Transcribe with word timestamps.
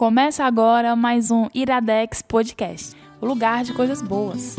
Começa 0.00 0.46
agora 0.46 0.96
mais 0.96 1.30
um 1.30 1.46
Iradex 1.52 2.22
Podcast, 2.22 2.96
o 3.20 3.26
lugar 3.26 3.64
de 3.64 3.74
coisas 3.74 4.00
boas. 4.00 4.56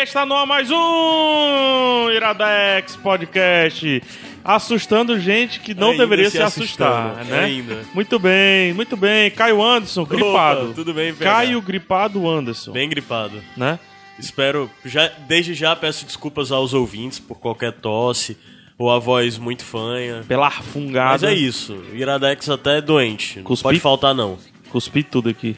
Está 0.00 0.24
no 0.24 0.34
ar 0.36 0.46
mais 0.46 0.70
um 0.70 2.10
Iradex 2.10 2.94
Podcast. 2.96 4.02
Assustando 4.44 5.18
gente 5.20 5.60
que 5.60 5.74
não 5.74 5.90
Ainda 5.90 6.02
deveria 6.04 6.30
se 6.30 6.36
se, 6.38 6.42
assustar, 6.42 7.10
assustando, 7.12 7.30
né? 7.30 7.44
ainda. 7.44 7.78
Muito 7.94 8.18
bem, 8.18 8.72
muito 8.72 8.96
bem. 8.96 9.30
Caio 9.30 9.62
Anderson, 9.62 10.04
gripado. 10.04 10.72
tudo 10.74 10.94
bem, 10.94 11.12
PH? 11.14 11.30
Caio 11.30 11.60
gripado 11.62 12.28
Anderson, 12.28 12.72
Bem 12.72 12.88
gripado. 12.88 13.34
né? 13.56 13.78
Espero, 14.18 14.70
já, 14.84 15.10
desde 15.26 15.54
já 15.54 15.74
peço 15.74 16.04
desculpas 16.04 16.52
aos 16.52 16.74
ouvintes 16.74 17.18
por 17.18 17.38
qualquer 17.38 17.72
tosse 17.72 18.36
ou 18.76 18.90
a 18.90 18.98
voz 18.98 19.38
muito 19.38 19.64
fanha. 19.64 20.22
Pela 20.26 20.50
fungada. 20.50 21.12
Mas 21.12 21.22
é 21.22 21.34
isso, 21.34 21.82
Iradex 21.94 22.48
até 22.48 22.78
é 22.78 22.80
doente. 22.80 23.38
Não 23.38 23.44
Cuspi? 23.44 23.62
pode 23.62 23.80
faltar, 23.80 24.14
não. 24.14 24.38
Cuspi 24.70 25.02
tudo 25.02 25.28
aqui. 25.30 25.56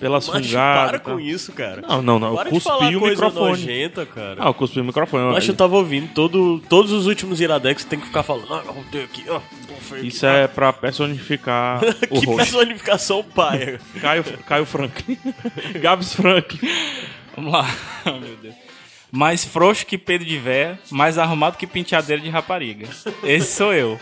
Pelas 0.00 0.28
Mas 0.28 0.46
fungadas. 0.46 0.90
para 0.90 0.98
tá? 0.98 1.10
com 1.10 1.20
isso, 1.20 1.52
cara. 1.52 1.82
Não, 1.82 2.02
não, 2.02 2.18
não. 2.18 2.28
Eu 2.30 2.34
Para 2.34 2.50
de 2.50 2.60
cuspi 2.60 2.96
o 2.96 3.00
microfone. 3.06 3.50
nojenta, 3.50 4.06
cara. 4.06 4.36
Ah, 4.38 4.46
eu 4.48 4.54
cuspi 4.54 4.80
o 4.80 4.84
microfone. 4.84 5.32
Mas 5.32 5.46
eu 5.46 5.54
tava 5.54 5.76
ouvindo 5.76 6.12
todo, 6.12 6.60
todos 6.68 6.90
os 6.92 7.06
últimos 7.06 7.40
Iradex 7.40 7.84
tem 7.84 7.98
que 8.00 8.06
ficar 8.06 8.22
falando. 8.22 8.52
Ah, 8.52 8.62
ter 8.90 9.04
aqui, 9.04 9.24
ó. 9.28 9.40
bufei 9.68 9.98
aqui, 10.00 10.08
Isso 10.08 10.26
é 10.26 10.46
pra 10.48 10.72
personificar 10.72 11.80
o 12.10 12.20
que 12.20 12.26
rosto. 12.26 12.36
personificação 12.36 13.22
paia. 13.22 13.80
Caio, 14.00 14.24
Caio 14.46 14.66
Franklin. 14.66 15.16
Gabs 15.80 16.14
Franklin. 16.14 16.68
Vamos 17.36 17.52
lá. 17.52 17.66
Oh, 18.04 18.10
meu 18.18 18.36
Deus. 18.42 18.54
Mais 19.14 19.44
frouxo 19.44 19.84
que 19.84 19.98
Pedro 19.98 20.26
de 20.26 20.38
Véia, 20.38 20.78
mais 20.90 21.18
arrumado 21.18 21.58
que 21.58 21.66
penteadeira 21.66 22.20
de 22.22 22.30
rapariga. 22.30 22.88
Esse 23.22 23.52
sou 23.56 23.72
eu. 23.74 24.00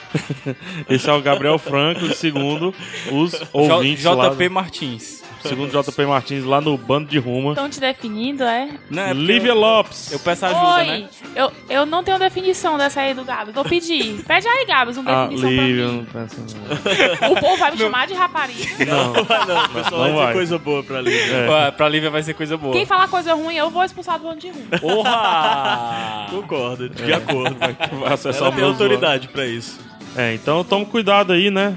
Esse 0.89 1.11
é 1.11 1.13
o 1.13 1.21
Gabriel 1.21 1.59
Franco, 1.59 2.15
segundo 2.15 2.73
os 3.11 3.33
J- 3.33 3.49
ouvintes 3.53 4.05
lá, 4.05 4.29
JP 4.31 4.49
Martins. 4.49 5.20
Segundo 5.43 5.71
JP 5.83 6.07
Martins 6.07 6.45
lá 6.45 6.61
no 6.61 6.77
Bando 6.77 7.09
de 7.09 7.19
Ruma. 7.19 7.51
Estão 7.51 7.69
te 7.69 7.81
definindo, 7.81 8.43
é? 8.45 8.69
Não, 8.91 9.03
é 9.03 9.13
Lívia 9.13 9.51
eu, 9.51 9.59
Lopes. 9.59 10.13
eu 10.13 10.19
peço 10.21 10.47
ajuda, 10.47 10.75
Oi, 10.77 10.87
né? 10.87 11.09
eu, 11.35 11.53
eu 11.69 11.87
não 11.87 12.03
tenho 12.05 12.19
definição 12.19 12.77
dessa 12.79 13.01
aí 13.01 13.15
do 13.15 13.25
Gabs. 13.25 13.55
Vou 13.55 13.65
pedir. 13.65 14.23
Pede 14.25 14.47
aí, 14.49 14.65
Gabs, 14.67 14.97
uma 14.97 15.11
Ah, 15.11 15.27
definição 15.27 15.51
Lívia, 15.51 15.85
pra 15.85 15.93
não 15.93 16.05
pensa 16.05 16.37
não. 16.41 17.29
mim. 17.31 17.33
O 17.37 17.41
povo 17.41 17.57
vai 17.57 17.71
me 17.73 17.79
chamar 17.79 18.07
de 18.07 18.15
rapariga. 18.15 18.85
Não, 18.87 19.13
Não, 19.13 19.65
o 19.65 19.69
pessoal 19.69 19.91
Não 19.93 19.99
vai 19.99 20.11
ter 20.13 20.17
vai. 20.25 20.33
coisa 20.33 20.59
boa 20.59 20.83
pra 20.83 21.01
ler. 21.01 21.33
É. 21.33 21.47
Pra- 21.47 21.73
Pra 21.73 21.89
Lívia 21.89 22.11
vai 22.11 22.23
ser 22.23 22.35
coisa 22.35 22.57
boa. 22.57 22.73
Quem 22.73 22.85
falar 22.87 23.09
coisa 23.09 23.33
ruim, 23.35 23.55
eu 23.57 23.71
vou 23.71 23.83
expulsar 23.85 24.19
do 24.19 24.25
bando 24.25 24.41
de 24.41 24.49
ruim. 24.51 24.67
Porra! 24.81 26.27
Concordo, 26.31 26.89
de 26.89 27.13
acordo. 27.13 27.57
vai 27.59 28.13
acessar 28.13 28.43
Ela 28.49 28.53
tem 28.57 28.65
autoridade 28.65 29.29
pra 29.29 29.47
isso. 29.47 29.79
É, 30.17 30.35
então 30.35 30.63
tome 30.65 30.85
cuidado 30.87 31.33
aí, 31.33 31.51
né? 31.51 31.77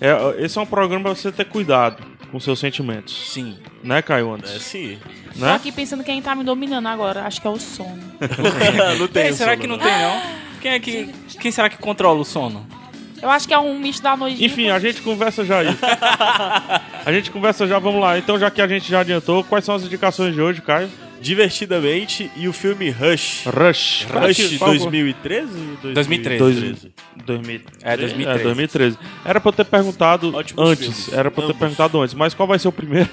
É, 0.00 0.44
esse 0.44 0.58
é 0.58 0.60
um 0.60 0.66
programa 0.66 1.04
pra 1.04 1.14
você 1.14 1.30
ter 1.32 1.44
cuidado 1.44 2.02
com 2.30 2.40
seus 2.40 2.58
sentimentos. 2.58 3.32
Sim. 3.32 3.58
Né, 3.82 4.00
Caio 4.02 4.30
É 4.30 4.34
Anderson? 4.34 4.58
sim. 4.58 4.98
Tô 5.38 5.44
Né? 5.44 5.54
aqui 5.54 5.72
pensando 5.72 6.02
quem 6.04 6.20
tá 6.22 6.34
me 6.34 6.44
dominando 6.44 6.86
agora. 6.86 7.24
Acho 7.24 7.40
que 7.40 7.46
é 7.46 7.50
o 7.50 7.58
sono. 7.58 7.98
não 8.98 9.08
tem 9.08 9.26
Ei, 9.28 9.32
será 9.32 9.52
sono, 9.52 9.60
que 9.62 9.66
não 9.66 9.76
né? 9.76 9.84
tem, 9.84 9.92
não? 10.02 10.40
Quem 10.60 10.72
é 10.72 10.80
que. 10.80 11.06
Quem 11.40 11.50
será 11.50 11.68
que 11.70 11.78
controla 11.78 12.20
o 12.20 12.24
sono? 12.24 12.66
Eu 13.22 13.28
acho 13.30 13.46
que 13.46 13.52
é 13.54 13.58
um 13.58 13.78
misto 13.78 14.02
da 14.02 14.16
noite. 14.16 14.42
Enfim, 14.44 14.70
a 14.70 14.78
gente 14.78 15.02
conversa 15.02 15.44
já 15.44 15.58
aí. 15.58 15.68
a 17.04 17.12
gente 17.12 17.30
conversa 17.30 17.66
já, 17.66 17.78
vamos 17.78 18.00
lá. 18.00 18.18
Então, 18.18 18.38
já 18.38 18.50
que 18.50 18.62
a 18.62 18.66
gente 18.68 18.88
já 18.90 19.00
adiantou, 19.00 19.44
quais 19.44 19.64
são 19.64 19.74
as 19.74 19.82
indicações 19.82 20.34
de 20.34 20.40
hoje, 20.40 20.62
Caio? 20.62 20.88
Divertidamente 21.20 22.30
e 22.34 22.48
o 22.48 22.52
filme 22.52 22.88
Rush. 22.90 23.44
Rush. 23.46 24.06
Rush 24.10 24.56
Qual- 24.58 24.70
2013? 24.70 25.52
2013. 25.92 26.92
2000. 27.26 27.60
É, 27.82 27.96
2013. 27.96 28.40
É, 28.40 28.42
2013. 28.42 28.98
Era 29.24 29.38
pra 29.40 29.48
eu 29.48 29.52
ter 29.52 29.64
perguntado 29.66 30.34
Ótimos 30.34 30.70
antes. 30.70 30.84
filmes. 30.86 31.12
Era 31.12 31.30
pra 31.30 31.42
eu 31.42 31.46
ter 31.48 31.52
Ambos. 31.52 31.58
perguntado 31.60 32.00
antes. 32.00 32.14
Mas 32.14 32.32
qual 32.32 32.46
vai 32.48 32.58
ser 32.58 32.68
o 32.68 32.72
primeiro? 32.72 33.08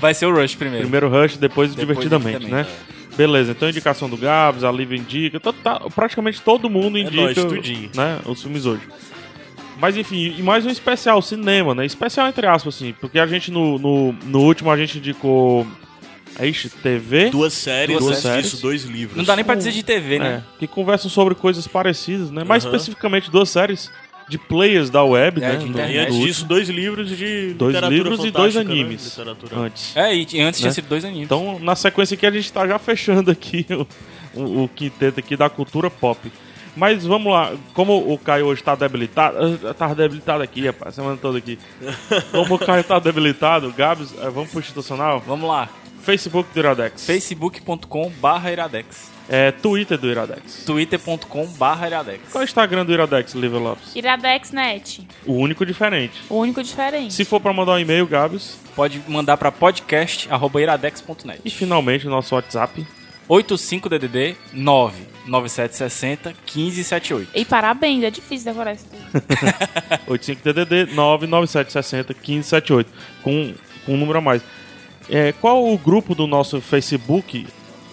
Vai 0.00 0.14
ser 0.14 0.26
o 0.26 0.34
Rush 0.34 0.54
primeiro. 0.54 0.82
primeiro 0.84 1.08
Rush, 1.08 1.36
depois, 1.36 1.74
Depois 1.74 1.98
Divertidamente, 1.98 2.46
né? 2.46 2.62
Divertidamente, 2.62 2.97
Beleza, 3.18 3.50
então 3.50 3.68
indicação 3.68 4.08
do 4.08 4.16
Gabs, 4.16 4.62
a 4.62 4.70
Lívia 4.70 4.96
indica. 4.96 5.40
tá- 5.40 5.52
tá- 5.52 5.80
praticamente 5.94 6.40
todo 6.40 6.70
mundo 6.70 6.96
indica 6.96 7.20
nóis, 7.20 7.34
tudinho. 7.36 7.90
né, 7.94 8.20
os 8.24 8.40
filmes 8.40 8.64
hoje. 8.64 8.82
Mas 9.80 9.96
enfim, 9.96 10.34
e 10.38 10.42
mais 10.42 10.64
um 10.64 10.70
especial, 10.70 11.20
cinema, 11.20 11.74
né? 11.74 11.84
Especial 11.84 12.28
entre 12.28 12.46
aspas, 12.46 12.76
assim. 12.76 12.94
Porque 13.00 13.18
a 13.18 13.26
gente 13.26 13.50
no, 13.50 13.78
no, 13.78 14.12
no 14.12 14.40
último 14.40 14.70
a 14.70 14.76
gente 14.76 14.98
indicou. 14.98 15.66
Ixi, 16.40 16.70
TV. 16.70 17.30
Duas 17.30 17.52
séries, 17.52 17.98
Duas 17.98 18.18
séries. 18.18 18.44
disso, 18.50 18.62
dois 18.62 18.84
livros. 18.84 19.16
Não 19.16 19.24
dá 19.24 19.34
nem 19.34 19.44
pra 19.44 19.56
dizer 19.56 19.72
de 19.72 19.82
TV, 19.82 20.16
É, 20.16 20.18
né? 20.20 20.44
que 20.58 20.68
conversam 20.68 21.10
sobre 21.10 21.34
coisas 21.34 21.66
parecidas, 21.66 22.30
né? 22.30 22.44
Mais 22.44 22.64
Aham. 22.64 22.72
especificamente 22.76 23.28
duas 23.30 23.48
séries 23.50 23.90
de 24.28 24.36
players 24.38 24.90
da 24.90 25.02
web, 25.02 25.42
É, 25.42 25.48
né? 25.56 25.64
internet. 25.64 25.94
E 25.94 25.98
antes 25.98 26.16
disso, 26.18 26.44
dois 26.46 26.68
livros 26.68 27.08
de 27.16 27.54
Dois 27.54 27.74
literatura 27.74 27.96
livros 28.10 28.24
e 28.24 28.30
dois 28.30 28.54
né? 28.54 28.60
animes. 28.60 29.04
Literatura. 29.06 29.56
Antes. 29.58 29.96
É, 29.96 30.14
e 30.14 30.20
antes 30.20 30.34
Né? 30.34 30.52
tinha 30.52 30.72
sido 30.72 30.88
dois 30.88 31.04
aninhos. 31.04 31.24
Então, 31.24 31.58
na 31.60 31.74
sequência 31.74 32.14
aqui, 32.14 32.26
a 32.26 32.30
gente 32.30 32.52
tá 32.52 32.66
já 32.66 32.78
fechando 32.78 33.30
aqui 33.30 33.66
o, 34.34 34.40
o, 34.40 34.64
o 34.64 34.68
quinteto 34.68 35.20
aqui 35.20 35.36
da 35.36 35.48
cultura 35.48 35.88
pop. 35.90 36.30
Mas 36.76 37.04
vamos 37.04 37.32
lá, 37.32 37.54
como 37.74 38.12
o 38.12 38.16
Caio 38.16 38.46
hoje 38.46 38.62
tá 38.62 38.74
debilitado, 38.76 39.36
eu 39.62 39.74
tava 39.74 39.96
debilitado 39.96 40.42
aqui, 40.44 40.64
rapaz, 40.66 40.90
a 40.90 40.92
semana 41.02 41.16
toda 41.16 41.38
aqui. 41.38 41.58
Como 42.30 42.54
o 42.54 42.58
Caio 42.58 42.84
tá 42.84 43.00
debilitado, 43.00 43.72
Gabs, 43.76 44.14
eh, 44.16 44.30
vamos 44.30 44.50
pro 44.50 44.60
institucional? 44.60 45.20
Vamos 45.26 45.48
lá. 45.48 45.68
Facebook 46.02 46.48
do 46.54 46.60
Iradex. 46.60 47.04
facebook.com 47.04 48.12
barra 48.20 48.52
iradex. 48.52 49.10
É, 49.28 49.50
Twitter 49.52 49.98
do 49.98 50.08
Iradex. 50.10 50.64
twitter.com 50.64 51.46
barra 51.58 51.86
iradex. 51.86 52.20
Qual 52.32 52.40
é 52.40 52.44
o 52.44 52.48
Instagram 52.48 52.86
do 52.86 52.92
Iradex, 52.92 53.34
Lívia 53.34 53.58
Lopes? 53.58 53.94
IradexNet. 53.94 55.06
O 55.26 55.34
único 55.34 55.66
diferente. 55.66 56.14
O 56.30 56.36
único 56.36 56.62
diferente. 56.62 57.12
Se 57.12 57.26
for 57.26 57.38
pra 57.38 57.52
mandar 57.52 57.72
um 57.72 57.78
e-mail, 57.78 58.06
Gabs. 58.06 58.58
Pode 58.74 59.02
mandar 59.06 59.36
pra 59.36 59.52
podcast.iradex.net. 59.52 61.40
E 61.44 61.50
finalmente 61.50 62.06
o 62.06 62.10
nosso 62.10 62.34
WhatsApp. 62.34 62.86
85DDD 63.28 64.36
99760 64.54 66.30
1578. 66.46 67.30
E 67.34 67.44
parabéns, 67.44 68.02
é 68.04 68.10
difícil 68.10 68.50
decorar 68.50 68.72
isso 68.72 68.86
tudo. 68.86 69.22
85DDD 70.08 70.94
99760 70.94 72.14
1578. 72.14 72.90
Com, 73.22 73.52
com 73.84 73.92
um 73.92 73.96
número 73.98 74.18
a 74.18 74.22
mais. 74.22 74.42
É, 75.10 75.32
qual 75.32 75.66
o 75.70 75.76
grupo 75.76 76.14
do 76.14 76.26
nosso 76.26 76.60
Facebook, 76.60 77.46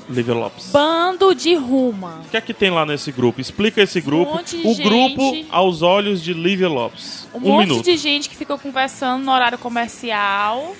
Lívia 0.09 0.33
Lopes? 0.33 0.71
Bando 0.71 1.33
de 1.33 1.55
Ruma. 1.55 2.21
O 2.25 2.29
que 2.29 2.37
é 2.37 2.41
que 2.41 2.53
tem 2.53 2.69
lá 2.69 2.85
nesse 2.85 3.11
grupo? 3.11 3.41
Explica 3.41 3.81
esse 3.81 3.99
grupo. 4.01 4.33
monte 4.35 4.57
de 4.57 4.67
o 4.67 4.73
gente. 4.73 4.83
grupo 5.15 5.45
aos 5.49 5.81
olhos 5.81 6.21
de 6.21 6.33
Lívia 6.33 6.69
Lopes. 6.69 7.27
Um, 7.33 7.37
Um, 7.37 7.41
monte 7.41 7.67
minuto. 7.69 7.83
de 7.85 7.97
gente 7.97 8.29
que 8.29 8.35
fica 8.35 8.57
conversando 8.57 9.23
no 9.23 9.31
horário 9.31 9.57
comercial. 9.57 10.75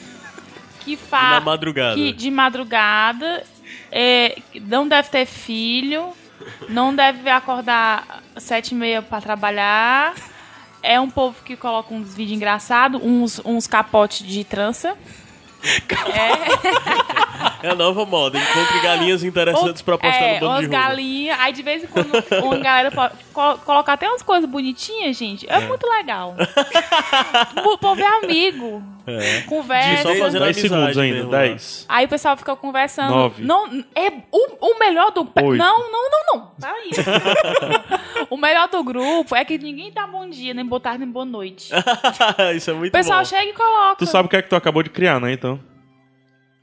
Que 0.81 0.91
E 0.91 0.95
na 0.95 1.01
faz. 1.01 1.43
madrugada. 1.43 1.95
Que, 1.95 2.13
de 2.13 2.29
madrugada. 2.29 3.43
é, 3.91 4.37
não 4.61 4.87
deve 4.87 5.09
ter 5.09 5.25
filho. 5.25 6.09
Não 6.69 6.93
deve 6.95 7.27
acordar 7.29 8.21
às 8.35 8.43
sete 8.43 8.71
e 8.71 8.75
meia 8.75 9.01
pra 9.01 9.19
trabalhar. 9.21 10.13
É 10.83 10.99
um 10.99 11.09
povo 11.09 11.35
que 11.43 11.55
coloca 11.55 11.91
uns 11.93 12.13
vídeos 12.13 12.35
engraçados, 12.37 13.01
uns, 13.03 13.41
uns 13.43 13.65
capotes 13.65 14.27
de 14.27 14.43
trança. 14.43 14.95
É 17.63 17.69
a 17.69 17.75
nova 17.75 18.05
moda. 18.05 18.37
Encontre 18.37 18.79
galinhas 18.81 19.23
interessantes 19.23 19.81
pra 19.81 19.97
postar 19.97 20.15
é, 20.15 20.33
no 20.35 20.39
bando 20.39 20.51
umas 20.51 20.61
de 20.61 20.67
galinhas. 20.67 21.39
Aí 21.39 21.53
de 21.53 21.63
vez 21.63 21.83
em 21.83 21.87
quando 21.87 22.11
uma 22.43 22.57
galera 22.57 22.91
co- 23.35 23.57
colocar 23.59 23.93
até 23.93 24.07
umas 24.07 24.23
coisas 24.23 24.49
bonitinhas, 24.49 25.17
gente. 25.17 25.45
É, 25.49 25.59
muito 25.59 25.85
legal. 25.87 26.35
o 27.65 27.77
povo 27.77 28.01
é 28.01 28.07
amigo. 28.23 28.81
É. 29.05 29.41
Conversa. 29.41 30.01
Só 30.01 30.15
fazendo 30.15 30.41
10 30.43 30.57
amizade 30.57 30.61
segundos 30.61 30.97
ainda. 30.97 31.15
mesmo, 31.17 31.31
né? 31.31 31.37
10. 31.49 31.85
Aí 31.87 32.05
o 32.05 32.09
pessoal 32.09 32.35
fica 32.37 32.55
conversando. 32.55 33.11
Nove. 33.11 33.43
Não, 33.43 33.67
é 33.93 34.11
o, 34.31 34.71
o 34.73 34.79
melhor 34.79 35.11
do. 35.11 35.21
Oito. 35.21 35.57
Não, 35.57 35.91
não, 35.91 36.09
não, 36.09 36.33
não. 36.33 36.51
Peraí. 36.59 36.89
o 38.31 38.37
melhor 38.37 38.67
do 38.69 38.83
grupo 38.83 39.35
é 39.35 39.45
que 39.45 39.57
ninguém 39.59 39.91
dá 39.91 40.07
bom 40.07 40.27
dia, 40.27 40.53
nem 40.55 40.65
boa 40.65 40.79
tarde, 40.79 40.99
nem 40.99 41.09
boa 41.09 41.25
noite. 41.25 41.71
Isso 42.55 42.71
é 42.71 42.73
muito 42.73 42.89
O 42.89 42.97
pessoal 42.97 43.19
bom. 43.19 43.25
chega 43.25 43.43
e 43.49 43.53
coloca. 43.53 43.95
Tu 43.97 44.05
sabe 44.07 44.25
o 44.25 44.29
que 44.29 44.37
é 44.37 44.41
que 44.41 44.49
tu 44.49 44.55
acabou 44.55 44.81
de 44.81 44.89
criar, 44.89 45.19
né, 45.19 45.33
então? 45.33 45.59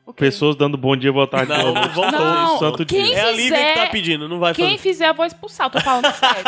O 0.04 0.12
quê? 0.12 0.24
Pessoas 0.24 0.56
dando 0.56 0.76
bom 0.76 0.96
dia, 0.96 1.12
boa 1.12 1.28
tarde, 1.28 1.52
Não, 1.52 1.72
boa 1.72 2.10
noite. 2.10 2.24
Não, 2.24 2.58
santo 2.58 2.84
quem 2.84 3.04
dia. 3.04 3.16
É 3.18 3.20
a 3.22 3.30
Lívia 3.30 3.56
que 3.56 3.64
tá 3.66 3.72
fizer- 3.74 3.90
pedindo, 3.92 4.28
não 4.28 4.40
vai 4.40 4.52
Quem 4.52 4.64
fazer. 4.72 4.78
fizer, 4.78 5.08
eu 5.08 5.14
vou 5.14 5.24
expulsar. 5.24 5.66
Eu 5.68 5.70
tô 5.70 5.80
falando 5.80 6.10
sério. 6.14 6.42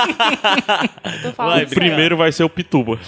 Tô 1.23 1.33
falando 1.33 1.53
Vai, 1.53 1.59
sério. 1.61 1.67
O 1.69 1.75
primeiro 1.75 2.17
vai 2.17 2.33
ser 2.33 2.43
o 2.43 2.49
Pituba. 2.51 2.99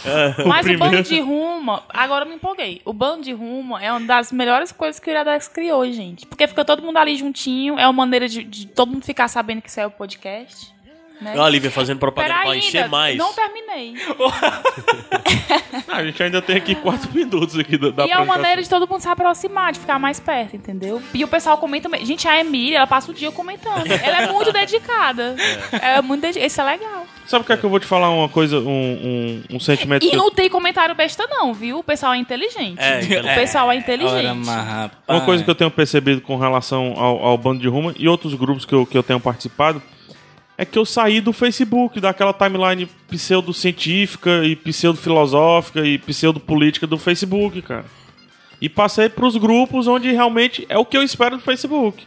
Mas 0.46 0.60
o, 0.60 0.68
primeiro- 0.68 0.78
bando 0.78 1.02
de 1.02 1.18
Ruma, 1.20 1.82
agora 1.88 2.24
eu 2.24 2.28
me 2.28 2.36
empolguei. 2.36 2.80
O 2.84 2.92
bando 2.92 3.22
de 3.24 3.32
Ruma 3.32 3.82
é 3.82 3.90
uma 3.90 4.00
das 4.00 4.30
melhores 4.30 4.70
coisas 4.70 5.00
que 5.00 5.10
o 5.10 5.10
Iradex 5.10 5.48
criou, 5.48 5.84
gente. 5.90 6.24
Porque 6.26 6.46
fica 6.46 6.64
todo 6.64 6.80
mundo 6.80 6.96
ali 6.98 7.16
juntinho, 7.16 7.76
é 7.76 7.84
uma 7.86 7.92
maneira 7.92 8.28
de, 8.28 8.44
de 8.44 8.68
todo 8.68 8.92
mundo 8.92 9.04
ficar 9.04 9.26
sabendo 9.26 9.60
que 9.60 9.70
saiu 9.70 9.88
o 9.88 9.90
podcast. 9.90 10.74
Né? 11.20 11.32
Olha 11.32 11.42
a 11.44 11.48
Lívia 11.48 11.70
fazendo 11.70 11.98
propaganda 11.98 12.34
Pera 12.34 12.46
pra 12.46 12.56
encher 12.56 12.76
ainda, 12.84 12.88
mais. 12.90 13.16
não 13.16 13.32
terminei. 13.32 13.94
Ah, 15.88 15.96
a 15.98 16.04
gente 16.04 16.22
ainda 16.22 16.40
tem 16.42 16.56
aqui 16.56 16.74
quatro 16.74 17.08
minutos 17.14 17.58
aqui 17.58 17.76
da, 17.78 17.90
da 17.90 18.06
e 18.06 18.10
é 18.10 18.16
uma 18.16 18.26
maneira 18.26 18.62
de 18.62 18.68
todo 18.68 18.88
mundo 18.88 19.00
se 19.00 19.08
aproximar, 19.08 19.72
de 19.72 19.78
ficar 19.80 19.98
mais 19.98 20.18
perto, 20.20 20.56
entendeu? 20.56 21.02
E 21.14 21.22
o 21.24 21.28
pessoal 21.28 21.56
comenta. 21.58 21.88
me- 21.88 22.04
Gente, 22.04 22.26
a 22.28 22.38
Emília, 22.40 22.78
ela 22.78 22.86
passa 22.86 23.10
o 23.10 23.14
dia 23.14 23.30
comentando. 23.32 23.86
Ela 23.90 24.22
é 24.22 24.32
muito 24.32 24.52
dedicada. 24.52 25.34
É, 25.72 26.00
muito 26.02 26.20
dedicada. 26.22 26.46
Isso 26.46 26.60
é 26.60 26.64
legal. 26.64 27.06
Sabe 27.26 27.42
o 27.42 27.46
que 27.46 27.52
é 27.52 27.56
que 27.56 27.64
eu 27.64 27.70
vou 27.70 27.80
te 27.80 27.86
falar 27.86 28.08
uma 28.10 28.28
coisa, 28.28 28.58
um, 28.60 29.42
um, 29.50 29.56
um 29.56 29.60
sentimento 29.60 30.04
E 30.04 30.10
que 30.10 30.14
eu- 30.14 30.18
não 30.18 30.30
tem 30.30 30.48
comentário 30.48 30.94
besta, 30.94 31.26
não, 31.28 31.52
viu? 31.52 31.78
O 31.78 31.82
pessoal 31.84 32.14
é 32.14 32.18
inteligente. 32.18 32.78
É, 32.78 33.00
o 33.20 33.34
pessoal 33.34 33.72
é 33.72 33.76
inteligente. 33.76 34.48
Ora. 34.48 34.90
Uma 35.08 35.20
coisa 35.22 35.42
que 35.42 35.50
eu 35.50 35.54
tenho 35.54 35.70
percebido 35.70 36.20
com 36.20 36.36
relação 36.36 36.94
ao, 36.96 37.24
ao 37.24 37.38
Bando 37.38 37.60
de 37.60 37.68
Ruma 37.68 37.92
e 37.98 38.08
outros 38.08 38.34
grupos 38.34 38.64
que 38.64 38.72
eu, 38.74 38.86
que 38.86 38.96
eu 38.96 39.02
tenho 39.02 39.18
participado 39.18 39.82
é 40.58 40.64
que 40.64 40.78
eu 40.78 40.84
saí 40.84 41.20
do 41.20 41.32
Facebook, 41.32 42.00
daquela 42.00 42.32
timeline 42.32 42.88
pseudocientífica 43.08 44.44
e 44.44 44.56
pseudo-filosófica 44.56 45.84
e 45.84 45.98
pseudo-política 45.98 46.86
do 46.86 46.98
Facebook, 46.98 47.60
cara. 47.62 47.84
E 48.60 48.68
passei 48.68 49.08
pros 49.08 49.36
grupos 49.36 49.86
onde 49.86 50.10
realmente 50.12 50.64
é 50.68 50.78
o 50.78 50.84
que 50.84 50.96
eu 50.96 51.02
espero 51.02 51.36
do 51.36 51.42
Facebook. 51.42 52.06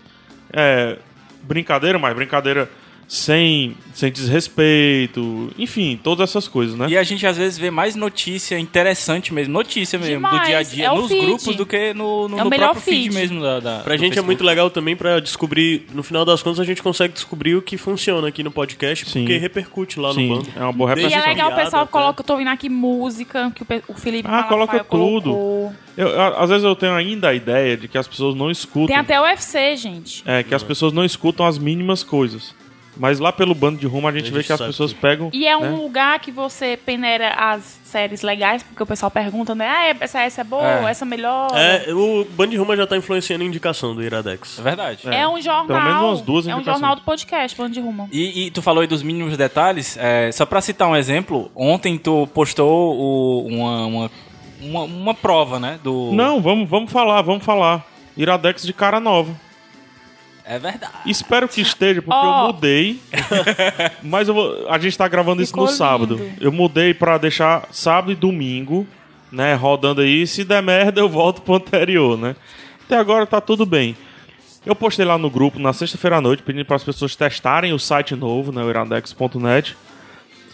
É 0.51 0.97
brincadeira, 1.43 1.99
mas 1.99 2.15
brincadeira 2.15 2.69
sem, 3.11 3.75
sem 3.91 4.11
desrespeito, 4.11 5.51
enfim, 5.57 5.99
todas 6.01 6.29
essas 6.29 6.47
coisas, 6.47 6.75
né? 6.77 6.85
E 6.89 6.95
a 6.97 7.01
gente 7.01 7.25
às 7.25 7.37
vezes 7.37 7.57
vê 7.57 7.71
mais 7.71 7.95
notícia 7.95 8.57
interessante 8.59 9.33
mesmo, 9.33 9.51
notícia 9.51 9.97
mesmo, 9.97 10.13
do 10.21 10.29
Demais. 10.29 10.47
dia 10.47 10.57
a 10.59 10.63
dia, 10.63 10.85
É 10.85 10.89
nos 10.95 11.07
feed. 11.07 11.25
grupos 11.25 11.55
do 11.55 11.65
que 11.65 11.91
no, 11.95 12.27
no, 12.29 12.39
É 12.39 12.43
no 12.43 12.49
próprio 12.51 12.81
feed, 12.81 13.03
feed. 13.09 13.15
mesmo 13.15 13.41
da, 13.41 13.59
da 13.59 13.79
Pra 13.79 13.95
do 13.95 13.97
gente 13.97 14.11
é 14.11 14.15
Facebook. 14.21 14.25
muito 14.27 14.43
legal 14.43 14.69
também 14.69 14.95
pra 14.95 15.19
descobrir, 15.19 15.87
no 15.91 16.03
final 16.03 16.23
das 16.23 16.43
contas, 16.43 16.59
a 16.59 16.63
gente 16.63 16.83
consegue 16.83 17.11
descobrir 17.13 17.55
o 17.55 17.63
que 17.63 17.77
funciona 17.77 18.27
aqui 18.27 18.43
no 18.43 18.51
podcast, 18.51 19.09
Sim. 19.09 19.21
porque 19.21 19.37
repercute 19.37 19.99
lá 19.99 20.13
Sim, 20.13 20.29
no 20.29 20.35
bando. 20.37 20.49
é 20.55 20.59
uma 20.63 20.71
boa 20.71 20.89
E 20.99 21.11
é 21.11 21.19
legal 21.19 21.51
o 21.51 21.55
pessoal 21.55 21.83
até. 21.83 21.91
coloca, 21.91 22.21
eu 22.21 22.25
tô 22.25 22.33
ouvindo 22.33 22.49
aqui 22.49 22.69
música, 22.69 23.51
que 23.55 23.63
o, 23.63 23.65
pe- 23.65 23.83
o 23.87 23.95
Felipe 23.95 24.27
Ah, 24.27 24.31
Malafaia 24.49 24.49
coloca 24.49 24.83
tudo. 24.83 25.31
colocou. 25.31 25.73
Eu- 25.97 26.21
a- 26.21 26.43
às 26.43 26.49
vezes 26.49 26.63
eu 26.63 26.75
tenho 26.75 26.93
ainda 26.93 27.29
a 27.29 27.33
ideia 27.33 27.75
de 27.75 27.87
que 27.87 27.97
as 27.97 28.07
pessoas 28.07 28.35
não 28.35 28.51
escutam. 28.51 28.87
Tem 28.87 28.95
até 28.95 29.19
o 29.19 29.23
UFC, 29.23 29.75
gente. 29.75 30.21
É, 30.27 30.43
que 30.43 30.53
as 30.53 30.61
pessoas 30.61 30.93
não 30.93 31.03
escutam 31.03 31.45
as 31.45 31.57
mínimas 31.57 32.03
coisas. 32.03 32.53
Mas 32.99 33.17
lá 33.17 33.31
pelo 33.31 33.55
bando 33.55 33.79
de 33.79 33.87
rumo 33.87 34.07
a 34.07 34.11
gente, 34.11 34.29
A 34.29 34.33
vê 34.33 34.43
que 34.43 34.51
as 34.51 34.59
pessoas 34.59 34.91
tudo. 34.91 34.99
pegam. 34.99 35.29
E 35.31 35.47
é 35.47 35.55
um 35.55 35.61
né? 35.61 35.69
lugar 35.69 36.19
que 36.19 36.31
você 36.31 36.77
peneira 36.85 37.29
as 37.29 37.79
séries 37.85 38.21
legais, 38.21 38.61
porque 38.61 38.83
o 38.83 38.85
pessoal 38.85 39.09
pergunta, 39.09 39.55
né? 39.55 39.65
Ah, 39.67 39.95
essa, 40.01 40.19
essa 40.21 40.41
é 40.41 40.43
boa, 40.43 40.85
É. 40.87 40.91
essa 40.91 41.05
melhor. 41.05 41.47
É, 41.55 41.91
o 41.93 42.25
Band 42.31 42.49
Ruma 42.57 42.75
já 42.75 42.85
tá 42.85 42.97
influenciando 42.97 43.43
a 43.43 43.47
indicação 43.47 43.95
do 43.95 44.03
Iradex. 44.03 44.59
É 44.59 44.61
verdade. 44.61 45.07
É 45.09 45.25
um 45.27 45.41
jornal. 45.41 45.65
Pelo 45.65 45.81
menos 45.81 46.01
umas 46.03 46.21
duas 46.21 46.45
É 46.45 46.53
um 46.53 46.57
indicações. 46.57 46.81
jornal 46.81 46.95
do 46.97 47.01
podcast, 47.03 47.57
Bando 47.57 47.71
de 47.73 47.79
Rumo. 47.79 48.09
E, 48.11 48.47
e 48.47 48.51
tu 48.51 48.61
falou 48.61 48.81
aí 48.81 48.87
dos 48.87 49.01
mínimos 49.01 49.37
detalhes, 49.37 49.97
é, 49.97 50.29
só 50.33 50.45
pra 50.45 50.59
citar 50.59 50.89
um 50.89 50.95
exemplo, 50.95 51.49
ontem 51.55 51.97
tu 51.97 52.27
postou 52.33 52.95
o- 52.97 53.47
uma, 53.47 53.85
uma, 53.85 54.11
uma, 54.61 54.81
uma 54.83 55.13
prova, 55.13 55.57
né? 55.57 55.79
Do... 55.81 56.11
Não, 56.11 56.41
vamos, 56.41 56.69
vamos 56.69 56.91
falar, 56.91 57.21
vamos 57.21 57.45
falar. 57.45 57.85
Iradex 58.17 58.63
de 58.63 58.73
cara 58.73 58.99
nova. 58.99 59.33
É 60.51 60.57
verdade. 60.57 60.93
Espero 61.05 61.47
que 61.47 61.61
esteja, 61.61 62.01
porque 62.01 62.17
Ó. 62.17 62.47
eu 62.47 62.53
mudei. 62.53 62.99
mas 64.01 64.27
eu 64.27 64.33
vou- 64.33 64.67
a 64.67 64.79
gente 64.79 64.97
tá 64.97 65.07
gravando 65.07 65.43
isso 65.43 65.51
Ficou 65.51 65.65
no 65.65 65.71
sábado. 65.71 66.15
lindo. 66.15 66.31
Eu 66.41 66.51
mudei 66.51 66.91
pra 66.91 67.19
deixar 67.19 67.67
sábado 67.71 68.11
e 68.11 68.15
domingo, 68.15 68.87
né? 69.31 69.53
Rodando 69.53 70.01
aí. 70.01 70.25
Se 70.25 70.43
der 70.43 70.63
merda, 70.63 70.99
eu 71.01 71.07
volto 71.07 71.41
pro 71.43 71.53
anterior, 71.53 72.17
né? 72.17 72.35
Até 72.83 72.97
agora 72.97 73.27
tá 73.27 73.39
tudo 73.39 73.63
bem. 73.63 73.95
Eu 74.65 74.75
postei 74.75 75.05
lá 75.05 75.19
no 75.19 75.29
grupo 75.29 75.59
na 75.59 75.71
sexta-feira 75.71 76.17
à 76.17 76.21
noite, 76.21 76.41
pedindo 76.41 76.65
para 76.65 76.75
as 76.77 76.83
pessoas 76.83 77.15
testarem 77.15 77.71
o 77.71 77.77
site 77.79 78.15
novo, 78.15 78.51
né? 78.51 78.63
O 78.63 78.69
iradex.net. 78.71 79.77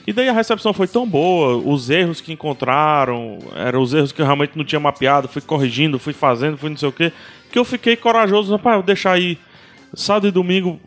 E 0.05 0.11
daí 0.11 0.27
a 0.27 0.33
recepção 0.33 0.73
foi 0.73 0.87
tão 0.87 1.07
boa, 1.07 1.55
os 1.55 1.89
erros 1.89 2.19
que 2.21 2.33
encontraram, 2.33 3.39
eram 3.55 3.81
os 3.81 3.93
erros 3.93 4.11
que 4.11 4.21
eu 4.21 4.25
realmente 4.25 4.51
não 4.57 4.63
tinha 4.65 4.79
mapeado, 4.79 5.27
fui 5.29 5.41
corrigindo, 5.41 5.97
fui 5.97 6.13
fazendo, 6.13 6.57
fui 6.57 6.69
não 6.69 6.77
sei 6.77 6.89
o 6.89 6.91
quê, 6.91 7.11
que 7.51 7.57
eu 7.57 7.65
fiquei 7.65 7.95
corajoso, 7.95 8.51
rapaz, 8.51 8.73
eu 8.75 8.79
vou 8.81 8.85
deixar 8.85 9.13
aí 9.13 9.39
sábado 9.95 10.27
e 10.27 10.31
domingo 10.31 10.79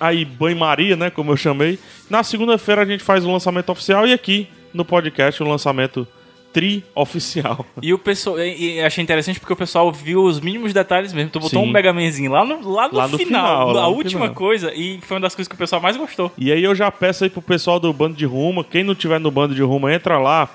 aí 0.00 0.24
banho-maria, 0.24 0.96
né, 0.96 1.10
como 1.10 1.30
eu 1.32 1.36
chamei. 1.36 1.78
Na 2.10 2.22
segunda-feira 2.22 2.82
a 2.82 2.84
gente 2.84 3.04
faz 3.04 3.24
o 3.24 3.30
lançamento 3.30 3.70
oficial 3.70 4.06
e 4.06 4.12
aqui 4.12 4.48
no 4.74 4.84
podcast 4.84 5.42
o 5.42 5.48
lançamento 5.48 6.06
tri-oficial. 6.52 7.64
E 7.80 7.94
o 7.94 7.98
pessoal, 7.98 8.38
e, 8.38 8.74
e 8.74 8.80
achei 8.82 9.02
interessante 9.02 9.40
porque 9.40 9.52
o 9.52 9.56
pessoal 9.56 9.90
viu 9.92 10.22
os 10.22 10.38
mínimos 10.40 10.72
detalhes 10.72 11.12
mesmo. 11.12 11.30
Tu 11.30 11.40
botou 11.40 11.62
Sim. 11.62 11.68
um 11.68 11.72
Mega 11.72 11.92
Manzinho 11.92 12.30
lá 12.30 12.44
no, 12.44 12.68
lá 12.70 12.88
no 12.88 12.94
Lá 12.96 13.08
final, 13.08 13.18
final, 13.18 13.72
lá 13.72 13.84
a 13.84 13.88
no 13.88 13.96
última 13.96 14.22
final. 14.22 14.34
coisa, 14.34 14.74
e 14.74 15.00
foi 15.00 15.16
uma 15.16 15.22
das 15.22 15.34
coisas 15.34 15.48
que 15.48 15.54
o 15.54 15.58
pessoal 15.58 15.80
mais 15.80 15.96
gostou. 15.96 16.30
E 16.36 16.52
aí 16.52 16.62
eu 16.62 16.74
já 16.74 16.90
peço 16.90 17.24
aí 17.24 17.30
pro 17.30 17.40
pessoal 17.40 17.80
do 17.80 17.92
Bando 17.92 18.16
de 18.16 18.26
Ruma, 18.26 18.62
quem 18.64 18.84
não 18.84 18.94
tiver 18.94 19.18
no 19.18 19.30
Bando 19.30 19.54
de 19.54 19.62
Ruma, 19.62 19.94
entra 19.94 20.18
lá, 20.18 20.48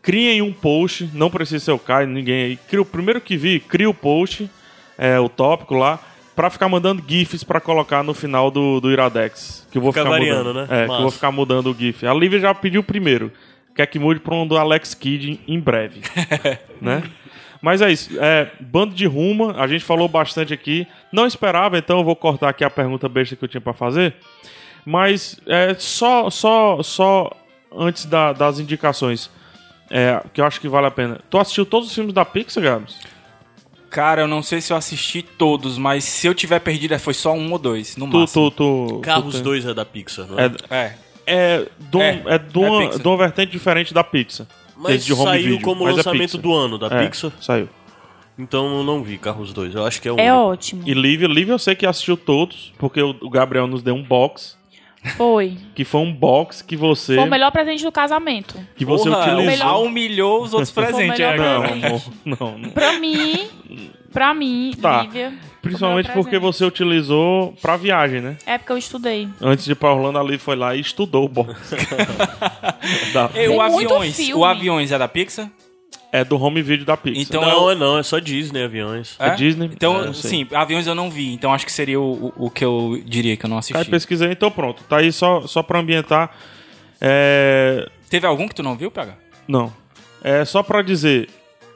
criem 0.00 0.40
um 0.40 0.52
post, 0.52 1.10
não 1.12 1.30
precisa 1.30 1.62
ser 1.64 1.72
o 1.72 1.78
Caio, 1.78 2.08
ninguém 2.08 2.44
aí. 2.44 2.56
Cria 2.56 2.80
o 2.80 2.86
primeiro 2.86 3.20
que 3.20 3.36
vi, 3.36 3.60
cria 3.60 3.88
o 3.90 3.94
post, 3.94 4.48
é, 4.96 5.18
o 5.20 5.28
tópico 5.28 5.74
lá, 5.74 5.98
pra 6.34 6.50
ficar 6.50 6.68
mandando 6.68 7.02
GIFs 7.06 7.44
pra 7.44 7.60
colocar 7.60 8.02
no 8.02 8.12
final 8.14 8.50
do, 8.50 8.80
do 8.80 8.90
Iradex. 8.90 9.66
Que 9.70 9.78
eu 9.78 9.82
vou 9.82 9.92
Fica 9.92 10.04
ficar 10.04 10.10
variando, 10.18 10.48
mudando. 10.48 10.68
né? 10.68 10.76
É, 10.76 10.78
que 10.80 10.84
eu 10.84 10.88
Massa. 10.88 11.02
vou 11.02 11.10
ficar 11.10 11.30
mudando 11.32 11.70
o 11.70 11.74
GIF. 11.74 12.06
A 12.06 12.14
Lívia 12.14 12.38
já 12.40 12.54
pediu 12.54 12.82
primeiro. 12.82 13.30
Quer 13.74 13.86
que 13.86 13.98
mude 13.98 14.20
pra 14.20 14.34
um 14.34 14.46
do 14.46 14.56
Alex 14.56 14.94
Kidd 14.94 15.40
em 15.48 15.58
breve. 15.60 16.00
né? 16.80 17.02
Mas 17.60 17.80
é 17.82 17.90
isso. 17.90 18.10
É, 18.20 18.50
bando 18.60 18.94
de 18.94 19.06
Ruma, 19.06 19.54
a 19.58 19.66
gente 19.66 19.84
falou 19.84 20.06
bastante 20.08 20.52
aqui. 20.52 20.86
Não 21.12 21.26
esperava, 21.26 21.78
então 21.78 21.98
eu 21.98 22.04
vou 22.04 22.14
cortar 22.14 22.50
aqui 22.50 22.62
a 22.62 22.70
pergunta 22.70 23.08
besta 23.08 23.34
que 23.36 23.44
eu 23.44 23.48
tinha 23.48 23.60
pra 23.60 23.72
fazer. 23.72 24.14
Mas 24.84 25.40
é, 25.46 25.74
só, 25.78 26.28
só, 26.30 26.82
só 26.82 27.30
antes 27.74 28.04
da- 28.04 28.32
das 28.32 28.58
indicações, 28.60 29.30
é, 29.90 30.22
que 30.32 30.40
eu 30.40 30.44
acho 30.44 30.60
que 30.60 30.68
vale 30.68 30.86
a 30.86 30.90
pena. 30.90 31.18
Tu 31.30 31.38
assistiu 31.38 31.64
todos 31.66 31.88
os 31.88 31.94
filmes 31.94 32.12
da 32.12 32.24
Pixar, 32.24 32.62
Gabs? 32.62 32.98
Cara, 33.94 34.22
eu 34.22 34.28
não 34.28 34.42
sei 34.42 34.60
se 34.60 34.72
eu 34.72 34.76
assisti 34.76 35.22
todos, 35.22 35.78
mas 35.78 36.02
se 36.02 36.26
eu 36.26 36.34
tiver 36.34 36.58
perdido, 36.58 36.94
é, 36.94 36.98
foi 36.98 37.14
só 37.14 37.32
um 37.32 37.52
ou 37.52 37.58
dois, 37.58 37.96
no 37.96 38.08
Tu, 38.10 38.18
máximo. 38.18 38.50
tu, 38.50 38.88
tu, 38.88 38.98
Carros 39.00 39.36
tu, 39.36 39.42
2 39.42 39.66
é 39.66 39.72
da 39.72 39.84
Pixar, 39.84 40.26
não 40.26 40.36
é? 40.38 40.46
É, 40.68 40.76
É. 40.76 40.94
é, 41.26 41.66
de, 41.78 41.96
um- 41.96 42.00
É, 42.02 42.08
é, 42.08 42.38
uma, 42.58 42.82
é 42.84 42.98
de 42.98 43.06
uma 43.06 43.16
vertente 43.16 43.52
diferente 43.52 43.94
da 43.94 44.02
Pixar. 44.02 44.46
Mas 44.76 44.96
Esse 44.96 45.06
de 45.06 45.12
home 45.12 45.24
saiu 45.26 45.42
video, 45.42 45.60
como 45.60 45.84
mas 45.84 45.92
é 45.94 45.96
lançamento 45.98 46.20
Pixar. 46.32 46.40
do 46.40 46.52
ano 46.54 46.76
da 46.76 46.86
É, 46.88 47.06
Pixar, 47.06 47.30
Saiu. 47.40 47.68
então 48.36 48.78
eu 48.78 48.82
não 48.82 49.00
vi 49.04 49.16
Carros 49.16 49.52
2. 49.52 49.72
Eu 49.76 49.86
acho 49.86 50.02
que 50.02 50.08
é 50.08 50.12
o 50.12 50.18
É 50.18 50.32
único. 50.34 50.50
ótimo. 50.50 50.82
E 50.84 50.92
Lívia, 50.92 51.28
Lívia 51.28 51.52
eu 51.52 51.58
sei 51.60 51.76
que 51.76 51.86
assistiu 51.86 52.16
todos, 52.16 52.72
porque 52.76 53.00
o 53.00 53.30
Gabriel 53.30 53.68
nos 53.68 53.80
deu 53.82 53.94
um 53.94 54.02
box, 54.02 54.56
Foi. 55.16 55.56
que 55.74 55.84
foi 55.84 56.00
um 56.00 56.12
box 56.12 56.62
que 56.62 56.76
você, 56.76 57.14
Foi 57.16 57.24
o 57.24 57.30
melhor 57.30 57.50
presente 57.52 57.84
do 57.84 57.92
casamento. 57.92 58.58
que 58.76 58.84
você 58.84 59.08
Porra, 59.10 59.20
utilizou. 59.20 59.44
melhor- 59.44 59.82
humilhou 59.84 60.42
os 60.42 60.52
outros 60.54 60.70
presentes. 60.70 61.20
é, 61.20 61.36
Não, 61.36 61.60
presente. 61.62 62.10
não, 62.24 62.58
não. 62.58 62.70
Pra 62.70 62.98
mim, 62.98 63.48
pra 64.12 64.32
mim, 64.34 64.72
Tá. 64.80 65.02
Lívia. 65.02 65.32
Principalmente 65.60 66.06
foi 66.06 66.12
o 66.12 66.16
melhor 66.18 66.24
porque 66.24 66.38
você 66.38 66.62
utilizou 66.64 67.54
pra 67.62 67.76
viagem, 67.76 68.20
né? 68.20 68.36
É 68.46 68.58
porque 68.58 68.72
eu 68.72 68.76
estudei. 68.78 69.28
Antes 69.40 69.64
de 69.64 69.72
ir 69.72 69.74
pra 69.74 69.92
Orlando, 69.94 70.18
ali 70.18 70.36
foi 70.36 70.56
lá 70.56 70.74
e 70.76 70.80
estudou 70.80 71.24
o 71.24 71.28
box. 71.28 71.54
Da- 73.14 73.30
E 73.34 73.48
o 73.48 73.60
aviões, 73.60 74.18
o 74.34 74.44
aviões 74.44 74.92
é 74.92 74.98
da 74.98 75.08
Pixar? 75.08 75.50
É 76.16 76.24
do 76.24 76.40
home 76.40 76.62
video 76.62 76.86
da 76.86 76.96
Pixar. 76.96 77.22
Então 77.22 77.40
não, 77.42 77.64
eu- 77.64 77.70
é 77.70 77.74
não, 77.74 77.98
é 77.98 78.02
só 78.04 78.20
Disney 78.20 78.62
aviões. 78.62 79.16
É 79.18 79.30
Disney? 79.34 79.66
Então, 79.72 80.00
É, 80.04 80.12
sim, 80.12 80.46
aviões 80.54 80.86
eu 80.86 80.94
não 80.94 81.10
vi, 81.10 81.32
então 81.34 81.52
acho 81.52 81.66
que 81.66 81.72
seria 81.72 82.00
o, 82.00 82.32
o, 82.36 82.46
o 82.46 82.50
que 82.50 82.64
eu 82.64 83.02
diria 83.04 83.36
que 83.36 83.44
eu 83.44 83.50
não 83.50 83.58
assisti. 83.58 83.76
Aí 83.76 83.84
pesquisei, 83.84 84.30
então 84.30 84.48
pronto. 84.50 84.84
Tá 84.84 84.98
aí 84.98 85.10
só, 85.10 85.40
só 85.46 85.60
pra 85.62 85.80
ambientar. 85.80 86.30
É... 87.00 87.88
Teve 88.08 88.26
algum 88.26 88.46
que 88.46 88.54
tu 88.54 88.62
não 88.62 88.76
viu, 88.76 88.90
PH? 88.92 89.14
Não. 89.48 89.72
É 90.22 90.44
só 90.44 90.62
pra 90.62 90.82
dizer, 90.82 91.28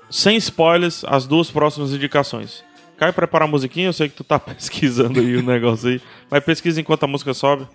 sem 0.09 0.37
spoilers, 0.37 1.05
as 1.07 1.27
duas 1.27 1.51
próximas 1.51 1.93
indicações. 1.93 2.63
Caio, 2.97 3.13
prepara 3.13 3.45
a 3.45 3.49
musiquinha. 3.49 3.87
Eu 3.89 3.93
sei 3.93 4.09
que 4.09 4.15
tu 4.17 4.23
tá 4.25 4.39
pesquisando 4.41 5.19
aí 5.21 5.37
o 5.37 5.43
negócio 5.43 5.89
aí. 5.89 6.01
Mas 6.31 6.45
pesquisa 6.45 6.81
enquanto 6.81 7.03
a 7.05 7.07
música 7.09 7.35
sobe. 7.35 7.67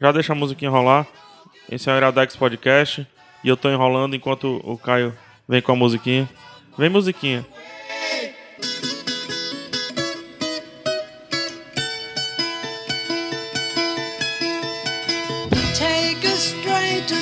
Já 0.00 0.12
deixa 0.12 0.32
a 0.32 0.36
musiquinha 0.36 0.70
rolar. 0.70 1.06
Esse 1.70 1.90
é 1.90 1.92
o 1.92 1.96
Iradex 1.96 2.36
Podcast. 2.36 3.06
E 3.44 3.48
eu 3.48 3.56
tô 3.56 3.68
enrolando 3.68 4.14
enquanto 4.14 4.60
o 4.64 4.78
Caio 4.78 5.12
vem 5.52 5.60
com 5.60 5.72
a 5.72 5.76
musiquinha. 5.76 6.26
Vem 6.78 6.88
musiquinha. 6.88 7.44
Take 15.76 16.26
a 16.26 16.34
straight 16.36 17.12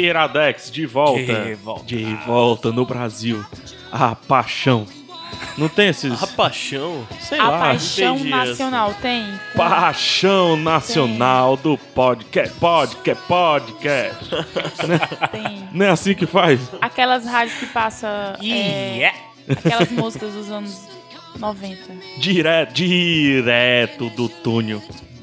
Iradex, 0.00 0.70
de 0.70 0.86
volta. 0.86 1.44
De 1.44 1.54
volta. 1.54 1.84
De 1.84 2.14
volta 2.26 2.72
no 2.72 2.84
Brasil. 2.86 3.44
A 3.90 4.14
paixão. 4.14 4.86
Não 5.58 5.68
tem 5.68 5.88
esses. 5.88 6.22
A 6.22 6.26
paixão. 6.26 7.06
Sei 7.20 7.38
A 7.38 7.48
lá. 7.48 7.58
paixão 7.60 8.18
nacional 8.24 8.94
tem? 9.02 9.24
Paixão 9.56 10.56
nacional 10.56 11.56
do 11.56 11.76
podcast. 11.76 12.54
Podcast, 12.58 13.22
podcast. 13.26 14.18
Tem. 15.30 15.68
Não 15.72 15.86
é 15.86 15.90
assim 15.90 16.14
que 16.14 16.26
faz? 16.26 16.60
Aquelas 16.80 17.26
rádios 17.26 17.58
que 17.58 17.66
passam 17.66 18.08
é, 18.08 18.96
Yeah. 18.96 19.18
aquelas 19.50 19.90
músicas 19.90 20.32
dos 20.32 20.50
anos 20.50 20.88
90. 21.38 21.92
Direto, 22.18 22.72
direto 22.74 24.10
do 24.10 24.28
túnel. 24.28 24.82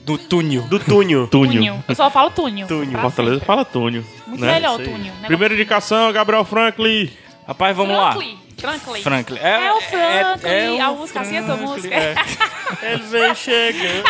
Do 0.10 0.18
túnel. 0.18 0.64
Do 0.64 0.80
túnel. 0.80 1.28
Túnel. 1.28 1.54
Túnel. 1.54 1.84
Eu 1.88 1.94
só 1.94 2.10
falo 2.10 2.32
túnel. 2.32 2.68
Túnel. 2.68 2.94
Pra 2.94 3.02
Fortaleza 3.02 3.36
sempre. 3.36 3.46
fala 3.46 3.64
túnel. 3.64 4.04
Muito 4.26 4.42
né? 4.42 4.54
melhor 4.54 4.80
o 4.80 4.84
túnel. 4.84 5.14
né? 5.22 5.28
Primeira 5.28 5.54
indicação, 5.54 6.12
Gabriel 6.12 6.44
Franklin. 6.44 7.12
Rapaz, 7.48 7.78
vamos 7.78 7.96
lá. 7.96 8.18
Franklin. 8.60 9.02
Franklin. 9.02 9.38
Franklin. 9.38 9.40
É 9.40 9.74
o 9.74 9.82
Franklin. 9.82 10.78
é 10.78 10.82
a 10.82 10.92
o 10.92 10.98
música 10.98 11.22
assim 11.22 11.38
é 11.38 11.42
tua 11.42 11.58
música. 11.58 11.96
é. 11.96 12.16
Ele 12.94 13.04
vem 13.04 13.36
chegando. 13.36 14.04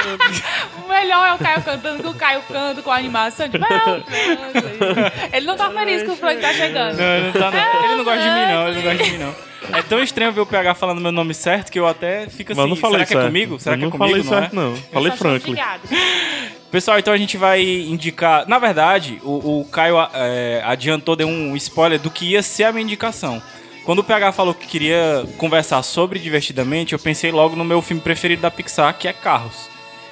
O 0.84 0.90
melhor 0.90 1.28
é 1.28 1.34
o 1.34 1.38
Caio 1.38 1.62
cantando, 1.62 2.04
que 2.04 2.10
o 2.10 2.14
Caio 2.14 2.42
canta 2.44 2.82
com 2.82 2.92
a 2.92 2.96
animação. 2.96 3.48
Tipo, 3.50 3.66
é. 3.66 5.38
Ele 5.38 5.46
não 5.46 5.56
tá 5.56 5.70
feliz 5.72 6.04
que 6.04 6.10
o 6.10 6.16
Franklin 6.16 6.42
tá 6.42 6.54
chegando. 6.54 6.98
Não, 6.98 7.06
ele 7.06 7.26
não, 7.26 7.34
tá, 7.34 7.52
não. 7.52 7.84
Ele 7.86 7.96
não 7.96 8.04
gosta 8.04 8.22
de 8.22 8.30
mim, 8.30 8.46
não. 8.46 8.68
Ele 8.68 8.76
não 8.76 8.84
gosta 8.84 9.04
de 9.04 9.12
mim, 9.12 9.18
não. 9.18 9.50
É 9.72 9.82
tão 9.84 10.02
estranho 10.02 10.32
ver 10.32 10.42
o 10.42 10.46
PH 10.46 10.74
falando 10.74 11.00
meu 11.00 11.12
nome 11.12 11.34
certo 11.34 11.72
que 11.72 11.80
eu 11.80 11.88
até 11.88 12.28
fico 12.28 12.52
assim. 12.52 12.62
Mas 12.62 12.70
não 12.70 12.76
falei 12.76 12.98
será 12.98 13.06
que 13.06 13.14
certo. 13.14 13.24
é 13.24 13.28
comigo? 13.28 13.60
Será 13.60 13.76
eu 13.76 13.78
que 13.78 13.84
é 13.84 13.86
não 13.86 13.92
comigo? 13.92 14.10
falei 14.10 14.24
não 14.24 14.30
certo, 14.30 14.54
é? 14.54 14.56
não. 14.56 14.76
Falei 14.92 15.12
Franklin. 15.12 15.52
obrigado. 15.52 15.82
Pessoal, 16.72 17.00
então 17.00 17.14
a 17.14 17.18
gente 17.18 17.36
vai 17.36 17.64
indicar. 17.64 18.48
Na 18.48 18.60
verdade, 18.60 19.20
o, 19.24 19.62
o 19.62 19.66
Caio 19.66 19.96
é, 20.14 20.62
adiantou, 20.64 21.16
deu 21.16 21.28
um 21.28 21.56
spoiler 21.56 22.00
do 22.00 22.12
que 22.12 22.32
ia 22.32 22.44
ser 22.44 22.66
a 22.66 22.72
minha 22.72 22.84
indicação. 22.84 23.42
Quando 23.90 24.00
o 24.00 24.04
PH 24.04 24.34
falou 24.34 24.54
que 24.54 24.68
queria 24.68 25.26
conversar 25.36 25.82
sobre 25.82 26.20
Divertidamente, 26.20 26.94
eu 26.94 27.00
pensei 27.00 27.32
logo 27.32 27.56
no 27.56 27.66
meu 27.66 27.82
filme 27.82 28.00
preferido 28.00 28.40
da 28.40 28.52
Pixar, 28.52 28.96
que 28.96 29.08
é 29.08 29.14
Carros. 29.14 29.68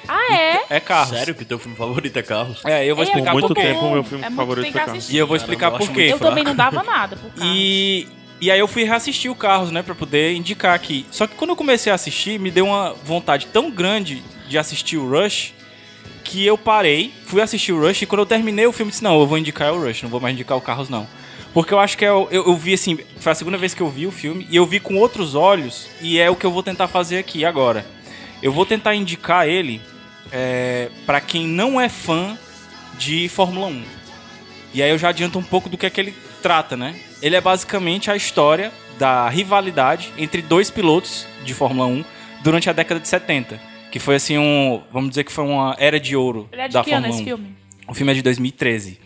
Ah, 0.08 0.34
é? 0.34 0.64
É 0.68 0.80
Carros. 0.80 1.16
Sério 1.16 1.32
que 1.32 1.44
teu 1.44 1.60
filme 1.60 1.76
favorito 1.76 2.16
é 2.16 2.22
Carros? 2.24 2.60
É, 2.64 2.84
eu 2.84 2.96
vou 2.96 3.04
É, 3.04 3.06
explicar 3.06 3.34
muito 3.34 3.46
por 3.46 3.54
quê. 3.54 3.62
tempo 3.62 3.86
o 3.86 3.92
meu 3.92 4.02
filme 4.02 4.24
É 4.24 4.30
muito 4.30 4.36
favorito 4.36 4.64
foi 4.64 4.72
que 4.72 4.84
Carros. 4.84 5.08
E 5.08 5.16
eu 5.16 5.28
vou 5.28 5.36
Caramba, 5.36 5.52
explicar 5.54 5.66
eu 5.66 5.78
por 5.78 5.94
quê. 5.94 6.08
muito 6.08 6.10
Eu 6.10 6.18
também 6.18 6.42
não 6.42 6.56
dava 6.56 6.82
nada 6.82 7.14
por 7.14 7.30
causa. 7.30 7.44
E, 7.54 8.08
e 8.40 8.50
aí 8.50 8.58
eu 8.58 8.66
fui 8.66 8.82
reassistir 8.82 9.30
o 9.30 9.36
Carros, 9.36 9.70
né, 9.70 9.80
pra 9.80 9.94
poder 9.94 10.34
indicar 10.34 10.74
aqui. 10.74 11.06
Só 11.12 11.28
que 11.28 11.36
quando 11.36 11.50
eu 11.50 11.56
comecei 11.56 11.92
a 11.92 11.94
assistir, 11.94 12.40
me 12.40 12.50
deu 12.50 12.66
uma 12.66 12.94
vontade 13.04 13.46
tão 13.46 13.70
grande 13.70 14.24
de 14.48 14.58
assistir 14.58 14.96
o 14.96 15.08
Rush 15.08 15.54
que 16.24 16.44
eu 16.44 16.58
parei, 16.58 17.14
fui 17.26 17.40
assistir 17.40 17.70
o 17.70 17.80
Rush 17.80 18.02
e 18.02 18.06
quando 18.06 18.22
eu 18.22 18.26
terminei 18.26 18.66
o 18.66 18.72
filme 18.72 18.90
disse, 18.90 19.04
não, 19.04 19.20
eu 19.20 19.26
vou 19.28 19.38
indicar 19.38 19.72
o 19.72 19.80
Rush, 19.80 20.02
não 20.02 20.10
vou 20.10 20.18
mais 20.20 20.34
indicar 20.34 20.58
o 20.58 20.60
Carros 20.60 20.88
não. 20.88 21.06
Porque 21.54 21.72
eu 21.72 21.78
acho 21.78 21.96
que 21.96 22.04
é, 22.04 22.08
eu, 22.08 22.28
eu 22.30 22.54
vi 22.56 22.74
assim, 22.74 22.98
foi 23.18 23.32
a 23.32 23.34
segunda 23.34 23.56
vez 23.56 23.74
que 23.74 23.80
eu 23.80 23.88
vi 23.88 24.06
o 24.06 24.10
filme 24.12 24.46
e 24.50 24.56
eu 24.56 24.66
vi 24.66 24.78
com 24.78 24.96
outros 24.96 25.34
olhos 25.34 25.88
e 26.00 26.18
é 26.18 26.30
o 26.30 26.36
que 26.36 26.44
eu 26.44 26.50
vou 26.50 26.62
tentar 26.62 26.88
fazer 26.88 27.18
aqui 27.18 27.44
agora. 27.44 27.84
Eu 28.42 28.52
vou 28.52 28.64
tentar 28.64 28.94
indicar 28.94 29.48
ele 29.48 29.80
é, 30.30 30.90
para 31.06 31.20
quem 31.20 31.46
não 31.46 31.80
é 31.80 31.88
fã 31.88 32.38
de 32.98 33.28
Fórmula 33.28 33.66
1. 33.68 33.82
E 34.74 34.82
aí 34.82 34.90
eu 34.90 34.98
já 34.98 35.08
adianto 35.08 35.38
um 35.38 35.42
pouco 35.42 35.68
do 35.68 35.78
que 35.78 35.86
é 35.86 35.90
que 35.90 36.00
ele 36.00 36.14
trata, 36.42 36.76
né? 36.76 36.94
Ele 37.22 37.34
é 37.34 37.40
basicamente 37.40 38.10
a 38.10 38.16
história 38.16 38.70
da 38.98 39.28
rivalidade 39.28 40.12
entre 40.18 40.42
dois 40.42 40.70
pilotos 40.70 41.26
de 41.44 41.54
Fórmula 41.54 41.86
1 41.88 42.04
durante 42.42 42.68
a 42.68 42.72
década 42.72 43.00
de 43.00 43.08
70. 43.08 43.58
Que 43.90 43.98
foi 43.98 44.16
assim 44.16 44.36
um. 44.36 44.82
Vamos 44.92 45.10
dizer 45.10 45.24
que 45.24 45.32
foi 45.32 45.44
uma 45.44 45.74
era 45.78 45.98
de 45.98 46.14
ouro 46.14 46.48
Ele 46.52 46.60
é 46.60 46.68
de 46.68 46.74
da 46.74 46.84
que 46.84 46.92
ano 46.92 47.06
Fórmula 47.06 47.14
1. 47.14 47.14
esse 47.14 47.24
filme? 47.24 47.56
O 47.88 47.94
filme 47.94 48.12
é 48.12 48.14
de 48.14 48.22
2013. 48.22 49.00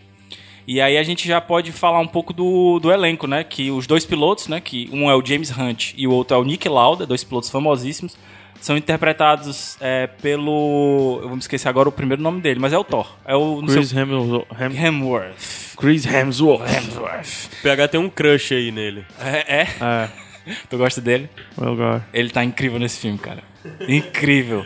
E 0.67 0.79
aí 0.79 0.97
a 0.97 1.03
gente 1.03 1.27
já 1.27 1.41
pode 1.41 1.71
falar 1.71 1.99
um 1.99 2.07
pouco 2.07 2.31
do, 2.33 2.79
do 2.79 2.91
elenco, 2.91 3.27
né? 3.27 3.43
Que 3.43 3.69
os 3.69 3.85
dois 3.85 4.05
pilotos, 4.05 4.47
né? 4.47 4.61
Que 4.61 4.89
um 4.93 5.09
é 5.09 5.15
o 5.15 5.25
James 5.25 5.51
Hunt 5.55 5.93
e 5.97 6.07
o 6.07 6.11
outro 6.11 6.37
é 6.37 6.39
o 6.39 6.43
Nick 6.43 6.67
Lauda, 6.69 7.05
dois 7.05 7.23
pilotos 7.23 7.49
famosíssimos. 7.49 8.17
São 8.61 8.77
interpretados 8.77 9.75
é, 9.81 10.07
pelo. 10.07 11.19
Eu 11.21 11.27
vou 11.27 11.35
me 11.35 11.39
esquecer 11.41 11.67
agora 11.67 11.89
o 11.89 11.91
primeiro 11.91 12.21
nome 12.23 12.39
dele, 12.39 12.61
mas 12.61 12.71
é 12.71 12.77
o 12.77 12.83
Thor. 12.83 13.13
É 13.25 13.35
o. 13.35 13.59
Não 13.61 13.67
Chris 13.67 13.89
sei, 13.89 13.99
Hemsworth. 14.01 14.47
Hem- 14.57 14.85
Hemsworth. 14.85 15.75
Chris 15.75 16.05
Hemsworth. 16.05 16.71
Hemsworth. 16.73 17.49
O 17.59 17.61
PH 17.63 17.87
tem 17.89 17.99
um 17.99 18.09
crush 18.09 18.53
aí 18.53 18.71
nele. 18.71 19.03
É, 19.19 19.61
é? 19.63 19.67
É, 19.81 20.09
Tu 20.69 20.77
gosta 20.77 21.01
dele? 21.01 21.29
meu 21.57 21.75
God. 21.75 22.01
Ele 22.13 22.29
tá 22.29 22.41
incrível 22.41 22.79
nesse 22.79 23.01
filme, 23.01 23.17
cara. 23.17 23.43
Incrível. 23.85 24.65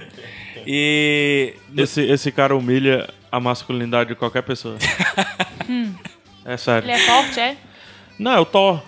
E. 0.66 1.56
Esse, 1.76 2.02
esse 2.04 2.32
cara 2.32 2.56
humilha 2.56 3.10
a 3.38 3.40
masculinidade 3.40 4.10
de 4.10 4.16
qualquer 4.16 4.42
pessoa. 4.44 4.78
é 6.46 6.58
sério. 6.58 6.90
Ele 6.90 7.00
é 7.00 7.06
forte, 7.06 7.40
é? 7.40 7.58
Não, 8.20 8.32
é 8.32 8.40
o 8.40 8.46
Thor. 8.46 8.82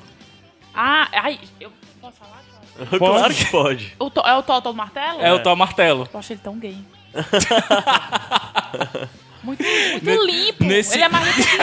Ah, 0.74 1.08
ai, 1.14 1.40
eu 1.60 1.72
posso 2.02 2.18
falar? 2.18 2.40
Claro 2.98 3.34
que 3.34 3.46
pode. 3.46 3.96
O 4.00 4.10
to- 4.10 4.22
é 4.26 4.36
o 4.38 4.44
Toto 4.44 4.74
Martelo? 4.74 5.22
É 5.22 5.34
o 5.34 5.44
Thor 5.44 5.56
Martelo. 5.56 6.08
Eu 6.14 6.20
achei 6.20 6.36
ele 6.36 6.42
tão 6.42 6.58
gay. 6.58 6.78
muito 9.44 9.64
muito 9.64 10.26
limpo. 10.26 10.64
nesse- 10.64 10.94
Ele 10.96 11.04
é 11.04 11.10
mais 11.10 11.26
limpo 11.38 11.50
que 11.50 11.58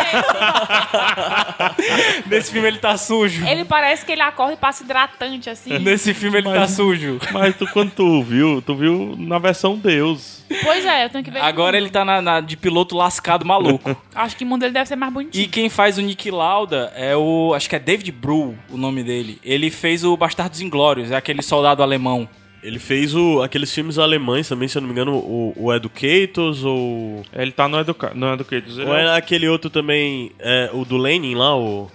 Nesse 2.29 2.51
filme 2.53 2.69
ele 2.69 2.79
tá 2.79 2.97
sujo. 2.97 3.43
eu. 3.45 3.49
Ele 3.49 3.65
parece 3.65 4.05
que 4.05 4.13
ele 4.13 4.23
acorda 4.23 4.55
e 4.55 4.57
passa 4.57 4.83
hidratante, 4.83 5.51
assim. 5.51 5.79
Nesse 5.79 6.15
filme 6.15 6.39
ele 6.39 6.51
tá 6.51 6.67
sujo. 6.69 7.19
Mas 7.33 7.57
tu, 7.57 7.67
quando 7.73 7.91
tu 7.91 8.23
viu, 8.23 8.63
tu 8.63 8.75
viu 8.75 9.15
na 9.19 9.39
versão 9.39 9.77
Deus. 9.77 10.45
Pois 10.63 10.85
é, 10.85 11.05
eu 11.05 11.11
tenho 11.11 11.25
que 11.25 11.31
ver. 11.31 11.41
Agora 11.41 11.77
ele 11.77 11.91
tá 11.91 12.05
na, 12.05 12.23
na- 12.23 12.41
de 12.41 12.57
piloto 12.57 12.97
lascado 12.97 13.45
maluco. 13.45 13.97
Acho 14.15 14.37
que 14.37 14.45
o 14.45 14.47
mundo 14.47 14.61
dele 14.61 14.73
deve 14.73 14.87
ser 14.87 14.97
mais 14.97 15.13
bonitinho. 15.13 15.45
E 15.45 15.49
quem 15.49 15.69
faz 15.69 15.99
o 15.99 16.03
Nick 16.03 16.31
Lauda 16.31 16.93
é 16.97 17.17
o. 17.17 17.53
Acho 17.55 17.69
que 17.69 17.77
é 17.77 17.79
David 17.79 18.13
Brühl, 18.13 18.55
o 18.71 18.77
nome 18.77 19.03
dele. 19.03 19.39
Ele 19.45 19.71
fez 19.71 20.05
o 20.05 20.17
Bastardos 20.17 20.61
Inglórios, 20.61 21.11
é 21.11 21.17
aquele 21.17 21.43
soldado 21.43 21.83
alemão. 21.83 22.29
Ele 22.67 22.81
fez 22.81 23.15
o, 23.15 23.43
aqueles 23.43 23.73
filmes 23.73 23.97
alemães 23.97 24.49
também, 24.49 24.67
se 24.67 24.77
eu 24.77 24.81
não 24.83 24.89
me 24.89 24.93
engano, 24.93 25.15
o, 25.15 25.55
o 25.57 25.73
Educators 25.73 26.65
ou. 26.65 27.23
Ele 27.33 27.53
tá 27.53 27.69
no, 27.69 27.79
educa 27.79 28.13
no 28.13 28.33
Educators. 28.33 28.77
Ele 28.79 28.89
Ou 28.89 28.97
é 28.97 29.05
é 29.05 29.17
aquele 29.17 29.49
outro 29.49 29.71
também, 29.71 30.33
é, 30.41 30.69
o 30.73 30.85
do 30.85 30.97
Lenin 30.97 31.37
lá, 31.37 31.57
o. 31.57 31.89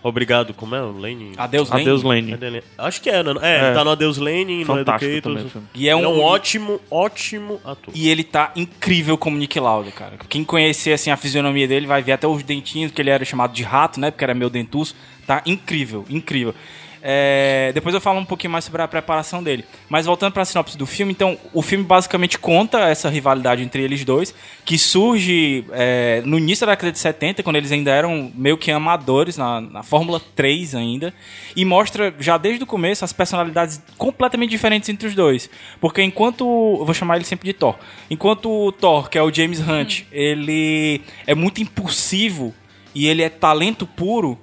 Obrigado, 0.00 0.54
como 0.54 0.76
é? 0.76 0.80
O 0.80 0.96
Lenin? 0.96 1.32
Adeus, 1.36 1.72
Adeus 1.72 2.04
Lenin. 2.04 2.26
Lenin. 2.26 2.30
Cadê 2.30 2.46
ele? 2.46 2.64
Acho 2.78 3.00
que 3.02 3.10
é, 3.10 3.20
né? 3.24 3.34
É, 3.42 3.70
É. 3.70 3.72
tá 3.74 3.84
no 3.84 3.90
Adeus 3.90 4.16
Lenin, 4.18 4.60
no 4.60 4.66
Fantástico 4.66 5.10
Educators. 5.10 5.34
também 5.34 5.46
o 5.46 5.50
filme. 5.50 5.66
E 5.74 5.88
é 5.88 5.96
um, 5.96 6.04
é 6.04 6.08
um 6.08 6.20
ótimo, 6.22 6.80
ótimo 6.88 7.60
ator. 7.64 7.92
E 7.92 8.08
ele 8.08 8.22
tá 8.22 8.52
incrível 8.54 9.18
como 9.18 9.36
Nick 9.36 9.58
Lauda, 9.58 9.90
cara. 9.90 10.12
Quem 10.28 10.44
conhecer 10.44 10.92
assim 10.92 11.10
a 11.10 11.16
fisionomia 11.16 11.66
dele 11.66 11.88
vai 11.88 12.00
ver 12.00 12.12
até 12.12 12.28
os 12.28 12.44
dentinhos, 12.44 12.92
que 12.92 13.02
ele 13.02 13.10
era 13.10 13.24
chamado 13.24 13.52
de 13.52 13.64
rato, 13.64 13.98
né? 13.98 14.12
Porque 14.12 14.22
era 14.22 14.32
meio 14.32 14.48
dentuço. 14.48 14.94
Tá 15.26 15.42
incrível, 15.44 16.06
incrível. 16.08 16.54
É, 17.02 17.70
depois 17.74 17.94
eu 17.94 18.00
falo 18.00 18.18
um 18.18 18.24
pouquinho 18.24 18.52
mais 18.52 18.64
sobre 18.64 18.82
a 18.82 18.88
preparação 18.88 19.42
dele. 19.42 19.64
Mas 19.88 20.06
voltando 20.06 20.32
pra 20.32 20.44
sinopse 20.44 20.76
do 20.76 20.86
filme, 20.86 21.12
então, 21.12 21.38
o 21.52 21.62
filme 21.62 21.84
basicamente 21.84 22.38
conta 22.38 22.80
essa 22.80 23.08
rivalidade 23.08 23.62
entre 23.62 23.82
eles 23.82 24.04
dois, 24.04 24.34
que 24.64 24.78
surge 24.78 25.64
é, 25.72 26.22
no 26.24 26.38
início 26.38 26.66
da 26.66 26.72
década 26.72 26.92
de 26.92 26.98
70, 26.98 27.42
quando 27.42 27.56
eles 27.56 27.72
ainda 27.72 27.90
eram 27.90 28.30
meio 28.34 28.56
que 28.56 28.70
amadores, 28.70 29.36
na, 29.36 29.60
na 29.60 29.82
Fórmula 29.82 30.20
3 30.34 30.74
ainda, 30.74 31.14
e 31.54 31.64
mostra 31.64 32.14
já 32.18 32.36
desde 32.36 32.64
o 32.64 32.66
começo 32.66 33.04
as 33.04 33.12
personalidades 33.12 33.82
completamente 33.96 34.50
diferentes 34.50 34.88
entre 34.88 35.08
os 35.08 35.14
dois. 35.14 35.48
Porque 35.80 36.02
enquanto. 36.02 36.44
Eu 36.78 36.84
vou 36.84 36.94
chamar 36.94 37.16
ele 37.16 37.24
sempre 37.24 37.46
de 37.46 37.52
Thor. 37.52 37.76
Enquanto 38.10 38.50
o 38.50 38.72
Thor, 38.72 39.08
que 39.08 39.18
é 39.18 39.22
o 39.22 39.32
James 39.32 39.60
Hunt, 39.60 40.04
ele 40.12 41.02
é 41.26 41.34
muito 41.34 41.60
impulsivo 41.60 42.54
e 42.94 43.06
ele 43.06 43.22
é 43.22 43.28
talento 43.28 43.86
puro. 43.86 44.38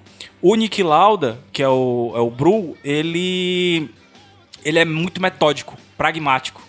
O 0.47 0.53
Nick 0.55 0.83
Lauda, 0.83 1.39
que 1.51 1.63
é 1.63 1.67
o, 1.67 2.11
é 2.15 2.19
o 2.19 2.29
Bru, 2.29 2.77
ele, 2.83 3.89
ele 4.63 4.77
é 4.77 4.85
muito 4.85 5.19
metódico, 5.19 5.75
pragmático. 5.97 6.61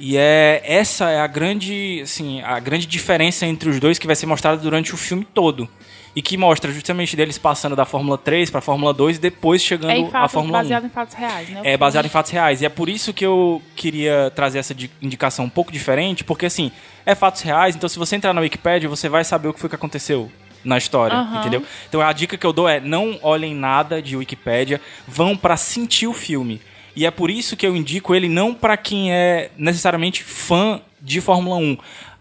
E 0.00 0.16
é 0.16 0.60
essa 0.64 1.08
é 1.10 1.20
a 1.20 1.26
grande, 1.28 2.00
assim, 2.02 2.42
a 2.42 2.58
grande 2.58 2.86
diferença 2.86 3.46
entre 3.46 3.68
os 3.68 3.78
dois 3.78 3.98
que 4.00 4.06
vai 4.08 4.16
ser 4.16 4.26
mostrada 4.26 4.56
durante 4.60 4.92
o 4.92 4.96
filme 4.96 5.24
todo. 5.32 5.68
E 6.16 6.22
que 6.22 6.36
mostra 6.36 6.72
justamente 6.72 7.14
deles 7.16 7.38
passando 7.38 7.76
da 7.76 7.84
Fórmula 7.84 8.18
3 8.18 8.50
para 8.50 8.58
a 8.58 8.62
Fórmula 8.62 8.92
2 8.92 9.16
e 9.16 9.20
depois 9.20 9.62
chegando 9.62 9.90
É 9.92 10.08
à 10.12 10.28
Fórmula 10.28 10.58
1. 10.58 10.62
baseado 10.62 10.86
em 10.86 10.90
fatos 10.90 11.14
reais, 11.14 11.48
né? 11.50 11.60
É 11.64 11.76
baseado 11.76 12.06
em 12.06 12.08
fatos 12.08 12.32
reais. 12.32 12.62
E 12.62 12.66
é 12.66 12.68
por 12.68 12.88
isso 12.88 13.12
que 13.12 13.24
eu 13.24 13.62
queria 13.76 14.32
trazer 14.34 14.58
essa 14.58 14.74
di- 14.74 14.90
indicação 15.00 15.44
um 15.44 15.48
pouco 15.48 15.70
diferente, 15.72 16.24
porque 16.24 16.46
assim, 16.46 16.72
é 17.06 17.14
fatos 17.14 17.42
reais, 17.42 17.74
então 17.76 17.88
se 17.88 17.98
você 17.98 18.14
entrar 18.16 18.32
na 18.32 18.40
Wikipedia, 18.40 18.88
você 18.88 19.08
vai 19.08 19.22
saber 19.24 19.48
o 19.48 19.54
que 19.54 19.60
foi 19.60 19.68
que 19.68 19.74
aconteceu 19.76 20.30
na 20.64 20.78
história, 20.78 21.16
Aham. 21.16 21.40
entendeu? 21.40 21.62
Então 21.88 22.00
a 22.00 22.12
dica 22.12 22.36
que 22.36 22.46
eu 22.46 22.52
dou 22.52 22.68
é 22.68 22.80
não 22.80 23.18
olhem 23.22 23.54
nada 23.54 24.00
de 24.00 24.16
Wikipedia, 24.16 24.80
vão 25.06 25.36
pra 25.36 25.56
sentir 25.56 26.06
o 26.06 26.12
filme. 26.12 26.60
E 26.96 27.04
é 27.04 27.10
por 27.10 27.30
isso 27.30 27.56
que 27.56 27.66
eu 27.66 27.74
indico 27.76 28.14
ele 28.14 28.28
não 28.28 28.54
pra 28.54 28.76
quem 28.76 29.12
é 29.12 29.50
necessariamente 29.58 30.22
fã 30.22 30.80
de 31.00 31.20
Fórmula 31.20 31.56
1. 31.56 31.76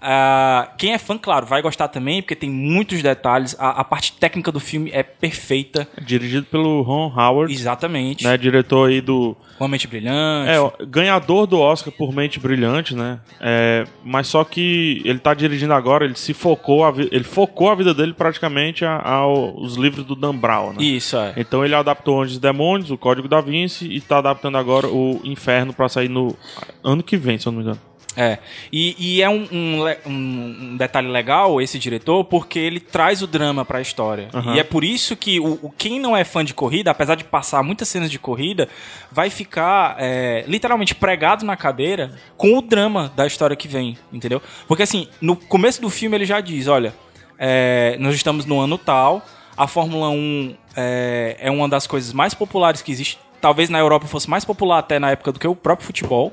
Ah, 0.05 0.73
quem 0.77 0.93
é 0.93 0.97
fã, 0.97 1.17
claro, 1.17 1.45
vai 1.45 1.61
gostar 1.61 1.87
também, 1.87 2.21
porque 2.21 2.35
tem 2.35 2.49
muitos 2.49 3.01
detalhes. 3.01 3.55
A, 3.57 3.81
a 3.81 3.83
parte 3.85 4.11
técnica 4.11 4.51
do 4.51 4.59
filme 4.59 4.91
é 4.93 5.01
perfeita. 5.01 5.87
Dirigido 6.01 6.45
pelo 6.47 6.81
Ron 6.81 7.13
Howard, 7.15 7.53
Exatamente. 7.53 8.25
né? 8.25 8.37
Diretor 8.37 8.89
aí 8.89 8.99
do. 8.99 9.35
Uma 9.57 9.69
mente 9.69 9.87
brilhante. 9.87 10.49
É, 10.49 10.85
ganhador 10.85 11.47
do 11.47 11.57
Oscar 11.57 11.93
por 11.93 12.11
Mente 12.13 12.37
Brilhante, 12.37 12.93
né? 12.93 13.19
É, 13.39 13.85
mas 14.03 14.27
só 14.27 14.43
que 14.43 15.01
ele 15.05 15.19
tá 15.19 15.33
dirigindo 15.33 15.73
agora, 15.73 16.03
ele 16.03 16.15
se 16.15 16.33
focou, 16.33 16.83
a 16.83 16.93
ele 17.11 17.23
focou 17.23 17.69
a 17.69 17.75
vida 17.75 17.93
dele 17.93 18.13
praticamente 18.13 18.83
aos 18.83 19.75
livros 19.75 20.05
do 20.05 20.15
Dan 20.15 20.35
Brown, 20.35 20.73
né? 20.73 20.83
Isso, 20.83 21.15
é. 21.15 21.33
Então 21.37 21.63
ele 21.63 21.75
adaptou 21.75 22.21
Anjos 22.21 22.35
e 22.35 22.41
Demônios, 22.41 22.91
o 22.91 22.97
Código 22.97 23.29
da 23.29 23.39
Vinci 23.39 23.85
e 23.85 24.01
tá 24.01 24.17
adaptando 24.17 24.57
agora 24.57 24.87
o 24.87 25.21
Inferno 25.23 25.71
pra 25.71 25.87
sair 25.87 26.09
no 26.09 26.35
ano 26.83 27.01
que 27.01 27.15
vem, 27.15 27.37
se 27.37 27.47
eu 27.47 27.51
não 27.53 27.59
me 27.59 27.63
engano. 27.65 27.92
É, 28.15 28.37
e, 28.71 28.95
e 28.99 29.21
é 29.23 29.29
um, 29.29 29.47
um 29.51 29.83
um- 30.05 30.77
detalhe 30.77 31.07
legal 31.07 31.59
esse 31.59 31.79
diretor, 31.79 32.23
porque 32.25 32.59
ele 32.59 32.79
traz 32.79 33.21
o 33.23 33.27
drama 33.27 33.65
pra 33.65 33.81
história. 33.81 34.27
Aham. 34.33 34.55
E 34.55 34.59
é 34.59 34.63
por 34.63 34.83
isso 34.83 35.15
que 35.15 35.39
o, 35.39 35.53
o- 35.63 35.73
quem 35.75 35.99
não 35.99 36.15
é 36.15 36.23
fã 36.23 36.45
de 36.45 36.53
corrida, 36.53 36.91
apesar 36.91 37.15
de 37.15 37.23
passar 37.23 37.63
muitas 37.63 37.87
cenas 37.87 38.11
de 38.11 38.19
corrida, 38.19 38.69
vai 39.11 39.29
ficar 39.31 39.95
é, 39.99 40.43
literalmente 40.47 40.93
pregado 40.93 41.43
na 41.43 41.57
cadeira 41.57 42.11
com 42.37 42.57
o 42.57 42.61
drama 42.61 43.11
da 43.15 43.25
história 43.25 43.55
que 43.55 43.67
vem, 43.67 43.97
entendeu? 44.11 44.41
Porque 44.67 44.83
assim, 44.83 45.07
no 45.19 45.35
começo 45.35 45.81
do 45.81 45.89
filme 45.89 46.15
ele 46.15 46.25
já 46.25 46.39
diz, 46.39 46.67
olha, 46.67 46.93
é, 47.39 47.97
nós 47.99 48.13
estamos 48.15 48.45
no 48.45 48.59
ano 48.59 48.77
tal, 48.77 49.25
a 49.57 49.67
Fórmula 49.67 50.09
1 50.09 50.55
é, 50.75 51.37
é 51.39 51.51
uma 51.51 51.67
das 51.67 51.87
coisas 51.87 52.13
mais 52.13 52.33
populares 52.33 52.81
que 52.81 52.91
existe. 52.91 53.17
Talvez 53.41 53.69
na 53.69 53.79
Europa 53.79 54.07
fosse 54.07 54.29
mais 54.29 54.45
popular 54.45 54.79
até 54.79 54.99
na 54.99 55.11
época 55.11 55.31
do 55.31 55.39
que 55.39 55.47
o 55.47 55.55
próprio 55.55 55.85
futebol. 55.85 56.31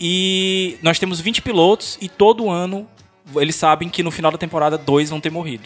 E 0.00 0.76
nós 0.82 0.98
temos 0.98 1.20
20 1.20 1.42
pilotos 1.42 1.96
e 2.00 2.08
todo 2.08 2.50
ano 2.50 2.86
eles 3.36 3.54
sabem 3.54 3.88
que 3.88 4.02
no 4.02 4.10
final 4.10 4.30
da 4.30 4.38
temporada 4.38 4.76
dois 4.76 5.10
vão 5.10 5.20
ter 5.20 5.30
morrido. 5.30 5.64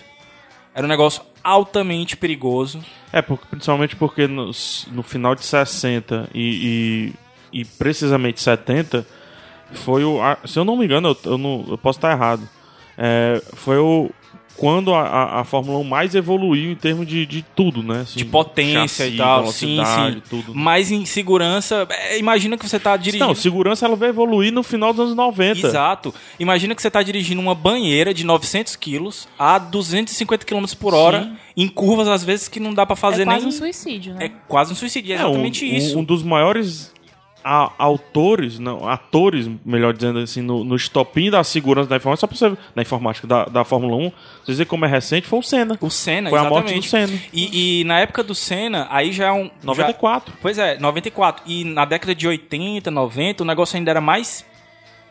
Era 0.74 0.86
um 0.86 0.88
negócio 0.88 1.22
altamente 1.42 2.16
perigoso. 2.16 2.80
É, 3.12 3.20
porque, 3.20 3.46
principalmente 3.50 3.96
porque 3.96 4.26
no, 4.26 4.50
no 4.92 5.02
final 5.02 5.34
de 5.34 5.44
60 5.44 6.30
e, 6.32 7.14
e, 7.52 7.60
e 7.60 7.64
precisamente 7.64 8.40
70 8.40 9.06
foi 9.72 10.04
o. 10.04 10.20
Se 10.46 10.58
eu 10.58 10.64
não 10.64 10.76
me 10.76 10.84
engano, 10.84 11.08
eu, 11.08 11.32
eu 11.32 11.38
não, 11.38 11.64
eu 11.68 11.78
posso 11.78 11.98
estar 11.98 12.12
errado. 12.12 12.48
É, 12.96 13.42
foi 13.54 13.78
o. 13.78 14.10
Quando 14.58 14.92
a, 14.92 15.02
a, 15.02 15.40
a 15.40 15.44
Fórmula 15.44 15.78
1 15.78 15.84
mais 15.84 16.14
evoluiu 16.16 16.72
em 16.72 16.74
termos 16.74 17.06
de, 17.06 17.24
de 17.24 17.42
tudo, 17.54 17.80
né? 17.82 18.00
Assim, 18.00 18.18
De 18.18 18.24
potência 18.24 19.04
chassi, 19.04 19.14
e 19.14 19.16
tal. 19.16 19.46
Sim, 19.52 19.78
sim. 19.84 20.22
Tudo. 20.28 20.52
Mas 20.54 20.90
em 20.90 21.04
segurança, 21.04 21.86
é, 21.90 22.18
imagina 22.18 22.58
que 22.58 22.68
você 22.68 22.78
tá 22.80 22.96
dirigindo. 22.96 23.24
Não, 23.26 23.34
segurança 23.34 23.86
ela 23.86 23.94
vai 23.94 24.08
evoluir 24.08 24.52
no 24.52 24.62
final 24.64 24.92
dos 24.92 25.00
anos 25.06 25.14
90. 25.14 25.66
Exato. 25.66 26.12
Imagina 26.40 26.74
que 26.74 26.82
você 26.82 26.90
tá 26.90 27.02
dirigindo 27.02 27.40
uma 27.40 27.54
banheira 27.54 28.12
de 28.12 28.24
900 28.24 28.74
quilos 28.74 29.28
a 29.38 29.58
250 29.58 30.44
km 30.44 30.64
por 30.78 30.92
hora, 30.92 31.22
Sim. 31.22 31.36
em 31.56 31.68
curvas 31.68 32.08
às 32.08 32.24
vezes 32.24 32.48
que 32.48 32.58
não 32.58 32.74
dá 32.74 32.84
pra 32.84 32.96
fazer 32.96 33.22
é 33.22 33.24
quase 33.26 33.38
nem. 33.40 33.48
um 33.48 33.52
suicídio, 33.52 34.14
né? 34.14 34.26
É 34.26 34.30
quase 34.48 34.72
um 34.72 34.76
suicídio, 34.76 35.12
é 35.12 35.16
É, 35.16 35.24
um- 35.24 35.28
exatamente 35.28 35.64
um, 35.64 35.68
isso. 35.68 35.98
Um 36.00 36.02
dos 36.04 36.22
maiores 36.24 36.92
a- 37.44 37.72
autores, 37.78 38.58
não, 38.58 38.88
atores, 38.88 39.48
melhor 39.64 39.92
dizendo 39.94 40.18
assim, 40.18 40.42
no, 40.42 40.64
no 40.64 40.76
estopim 40.76 41.30
da 41.30 41.42
segurança 41.44 41.88
da 41.88 41.96
informática, 41.96 42.20
só 42.20 42.26
pra 42.26 42.36
você 42.36 42.60
na 42.74 42.82
informática 42.82 43.26
da, 43.26 43.44
da 43.46 43.64
Fórmula 43.64 43.96
1, 43.96 44.12
você 44.44 44.52
dizer 44.52 44.64
como 44.66 44.84
é 44.84 44.88
recente, 44.88 45.26
foi 45.26 45.38
o 45.38 45.42
Senna. 45.42 45.78
O 45.80 45.90
Senna, 45.90 46.30
Foi 46.30 46.38
a 46.38 46.42
exatamente. 46.42 46.72
morte 46.74 46.86
do 46.86 46.90
Senna. 46.90 47.20
E, 47.32 47.80
e 47.80 47.84
na 47.84 48.00
época 48.00 48.22
do 48.22 48.34
Senna, 48.34 48.86
aí 48.90 49.12
já 49.12 49.26
é 49.28 49.32
um. 49.32 49.44
já- 49.44 49.50
94. 49.62 50.34
Pois 50.42 50.58
é, 50.58 50.78
94. 50.78 51.42
E 51.46 51.64
na 51.64 51.84
década 51.84 52.14
de 52.14 52.26
80, 52.28 52.90
90, 52.90 53.42
o 53.42 53.46
negócio 53.46 53.76
ainda 53.76 53.90
era 53.90 54.00
mais 54.00 54.44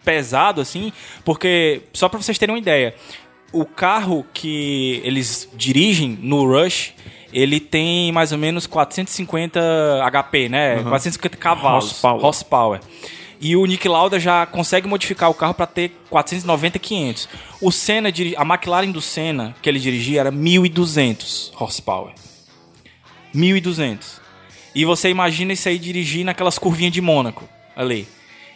pesado, 0.04 0.62
assim, 0.62 0.94
porque, 1.26 1.82
só 1.94 2.08
pra 2.08 2.22
vocês 2.22 2.38
terem 2.38 2.54
uma 2.56 2.60
ideia, 2.60 2.96
o 3.52 3.66
carro 3.66 4.26
que 4.34 5.02
eles 5.04 5.50
dirigem 5.56 6.18
no 6.22 6.46
Rush, 6.46 6.94
ele 7.32 7.60
tem 7.60 8.12
mais 8.12 8.32
ou 8.32 8.38
menos 8.38 8.66
450 8.68 9.60
HP, 10.12 10.50
né? 10.50 10.84
450 10.84 11.38
cavalos. 11.38 11.86
Horsepower. 11.86 12.26
horsepower. 12.26 12.80
E 13.40 13.56
o 13.56 13.66
Nick 13.66 13.88
Lauda 13.88 14.20
já 14.20 14.46
consegue 14.46 14.88
modificar 14.88 15.30
o 15.30 15.34
carro 15.34 15.54
para 15.54 15.68
ter 15.68 15.92
490, 16.10 16.80
500. 16.80 17.30
O 17.62 17.72
Senna, 17.72 18.10
a 18.10 18.42
McLaren 18.44 18.92
do 18.92 19.02
Senna, 19.02 19.56
que 19.62 19.70
ele 19.70 19.80
dirigia, 19.80 20.22
era 20.22 20.32
1.200 20.32 21.52
horsepower. 21.60 22.14
1.200. 23.36 24.20
E 24.74 24.86
você 24.86 25.10
imagina 25.10 25.54
isso 25.54 25.70
aí 25.70 25.78
dirigir 25.78 26.26
naquelas 26.26 26.58
curvinhas 26.58 26.94
de 26.94 27.02
Mônaco, 27.02 27.48
ali. 27.76 28.08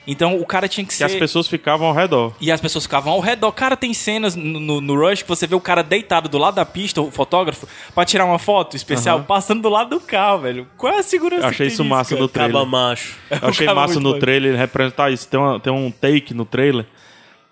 Então 0.08 0.40
o 0.42 0.46
cara 0.46 0.68
tinha 0.68 0.84
que 0.86 0.94
ser... 0.94 1.04
as 1.04 1.14
pessoas 1.14 1.48
ficavam 1.48 1.88
ao 1.88 1.94
redor. 1.94 2.34
E 2.42 2.52
as 2.52 2.60
pessoas 2.60 2.86
ficavam 2.86 3.14
ao 3.14 3.20
redor. 3.20 3.52
Cara, 3.52 3.78
tem 3.78 3.94
cenas 3.94 4.36
no, 4.36 4.60
no- 4.60 4.82
no 4.82 4.96
Rush 5.00 5.22
que 5.22 5.30
você 5.30 5.46
vê 5.46 5.54
o 5.54 5.60
cara 5.62 5.84
deitado 5.84 6.28
do 6.28 6.40
lado 6.40 6.56
da 6.56 6.66
pista, 6.66 7.00
o 7.02 7.12
fotógrafo, 7.12 7.68
pra 7.94 8.04
tirar 8.04 8.26
uma 8.26 8.40
foto 8.40 8.76
especial, 8.76 9.18
Aham. 9.18 9.26
passando 9.26 9.62
do 9.62 9.70
lado 9.70 9.92
do 9.92 10.00
carro, 10.00 10.40
velho. 10.40 10.68
Qual 10.76 10.92
é 10.92 11.00
a 11.00 11.04
segurança 11.04 11.44
Eu 11.46 11.50
achei 11.50 11.68
que 11.68 11.74
isso 11.74 11.84
tem 11.84 11.90
massa 11.90 12.16
no 12.16 12.28
trailer. 12.28 12.54
Caba 12.54 12.66
macho. 12.66 13.16
Eu 13.30 13.48
achei 13.50 13.66
cara 13.68 13.80
massa 13.80 13.96
no 14.00 14.10
doido. 14.10 14.20
trailer 14.22 14.58
representar 14.58 15.12
isso. 15.12 15.28
Tem, 15.28 15.40
uma- 15.40 15.60
tem 15.60 15.72
um 15.72 15.92
take 15.92 16.34
no 16.34 16.46
trailer 16.46 16.86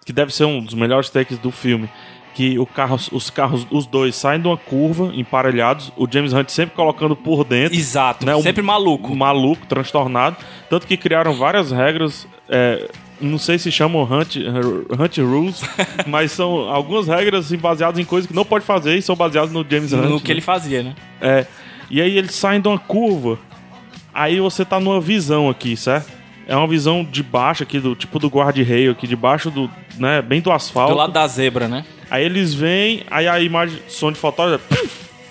que 0.04 0.12
deve 0.12 0.34
ser 0.34 0.46
um 0.46 0.60
dos 0.60 0.74
melhores 0.74 1.10
takes 1.12 1.38
do 1.38 1.52
filme. 1.52 1.88
Que 2.40 2.58
o 2.58 2.66
carro, 2.66 2.98
os 3.12 3.30
carros, 3.30 3.68
os 3.70 3.86
dois 3.86 4.16
saem 4.16 4.40
de 4.40 4.48
uma 4.48 4.56
curva, 4.56 5.12
emparelhados, 5.14 5.92
o 5.98 6.08
James 6.10 6.32
Hunt 6.32 6.48
sempre 6.48 6.74
colocando 6.74 7.14
por 7.14 7.44
dentro. 7.44 7.78
Exato, 7.78 8.26
né, 8.26 8.34
um- 8.34 8.42
sempre 8.42 8.62
maluco. 8.62 9.12
um 9.12 9.16
maluco, 9.18 9.66
transtornado. 9.66 10.38
Tanto 10.70 10.88
que 10.88 10.96
criaram 10.96 11.34
várias 11.34 11.70
regras. 11.70 12.26
é, 12.48 12.90
não 13.20 13.38
sei 13.38 13.60
se 13.60 13.70
chamam 13.74 14.04
Hunt, 14.04 14.38
Hunt 14.38 15.18
Rules, 15.18 15.62
mas 16.08 16.32
são 16.32 16.70
algumas 16.70 17.10
regras 17.10 17.48
assim, 17.48 17.58
baseadas 17.58 18.00
em 18.00 18.06
coisas 18.06 18.26
que 18.26 18.34
não 18.34 18.46
pode 18.46 18.64
fazer 18.64 18.96
e 18.96 19.02
são 19.02 19.18
baseadas 19.18 19.52
no 19.52 19.66
James 19.70 19.92
Hunt. 19.92 20.06
no 20.10 20.22
que 20.22 20.30
né? 20.30 20.36
ele 20.36 20.42
fazia, 20.42 20.82
né? 20.82 20.96
É, 21.20 21.46
e 21.92 22.02
aí 22.02 22.18
eles 22.18 22.34
saem 22.36 22.62
de 22.62 22.70
uma 22.70 22.80
curva. 22.80 23.38
Aí 24.14 24.40
você 24.40 24.64
tá 24.64 24.80
numa 24.80 25.02
visão 25.02 25.50
aqui, 25.50 25.76
certo? 25.76 26.10
É 26.48 26.56
uma 26.56 26.68
visão 26.68 27.04
de 27.04 27.22
baixo 27.22 27.64
aqui, 27.64 27.82
do 27.82 27.98
tipo 27.98 28.18
do 28.18 28.30
guarda-reio 28.30 28.92
aqui, 28.92 29.06
debaixo 29.06 29.52
do, 29.52 29.70
né, 29.98 30.22
bem 30.22 30.40
do 30.40 30.54
asfalto. 30.54 30.94
Do 30.94 30.98
lado 30.98 31.12
da 31.12 31.28
zebra, 31.28 31.68
né? 31.68 31.84
Aí 32.10 32.24
eles 32.24 32.54
vêm, 32.54 33.04
aí 33.10 33.28
a 33.28 33.40
imagem, 33.40 33.82
som 33.88 34.12
de 34.12 34.18
fotógrafo, 34.18 34.66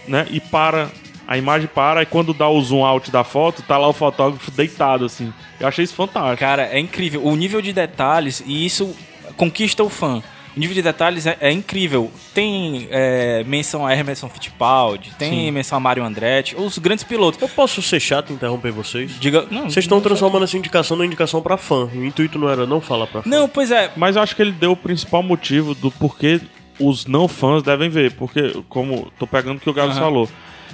né, 0.06 0.26
e 0.30 0.40
para, 0.40 0.90
a 1.26 1.36
imagem 1.36 1.68
para, 1.72 2.02
e 2.02 2.06
quando 2.06 2.32
dá 2.32 2.48
o 2.48 2.60
zoom 2.62 2.84
out 2.84 3.10
da 3.10 3.24
foto, 3.24 3.62
tá 3.62 3.76
lá 3.76 3.88
o 3.88 3.92
fotógrafo 3.92 4.50
deitado, 4.50 5.04
assim. 5.04 5.32
Eu 5.58 5.68
achei 5.68 5.84
isso 5.84 5.94
fantástico. 5.94 6.38
Cara, 6.38 6.68
é 6.72 6.78
incrível. 6.78 7.24
O 7.24 7.36
nível 7.36 7.60
de 7.60 7.72
detalhes, 7.72 8.42
e 8.46 8.64
isso 8.64 8.94
conquista 9.36 9.82
o 9.82 9.88
fã. 9.88 10.22
O 10.56 10.60
nível 10.60 10.74
de 10.74 10.82
detalhes 10.82 11.24
é, 11.24 11.36
é 11.40 11.52
incrível. 11.52 12.10
Tem 12.34 12.88
é, 12.90 13.44
menção 13.44 13.86
a 13.86 13.94
Emerson 13.94 14.28
Fittipaldi, 14.28 15.12
tem 15.16 15.52
menção 15.52 15.76
a 15.76 15.80
Mario 15.80 16.02
Andretti, 16.02 16.56
os 16.56 16.78
grandes 16.78 17.04
pilotos. 17.04 17.40
Eu 17.40 17.48
posso 17.48 17.80
ser 17.80 18.00
chato 18.00 18.30
e 18.30 18.32
interromper 18.32 18.72
vocês? 18.72 19.20
Diga, 19.20 19.46
não, 19.50 19.70
Vocês 19.70 19.84
estão 19.84 20.00
transformando 20.00 20.44
essa 20.44 20.56
indicação 20.56 20.96
numa 20.96 21.06
indicação 21.06 21.40
pra 21.40 21.56
fã. 21.56 21.84
O 21.84 22.04
intuito 22.04 22.38
não 22.40 22.48
era 22.48 22.66
não 22.66 22.80
falar 22.80 23.06
pra 23.06 23.22
fã. 23.22 23.30
Não, 23.30 23.48
pois 23.48 23.70
é. 23.70 23.92
Mas 23.96 24.16
eu 24.16 24.22
acho 24.22 24.34
que 24.34 24.42
ele 24.42 24.50
deu 24.50 24.72
o 24.72 24.76
principal 24.76 25.22
motivo 25.22 25.76
do 25.76 25.92
porquê 25.92 26.40
os 26.80 27.06
não 27.06 27.26
fãs 27.28 27.62
devem 27.62 27.88
ver. 27.88 28.12
Porque, 28.12 28.62
como 28.68 29.10
tô 29.18 29.26
pegando 29.26 29.56
o 29.58 29.60
que 29.60 29.70
o 29.70 29.72
Gabs 29.72 29.96
Aham. 29.96 30.04
falou, 30.04 30.28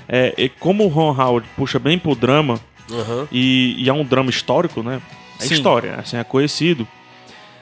é, 0.08 0.34
e 0.36 0.48
como 0.48 0.84
o 0.84 0.88
Ron 0.88 1.10
Howard 1.20 1.46
puxa 1.56 1.78
bem 1.78 1.98
pro 1.98 2.14
drama, 2.14 2.58
Aham. 2.90 3.26
e, 3.32 3.74
e 3.78 3.88
é 3.88 3.92
um 3.92 4.04
drama 4.04 4.30
histórico, 4.30 4.82
né? 4.82 5.00
É 5.40 5.44
Sim. 5.44 5.54
história, 5.54 5.94
assim, 5.96 6.16
é 6.16 6.24
conhecido. 6.24 6.86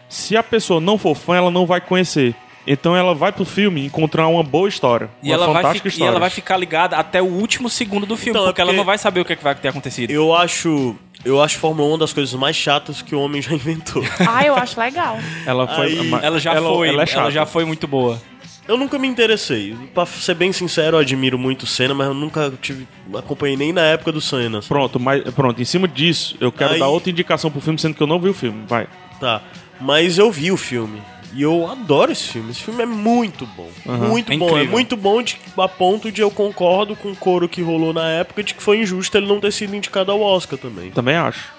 Se 0.08 0.36
a 0.36 0.42
pessoa 0.42 0.80
não 0.80 0.98
for 0.98 1.14
fã, 1.14 1.36
ela 1.36 1.50
não 1.50 1.64
vai 1.64 1.80
conhecer. 1.80 2.34
Então 2.66 2.94
ela 2.94 3.12
vai 3.14 3.32
pro 3.32 3.44
filme 3.44 3.84
encontrar 3.84 4.28
uma 4.28 4.42
boa 4.42 4.68
história. 4.68 5.10
E 5.22 5.28
uma 5.30 5.34
ela, 5.34 5.46
vai 5.46 5.54
fantástica 5.62 5.88
e 5.88 5.90
história. 5.90 6.10
ela 6.10 6.20
vai 6.20 6.30
ficar 6.30 6.56
ligada 6.56 6.96
até 6.96 7.20
o 7.20 7.24
último 7.26 7.68
segundo 7.68 8.06
do 8.06 8.16
filme, 8.16 8.30
Então, 8.38 8.44
é 8.44 8.46
porque, 8.50 8.60
ela 8.60 8.68
porque- 8.68 8.76
não 8.76 8.84
vai 8.84 8.98
saber 8.98 9.20
o 9.20 9.24
que, 9.24 9.32
é 9.32 9.36
que 9.36 9.42
vai 9.42 9.54
ter 9.54 9.68
acontecido. 9.68 10.10
Eu 10.10 10.32
acho. 10.34 10.94
Eu 11.24 11.40
acho 11.42 11.58
Fórmula 11.58 11.88
1 11.88 11.92
uma 11.92 11.98
das 11.98 12.12
coisas 12.12 12.32
mais 12.34 12.54
chatas 12.56 13.00
que 13.02 13.14
o 13.16 13.20
homem 13.20 13.40
já 13.42 13.52
inventou. 13.54 14.04
Ah, 14.28 14.44
eu 14.44 14.54
acho 14.54 14.78
legal. 14.78 15.18
Ela 15.46 15.66
foi. 15.66 15.86
Aí- 15.86 16.12
Ela 16.22 16.38
já 16.38 16.52
foi, 16.60 16.88
ela 16.88 16.96
ela, 16.96 17.02
é 17.02 17.06
chata. 17.06 17.30
já 17.32 17.46
foi 17.46 17.64
muito 17.64 17.88
boa. 17.88 18.20
Eu 18.68 18.76
nunca 18.76 18.98
me 18.98 19.08
interessei. 19.08 19.76
Pra 19.92 20.06
ser 20.06 20.34
bem 20.34 20.52
sincero, 20.52 20.96
eu 20.96 21.00
admiro 21.00 21.38
muito 21.38 21.64
o 21.64 21.66
Senna, 21.66 21.94
mas 21.94 22.06
eu 22.06 22.14
nunca 22.14 22.52
tive. 22.62 22.86
acompanhei 23.16 23.56
nem 23.56 23.72
na 23.72 23.82
época 23.82 24.12
do 24.12 24.20
Senna. 24.20 24.62
sabe? 24.62 24.68
Pronto, 24.68 25.00
mas 25.00 25.22
pronto, 25.34 25.60
em 25.60 25.64
cima 25.64 25.88
disso, 25.88 26.36
eu 26.40 26.52
quero 26.52 26.74
Aí- 26.74 26.78
dar 26.78 26.88
outra 26.88 27.10
indicação 27.10 27.50
pro 27.50 27.60
filme, 27.60 27.78
sendo 27.78 27.94
que 27.94 28.02
eu 28.02 28.06
não 28.06 28.20
vi 28.20 28.28
o 28.28 28.34
filme. 28.34 28.64
Vai. 28.68 28.86
Tá. 29.20 29.42
Mas 29.80 30.16
eu 30.18 30.30
vi 30.30 30.52
o 30.52 30.56
filme. 30.56 31.02
E 31.34 31.40
eu 31.42 31.66
adoro 31.70 32.12
esse 32.12 32.28
filme. 32.28 32.50
Esse 32.50 32.62
filme 32.62 32.82
é 32.82 32.86
muito 32.86 33.46
bom. 33.46 33.70
Muito 33.86 34.32
É 34.32 34.36
bom. 34.36 34.44
É 34.48 34.50
incrível. 34.50 34.70
muito 34.70 34.96
bom 34.98 35.22
de, 35.22 35.38
a 35.56 35.66
ponto 35.66 36.12
de 36.12 36.20
eu 36.20 36.30
concordo 36.30 36.94
com 36.94 37.10
o 37.10 37.16
coro 37.16 37.48
que 37.48 37.62
rolou 37.62 37.92
na 37.92 38.06
época 38.10 38.42
de 38.42 38.52
que 38.54 38.62
foi 38.62 38.80
injusto 38.80 39.16
ele 39.16 39.26
não 39.26 39.40
ter 39.40 39.50
sido 39.50 39.74
indicado 39.74 40.12
ao 40.12 40.20
Oscar 40.20 40.58
também. 40.58 40.90
Também 40.90 41.16
acho. 41.16 41.50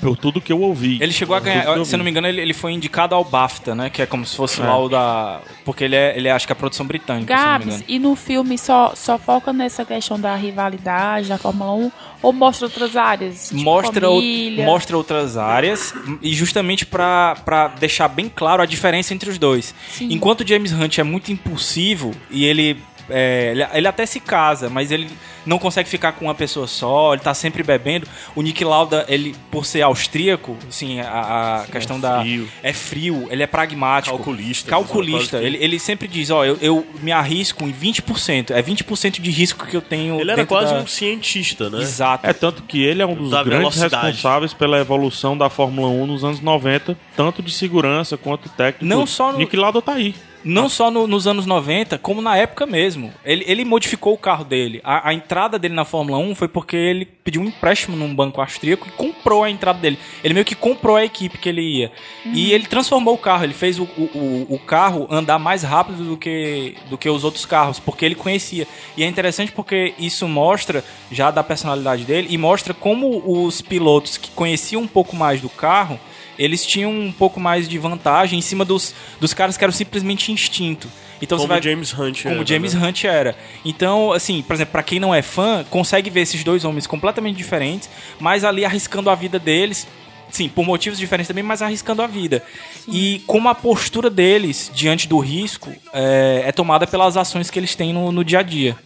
Por 0.00 0.16
tudo 0.16 0.40
que 0.40 0.52
eu 0.52 0.60
ouvi. 0.60 0.98
Ele 1.00 1.12
chegou 1.12 1.34
a 1.34 1.40
ganhar, 1.40 1.62
se 1.84 1.94
eu 1.94 1.98
não 1.98 2.04
me 2.04 2.10
engano, 2.10 2.26
ele, 2.26 2.40
ele 2.40 2.52
foi 2.52 2.72
indicado 2.72 3.14
ao 3.14 3.24
BAFTA, 3.24 3.74
né? 3.74 3.88
Que 3.90 4.02
é 4.02 4.06
como 4.06 4.26
se 4.26 4.36
fosse 4.36 4.60
É. 4.60 4.64
lá 4.64 4.76
o 4.78 4.88
da. 4.88 5.40
Porque 5.64 5.84
ele 5.84 5.96
é, 5.96 6.16
ele 6.16 6.28
é, 6.28 6.32
acho 6.32 6.46
que 6.46 6.52
a 6.52 6.56
produção 6.56 6.86
britânica, 6.86 7.34
se 7.34 7.40
eu 7.42 7.46
não 7.46 7.52
me 7.52 7.58
Gabs, 7.64 7.74
engano. 7.76 7.84
e 7.88 7.98
no 7.98 8.14
filme 8.16 8.58
só, 8.58 8.92
só 8.94 9.18
foca 9.18 9.52
nessa 9.52 9.84
questão 9.84 10.20
da 10.20 10.34
rivalidade 10.36 11.28
da 11.28 11.38
Fórmula 11.38 11.72
1 11.72 11.92
ou 12.22 12.32
mostra 12.32 12.66
outras 12.66 12.96
áreas? 12.96 13.48
Tipo 13.48 13.62
mostra, 13.62 14.10
o- 14.10 14.22
mostra 14.64 14.96
outras 14.96 15.36
áreas 15.36 15.94
e 16.20 16.32
justamente 16.34 16.84
pra 16.84 17.36
pra 17.44 17.68
deixar 17.68 18.08
bem 18.08 18.28
claro 18.28 18.62
a 18.62 18.66
diferença 18.66 19.14
entre 19.14 19.30
os 19.30 19.38
dois. 19.38 19.74
Sim. 19.90 20.08
Enquanto 20.12 20.42
o 20.42 20.46
James 20.46 20.72
Hunt 20.72 20.98
é 20.98 21.02
muito 21.02 21.32
impulsivo 21.32 22.12
e 22.30 22.44
ele, 22.44 22.76
é, 23.10 23.50
ele 23.52 23.66
ele 23.74 23.88
até 23.88 24.06
se 24.06 24.20
casa, 24.20 24.68
mas 24.70 24.90
ele 24.90 25.08
não 25.46 25.58
consegue 25.58 25.88
ficar 25.88 26.12
com 26.12 26.26
uma 26.26 26.34
pessoa 26.34 26.66
só, 26.66 27.12
ele 27.14 27.22
tá 27.22 27.32
sempre 27.34 27.62
bebendo. 27.62 28.06
O 28.34 28.42
Nick 28.42 28.62
Lauda, 28.64 29.04
ele 29.08 29.34
por 29.50 29.64
ser 29.64 29.82
austríaco, 29.82 30.56
assim, 30.68 31.00
a, 31.00 31.62
a 31.62 31.66
questão 31.72 31.98
da 31.98 32.20
frio. 32.20 32.48
é 32.62 32.72
frio, 32.72 33.26
ele 33.30 33.42
é 33.42 33.46
pragmático, 33.46 34.16
Calculista, 34.16 34.70
calculista. 34.70 35.38
Ele, 35.42 35.56
ele 35.60 35.78
sempre 35.78 36.06
diz, 36.06 36.30
ó, 36.30 36.44
eu, 36.44 36.58
eu 36.60 36.86
me 37.02 37.10
arrisco 37.12 37.64
em 37.64 37.72
20%, 37.72 38.50
é 38.50 38.62
20% 38.62 39.20
de 39.20 39.30
risco 39.30 39.66
que 39.66 39.76
eu 39.76 39.82
tenho 39.82 40.20
Ele 40.20 40.30
era 40.30 40.44
quase 40.46 40.74
da- 40.74 40.80
um 40.80 40.86
cientista, 40.86 41.70
né? 41.70 41.80
Exato. 41.80 42.26
É 42.26 42.32
tanto 42.32 42.62
que 42.62 42.82
ele 42.82 43.00
é 43.02 43.06
um 43.06 43.14
dos 43.14 43.30
Da 43.30 43.42
grandes 43.42 43.74
velocidade. 43.76 44.06
responsáveis 44.06 44.52
pela 44.54 44.78
evolução 44.78 45.36
da 45.36 45.48
Fórmula 45.48 45.88
1 45.88 46.06
nos 46.06 46.24
anos 46.24 46.40
90, 46.40 46.96
tanto 47.16 47.42
de 47.42 47.52
segurança 47.52 48.16
quanto 48.16 48.48
técnico. 48.50 48.84
Não 48.84 49.06
só 49.06 49.32
no- 49.32 49.38
Nick 49.38 49.56
Lauda 49.56 49.80
tá 49.80 49.92
aí. 49.94 50.14
Não 50.42 50.68
só 50.68 50.90
no- 50.90 51.06
nos 51.06 51.26
anos 51.26 51.44
90, 51.46 51.98
como 51.98 52.22
na 52.22 52.36
época 52.36 52.64
mesmo. 52.66 53.12
Ele, 53.24 53.44
ele 53.46 53.64
modificou 53.64 54.14
o 54.14 54.18
carro 54.18 54.44
dele. 54.44 54.80
A, 54.82 55.10
a 55.10 55.14
entrada 55.14 55.58
dele 55.58 55.74
na 55.74 55.84
Fórmula 55.84 56.16
1 56.18 56.34
foi 56.34 56.48
porque 56.48 56.76
ele 56.76 57.04
pediu 57.04 57.42
um 57.42 57.46
empréstimo 57.46 57.96
num 57.96 58.14
banco 58.14 58.40
austríaco 58.40 58.88
e 58.88 58.90
comprou 58.92 59.44
a 59.44 59.50
entrada 59.50 59.78
dele. 59.78 59.98
Ele 60.24 60.32
meio 60.34 60.46
que 60.46 60.54
comprou 60.54 60.96
a 60.96 61.04
equipe 61.04 61.36
que 61.36 61.48
ele 61.48 61.60
ia. 61.60 61.92
E 62.24 62.52
ele 62.52 62.66
transformou 62.66 63.14
o 63.14 63.18
carro. 63.18 63.44
Ele 63.44 63.52
fez 63.52 63.78
o, 63.78 63.84
o, 63.84 64.02
o- 64.14 64.46
o 64.54 64.58
carro 64.58 65.06
andar 65.10 65.38
mais 65.38 65.62
rápido 65.62 66.04
do 66.04 66.16
que, 66.16 66.74
do 66.88 66.96
que 66.96 67.08
os 67.10 67.22
outros 67.24 67.44
carros, 67.44 67.78
porque 67.78 68.04
ele 68.04 68.14
conhecia. 68.14 68.66
E 68.96 69.02
é 69.04 69.06
interessante 69.06 69.52
porque 69.52 69.94
isso 69.98 70.26
mostra 70.26 70.82
já 71.12 71.30
da 71.30 71.42
personalidade 71.42 72.04
dele 72.04 72.28
e 72.30 72.38
mostra 72.38 72.72
como 72.72 73.22
os 73.44 73.60
pilotos 73.60 74.16
que 74.16 74.30
conheciam 74.30 74.82
um 74.82 74.86
pouco 74.88 75.14
mais 75.14 75.40
do 75.40 75.48
carro 75.50 76.00
eles 76.40 76.64
tinham 76.64 76.90
um 76.90 77.12
pouco 77.12 77.38
mais 77.38 77.68
de 77.68 77.78
vantagem 77.78 78.38
em 78.38 78.42
cima 78.42 78.64
dos, 78.64 78.94
dos 79.20 79.34
caras 79.34 79.58
que 79.58 79.62
eram 79.62 79.72
simplesmente 79.72 80.32
instinto. 80.32 80.88
Então 81.20 81.36
Como 81.36 81.46
você 81.46 81.48
vai 81.48 81.60
o 81.60 81.62
James 81.62 81.92
Hunt 81.92 82.22
como 82.22 82.34
era, 82.34 82.42
o 82.42 82.46
James 82.46 82.72
né? 82.72 82.88
Hunt 82.88 83.04
era. 83.04 83.36
Então, 83.62 84.10
assim, 84.10 84.40
por 84.40 84.54
exemplo, 84.54 84.72
pra 84.72 84.82
quem 84.82 84.98
não 84.98 85.14
é 85.14 85.20
fã, 85.20 85.62
consegue 85.68 86.08
ver 86.08 86.22
esses 86.22 86.42
dois 86.42 86.64
homens 86.64 86.86
completamente 86.86 87.36
diferentes, 87.36 87.90
mas 88.18 88.42
ali 88.42 88.64
arriscando 88.64 89.10
a 89.10 89.14
vida 89.14 89.38
deles. 89.38 89.86
Sim, 90.30 90.48
por 90.48 90.64
motivos 90.64 90.98
diferentes 90.98 91.28
também, 91.28 91.42
mas 91.42 91.60
arriscando 91.60 92.00
a 92.00 92.06
vida. 92.06 92.42
E 92.88 93.20
como 93.26 93.48
a 93.48 93.54
postura 93.54 94.08
deles 94.08 94.70
diante 94.74 95.06
do 95.06 95.18
risco 95.18 95.70
é, 95.92 96.44
é 96.46 96.52
tomada 96.52 96.86
pelas 96.86 97.18
ações 97.18 97.50
que 97.50 97.58
eles 97.58 97.74
têm 97.74 97.92
no, 97.92 98.10
no 98.10 98.24
dia 98.24 98.38
a 98.38 98.42
dia. 98.42 98.78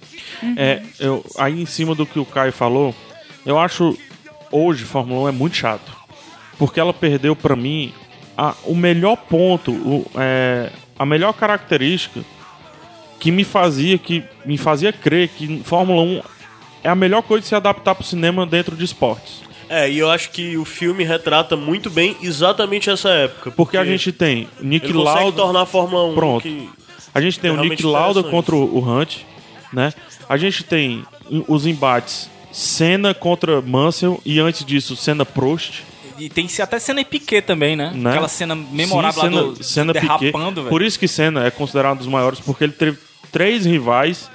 É, 0.57 0.83
eu, 0.99 1.25
aí 1.38 1.61
em 1.61 1.67
cima 1.67 1.95
do 1.95 2.05
que 2.05 2.19
o 2.19 2.25
Caio 2.25 2.53
falou, 2.53 2.95
eu 3.47 3.59
acho 3.59 3.97
hoje 4.51 4.85
Fórmula 4.85 5.27
1 5.27 5.29
é 5.29 5.33
muito 5.33 5.55
chato. 5.55 6.04
Porque 6.59 6.79
ela 6.81 6.93
perdeu 6.93 7.35
pra 7.35 7.57
mim 7.57 7.93
a- 8.37 8.55
o 8.64 8.75
melhor 8.75 9.17
ponto, 9.17 9.71
o- 9.73 10.07
é, 10.17 10.71
a 10.99 11.05
melhor 11.07 11.33
característica 11.33 12.21
que 13.19 13.31
me 13.31 13.45
fazia 13.45 13.97
que 13.99 14.23
me 14.45 14.57
fazia 14.59 14.93
crer 14.93 15.29
que 15.29 15.61
Fórmula 15.64 16.03
1 16.03 16.23
é 16.83 16.88
a 16.88 16.95
melhor 16.95 17.23
coisa 17.23 17.43
de 17.43 17.49
se 17.49 17.55
adaptar 17.55 17.95
pro 17.95 18.05
cinema 18.05 18.45
dentro 18.47 18.77
de 18.77 18.85
esportes. 18.85 19.43
É, 19.69 19.90
e 19.90 19.99
eu 19.99 20.11
acho 20.11 20.31
que 20.31 20.59
o 20.59 20.64
filme 20.64 21.03
retrata 21.05 21.57
muito 21.57 21.88
bem 21.88 22.14
exatamente 22.23 22.90
essa 22.90 23.09
época. 23.09 23.51
Porque 23.51 23.79
a 23.79 23.85
gente 23.85 24.12
tem 24.12 24.47
Nick 24.61 24.85
ele 24.87 24.93
consegue 24.95 25.19
Lauda, 25.21 25.37
tornar 25.37 25.61
a 25.62 25.67
Fórmula 25.67 26.05
1 26.11 26.14
Pronto. 26.14 26.49
A 27.14 27.21
gente 27.21 27.40
tem 27.40 27.51
É 27.51 27.55
o 27.55 27.64
Nick 27.64 27.83
Lauda 27.83 28.23
contra 28.25 28.55
o 28.55 28.79
o 28.79 28.87
Hunt, 28.87 29.19
né? 29.73 29.93
A 30.29 30.37
gente 30.37 30.62
tem 30.64 31.03
os 31.49 31.67
embates 31.67 32.29
Senna 32.53 33.14
contra 33.14 33.61
Mansell 33.62 34.21
e 34.25 34.38
antes 34.38 34.64
disso 34.64 34.95
Senna 34.97 35.25
Prost, 35.25 35.81
E 36.18 36.29
tem 36.29 36.48
até 36.61 36.79
cena 36.79 37.00
em 37.00 37.05
Piquet 37.05 37.42
também, 37.42 37.74
né? 37.77 37.92
né? 37.94 38.11
Aquela 38.11 38.29
cena 38.29 38.55
memorável 38.55 39.22
Sim, 39.22 39.29
lá 39.31 39.55
Senna, 39.62 39.92
do 39.92 40.00
Piquet. 40.00 40.18
derrapando, 40.31 40.61
velho. 40.62 40.70
Por 40.70 40.83
isso 40.83 40.98
que 40.98 41.09
Senna 41.09 41.44
é 41.46 41.50
considerado 41.50 41.94
um 41.94 41.98
dos 41.98 42.07
maiores 42.07 42.40
porque 42.40 42.64
ele 42.64 42.72
teve 42.72 42.98
três 43.33 43.64
rivais 43.64 44.31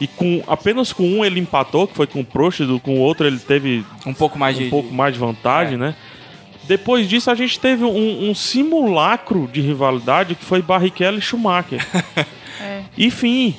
e 0.00 0.06
com 0.06 0.42
apenas 0.46 0.92
com 0.92 1.04
um 1.08 1.24
ele 1.24 1.40
empatou, 1.40 1.86
que 1.88 1.94
foi 1.94 2.06
com 2.06 2.20
o 2.20 2.24
Prost, 2.24 2.60
com 2.82 2.96
o 2.96 3.00
outro 3.00 3.26
ele 3.26 3.38
teve 3.38 3.84
Um 4.06 4.14
pouco 4.14 4.38
mais 4.38 4.56
um 4.56 4.60
de. 4.60 4.68
pouco 4.70 4.92
mais 4.92 5.14
de 5.14 5.20
vantagem, 5.20 5.74
É. 5.74 5.78
né? 5.78 5.96
Depois 6.66 7.06
disso, 7.08 7.30
a 7.30 7.34
gente 7.34 7.60
teve 7.60 7.84
um, 7.84 8.30
um 8.30 8.34
simulacro 8.34 9.46
de 9.52 9.60
rivalidade 9.60 10.34
que 10.34 10.44
foi 10.44 10.62
Barrichello 10.62 11.18
e 11.18 11.20
Schumacher. 11.22 11.84
É. 12.60 12.82
Enfim, 12.96 13.54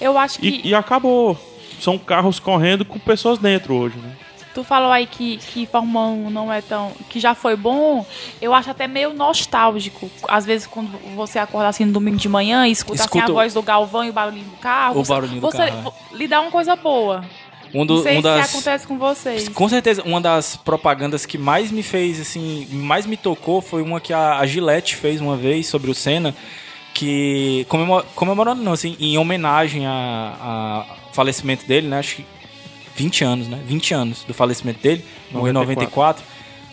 Eu 0.00 0.16
acho 0.16 0.38
que 0.38 0.46
e, 0.64 0.68
e 0.68 0.74
acabou. 0.74 1.36
São 1.80 1.98
carros 1.98 2.38
correndo 2.38 2.84
com 2.84 2.98
pessoas 3.00 3.36
dentro 3.38 3.74
hoje, 3.74 3.96
né? 3.98 4.12
Tu 4.56 4.64
falou 4.64 4.90
aí 4.90 5.06
que, 5.06 5.36
que 5.36 5.66
Fórmula 5.66 6.06
1 6.06 6.30
não 6.30 6.50
é 6.50 6.62
tão. 6.62 6.90
que 7.10 7.20
já 7.20 7.34
foi 7.34 7.54
bom. 7.54 8.06
Eu 8.40 8.54
acho 8.54 8.70
até 8.70 8.88
meio 8.88 9.12
nostálgico. 9.12 10.10
Às 10.26 10.46
vezes, 10.46 10.66
quando 10.66 10.98
você 11.14 11.38
acorda 11.38 11.68
assim 11.68 11.84
no 11.84 11.92
domingo 11.92 12.16
de 12.16 12.26
manhã 12.26 12.66
e 12.66 12.70
escuta, 12.70 13.04
assim, 13.04 13.20
a 13.20 13.26
o- 13.26 13.34
voz 13.34 13.52
do 13.52 13.60
Galvão 13.60 14.02
e 14.02 14.08
o 14.08 14.14
barulhinho 14.14 14.46
do 14.46 14.56
carro. 14.56 14.98
O 14.98 15.04
você- 15.04 15.12
barulhinho 15.12 15.40
do 15.42 15.46
você, 15.50 15.66
carro, 15.66 15.92
é. 16.10 16.16
lhe 16.16 16.26
dá 16.26 16.40
uma 16.40 16.50
coisa 16.50 16.74
boa. 16.74 17.22
Um, 17.74 17.84
do, 17.84 17.96
não 17.96 18.02
sei 18.02 18.16
um 18.16 18.22
das... 18.22 18.46
se 18.46 18.54
acontece 18.54 18.86
com 18.86 18.96
vocês. 18.96 19.46
Com 19.50 19.68
certeza, 19.68 20.02
uma 20.04 20.22
das 20.22 20.56
propagandas 20.56 21.26
que 21.26 21.36
mais 21.36 21.70
me 21.70 21.82
fez, 21.82 22.18
assim, 22.18 22.66
mais 22.70 23.04
me 23.04 23.18
tocou 23.18 23.60
foi 23.60 23.82
uma 23.82 24.00
que 24.00 24.14
a, 24.14 24.38
a 24.38 24.46
Gillette 24.46 24.96
fez 24.96 25.20
uma 25.20 25.36
vez 25.36 25.66
sobre 25.66 25.90
o 25.90 25.94
Senna, 25.94 26.34
que 26.94 27.66
comemor, 27.68 28.06
comemorando 28.14 28.62
não, 28.62 28.72
assim, 28.72 28.96
em 28.98 29.18
homenagem 29.18 29.84
ao 29.86 30.86
falecimento 31.12 31.66
dele, 31.66 31.88
né? 31.88 31.98
Acho 31.98 32.16
que 32.16 32.24
20 32.96 33.24
anos, 33.24 33.48
né? 33.48 33.60
20 33.66 33.94
anos 33.94 34.24
do 34.24 34.32
falecimento 34.34 34.80
dele, 34.80 35.04
morreu 35.30 35.50
em 35.50 35.52
94. 35.54 36.24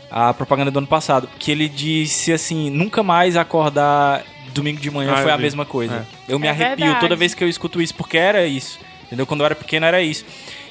A 0.10 0.34
propaganda 0.34 0.70
do 0.72 0.78
ano 0.78 0.88
passado, 0.88 1.28
que 1.40 1.52
ele 1.52 1.68
disse 1.68 2.32
assim, 2.32 2.70
nunca 2.70 3.02
mais 3.04 3.36
acordar 3.36 4.24
domingo 4.54 4.80
de 4.80 4.92
manhã 4.92 5.14
Ah, 5.14 5.24
foi 5.24 5.32
a 5.32 5.36
vi. 5.38 5.44
mesma 5.44 5.66
coisa. 5.66 6.08
Eu 6.30 6.38
me 6.38 6.46
É 6.48 6.52
arrepio 6.52 6.78
verdade. 6.86 7.00
toda 7.00 7.16
vez 7.16 7.34
que 7.34 7.44
eu 7.44 7.50
escuto 7.50 7.82
isso, 7.82 7.96
porque 7.96 8.18
era 8.18 8.46
isso. 8.46 8.80
Entendeu? 9.08 9.26
Quando 9.26 9.40
eu 9.42 9.46
era 9.48 9.56
pequeno 9.56 9.86
era 9.86 10.02
isso. 10.02 10.24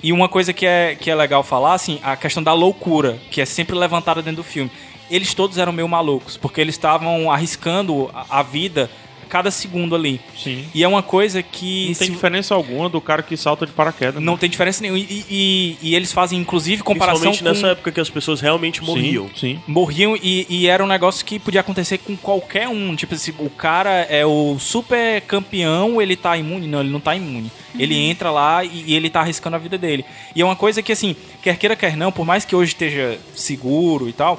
E 0.02 0.12
uma 0.12 0.28
coisa 0.28 0.52
que 0.52 0.64
é, 0.64 0.94
que 0.94 1.10
é 1.10 1.14
legal 1.14 1.42
falar, 1.42 1.74
assim, 1.74 1.98
a 2.02 2.16
questão 2.16 2.42
da 2.42 2.52
loucura, 2.52 3.18
que 3.30 3.40
é 3.40 3.44
sempre 3.44 3.76
levantada 3.76 4.22
dentro 4.22 4.42
do 4.42 4.44
filme. 4.44 4.70
Eles 5.10 5.34
todos 5.34 5.58
eram 5.58 5.72
meio 5.72 5.88
malucos, 5.88 6.36
porque 6.36 6.60
eles 6.60 6.74
estavam 6.76 7.30
arriscando 7.30 8.10
a, 8.14 8.38
a 8.38 8.42
vida 8.42 8.88
cada 9.32 9.50
segundo 9.50 9.94
ali. 9.94 10.20
Sim. 10.36 10.66
E 10.74 10.84
é 10.84 10.86
uma 10.88 11.02
coisa 11.02 11.42
que. 11.42 11.86
Não 11.88 11.94
tem 11.94 12.06
se- 12.08 12.12
diferença 12.12 12.54
alguma 12.54 12.86
do 12.86 13.00
cara 13.00 13.22
que 13.22 13.34
salta 13.34 13.64
de 13.64 13.72
paraquedas. 13.72 14.22
não 14.22 14.34
né? 14.34 14.38
tem 14.38 14.50
diferença 14.50 14.82
nenhuma. 14.82 14.98
E, 14.98 15.24
e- 15.30 15.78
e 15.80 15.94
eles 15.94 16.12
fazem, 16.12 16.38
inclusive, 16.38 16.82
comparação 16.82 17.30
Principalmente 17.30 17.60
com... 17.60 17.66
nessa 17.66 17.72
época 17.72 17.90
que 17.92 17.98
as 18.00 18.10
pessoas 18.10 18.42
realmente 18.42 18.84
morriam. 18.84 19.28
Sim, 19.28 19.56
sim. 19.56 19.60
morriam 19.66 20.14
e, 20.22 20.46
e 20.50 20.66
era 20.66 20.84
um 20.84 20.86
negócio 20.86 21.24
que 21.24 21.38
podia 21.38 21.62
acontecer 21.62 21.96
com 21.96 22.14
qualquer 22.14 22.68
um. 22.68 22.94
Tipo 22.94 23.14
assim, 23.14 23.32
o 23.38 23.48
cara 23.48 24.02
é 24.10 24.26
o 24.26 24.58
super 24.58 25.22
campeão, 25.22 26.02
ele 26.02 26.14
tá 26.14 26.36
imune? 26.36 26.66
Não, 26.66 26.80
ele 26.80 26.90
não 26.90 27.00
tá 27.00 27.16
imune. 27.16 27.50
Ele 27.78 27.96
entra 27.96 28.30
lá 28.30 28.62
e, 28.62 28.84
e 28.88 28.94
ele 28.94 29.08
tá 29.08 29.20
arriscando 29.20 29.56
a 29.56 29.58
vida 29.58 29.78
dele. 29.78 30.04
E 30.36 30.42
é 30.42 30.44
uma 30.44 30.54
coisa 30.56 30.82
que, 30.82 30.92
assim, 30.92 31.16
quer 31.42 31.56
queira, 31.56 31.74
quer 31.74 31.96
não, 31.96 32.12
por 32.12 32.26
mais 32.26 32.44
que 32.44 32.54
hoje 32.54 32.72
esteja 32.72 33.18
seguro 33.34 34.10
e 34.10 34.12
tal, 34.12 34.38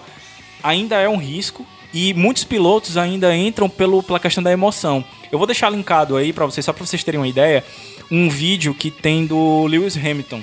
ainda 0.62 0.97
é 0.99 1.10
um 1.10 1.17
risco. 1.17 1.65
E 1.93 2.13
muitos 2.13 2.43
pilotos 2.43 2.97
ainda 2.97 3.36
entram 3.36 3.69
pelo, 3.69 4.01
pela 4.01 4.19
questão 4.19 4.43
da 4.43 4.51
emoção. 4.51 5.03
Eu 5.32 5.38
vou 5.38 5.45
deixar 5.45 5.69
linkado 5.69 6.17
aí 6.17 6.34
pra 6.34 6.45
vocês, 6.45 6.65
só 6.65 6.73
pra 6.73 6.86
vocês 6.86 7.03
terem 7.03 7.19
uma 7.19 7.27
ideia, 7.27 7.63
um 8.10 8.29
vídeo 8.29 8.73
que 8.73 8.89
tem 8.89 9.25
do 9.25 9.65
Lewis 9.67 9.95
Hamilton. 9.95 10.41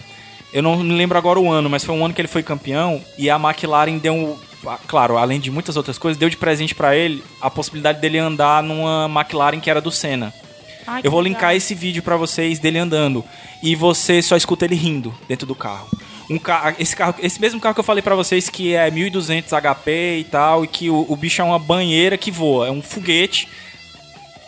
Eu 0.53 0.63
não 0.63 0.77
me 0.79 0.95
lembro 0.95 1.17
agora 1.19 1.39
o 1.41 1.51
ano, 1.51 1.69
mas 1.69 1.85
foi 1.85 1.95
um 1.95 2.05
ano 2.05 2.15
que 2.15 2.21
ele 2.21 2.29
foi 2.29 2.43
campeão 2.43 3.01
e 3.19 3.29
a 3.31 3.37
McLaren 3.37 3.99
deu 3.99 4.15
um, 4.15 4.37
claro, 4.87 5.17
além 5.17 5.39
de 5.41 5.51
muitas 5.51 5.77
outras 5.77 5.97
coisas, 5.99 6.19
deu 6.19 6.29
de 6.29 6.37
presente 6.37 6.75
pra 6.75 6.97
ele 6.97 7.23
a 7.41 7.51
possibilidade 7.51 8.01
dele 8.01 8.19
andar 8.19 8.63
numa 8.63 9.07
McLaren 9.09 9.61
que 9.61 9.71
era 9.71 9.81
do 9.81 9.91
Senna. 9.91 10.33
Ai, 10.87 11.03
Eu 11.05 11.11
vou 11.11 11.21
legal. 11.21 11.35
linkar 11.35 11.55
esse 11.55 11.75
vídeo 11.75 12.03
pra 12.03 12.17
vocês 12.17 12.59
dele 12.59 12.79
andando 12.79 13.25
e 13.63 13.77
você 13.77 14.21
só 14.23 14.37
escuta 14.37 14.65
ele 14.65 14.75
rindo 14.75 15.15
dentro 15.29 15.47
do 15.47 15.55
carro. 15.55 15.87
Um 16.31 16.39
ca 16.39 16.75
esse 16.79 16.95
carro, 16.95 17.17
esse 17.19 17.41
mesmo 17.41 17.61
carro 17.61 17.75
que 17.75 17.81
eu 17.81 17.85
falei 17.85 18.03
pra 18.03 18.15
vocês 18.15 18.49
que 18.49 18.73
é 18.73 18.89
1200 18.89 19.51
HP 19.53 20.19
e 20.21 20.25
tal 20.25 20.65
e 20.65 20.69
que 20.69 20.89
o, 20.89 21.05
o 21.09 21.17
bicho 21.17 21.43
é 21.43 21.45
uma 21.45 21.59
banheira 21.59 22.17
que 22.17 22.31
voa, 22.31 22.69
é 22.69 22.71
um 22.71 22.81
foguete 22.81 23.49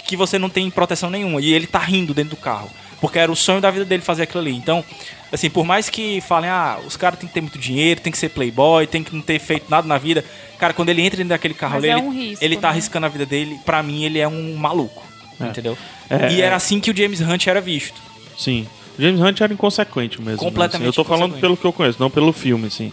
que 0.07 0.17
você 0.17 0.39
não 0.39 0.49
tem 0.49 0.71
proteção 0.71 1.11
nenhuma 1.11 1.41
e 1.41 1.53
ele 1.53 1.67
tá 1.67 1.79
rindo 1.79 2.15
dentro 2.15 2.31
do 2.31 2.37
carro, 2.37 2.71
porque 3.01 3.19
era 3.19 3.33
o 3.33 3.37
sonho 3.37 3.61
da 3.61 3.71
vida 3.71 3.85
dele 3.85 4.03
fazer 4.03 4.23
aquilo 4.23 4.41
ali. 4.41 4.55
Então, 4.55 4.85
assim, 5.33 5.49
por 5.49 5.65
mais 5.65 5.89
que 5.89 6.21
falem, 6.21 6.51
ah, 6.51 6.79
os 6.87 6.97
caras 6.97 7.19
têm 7.19 7.29
que 7.29 7.35
ter 7.35 7.41
muito 7.41 7.59
dinheiro, 7.59 8.01
tem 8.01 8.13
que 8.13 8.19
ser 8.19 8.29
playboy, 8.29 8.87
tem 8.87 9.03
que 9.03 9.15
não 9.15 9.23
ter 9.23 9.39
feito 9.39 9.71
nada 9.71 9.87
na 9.87 9.99
vida, 9.99 10.25
cara, 10.59 10.73
quando 10.73 10.91
ele 10.91 11.03
entra 11.03 11.17
dentro 11.17 11.31
daquele 11.31 11.55
carro 11.55 11.77
ali, 11.77 11.89
é 11.89 11.93
ele, 11.93 12.01
um 12.03 12.11
risco, 12.11 12.45
ele 12.45 12.57
tá 12.57 12.69
né? 12.69 12.69
arriscando 12.69 13.07
a 13.07 13.09
vida 13.09 13.27
dele, 13.27 13.59
pra 13.65 13.83
mim 13.83 14.05
ele 14.05 14.19
é 14.19 14.29
um 14.29 14.55
maluco, 14.55 15.03
entendeu? 15.41 15.77
É, 16.11 16.33
e 16.33 16.43
é. 16.43 16.45
era 16.45 16.57
assim 16.57 16.79
que 16.79 16.91
o 16.91 16.97
James 16.97 17.21
Hunt 17.21 17.47
era 17.47 17.61
visto. 17.61 18.01
Sim. 18.37 18.67
James 18.99 19.21
Hunt 19.21 19.41
era 19.41 19.53
inconsequente 19.53 20.21
mesmo. 20.21 20.39
Completamente 20.39 20.89
assim. 20.89 21.01
Eu 21.01 21.05
tô 21.05 21.05
falando 21.05 21.39
pelo 21.41 21.57
que 21.57 21.65
eu 21.65 21.73
conheço, 21.73 22.01
não 22.01 22.11
pelo 22.11 22.33
filme, 22.33 22.67
assim. 22.67 22.93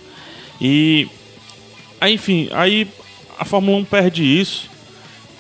E 0.62 1.08
Aí, 2.00 2.14
enfim, 2.14 2.48
aí 2.52 2.88
a 3.38 3.44
Fórmula 3.44 3.78
1 3.80 3.86
perde 3.86 4.24
isso. 4.24 4.70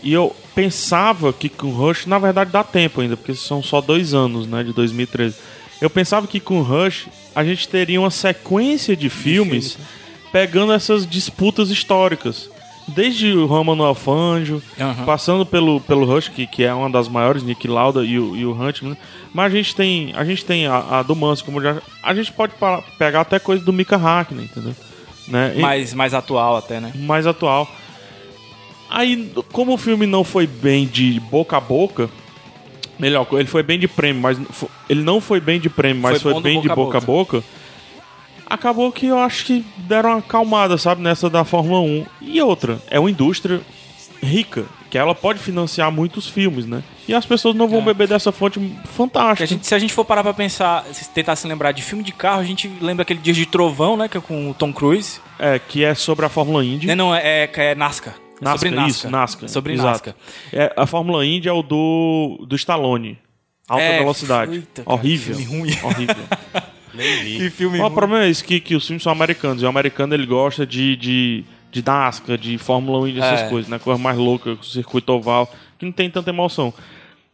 E 0.03 0.11
eu 0.11 0.35
pensava 0.53 1.31
que 1.31 1.47
com 1.47 1.67
o 1.67 1.71
Rush, 1.71 2.05
na 2.05 2.19
verdade 2.19 2.51
dá 2.51 2.63
tempo 2.63 3.01
ainda, 3.01 3.15
porque 3.15 3.33
são 3.33 3.63
só 3.63 3.81
dois 3.81 4.13
anos, 4.13 4.45
né, 4.47 4.63
de 4.63 4.73
2013. 4.73 5.35
Eu 5.81 5.89
pensava 5.89 6.27
que 6.27 6.39
com 6.39 6.59
o 6.59 6.63
Rush 6.63 7.07
a 7.33 7.43
gente 7.43 7.67
teria 7.67 7.99
uma 7.99 8.11
sequência 8.11 8.95
de 8.95 9.09
filmes 9.09 9.77
pegando 10.31 10.73
essas 10.73 11.07
disputas 11.07 11.69
históricas. 11.69 12.49
Desde 12.93 13.33
o 13.33 13.45
Roman 13.45 13.93
Fangio, 13.93 14.61
Aham. 14.79 15.05
passando 15.05 15.45
pelo, 15.45 15.79
pelo 15.81 16.05
Rush, 16.05 16.29
que, 16.29 16.45
que 16.47 16.63
é 16.63 16.73
uma 16.73 16.89
das 16.89 17.07
maiores, 17.07 17.43
Nick 17.43 17.67
Lauda 17.67 18.03
e 18.03 18.19
o, 18.19 18.35
e 18.35 18.45
o 18.45 18.51
Huntman. 18.53 18.97
Mas 19.33 19.53
a 19.53 19.55
gente 19.55 19.75
tem 19.75 20.13
a, 20.15 20.23
gente 20.25 20.43
tem 20.45 20.67
a, 20.67 20.99
a 20.99 21.03
do 21.03 21.15
Manso, 21.15 21.45
como 21.45 21.61
já. 21.61 21.77
A 22.01 22.13
gente 22.13 22.31
pode 22.31 22.53
pegar 22.97 23.21
até 23.21 23.39
coisa 23.39 23.63
do 23.63 23.71
Mika 23.71 23.95
Hakkinen, 23.95 24.45
entendeu? 24.45 24.75
Né? 25.27 25.53
E- 25.55 25.61
Mais, 25.61 25.93
mais 25.93 26.13
atual 26.13 26.57
até, 26.57 26.79
né? 26.79 26.91
mais 26.95 27.27
atual. 27.27 27.67
Aí, 28.89 29.31
como 29.51 29.73
o 29.73 29.77
filme 29.77 30.07
não 30.07 30.23
foi 30.23 30.47
bem 30.47 30.87
de 30.87 31.19
boca 31.19 31.57
a 31.57 31.59
boca, 31.59 32.09
melhor, 32.97 33.27
ele 33.33 33.45
foi 33.45 33.61
bem 33.61 33.77
de 33.77 33.87
prêmio, 33.87 34.19
mas 34.21 34.39
ele 34.89 35.03
não 35.03 35.21
foi 35.21 35.39
bem 35.39 35.59
de 35.59 35.69
prêmio, 35.69 36.01
mas 36.01 36.21
Foi 36.21 36.33
foi, 36.33 36.41
bem 36.41 36.59
de 36.59 36.67
boca 36.69 36.73
a 36.73 36.75
boca 36.75 36.97
a 36.97 37.01
boca. 37.01 37.43
Acabou 38.49 38.91
que 38.91 39.05
eu 39.07 39.19
acho 39.19 39.45
que 39.45 39.65
deram 39.77 40.09
uma 40.11 40.19
acalmada, 40.19 40.77
sabe, 40.77 41.01
nessa 41.01 41.29
da 41.29 41.43
Fórmula 41.43 41.79
1. 41.81 42.05
E 42.21 42.41
outra, 42.41 42.81
é 42.89 42.99
uma 42.99 43.09
indústria 43.11 43.61
rica, 44.21 44.65
que 44.89 44.97
ela 44.97 45.13
pode 45.15 45.39
financiar 45.39 45.91
muitos 45.91 46.27
filmes, 46.27 46.65
né? 46.65 46.83
E 47.07 47.13
as 47.13 47.25
pessoas 47.25 47.55
não 47.55 47.67
vão 47.67 47.79
É. 47.79 47.85
beber 47.85 48.07
dessa 48.07 48.31
fonte 48.31 48.59
fantástica. 48.85 49.43
a 49.43 49.47
gente- 49.47 49.65
se 49.65 49.73
a 49.75 49.79
gente 49.79 49.93
for 49.93 50.03
parar 50.03 50.23
pra 50.23 50.33
pensar, 50.33 50.83
se 50.91 51.09
tentar 51.09 51.35
se 51.35 51.47
lembrar 51.47 51.71
de 51.71 51.81
filme 51.81 52.03
de 52.03 52.11
carro, 52.11 52.41
a 52.41 52.43
gente 52.43 52.67
lembra 52.81 53.03
aquele 53.03 53.19
Dias 53.19 53.37
de 53.37 53.45
Trovão, 53.45 53.95
né? 53.95 54.07
Que 54.07 54.17
é 54.17 54.21
com 54.21 54.49
o 54.49 54.53
Tom 54.53 54.73
Cruise. 54.73 55.19
É, 55.37 55.57
que 55.59 55.83
é 55.83 55.93
sobre 55.95 56.25
a 56.25 56.29
Fórmula 56.29 56.63
Indy. 56.65 56.87
Não, 56.87 56.95
não, 56.95 57.15
é, 57.15 57.45
é, 57.45 57.51
é 57.55 57.75
NASCAR. 57.75 58.15
É 58.41 58.43
NASCAR, 58.43 58.57
sobre 58.59 58.69
NASCAR. 58.71 58.87
isso, 58.89 59.09
NASCAR. 59.09 59.45
É 59.45 59.47
sobre 59.47 59.73
exato. 59.73 59.89
NASCAR. 59.89 60.15
É, 60.51 60.73
a 60.75 60.85
Fórmula 60.85 61.25
Indy 61.25 61.47
é 61.47 61.53
o 61.53 61.61
do, 61.61 62.45
do 62.47 62.55
Stallone. 62.55 63.17
Alta 63.67 63.83
É, 63.83 63.99
velocidade. 63.99 64.51
eita, 64.55 64.83
cara, 64.83 64.95
Horrível. 64.95 65.35
filme 65.35 65.59
ruim. 65.59 65.77
Horrível. 65.83 66.15
Nem 66.93 67.23
vi. 67.23 67.37
Que 67.37 67.49
filme 67.49 67.77
o 67.79 67.81
ruim. 67.83 67.93
problema 67.93 68.23
é 68.25 68.29
esse, 68.29 68.43
que, 68.43 68.59
que 68.59 68.75
os 68.75 68.85
filmes 68.85 69.03
são 69.03 69.11
americanos. 69.11 69.61
E 69.61 69.65
o 69.65 69.69
americano 69.69 70.13
ele 70.13 70.25
gosta 70.25 70.65
de, 70.65 70.95
de, 70.95 71.43
de 71.71 71.83
NASCAR, 71.85 72.37
de 72.37 72.57
Fórmula 72.57 72.99
1 72.99 73.07
e 73.07 73.11
dessas 73.13 73.41
É. 73.41 73.49
coisas, 73.49 73.69
né? 73.69 73.79
Coisa 73.79 74.01
mais 74.01 74.17
louca, 74.17 74.57
circuito 74.63 75.11
oval, 75.13 75.51
que 75.77 75.85
não 75.85 75.91
tem 75.91 76.09
tanta 76.09 76.29
emoção. 76.29 76.73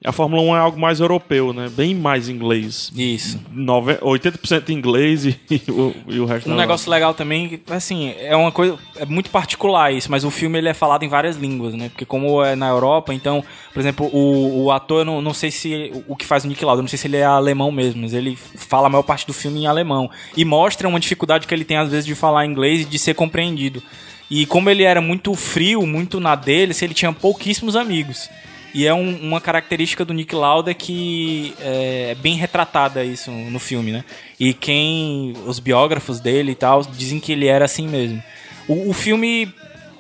A 0.06 0.12
Fórmula 0.12 0.42
1 0.42 0.56
é 0.56 0.60
algo 0.60 0.80
mais 0.80 1.00
europeu, 1.00 1.52
né? 1.52 1.68
Bem 1.70 1.96
mais 1.96 2.30
inglês. 2.30 2.92
Isso. 2.96 3.40
Nove- 3.52 3.96
80% 3.96 4.70
inglês 4.70 5.26
e, 5.26 5.40
e 5.50 5.72
o, 5.72 5.96
e 6.08 6.20
o 6.20 6.26
resto 6.26 6.50
Um 6.52 6.56
negócio 6.56 6.90
legal 6.92 7.14
também, 7.14 7.60
assim, 7.70 8.14
é 8.20 8.36
uma 8.36 8.52
coisa. 8.52 8.78
É 8.96 9.06
muito 9.06 9.30
particular 9.30 9.92
isso, 9.92 10.12
mas 10.12 10.24
o 10.24 10.30
filme 10.30 10.58
ele 10.60 10.70
é 10.70 10.74
falado 10.74 11.04
em 11.04 11.08
várias 11.08 11.36
línguas, 11.38 11.74
né? 11.74 11.90
Porque 11.90 12.06
como 12.06 12.44
é 12.44 12.56
na 12.56 12.68
Europa, 12.70 13.14
então, 13.14 13.44
por 13.74 13.80
exemplo, 13.80 14.08
o, 14.14 14.66
o 14.66 14.72
ator, 14.72 15.02
eu 15.02 15.06
não, 15.06 15.22
não 15.22 15.34
sei 15.34 15.50
se. 15.50 15.92
O 16.08 16.16
que 16.16 16.26
faz 16.26 16.46
o 16.46 16.48
Nick 16.48 16.64
Lauda, 16.64 16.80
eu 16.80 16.84
não 16.84 16.90
sei 16.90 17.00
se 17.00 17.08
ele 17.08 17.18
é 17.18 17.26
alemão 17.26 17.72
mesmo, 17.72 18.02
mas 18.02 18.14
ele 18.14 18.36
fala 18.36 18.88
a 18.88 18.90
maior 18.90 19.04
parte 19.04 19.26
do 19.26 19.34
filme 19.34 19.62
em 19.62 19.68
alemão. 19.68 20.10
E 20.38 20.46
mostra 20.46 20.88
uma 20.88 21.00
dificuldade 21.00 21.48
que 21.48 21.54
ele 21.54 21.66
tem, 21.66 21.78
às 21.78 21.90
vezes, 21.90 22.06
de 22.06 22.14
falar 22.16 22.46
inglês 22.46 22.82
e 22.82 22.86
de 22.86 23.00
ser 23.00 23.16
compreendido. 23.16 23.82
E 24.30 24.46
como 24.46 24.70
ele 24.70 24.84
era 24.84 25.02
muito 25.02 25.34
frio, 25.36 25.86
muito 25.86 26.20
na 26.20 26.36
dele, 26.36 26.74
ele 26.82 26.94
tinha 26.94 27.14
pouquíssimos 27.14 27.76
amigos. 27.76 28.30
E 28.76 28.86
é 28.86 28.94
um- 28.94 29.18
uma 29.22 29.40
característica 29.40 30.04
do 30.04 30.14
Nick 30.14 30.36
Lauda 30.36 30.74
que 30.74 31.54
é, 31.62 32.10
é 32.12 32.16
bem 32.16 32.36
retratada 32.36 33.06
isso 33.06 33.32
no 33.32 33.58
filme, 33.58 33.92
né? 33.94 34.04
E 34.38 34.54
quem. 34.54 35.34
Os 35.48 35.60
biógrafos 35.60 36.20
dele 36.20 36.52
e 36.52 36.56
tal 36.56 36.82
dizem 36.84 37.20
que 37.20 37.32
ele 37.32 37.48
era 37.48 37.64
assim 37.64 37.88
mesmo. 37.88 38.22
O, 38.68 38.90
o 38.90 38.94
filme, 38.94 39.48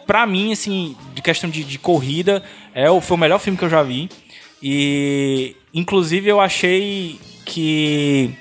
pra 0.05 0.25
mim, 0.27 0.51
assim, 0.51 0.93
de 1.13 1.21
questão 1.21 1.49
de, 1.49 1.63
de 1.63 1.79
corrida, 1.79 2.43
é 2.73 2.91
o, 2.91 2.99
foi 2.99 3.15
o 3.15 3.19
melhor 3.19 3.39
filme 3.39 3.57
que 3.57 3.63
eu 3.63 3.69
já 3.69 3.81
vi. 3.81 4.09
E 4.61 5.55
inclusive 5.73 6.27
eu 6.29 6.41
achei 6.41 7.17
que. 7.45 8.31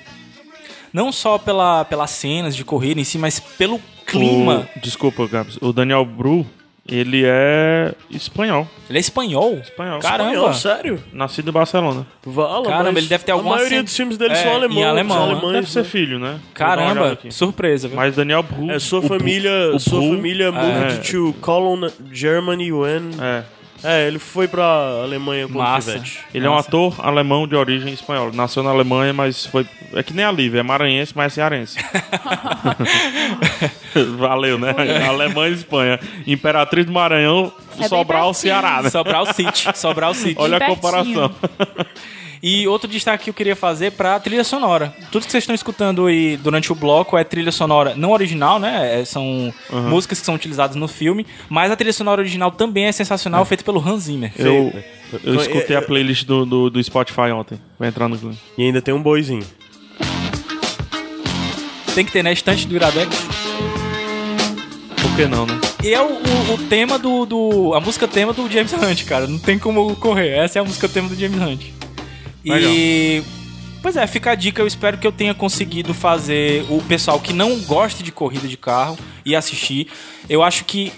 Não 0.91 1.11
só 1.11 1.37
pela, 1.37 1.85
pelas 1.85 2.09
cenas 2.11 2.55
de 2.55 2.63
corrida 2.65 2.99
em 2.99 3.03
si, 3.03 3.17
mas 3.17 3.39
pelo 3.39 3.79
clima. 4.05 4.67
O, 4.75 4.79
desculpa, 4.79 5.27
Gabs. 5.27 5.57
O 5.61 5.71
Daniel 5.71 6.05
Bru, 6.05 6.45
ele 6.87 7.23
é 7.25 7.93
espanhol. 8.11 8.67
Ele 8.89 8.97
é 8.97 9.01
espanhol? 9.01 9.53
Espanhol. 9.63 9.99
Caramba! 9.99 10.29
Espanhol, 10.31 10.53
sério? 10.53 11.03
Nascido 11.11 11.49
em 11.49 11.51
Barcelona. 11.53 12.05
Vala, 12.23 12.65
Caramba, 12.65 12.91
mas 12.91 12.97
ele 12.97 13.07
deve 13.07 13.23
ter 13.23 13.31
A 13.31 13.35
alguma 13.35 13.55
maioria 13.55 13.77
cen- 13.79 13.83
dos 13.83 13.95
filmes 13.95 14.17
dele 14.17 14.33
É, 14.33 14.35
são 14.35 14.51
em 14.51 14.55
alemães. 14.55 14.85
alemão, 14.85 15.17
são 15.17 15.25
né? 15.27 15.31
alemães, 15.33 15.53
Deve 15.53 15.69
ser 15.71 15.79
né? 15.79 15.85
filho, 15.85 16.19
né? 16.19 16.39
Caramba, 16.53 17.17
surpresa. 17.29 17.87
viu? 17.87 17.97
Mas 17.97 18.15
Daniel 18.15 18.43
Bru. 18.43 18.69
É, 18.69 18.77
sua 18.79 18.99
o 18.99 19.03
família, 19.07 19.51
o 19.73 19.79
sua 19.79 19.99
Bru- 19.99 20.09
família 20.15 20.51
moved 20.51 20.99
É. 20.99 21.11
to 21.11 21.33
Cologne, 21.41 21.89
Germany 22.11 22.71
when... 22.71 23.09
É. 23.21 23.43
É, 23.85 24.07
ele 24.07 24.17
foi 24.17 24.47
pra 24.47 24.63
Alemanha 24.63 25.47
com 25.47 25.53
o 25.53 25.61
Massa. 25.61 25.93
Pivete. 25.93 26.19
Ele 26.33 26.45
é 26.45 26.49
um 26.49 26.57
ator 26.57 26.95
alemão 26.99 27.47
de 27.47 27.55
origem 27.55 27.93
espanhola. 27.93 28.31
Nasceu 28.33 28.63
na 28.63 28.71
Alemanha, 28.71 29.13
mas 29.13 29.45
foi. 29.45 29.65
É 29.93 30.01
que 30.01 30.13
nem 30.13 30.25
a 30.25 30.31
Lívia, 30.31 30.61
é 30.61 30.63
maranhense, 30.63 31.13
mas 31.15 31.33
é 31.33 31.35
cearense. 31.35 31.77
Valeu, 34.17 34.57
né? 34.57 34.73
Alemanha 35.07 35.51
e 35.51 35.53
Espanha. 35.53 35.99
Imperatriz 36.25 36.85
do 36.85 36.91
Maranhão, 36.91 37.53
bem 37.77 37.87
Sobral, 37.87 38.05
pertinho. 38.05 38.33
Ceará, 38.33 38.81
né? 38.81 38.89
Sobral 38.89 39.33
City, 39.33 39.69
Sobral 39.75 40.13
City. 40.13 40.35
Olha 40.37 40.57
a 40.57 40.59
pertinho. 40.59 40.75
comparação. 40.75 41.31
E 42.47 42.67
outro 42.67 42.87
destaque 42.87 43.23
que 43.23 43.29
eu 43.31 43.33
queria 43.33 43.55
fazer 43.55 43.93
pra 43.93 44.19
trilha 44.19 44.43
sonora. 44.43 44.93
Tudo 45.11 45.25
que 45.25 45.31
vocês 45.31 45.41
estão 45.41 45.55
escutando 45.55 46.05
aí 46.05 46.37
durante 46.37 46.71
o 46.71 46.75
bloco 46.75 47.17
é 47.17 47.23
trilha 47.23 47.51
sonora 47.51 47.95
não 47.95 48.11
original, 48.11 48.59
né? 48.59 49.01
É, 49.01 49.03
São 49.05 49.51
músicas 49.89 50.19
que 50.19 50.25
são 50.27 50.35
utilizadas 50.35 50.75
no 50.75 50.87
filme, 50.87 51.25
mas 51.49 51.71
a 51.71 51.75
trilha 51.75 51.91
sonora 51.91 52.21
original 52.21 52.51
também 52.51 52.85
é 52.85 52.91
sensacional, 52.91 53.43
feita 53.45 53.63
pelo 53.63 53.79
Hans 53.79 54.03
Zimmer. 54.03 54.31
Eu, 54.37 54.45
eu 54.45 55.19
Então, 55.33 55.35
escutei 55.41 55.75
é- 55.75 55.79
a 55.79 55.81
playlist 55.81 56.23
do, 56.25 56.45
do, 56.45 56.69
do 56.69 56.83
Spotify 56.83 57.31
ontem. 57.33 57.59
Vai 57.79 57.89
entrar 57.89 58.07
no 58.07 58.15
clipe. 58.15 58.37
E 58.55 58.63
ainda 58.63 58.79
tem 58.79 58.93
um 58.93 59.01
boizinho. 59.01 59.43
Tem 61.95 62.05
que 62.05 62.11
ter, 62.11 62.21
né? 62.23 62.31
Estante 62.31 62.67
do 62.67 62.75
Iradex. 62.75 63.09
Por 65.01 65.15
que 65.15 65.25
não, 65.25 65.47
né? 65.47 65.59
E 65.83 65.93
é 65.93 66.01
o, 66.01 66.05
o- 66.13 66.53
o 66.53 66.57
tema 66.69 66.99
do, 66.99 67.25
do- 67.25 67.73
A 67.73 67.79
música 67.79 68.07
tema 68.07 68.33
do 68.33 68.47
James 68.51 68.71
Hunt, 68.73 69.03
cara. 69.05 69.25
Não 69.25 69.39
tem 69.39 69.57
como 69.57 69.95
correr. 69.95 70.29
Essa 70.29 70.59
é 70.59 70.61
a 70.61 70.63
música 70.65 70.87
tema 70.87 71.09
do 71.09 71.15
James 71.15 71.41
Hunt. 71.41 71.73
E. 72.45 73.23
Pois 73.81 73.95
é, 73.95 74.07
fica 74.07 74.31
a 74.31 74.35
dica. 74.35 74.61
Eu 74.61 74.67
espero 74.67 74.97
que 74.97 75.05
eu 75.05 75.11
tenha 75.11 75.33
conseguido 75.33 75.93
fazer 75.93 76.65
o 76.69 76.81
pessoal 76.83 77.19
que 77.19 77.33
não 77.33 77.59
gosta 77.61 78.03
de 78.03 78.11
corrida 78.11 78.47
de 78.47 78.57
carro 78.57 78.97
e 79.23 79.35
assistir. 79.35 79.87
Eu 80.29 80.41
acho 80.41 80.65
que 80.65 80.91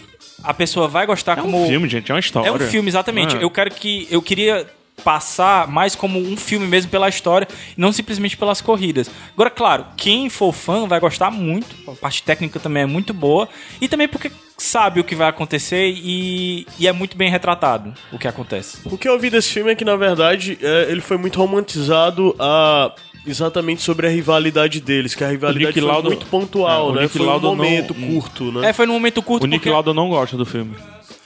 a 0.44 0.54
pessoa 0.54 0.88
vai 0.88 1.06
gostar 1.06 1.38
É 1.38 1.42
como. 1.42 1.64
um 1.64 1.68
filme, 1.68 1.90
gente, 1.90 2.12
é 2.12 2.14
uma 2.14 2.20
história. 2.20 2.48
É 2.48 2.52
um 2.52 2.60
filme, 2.60 2.90
exatamente. 2.90 3.36
Ah. 3.36 3.40
Eu 3.42 3.50
quero 3.50 3.72
que. 3.72 4.08
Eu 4.10 4.22
queria 4.22 4.68
passar 5.04 5.68
mais 5.68 5.96
como 5.96 6.20
um 6.20 6.36
filme 6.36 6.66
mesmo 6.66 6.90
pela 6.90 7.08
história, 7.08 7.48
e 7.78 7.80
não 7.80 7.92
simplesmente 7.92 8.36
pelas 8.36 8.62
corridas. 8.62 9.10
Agora, 9.34 9.50
claro, 9.50 9.86
quem 9.96 10.30
for 10.30 10.52
fã 10.54 10.88
vai 10.88 11.00
gostar 11.00 11.30
muito, 11.30 11.76
a 11.92 11.96
parte 11.96 12.24
técnica 12.24 12.60
também 12.60 12.84
é 12.84 12.86
muito 12.86 13.14
boa, 13.14 13.48
e 13.80 13.88
também 13.88 14.08
porque 14.08 14.32
sabe 14.58 15.00
o 15.00 15.04
que 15.04 15.16
vai 15.16 15.28
acontecer 15.30 15.88
e, 15.96 16.66
e 16.80 16.88
é 16.88 16.92
muito 16.92 17.16
bem 17.16 17.30
retratado 17.30 17.94
o 18.12 18.18
que 18.18 18.28
acontece. 18.28 18.78
O 18.86 18.98
que 18.98 19.08
eu 19.08 19.14
ouvi 19.14 19.30
desse 19.30 19.50
filme 19.54 19.72
é 19.72 19.76
que, 19.76 19.86
na 19.86 19.96
verdade, 19.96 20.58
é, 20.62 20.88
ele 20.90 21.02
foi 21.02 21.18
muito 21.18 21.38
romantizado 21.40 22.36
a... 22.40 22.92
Exatamente 23.26 23.82
sobre 23.82 24.08
a 24.08 24.10
rivalidade 24.10 24.80
deles, 24.80 25.14
que 25.14 25.22
a 25.22 25.28
rivalidade 25.28 25.74
foi 25.74 25.82
Lauda- 25.82 26.08
muito 26.08 26.26
pontual, 26.28 26.92
É, 26.92 26.94
né? 26.96 27.02
Nick 27.02 27.18
foi 27.18 27.26
um 27.26 27.30
Lauda 27.30 27.48
não- 27.48 27.56
momento 27.58 27.94
curto, 27.94 28.52
né? 28.54 28.70
É, 28.70 28.74
foi 28.74 28.86
num 28.86 28.94
momento 28.94 29.22
curto 29.22 29.44
O 29.44 29.48
Nick 29.48 29.60
porque... 29.60 29.70
Lauda 29.70 29.94
não 29.94 30.08
gosta 30.08 30.38
do 30.38 30.46
filme. 30.46 30.74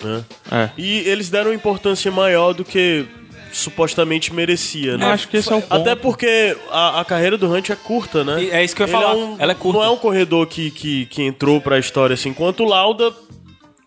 É. 0.04 0.22
É. 0.64 0.70
E 0.80 0.98
eles 1.08 1.30
deram 1.30 1.54
importância 1.54 2.10
maior 2.12 2.54
do 2.54 2.66
que 2.66 3.06
supostamente 3.52 4.34
merecia, 4.34 4.98
né? 4.98 5.06
Eu 5.06 5.10
acho 5.10 5.28
que 5.28 5.38
esse 5.38 5.52
é 5.52 5.56
o 5.56 5.62
ponto. 5.62 5.82
Até 5.82 5.96
porque 5.96 6.58
a, 6.70 7.02
a 7.02 7.06
carreira 7.06 7.38
do 7.38 7.52
Hunt 7.52 7.70
é 7.70 7.76
curta, 7.76 8.24
né? 8.24 8.44
E 8.44 8.52
é 8.52 8.64
isso 8.64 8.76
que 8.76 8.82
eu 8.82 8.88
ia 8.88 8.94
Ele 8.94 9.02
falar. 9.04 9.14
É 9.14 9.18
um, 9.18 9.36
Ela 9.40 9.52
é 9.52 9.56
curta. 9.56 9.80
Não 9.80 9.86
é 9.86 9.90
um 9.90 9.98
corredor 9.98 10.48
que, 10.48 10.72
que, 10.72 11.06
que 11.08 11.24
entrou 11.24 11.60
pra 11.62 11.78
história 11.80 12.14
assim. 12.14 12.30
Enquanto 12.30 12.62
o 12.64 12.66
Lauda, 12.68 13.14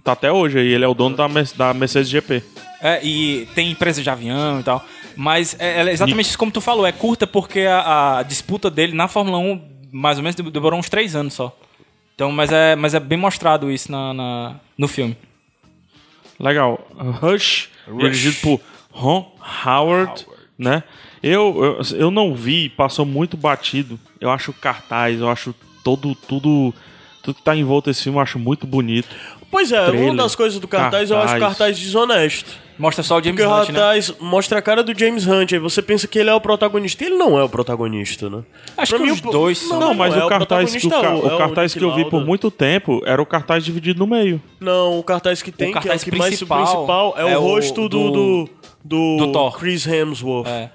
Tá 0.04 0.12
até 0.12 0.30
hoje 0.30 0.58
aí, 0.58 0.68
ele 0.68 0.84
é 0.84 0.88
o 0.88 0.92
dono 0.92 1.16
da, 1.16 1.26
da 1.56 1.72
Mercedes 1.72 2.10
GP. 2.10 2.42
É, 2.82 3.00
e 3.02 3.48
tem 3.54 3.70
empresa 3.70 4.02
de 4.02 4.10
avião 4.10 4.60
e 4.60 4.62
tal. 4.62 4.84
Mas 5.16 5.56
é, 5.58 5.80
é 5.80 5.90
exatamente 5.90 6.28
isso 6.28 6.36
como 6.36 6.52
tu 6.52 6.60
falou, 6.60 6.84
é 6.84 6.92
curta 6.92 7.26
porque 7.26 7.60
a, 7.60 8.18
a 8.18 8.22
disputa 8.22 8.70
dele 8.70 8.92
na 8.94 9.08
Fórmula 9.08 9.38
1, 9.38 9.62
mais 9.90 10.18
ou 10.18 10.22
menos, 10.22 10.36
demorou 10.36 10.78
uns 10.78 10.90
três 10.90 11.16
anos 11.16 11.32
só. 11.32 11.56
Então, 12.14 12.30
mas 12.30 12.52
é, 12.52 12.76
mas 12.76 12.92
é 12.92 13.00
bem 13.00 13.16
mostrado 13.16 13.70
isso 13.70 13.90
na, 13.90 14.12
na- 14.12 14.56
no 14.76 14.86
filme. 14.86 15.16
Legal. 16.38 16.86
Rush, 17.22 17.70
dirigido 17.98 18.36
por 18.42 18.60
Ron 18.94 19.26
Howard, 19.66 20.26
né? 20.58 20.82
Eu, 21.22 21.78
eu, 21.90 21.98
eu 21.98 22.10
não 22.10 22.34
vi, 22.34 22.68
passou 22.68 23.04
muito 23.04 23.36
batido. 23.36 23.98
Eu 24.20 24.30
acho 24.30 24.50
o 24.50 24.54
cartaz, 24.54 25.18
eu 25.20 25.28
acho 25.28 25.54
todo, 25.82 26.14
tudo, 26.14 26.72
tudo 27.22 27.34
que 27.34 27.42
tá 27.42 27.56
em 27.56 27.64
volta 27.64 27.90
desse 27.90 28.02
filme, 28.04 28.18
eu 28.18 28.22
acho 28.22 28.38
muito 28.38 28.66
bonito. 28.66 29.08
Pois 29.50 29.70
é, 29.72 29.84
Trailer, 29.86 30.10
uma 30.10 30.22
das 30.22 30.34
coisas 30.34 30.58
do 30.58 30.66
cartaz, 30.68 31.10
eu 31.10 31.16
acho 31.16 31.26
o 31.26 31.28
cartaz. 31.40 31.48
cartaz 31.58 31.78
desonesto. 31.78 32.64
Mostra 32.76 33.04
só 33.04 33.18
o 33.18 33.22
James 33.22 33.40
Porque 33.40 33.42
o 33.48 33.56
Hunt, 33.56 33.68
né? 33.68 33.74
cartaz 33.78 34.14
mostra 34.20 34.58
a 34.58 34.62
cara 34.62 34.82
do 34.82 34.98
James 34.98 35.24
Hunt, 35.28 35.52
aí 35.52 35.60
você 35.60 35.80
pensa 35.80 36.08
que 36.08 36.18
ele 36.18 36.28
é 36.28 36.34
o 36.34 36.40
protagonista. 36.40 37.04
Ele 37.04 37.14
não 37.14 37.38
é 37.38 37.44
o 37.44 37.48
protagonista, 37.48 38.28
né? 38.28 38.42
Acho 38.76 38.90
Pra 38.90 38.98
que 38.98 39.04
mim, 39.06 39.12
os 39.12 39.20
o- 39.20 39.30
dois 39.30 39.58
são. 39.58 39.78
Não, 39.78 39.94
mas 39.94 40.12
é 40.16 40.24
o 40.24 40.28
cartaz, 40.28 40.72
que, 40.74 40.84
o, 40.86 40.90
ca- 40.90 40.98
protagonista, 40.98 41.34
o 41.34 41.38
cartaz 41.38 41.72
que 41.72 41.84
eu 41.84 41.94
vi 41.94 42.04
por 42.10 42.24
muito 42.26 42.50
tempo 42.50 43.00
era 43.06 43.22
o 43.22 43.26
cartaz 43.26 43.64
dividido 43.64 44.00
no 44.00 44.08
meio. 44.08 44.42
Não, 44.60 44.98
o 44.98 45.04
cartaz 45.04 45.40
que 45.40 45.52
tem, 45.52 45.70
O 45.70 45.72
cartaz 45.74 46.02
que 46.02 46.10
é 46.10 46.12
o 46.12 46.12
que 46.14 46.18
mais 46.18 46.34
o 46.34 46.36
principal 46.36 46.64
principal, 46.66 47.14
é, 47.16 47.32
é 47.32 47.38
o 47.38 47.40
o 47.40 47.44
rosto 47.44 47.88
do, 47.88 47.88
do, 47.88 48.10
do, 48.10 48.50
do 48.84 49.32
Thor. 49.32 49.58
Chris 49.58 49.86
Hemsworth. 49.86 50.46
É. 50.46 50.70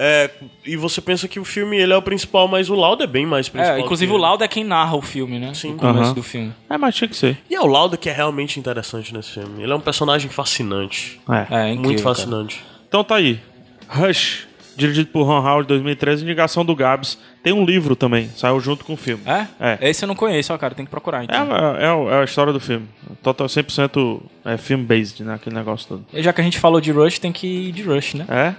É, 0.00 0.30
e 0.64 0.76
você 0.76 1.00
pensa 1.00 1.26
que 1.26 1.40
o 1.40 1.44
filme 1.44 1.76
ele 1.76 1.92
é 1.92 1.96
o 1.96 2.02
principal, 2.02 2.46
mas 2.46 2.70
o 2.70 2.74
Lauda 2.76 3.02
é 3.02 3.06
bem 3.06 3.26
mais 3.26 3.48
principal. 3.48 3.76
É, 3.76 3.80
inclusive 3.80 4.12
o. 4.12 4.16
Lauda 4.16 4.44
é 4.44 4.48
quem 4.48 4.62
narra 4.62 4.96
o 4.96 5.02
filme, 5.02 5.40
né? 5.40 5.52
Sim. 5.54 5.72
No 5.72 5.78
começo 5.78 6.04
Aham. 6.04 6.14
do 6.14 6.22
filme. 6.22 6.52
É, 6.70 6.78
mas 6.78 6.94
tinha 6.94 7.08
que 7.08 7.16
ser. 7.16 7.36
E 7.50 7.54
é 7.56 7.60
o 7.60 7.66
Lauda 7.66 7.96
que 7.96 8.08
é 8.08 8.12
realmente 8.12 8.60
interessante 8.60 9.12
nesse 9.12 9.32
filme. 9.32 9.60
Ele 9.60 9.72
é 9.72 9.74
um 9.74 9.80
personagem 9.80 10.30
fascinante. 10.30 11.20
É. 11.28 11.34
É, 11.34 11.62
incrível, 11.72 11.82
muito 11.82 12.02
cara. 12.04 12.14
fascinante. 12.14 12.62
Então 12.88 13.02
tá 13.02 13.16
aí. 13.16 13.40
Rush, 13.88 14.46
dirigido 14.78 15.10
por 15.10 15.24
Ron 15.24 15.40
Howard 15.40 15.66
2013, 15.68 16.22
indicação 16.24 16.64
do 16.64 16.74
Gabs. 16.74 17.18
Tem 17.42 17.52
um 17.52 17.64
livro 17.64 17.94
também, 17.96 18.28
saiu 18.36 18.58
junto 18.60 18.84
com 18.84 18.94
o 18.94 18.96
filme. 18.96 19.22
É? 19.26 19.46
É. 19.60 19.90
Esse 19.90 20.04
eu 20.04 20.06
não 20.06 20.14
conheço, 20.14 20.54
ó, 20.54 20.58
cara. 20.58 20.74
Tem 20.74 20.84
que 20.84 20.90
procurar, 20.90 21.22
É, 21.22 21.24
então. 21.24 21.48
é, 21.76 22.14
é 22.14 22.20
a 22.20 22.24
história 22.24 22.52
do 22.52 22.60
filme. 22.60 22.86
Total 23.22 23.46
100% 23.46 24.20
é 24.44 24.56
film-based, 24.56 25.22
né? 25.24 25.34
Aquele 25.34 25.56
negócio 25.56 25.88
todo. 25.88 26.06
E 26.14 26.22
já 26.22 26.32
que 26.32 26.40
a 26.40 26.44
gente 26.44 26.58
falou 26.58 26.80
de 26.80 26.92
Rush, 26.92 27.18
tem 27.18 27.32
que 27.32 27.46
ir 27.68 27.72
de 27.72 27.82
Rush, 27.82 28.14
né? 28.14 28.24
É? 28.28 28.54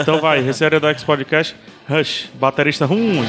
Então 0.00 0.20
vai, 0.20 0.40
Receita 0.40 0.80
do 0.80 0.86
X 0.88 1.04
Podcast. 1.04 1.54
Rush, 1.88 2.30
baterista 2.40 2.86
ruim. 2.86 3.24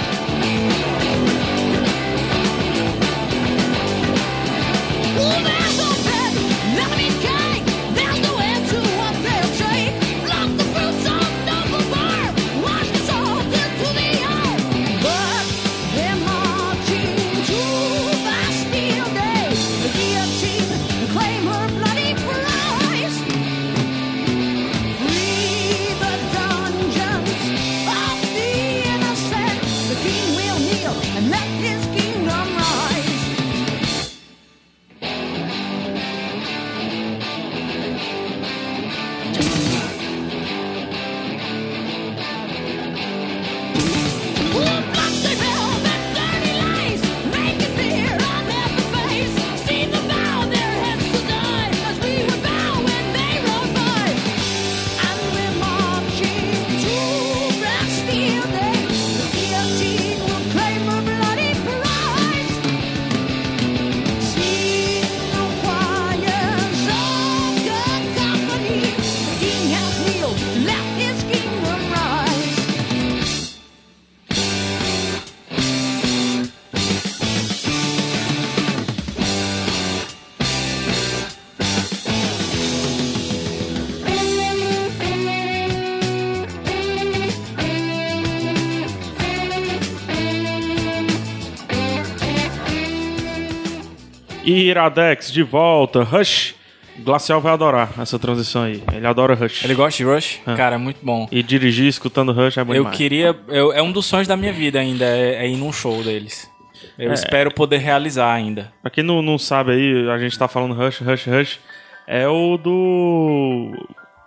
Iradex, 94.78 95.32
de 95.32 95.44
volta. 95.44 96.04
Rush. 96.04 96.56
Glacial 97.00 97.40
vai 97.40 97.54
adorar 97.54 97.92
essa 98.00 98.18
transição 98.18 98.64
aí. 98.64 98.82
Ele 98.92 99.06
adora 99.06 99.36
Rush. 99.36 99.64
Ele 99.64 99.76
gosta 99.76 99.98
de 99.98 100.04
Rush? 100.04 100.40
Cara, 100.56 100.76
é 100.76 100.78
muito 100.80 101.00
bom. 101.04 101.28
E 101.32 101.44
dirigir 101.44 101.86
escutando 101.88 102.32
Rush 102.32 102.58
é 102.58 102.64
bom 102.64 102.74
Eu 102.74 102.82
demais. 102.84 102.98
queria. 102.98 103.36
eu- 103.50 103.72
é 103.72 103.82
um 103.84 103.92
dos 103.92 104.06
sonhos 104.08 104.28
da 104.28 104.36
minha 104.36 104.52
vida 104.52 104.80
ainda, 104.80 105.06
é, 105.06 105.46
é 105.46 105.48
ir 105.48 105.58
num 105.58 105.72
show 105.72 106.02
deles. 106.04 106.50
Eu 106.98 107.14
espero 107.14 107.54
poder 107.54 107.78
realizar 107.78 108.34
ainda. 108.34 108.72
Pra 108.82 108.90
quem 108.90 109.04
não, 109.04 109.22
não 109.22 109.38
sabe 109.38 109.74
aí, 109.74 110.10
a 110.10 110.18
gente 110.18 110.38
tá 110.38 110.48
falando 110.48 110.74
Rush, 110.74 111.00
Rush, 111.02 111.26
Rush. 111.28 111.60
É 112.08 112.28
o 112.28 112.58
do. 112.58 113.72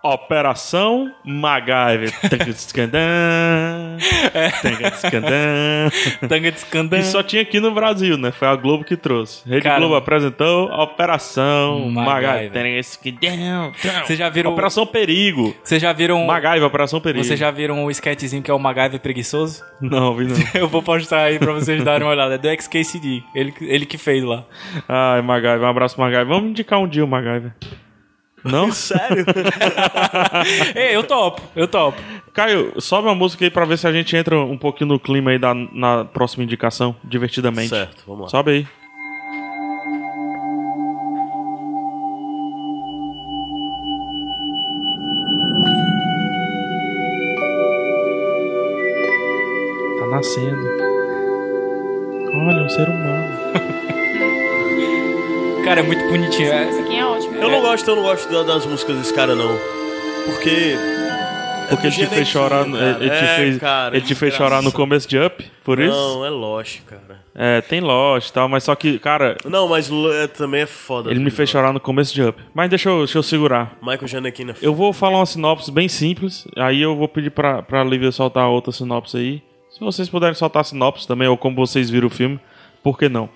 Operação 0.02 1.12
MacGyver. 1.24 2.10
Tangadiscandan. 2.30 3.98
Tangadiscandan. 4.62 5.90
Tanga 6.26 6.52
de 6.52 6.58
escandão. 6.58 6.98
E 6.98 7.04
só 7.04 7.22
tinha 7.22 7.42
aqui 7.42 7.60
no 7.60 7.70
Brasil, 7.70 8.16
né? 8.16 8.30
Foi 8.32 8.48
a 8.48 8.56
Globo 8.56 8.82
que 8.82 8.96
trouxe. 8.96 9.46
Rede 9.46 9.62
Cara, 9.62 9.78
Globo 9.78 9.94
apresentou 9.94 10.70
Operação 10.72 11.90
MacGyver. 11.90 12.50
MacGyver. 12.50 12.52
Vocês 14.04 14.18
já 14.18 14.28
viram. 14.30 14.52
Operação 14.52 14.86
Perigo. 14.86 15.54
Vocês 15.62 15.82
já 15.82 15.92
viram. 15.92 16.24
MacGyver, 16.26 16.64
Operação 16.64 17.00
Perigo. 17.00 17.22
Vocês 17.24 17.38
já 17.38 17.50
viram 17.50 17.84
o 17.84 17.90
sketchzinho 17.90 18.42
que 18.42 18.50
é 18.50 18.54
o 18.54 18.58
MacGyver 18.58 19.00
preguiçoso? 19.00 19.62
Não, 19.80 20.14
vi 20.14 20.24
não. 20.24 20.36
Eu 20.54 20.68
vou 20.68 20.82
postar 20.82 21.24
aí 21.24 21.38
pra 21.38 21.52
vocês 21.52 21.84
darem 21.84 22.06
uma 22.06 22.12
olhada. 22.12 22.36
É 22.36 22.38
do 22.38 22.48
XKCD. 22.48 23.22
Ele, 23.34 23.52
ele 23.60 23.84
que 23.84 23.98
fez 23.98 24.24
lá. 24.24 24.44
Ai, 24.88 25.20
MacGyver, 25.20 25.60
um 25.60 25.66
abraço, 25.66 26.00
MacGyver. 26.00 26.26
Vamos 26.26 26.50
indicar 26.50 26.78
um 26.80 26.88
dia 26.88 27.04
o 27.04 27.08
MacGyver. 27.08 27.52
Não? 28.44 28.70
Sério? 28.72 29.24
Ei, 30.74 30.96
eu 30.96 31.02
topo, 31.02 31.42
eu 31.54 31.68
topo. 31.68 32.00
Caio, 32.32 32.80
sobe 32.80 33.08
uma 33.08 33.14
música 33.14 33.44
aí 33.44 33.50
pra 33.50 33.64
ver 33.64 33.76
se 33.78 33.86
a 33.86 33.92
gente 33.92 34.16
entra 34.16 34.38
um 34.38 34.56
pouquinho 34.56 34.88
no 34.88 35.00
clima 35.00 35.30
aí 35.30 35.38
da, 35.38 35.54
na 35.54 36.04
próxima 36.04 36.44
indicação, 36.44 36.94
divertidamente. 37.04 37.68
certo, 37.68 38.04
vamos 38.06 38.22
lá. 38.24 38.28
Sobe 38.28 38.50
aí. 38.52 38.66
Tá 49.98 50.06
nascendo. 50.06 50.66
Olha, 52.32 52.62
um 52.62 52.68
ser 52.68 52.88
humano. 52.88 53.09
Cara, 55.70 55.80
é 55.80 55.82
muito 55.84 56.02
bonitinho. 56.08 56.50
Aqui 56.52 56.96
é 56.96 57.06
ótimo. 57.06 57.36
Eu 57.36 57.48
não 57.48 57.60
gosto, 57.60 57.88
eu 57.88 57.94
não 57.94 58.02
gosto 58.02 58.28
da- 58.28 58.42
das 58.42 58.66
músicas 58.66 58.96
desse 58.96 59.14
cara, 59.14 59.36
não. 59.36 59.56
Porque. 60.26 60.74
Porque 61.68 61.86
ele 61.86 61.94
te 61.94 62.06
fez 62.06 62.26
chorar, 62.26 62.66
no- 62.66 62.76
ele 62.76 63.08
te 63.08 63.14
É, 63.24 63.36
fez, 63.36 63.58
cara, 63.58 63.96
ele 63.96 64.04
te 64.04 64.14
fez 64.16 64.34
chorar 64.34 64.60
no 64.60 64.72
começo 64.72 65.08
de 65.08 65.16
Up, 65.16 65.48
por 65.62 65.78
isso? 65.78 65.92
Não, 65.92 66.26
é 66.26 66.28
Lost, 66.28 66.80
cara. 66.84 67.20
É, 67.32 67.60
tem 67.60 67.80
Lost 67.80 68.30
e 68.30 68.32
tal, 68.32 68.48
mas 68.48 68.64
só 68.64 68.74
que, 68.74 68.98
cara, 68.98 69.36
Não, 69.44 69.68
mas 69.68 69.88
Lo- 69.88 70.12
é, 70.12 70.26
também 70.26 70.62
é 70.62 70.66
foda. 70.66 71.08
ele 71.12 71.20
me 71.20 71.30
fez 71.30 71.48
chorar 71.48 71.72
no 71.72 71.78
começo 71.78 72.12
de 72.12 72.20
Up. 72.24 72.42
Mas 72.52 72.68
deixa 72.68 72.88
eu, 72.88 72.98
deixa 72.98 73.18
eu 73.18 73.22
segurar. 73.22 73.76
Michael 73.80 74.08
Giannettino 74.08 74.50
é. 74.50 74.54
Eu 74.60 74.74
vou 74.74 74.92
falar 74.92 75.18
uma 75.20 75.26
sinopse 75.26 75.70
bem 75.70 75.86
simples, 75.86 76.44
aí 76.56 76.82
eu 76.82 76.96
vou 76.96 77.06
pedir 77.06 77.30
pra, 77.30 77.62
pra 77.62 77.84
Lívia 77.84 78.10
soltar 78.10 78.48
outra 78.48 78.72
sinopse 78.72 79.16
aí. 79.16 79.40
Se 79.70 79.78
vocês 79.78 80.08
puderem 80.08 80.34
soltar 80.34 80.62
a 80.62 80.64
sinopse 80.64 81.06
também, 81.06 81.28
ou 81.28 81.36
como 81.36 81.54
vocês 81.54 81.88
viram 81.88 82.08
o 82.08 82.10
filme, 82.10 82.40
por 82.82 82.98
que 82.98 83.08
não? 83.08 83.28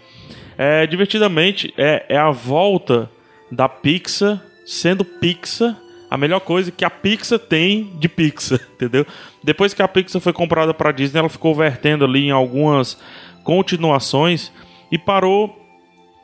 É, 0.56 0.86
divertidamente, 0.86 1.72
é, 1.76 2.06
é 2.08 2.16
a 2.16 2.30
volta 2.30 3.10
da 3.50 3.68
Pixar 3.68 4.40
sendo 4.64 5.04
Pixar, 5.04 5.76
a 6.10 6.16
melhor 6.16 6.40
coisa 6.40 6.70
que 6.70 6.84
a 6.84 6.90
Pixar 6.90 7.38
tem 7.38 7.92
de 7.98 8.08
Pixar, 8.08 8.60
entendeu? 8.74 9.06
Depois 9.42 9.74
que 9.74 9.82
a 9.82 9.88
Pixar 9.88 10.20
foi 10.20 10.32
comprada 10.32 10.72
pra 10.72 10.92
Disney, 10.92 11.18
ela 11.18 11.28
ficou 11.28 11.54
vertendo 11.54 12.04
ali 12.04 12.26
em 12.26 12.30
algumas 12.30 12.98
continuações 13.42 14.52
e 14.90 14.98
parou 14.98 15.60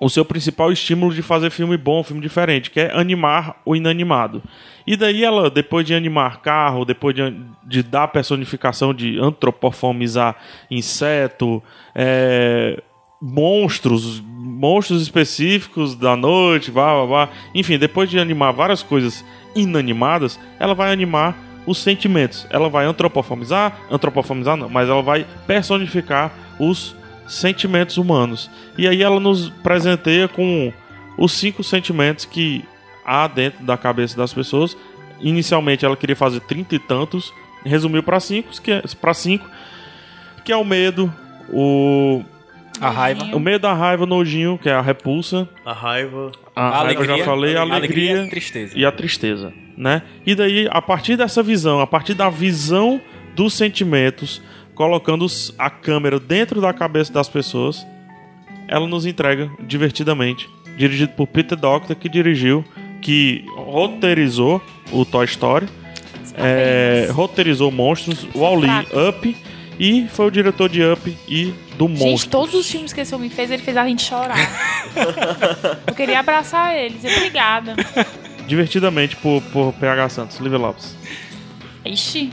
o 0.00 0.08
seu 0.08 0.24
principal 0.24 0.72
estímulo 0.72 1.14
de 1.14 1.20
fazer 1.20 1.50
filme 1.50 1.76
bom, 1.76 2.02
filme 2.02 2.22
diferente, 2.22 2.70
que 2.70 2.80
é 2.80 2.90
animar 2.98 3.60
o 3.66 3.76
inanimado. 3.76 4.42
E 4.86 4.96
daí 4.96 5.22
ela, 5.22 5.50
depois 5.50 5.86
de 5.86 5.94
animar 5.94 6.40
carro, 6.40 6.86
depois 6.86 7.14
de, 7.14 7.36
de 7.64 7.82
dar 7.82 8.08
personificação, 8.08 8.94
de 8.94 9.18
antropomorfizar 9.18 10.36
inseto, 10.70 11.62
é, 11.94 12.82
monstros, 13.20 14.20
monstros 14.20 15.02
específicos 15.02 15.94
da 15.94 16.16
noite, 16.16 16.70
vá, 16.70 16.94
vá, 16.94 17.04
vá. 17.04 17.28
enfim, 17.54 17.78
depois 17.78 18.08
de 18.08 18.18
animar 18.18 18.52
várias 18.52 18.82
coisas 18.82 19.24
inanimadas, 19.54 20.38
ela 20.58 20.74
vai 20.74 20.92
animar 20.92 21.36
os 21.66 21.78
sentimentos. 21.78 22.46
Ela 22.50 22.68
vai 22.68 22.86
antropomorfizar, 22.86 23.78
antropomorfizar 23.90 24.56
não, 24.56 24.68
mas 24.68 24.88
ela 24.88 25.02
vai 25.02 25.26
personificar 25.46 26.32
os 26.58 26.96
sentimentos 27.28 27.96
humanos. 27.96 28.50
E 28.76 28.88
aí 28.88 29.02
ela 29.02 29.20
nos 29.20 29.50
presenteia 29.50 30.26
com 30.26 30.72
os 31.16 31.32
cinco 31.32 31.62
sentimentos 31.62 32.24
que 32.24 32.64
há 33.04 33.26
dentro 33.26 33.64
da 33.64 33.76
cabeça 33.76 34.16
das 34.16 34.32
pessoas. 34.32 34.76
Inicialmente 35.20 35.84
ela 35.84 35.96
queria 35.96 36.16
fazer 36.16 36.40
trinta 36.40 36.74
e 36.74 36.78
tantos, 36.78 37.32
resumiu 37.64 38.02
para 38.02 38.18
cinco, 38.20 38.50
que 38.60 38.72
é, 38.72 38.82
para 39.00 39.14
cinco, 39.14 39.46
que 40.44 40.50
é 40.50 40.56
o 40.56 40.64
medo, 40.64 41.12
o 41.52 42.24
A 42.80 42.90
raiva. 42.90 43.24
o 43.36 43.38
medo, 43.40 43.66
a 43.66 43.74
raiva, 43.74 44.04
o 44.04 44.06
nojinho, 44.06 44.58
que 44.60 44.68
é 44.68 44.72
a 44.72 44.80
repulsa, 44.80 45.48
A 45.64 45.72
raiva. 45.72 46.32
a, 46.56 46.68
A 46.68 46.82
raiva 46.84 47.02
eu 47.02 47.04
já 47.04 47.12
alegria. 47.12 47.24
falei, 47.24 47.56
a 47.56 47.60
Alegria 47.60 47.76
alegria, 48.10 48.26
e 48.26 48.30
tristeza. 48.30 48.72
e 48.78 48.86
a 48.86 48.90
tristeza, 48.92 49.52
né? 49.76 50.02
E 50.26 50.34
daí, 50.34 50.66
a 50.70 50.80
partir 50.80 51.16
dessa 51.16 51.42
visão, 51.42 51.80
a 51.80 51.86
partir 51.86 52.14
da 52.14 52.30
visão 52.30 53.00
dos 53.36 53.52
sentimentos, 53.54 54.42
colocando 54.74 55.26
a 55.58 55.68
câmera 55.68 56.18
dentro 56.18 56.60
da 56.60 56.72
cabeça 56.72 57.12
das 57.12 57.28
pessoas, 57.28 57.86
ela 58.66 58.86
nos 58.86 59.04
entrega 59.04 59.50
divertidamente. 59.60 60.48
Dirigido 60.76 61.12
por 61.12 61.26
Peter 61.26 61.58
Docter, 61.58 61.94
que 61.96 62.08
dirigiu, 62.08 62.64
que 63.02 63.44
roteirizou 63.56 64.62
o 64.92 65.04
Toy 65.04 65.26
Story, 65.26 65.66
é, 66.34 67.08
roteirizou 67.12 67.70
Monstros, 67.70 68.26
Wall-E. 68.34 68.68
Up, 69.08 69.36
e 69.78 70.06
foi 70.08 70.26
o 70.26 70.30
diretor 70.30 70.68
de 70.68 70.82
Up 70.82 71.14
e 71.28 71.52
do 71.86 71.88
Gente, 71.88 71.98
Monstros. 72.10 72.30
todos 72.30 72.54
os 72.54 72.70
filmes 72.70 72.92
que 72.92 73.00
esse 73.00 73.14
homem 73.14 73.30
fez, 73.30 73.50
ele 73.50 73.62
fez 73.62 73.76
a 73.76 73.86
gente 73.86 74.02
chorar. 74.02 74.36
eu 75.86 75.94
queria 75.94 76.20
abraçar 76.20 76.76
ele, 76.76 76.94
dizer 76.96 77.16
obrigada. 77.16 77.74
Divertidamente 78.46 79.16
por, 79.16 79.40
por 79.52 79.72
PH 79.74 80.08
Santos, 80.10 80.38
Livre 80.38 80.58
Lopes. 80.58 80.94
Ixi, 81.84 82.32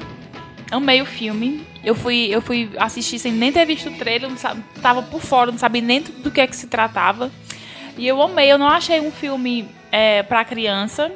amei 0.72 1.02
o 1.02 1.06
filme. 1.06 1.66
Eu 1.84 1.96
fui, 1.96 2.28
eu 2.30 2.42
fui 2.42 2.70
assistir 2.78 3.20
sem 3.20 3.32
nem 3.32 3.52
ter 3.52 3.66
visto 3.66 3.90
o 3.90 3.94
trailer, 3.94 4.30
não 4.30 4.38
sa- 4.38 4.58
tava 4.82 5.02
por 5.02 5.22
fora, 5.22 5.52
não 5.52 5.58
sabia 5.60 5.82
nem 5.82 6.02
do 6.02 6.30
que 6.30 6.42
é 6.42 6.48
que 6.48 6.56
se 6.56 6.68
tratava. 6.68 7.32
E 7.98 8.06
eu 8.08 8.22
amei, 8.22 8.52
eu 8.52 8.58
não 8.58 8.68
achei 8.68 9.00
um 9.00 9.12
filme 9.12 9.68
é, 9.92 10.22
pra 10.24 10.44
criança. 10.44 11.12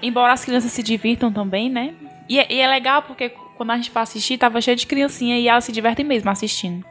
Embora 0.00 0.32
as 0.32 0.44
crianças 0.44 0.70
se 0.70 0.82
divirtam 0.82 1.32
também, 1.32 1.68
né? 1.70 1.94
E, 2.28 2.38
é- 2.38 2.46
e 2.52 2.60
é 2.60 2.68
legal 2.68 3.02
porque 3.02 3.30
quando 3.56 3.70
a 3.70 3.76
gente 3.76 3.90
vai 3.90 4.02
assistir, 4.02 4.36
tava 4.38 4.60
cheio 4.60 4.76
de 4.76 4.86
criancinha 4.86 5.38
e 5.38 5.48
elas 5.48 5.64
se 5.64 5.72
divertem 5.72 6.04
mesmo 6.04 6.30
assistindo. 6.30 6.84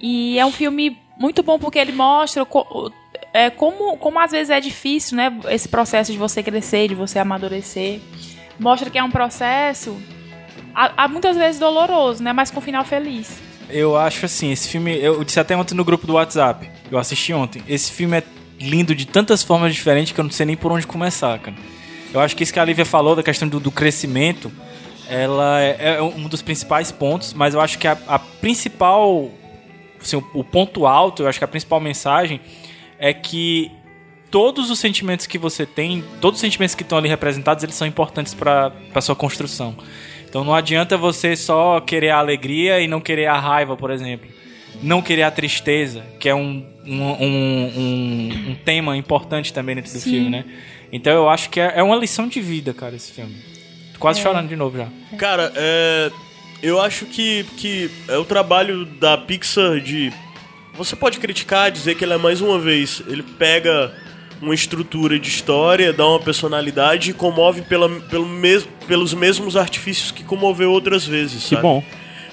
E 0.00 0.38
é 0.38 0.46
um 0.46 0.52
filme 0.52 0.96
muito 1.18 1.42
bom 1.42 1.58
porque 1.58 1.78
ele 1.78 1.92
mostra 1.92 2.44
co- 2.44 2.90
é, 3.32 3.50
como, 3.50 3.96
como 3.98 4.18
às 4.18 4.30
vezes 4.32 4.50
é 4.50 4.60
difícil, 4.60 5.16
né? 5.16 5.32
Esse 5.50 5.68
processo 5.68 6.10
de 6.10 6.18
você 6.18 6.42
crescer, 6.42 6.88
de 6.88 6.94
você 6.94 7.18
amadurecer. 7.18 8.00
Mostra 8.58 8.88
que 8.90 8.98
é 8.98 9.02
um 9.04 9.10
processo, 9.10 9.96
há, 10.74 11.04
há 11.04 11.08
muitas 11.08 11.36
vezes 11.36 11.58
doloroso, 11.60 12.22
né? 12.22 12.32
Mas 12.32 12.50
com 12.50 12.60
final 12.60 12.84
feliz. 12.84 13.38
Eu 13.68 13.96
acho 13.96 14.26
assim, 14.26 14.50
esse 14.50 14.68
filme. 14.68 14.96
Eu 14.98 15.22
disse 15.22 15.38
até 15.38 15.56
ontem 15.56 15.74
no 15.74 15.84
grupo 15.84 16.06
do 16.06 16.14
WhatsApp. 16.14 16.68
Eu 16.90 16.98
assisti 16.98 17.32
ontem. 17.32 17.62
Esse 17.68 17.92
filme 17.92 18.18
é 18.18 18.22
lindo 18.58 18.94
de 18.94 19.06
tantas 19.06 19.42
formas 19.42 19.72
diferentes 19.74 20.12
que 20.12 20.20
eu 20.20 20.24
não 20.24 20.30
sei 20.30 20.44
nem 20.46 20.56
por 20.56 20.72
onde 20.72 20.86
começar, 20.86 21.38
cara. 21.38 21.56
Eu 22.12 22.18
acho 22.20 22.34
que 22.34 22.42
isso 22.42 22.52
que 22.52 22.58
a 22.58 22.64
Lívia 22.64 22.84
falou 22.84 23.14
da 23.14 23.22
questão 23.22 23.46
do, 23.48 23.60
do 23.60 23.70
crescimento, 23.70 24.50
ela 25.08 25.60
é, 25.62 25.94
é 25.96 26.02
um 26.02 26.26
dos 26.28 26.42
principais 26.42 26.90
pontos, 26.90 27.32
mas 27.32 27.54
eu 27.54 27.60
acho 27.60 27.78
que 27.78 27.86
a, 27.86 27.96
a 28.08 28.18
principal. 28.18 29.30
Assim, 30.00 30.16
o, 30.16 30.24
o 30.34 30.44
ponto 30.44 30.86
alto, 30.86 31.22
eu 31.22 31.28
acho 31.28 31.38
que 31.38 31.44
a 31.44 31.48
principal 31.48 31.80
mensagem 31.80 32.40
é 32.98 33.12
que 33.12 33.70
todos 34.30 34.70
os 34.70 34.78
sentimentos 34.78 35.26
que 35.26 35.38
você 35.38 35.66
tem, 35.66 36.04
todos 36.20 36.38
os 36.38 36.40
sentimentos 36.40 36.74
que 36.74 36.82
estão 36.82 36.98
ali 36.98 37.08
representados, 37.08 37.64
eles 37.64 37.74
são 37.74 37.86
importantes 37.86 38.32
para 38.34 38.72
a 38.94 39.00
sua 39.00 39.16
construção. 39.16 39.74
Então 40.28 40.44
não 40.44 40.54
adianta 40.54 40.96
você 40.96 41.34
só 41.34 41.80
querer 41.80 42.10
a 42.10 42.18
alegria 42.18 42.80
e 42.80 42.86
não 42.86 43.00
querer 43.00 43.26
a 43.26 43.38
raiva, 43.38 43.76
por 43.76 43.90
exemplo. 43.90 44.28
Não 44.82 45.02
querer 45.02 45.24
a 45.24 45.30
tristeza, 45.30 46.04
que 46.20 46.28
é 46.28 46.34
um, 46.34 46.64
um, 46.86 47.02
um, 47.02 47.72
um- 47.76 48.50
um 48.50 48.54
tema 48.64 48.96
importante 48.96 49.52
também 49.52 49.74
dentro 49.74 49.92
do 49.92 49.98
Sim. 49.98 50.10
filme, 50.10 50.30
né? 50.30 50.44
Então 50.92 51.12
eu 51.12 51.28
acho 51.28 51.50
que 51.50 51.60
é, 51.60 51.72
é 51.76 51.82
uma 51.82 51.96
lição 51.96 52.28
de 52.28 52.40
vida, 52.40 52.72
cara, 52.72 52.94
esse 52.94 53.12
filme. 53.12 53.34
Tô 53.92 53.98
quase 53.98 54.20
chorando 54.20 54.48
de 54.48 54.56
novo 54.56 54.78
já. 54.78 54.88
Cara, 55.18 55.52
é. 55.56 56.10
Eu 56.62 56.80
acho 56.80 57.06
que, 57.06 57.44
que 57.56 57.90
é 58.08 58.16
o 58.18 58.24
trabalho 58.24 58.84
da 58.84 59.16
Pixar 59.16 59.80
de. 59.80 60.12
Você 60.74 60.94
pode 60.94 61.18
criticar, 61.18 61.70
dizer 61.70 61.94
que 61.94 62.04
ele 62.04 62.12
é 62.14 62.18
mais 62.18 62.40
uma 62.40 62.58
vez. 62.58 63.02
Ele 63.06 63.22
pega 63.22 63.92
uma 64.40 64.54
estrutura 64.54 65.18
de 65.18 65.28
história, 65.28 65.92
dá 65.92 66.06
uma 66.06 66.20
personalidade 66.20 67.10
e 67.10 67.14
comove 67.14 67.62
pela, 67.62 67.88
pelo 68.02 68.26
mes, 68.26 68.66
pelos 68.86 69.12
mesmos 69.14 69.56
artifícios 69.56 70.10
que 70.10 70.22
comoveu 70.24 70.70
outras 70.70 71.06
vezes. 71.06 71.42
Que 71.44 71.50
sabe? 71.50 71.62
bom. 71.62 71.84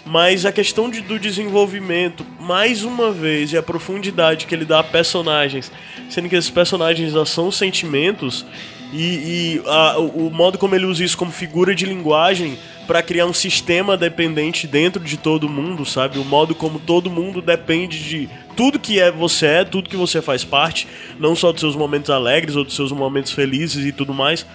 Mas 0.05 0.45
a 0.45 0.53
questão 0.53 0.89
de- 0.89 1.01
do 1.01 1.19
desenvolvimento, 1.19 2.25
mais 2.39 2.85
uma 2.85 3.11
vez, 3.11 3.51
e 3.51 3.57
a 3.57 3.63
profundidade 3.63 4.45
que 4.45 4.55
ele 4.55 4.63
dá 4.63 4.79
a 4.79 4.83
personagens, 4.83 5.69
sendo 6.09 6.29
que 6.29 6.35
esses 6.37 6.49
personagens 6.49 7.11
já 7.11 7.25
são 7.25 7.51
sentimentos, 7.51 8.45
e, 8.93 9.03
e 9.03 9.61
a- 9.65 9.97
o 9.99 10.27
o 10.27 10.31
modo 10.31 10.57
como 10.57 10.73
ele 10.75 10.85
usa 10.85 11.03
isso 11.03 11.17
como 11.17 11.29
figura 11.29 11.75
de 11.75 11.85
linguagem 11.85 12.57
para 12.87 13.03
criar 13.03 13.25
um 13.25 13.33
sistema 13.33 13.97
dependente 13.97 14.65
dentro 14.65 15.03
de 15.03 15.17
todo 15.17 15.49
mundo, 15.49 15.85
sabe? 15.85 16.17
O 16.17 16.25
modo 16.25 16.55
como 16.55 16.79
todo 16.79 17.11
mundo 17.11 17.41
depende 17.41 18.01
de 18.01 18.29
tudo 18.55 18.79
que 18.79 18.99
é 18.99 19.11
você 19.11 19.45
é, 19.45 19.63
tudo 19.63 19.89
que 19.89 19.97
você 19.97 20.21
faz 20.21 20.43
parte, 20.43 20.87
não 21.19 21.35
só 21.35 21.51
dos 21.51 21.59
seus 21.59 21.75
momentos 21.75 22.09
alegres 22.09 22.55
ou 22.55 22.63
dos 22.63 22.75
seus 22.75 22.91
momentos 22.91 23.31
felizes 23.31 23.85
e 23.85 23.91
tudo 23.91 24.13
mais 24.13 24.45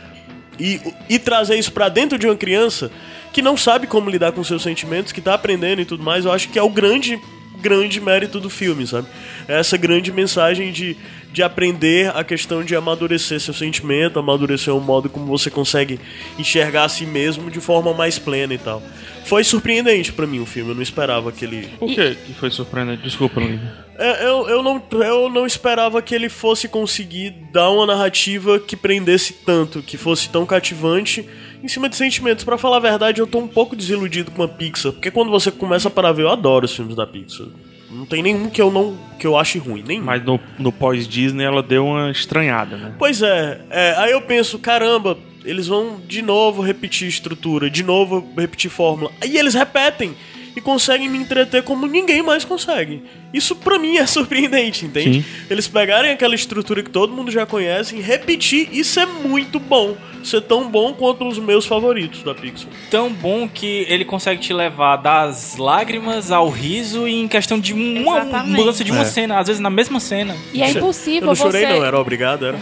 e, 0.59 0.81
e 1.09 1.19
trazer 1.19 1.59
isso 1.59 1.73
pra 1.73 1.89
dentro 1.89 2.19
de 2.19 2.27
uma 2.27 2.37
criança 2.37 2.91
que 3.33 3.43
não 3.43 3.57
sabe 3.57 3.87
como 3.87 4.11
lidar 4.11 4.33
com 4.33 4.45
seus 4.45 4.63
sentimentos, 4.63 5.13
que 5.13 5.21
tá 5.21 5.35
aprendendo 5.35 5.81
e 5.81 5.85
tudo 5.85 6.03
mais, 6.03 6.25
eu 6.25 6.33
acho 6.33 6.49
que 6.49 6.59
é 6.59 6.63
o 6.63 6.69
grande 6.69 7.19
grande 7.63 8.01
mérito 8.01 8.41
do 8.41 8.51
filme, 8.51 8.87
sabe? 8.87 9.07
É 9.49 9.59
Essa 9.59 9.77
grande 9.77 10.13
mensagem 10.13 10.73
de, 10.73 10.97
de 11.33 11.43
aprender 11.43 12.15
a 12.15 12.25
questão 12.25 12.63
de 12.65 12.75
amadurecer 12.77 13.41
seu 13.41 13.55
sentimento, 13.55 14.19
amadurecer 14.19 14.75
o 14.75 14.81
modo 14.81 15.09
como 15.09 15.27
você 15.27 15.49
consegue 15.51 15.99
enxergar 16.39 16.85
a 16.85 16.89
si 16.89 17.07
mesmo 17.07 17.51
de 17.51 17.61
forma 17.61 17.95
mais 17.95 18.19
plena 18.19 18.53
e 18.53 18.59
tal. 18.59 18.83
Foi 19.25 19.45
surpreendente 19.45 20.13
pra 20.13 20.27
mim 20.27 20.41
o 20.41 20.47
filme, 20.47 20.71
eu 20.73 20.75
não 20.75 20.83
esperava 20.83 21.31
que 21.31 21.45
ele 21.45 21.69
Por 21.79 21.89
que 21.89 22.15
que 22.17 22.35
foi 22.35 22.51
surpreendente? 22.51 23.03
Desculpa, 23.03 23.41
Lívia. 23.41 23.73
é, 23.97 24.27
eu, 24.27 24.49
eu, 24.49 24.63
não, 24.63 24.83
eu 25.01 25.31
não 25.31 25.47
esperava 25.47 26.03
que 26.03 26.15
ele 26.15 26.29
fosse 26.29 26.67
conseguir 26.69 27.31
dar 27.53 27.71
uma 27.71 27.87
narrativa 27.87 28.59
que 28.59 28.77
prendesse 28.77 29.33
tanto, 29.33 29.81
que 29.81 29.97
fosse 29.97 30.29
tão 30.29 30.45
cativante 30.45 31.25
em 31.63 31.69
cima 31.69 31.89
de 31.89 31.97
sentimentos. 31.97 32.45
Pra 32.45 32.59
falar 32.59 32.79
a 32.79 32.81
verdade, 32.81 33.21
eu 33.21 33.27
tô 33.27 33.39
um 33.39 33.49
pouco 33.49 33.77
desiludido 33.77 34.31
com 34.31 34.43
a 34.43 34.49
Pixar, 34.49 34.93
porque 34.93 35.11
quando 35.11 35.31
você 35.31 35.51
começa 35.51 35.89
a 35.89 35.91
parar 35.91 36.11
a 36.11 36.13
ver, 36.13 36.23
eu 36.23 36.31
adoro 36.31 36.65
os 36.65 36.75
filmes 36.75 36.97
da 36.97 37.07
Pixar. 37.07 37.47
Não 37.91 38.07
tem 38.07 38.23
nenhum 38.23 38.49
que 38.49 38.61
eu 38.61 38.71
não 38.71 38.97
que 39.19 39.27
eu 39.27 39.37
ache 39.37 39.59
ruim, 39.59 39.85
nenhum. 39.87 40.05
Mas 40.05 40.25
no, 40.25 40.41
no 40.59 40.73
pós-Disney 40.73 41.45
ela 41.45 41.63
deu 41.63 41.87
uma 41.87 42.11
estranhada, 42.11 42.77
né? 42.77 42.95
Pois 42.99 43.21
é, 43.23 43.61
é, 43.71 43.95
aí 43.99 44.13
eu 44.13 44.23
penso, 44.23 44.59
caramba, 44.59 45.19
eles 45.45 45.67
vão 45.67 46.01
de 46.07 46.23
novo 46.23 46.63
repetir 46.63 47.07
estrutura, 47.07 47.69
de 47.69 47.83
novo 47.83 48.27
repetir 48.37 48.71
fórmula. 48.71 49.11
Aí 49.21 49.37
eles 49.37 49.55
repetem 49.55 50.15
e 50.55 50.61
conseguem 50.61 51.09
me 51.09 51.19
entreter 51.19 51.63
como 51.63 51.87
ninguém 51.87 52.23
mais 52.23 52.45
consegue. 52.45 53.03
Isso 53.33 53.57
pra 53.57 53.79
mim 53.79 53.97
é 53.97 54.05
surpreendente, 54.07 54.85
entende? 54.85 55.23
Sim. 55.23 55.25
Eles 55.51 55.67
pegarem 55.69 56.11
aquela 56.11 56.35
estrutura 56.35 56.83
que 56.83 56.91
todo 56.91 57.13
mundo 57.13 57.31
já 57.31 57.47
conhece 57.47 57.97
e 57.97 58.01
repetir, 58.01 58.69
isso 58.73 59.01
é 59.01 59.07
muito 59.07 59.59
bom. 59.59 59.97
É 60.33 60.41
tão 60.41 60.71
bom 60.71 60.93
quanto 60.93 61.27
os 61.27 61.37
meus 61.39 61.67
favoritos 61.67 62.23
da 62.23 62.33
Pixar. 62.33 62.69
Tão 62.89 63.11
bom 63.13 63.49
que 63.49 63.85
ele 63.89 64.05
consegue 64.05 64.41
te 64.41 64.53
levar 64.53 64.97
das 64.97 65.57
lágrimas 65.57 66.31
ao 66.31 66.49
riso 66.49 67.09
em 67.09 67.27
questão 67.27 67.59
de 67.59 67.73
uma 67.75 68.21
Exatamente. 68.21 68.57
mudança 68.57 68.85
de 68.85 68.93
uma 68.93 69.01
É. 69.03 69.05
cena, 69.05 69.41
às 69.41 69.49
vezes 69.49 69.61
na 69.61 69.69
mesma 69.71 69.99
cena. 69.99 70.37
E 70.55 70.63
é 70.63 70.67
Eu 70.71 70.77
impossível 70.77 71.27
não 71.27 71.35
chorei 71.35 71.67
você. 71.67 71.73
não, 71.73 71.85
era 71.85 71.99
obrigado, 71.99 72.47
era. 72.47 72.59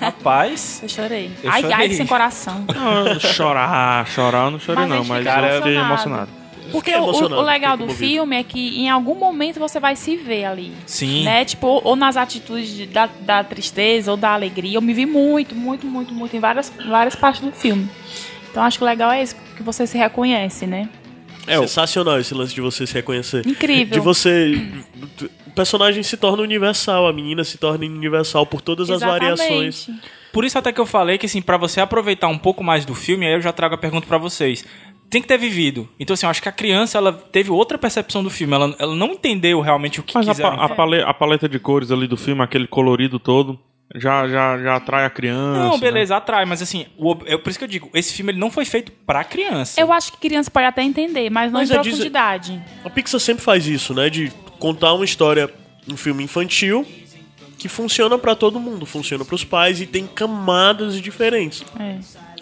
Rapaz, 0.00 0.80
Eu 0.82 0.88
chorei. 0.88 1.30
Eu 1.42 1.50
ai, 1.52 1.60
chorei. 1.60 1.76
ai, 1.76 1.90
sem 1.92 2.06
coração. 2.06 2.64
Não, 2.74 3.20
chorar, 3.20 4.06
chorar 4.08 4.46
eu 4.46 4.50
não 4.52 4.58
chorei 4.58 4.80
Mas 4.86 4.90
não, 4.90 5.04
mas 5.04 5.24
eu 5.26 5.32
fiquei 5.32 5.76
emocionado. 5.76 5.82
emocionado. 5.86 6.30
Porque 6.74 6.90
fiquei 6.92 7.00
o, 7.00 7.38
o 7.38 7.42
legal 7.42 7.76
do 7.76 7.88
filme 7.88 8.36
é 8.36 8.42
que 8.42 8.80
em 8.80 8.90
algum 8.90 9.14
momento 9.14 9.58
você 9.58 9.80
vai 9.80 9.96
se 9.96 10.16
ver 10.16 10.44
ali. 10.44 10.72
sim. 10.86 11.24
Né? 11.24 11.44
Tipo, 11.44 11.66
ou, 11.66 11.80
ou 11.84 11.96
nas 11.96 12.16
atitudes 12.16 12.68
de- 12.74 12.86
da, 12.86 13.06
da 13.20 13.42
tristeza 13.44 14.10
ou 14.10 14.16
da 14.16 14.30
alegria. 14.34 14.76
Eu 14.76 14.82
me 14.82 14.92
vi 14.92 15.06
muito, 15.06 15.54
muito, 15.54 15.86
muito, 15.86 16.12
muito 16.12 16.36
em 16.36 16.40
várias, 16.40 16.72
várias 16.88 17.14
partes 17.14 17.40
do 17.40 17.52
filme. 17.52 17.88
Então 18.50 18.62
acho 18.62 18.78
que 18.78 18.84
o 18.84 18.86
legal 18.86 19.10
é 19.10 19.22
isso, 19.22 19.34
que 19.56 19.62
você 19.62 19.86
se 19.86 19.96
reconhece, 19.98 20.66
né? 20.66 20.88
É, 21.46 21.58
Sensacional 21.58 22.18
esse 22.18 22.32
lance 22.32 22.54
de 22.54 22.60
você 22.60 22.86
se 22.86 22.94
reconhecer. 22.94 23.46
Incrível. 23.46 23.98
De 23.98 24.00
você. 24.00 24.66
O 25.46 25.50
personagem 25.50 26.02
se 26.02 26.16
torna 26.16 26.42
universal, 26.42 27.06
a 27.06 27.12
menina 27.12 27.44
se 27.44 27.58
torna 27.58 27.84
universal 27.84 28.46
por 28.46 28.60
todas 28.60 28.90
as 28.90 29.00
variações. 29.00 29.88
Exatamente. 29.88 30.14
Por 30.32 30.44
isso 30.44 30.58
até 30.58 30.72
que 30.72 30.80
eu 30.80 30.86
falei 30.86 31.16
que 31.18 31.26
assim, 31.26 31.40
para 31.42 31.56
você 31.56 31.80
aproveitar 31.80 32.26
um 32.28 32.38
pouco 32.38 32.64
mais 32.64 32.84
do 32.84 32.94
filme, 32.94 33.24
aí 33.26 33.34
eu 33.34 33.40
já 33.40 33.52
trago 33.52 33.74
a 33.74 33.78
pergunta 33.78 34.06
pra 34.06 34.18
vocês. 34.18 34.64
Tem 35.14 35.22
que 35.22 35.28
ter 35.28 35.38
vivido. 35.38 35.88
Então 35.98 36.12
assim, 36.14 36.26
eu 36.26 36.30
acho 36.30 36.42
que 36.42 36.48
a 36.48 36.52
criança 36.52 36.98
ela 36.98 37.12
teve 37.12 37.48
outra 37.48 37.78
percepção 37.78 38.20
do 38.20 38.28
filme, 38.28 38.52
ela, 38.52 38.74
ela 38.80 38.96
não 38.96 39.12
entendeu 39.12 39.60
realmente 39.60 40.00
o 40.00 40.02
que 40.02 40.12
Mas 40.12 40.28
a, 40.28 40.32
quiseram. 40.32 40.56
pa- 40.56 40.64
a 40.64 40.68
pale- 40.70 41.02
a 41.02 41.14
paleta 41.14 41.48
de 41.48 41.60
cores 41.60 41.92
ali 41.92 42.08
do 42.08 42.16
filme, 42.16 42.42
aquele 42.42 42.66
colorido 42.66 43.20
todo, 43.20 43.56
já, 43.94 44.26
já, 44.26 44.58
já 44.58 44.74
atrai 44.74 45.04
a 45.04 45.10
criança. 45.10 45.60
Não, 45.60 45.74
né? 45.74 45.78
beleza, 45.78 46.16
atrai, 46.16 46.44
mas 46.44 46.60
assim, 46.60 46.86
o, 46.98 47.16
é 47.26 47.36
por 47.38 47.48
isso 47.48 47.60
que 47.60 47.64
eu 47.64 47.68
digo, 47.68 47.88
esse 47.94 48.12
filme 48.12 48.32
ele 48.32 48.40
não 48.40 48.50
foi 48.50 48.64
feito 48.64 48.90
pra 49.06 49.22
criança. 49.22 49.80
Eu 49.80 49.92
acho 49.92 50.10
que 50.10 50.18
criança 50.18 50.50
pode 50.50 50.66
até 50.66 50.82
entender, 50.82 51.30
mas 51.30 51.52
não 51.52 51.60
Mas 51.60 51.70
em 51.70 51.74
é 51.74 51.80
profundidade. 51.80 52.60
A 52.84 52.90
Pixar 52.90 53.20
sempre 53.20 53.44
faz 53.44 53.68
isso, 53.68 53.94
né? 53.94 54.10
De 54.10 54.32
contar 54.58 54.94
uma 54.94 55.04
história, 55.04 55.48
um 55.88 55.96
filme 55.96 56.24
infantil, 56.24 56.84
que 57.56 57.68
funciona 57.68 58.18
pra 58.18 58.34
todo 58.34 58.58
mundo, 58.58 58.84
funciona 58.84 59.24
pros 59.24 59.44
pais 59.44 59.80
e 59.80 59.86
tem 59.86 60.08
camadas 60.08 61.00
diferentes. 61.00 61.64
É. 61.78 61.98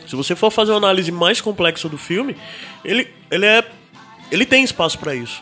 Se 0.06 0.16
você 0.16 0.34
for 0.34 0.50
fazer 0.50 0.72
uma 0.72 0.78
análise 0.78 1.10
mais 1.10 1.40
complexa 1.40 1.88
do 1.88 1.98
filme, 1.98 2.36
ele, 2.84 3.08
ele 3.30 3.46
é. 3.46 3.64
Ele 4.32 4.44
tem 4.46 4.64
espaço 4.64 4.98
pra 4.98 5.14
isso. 5.14 5.40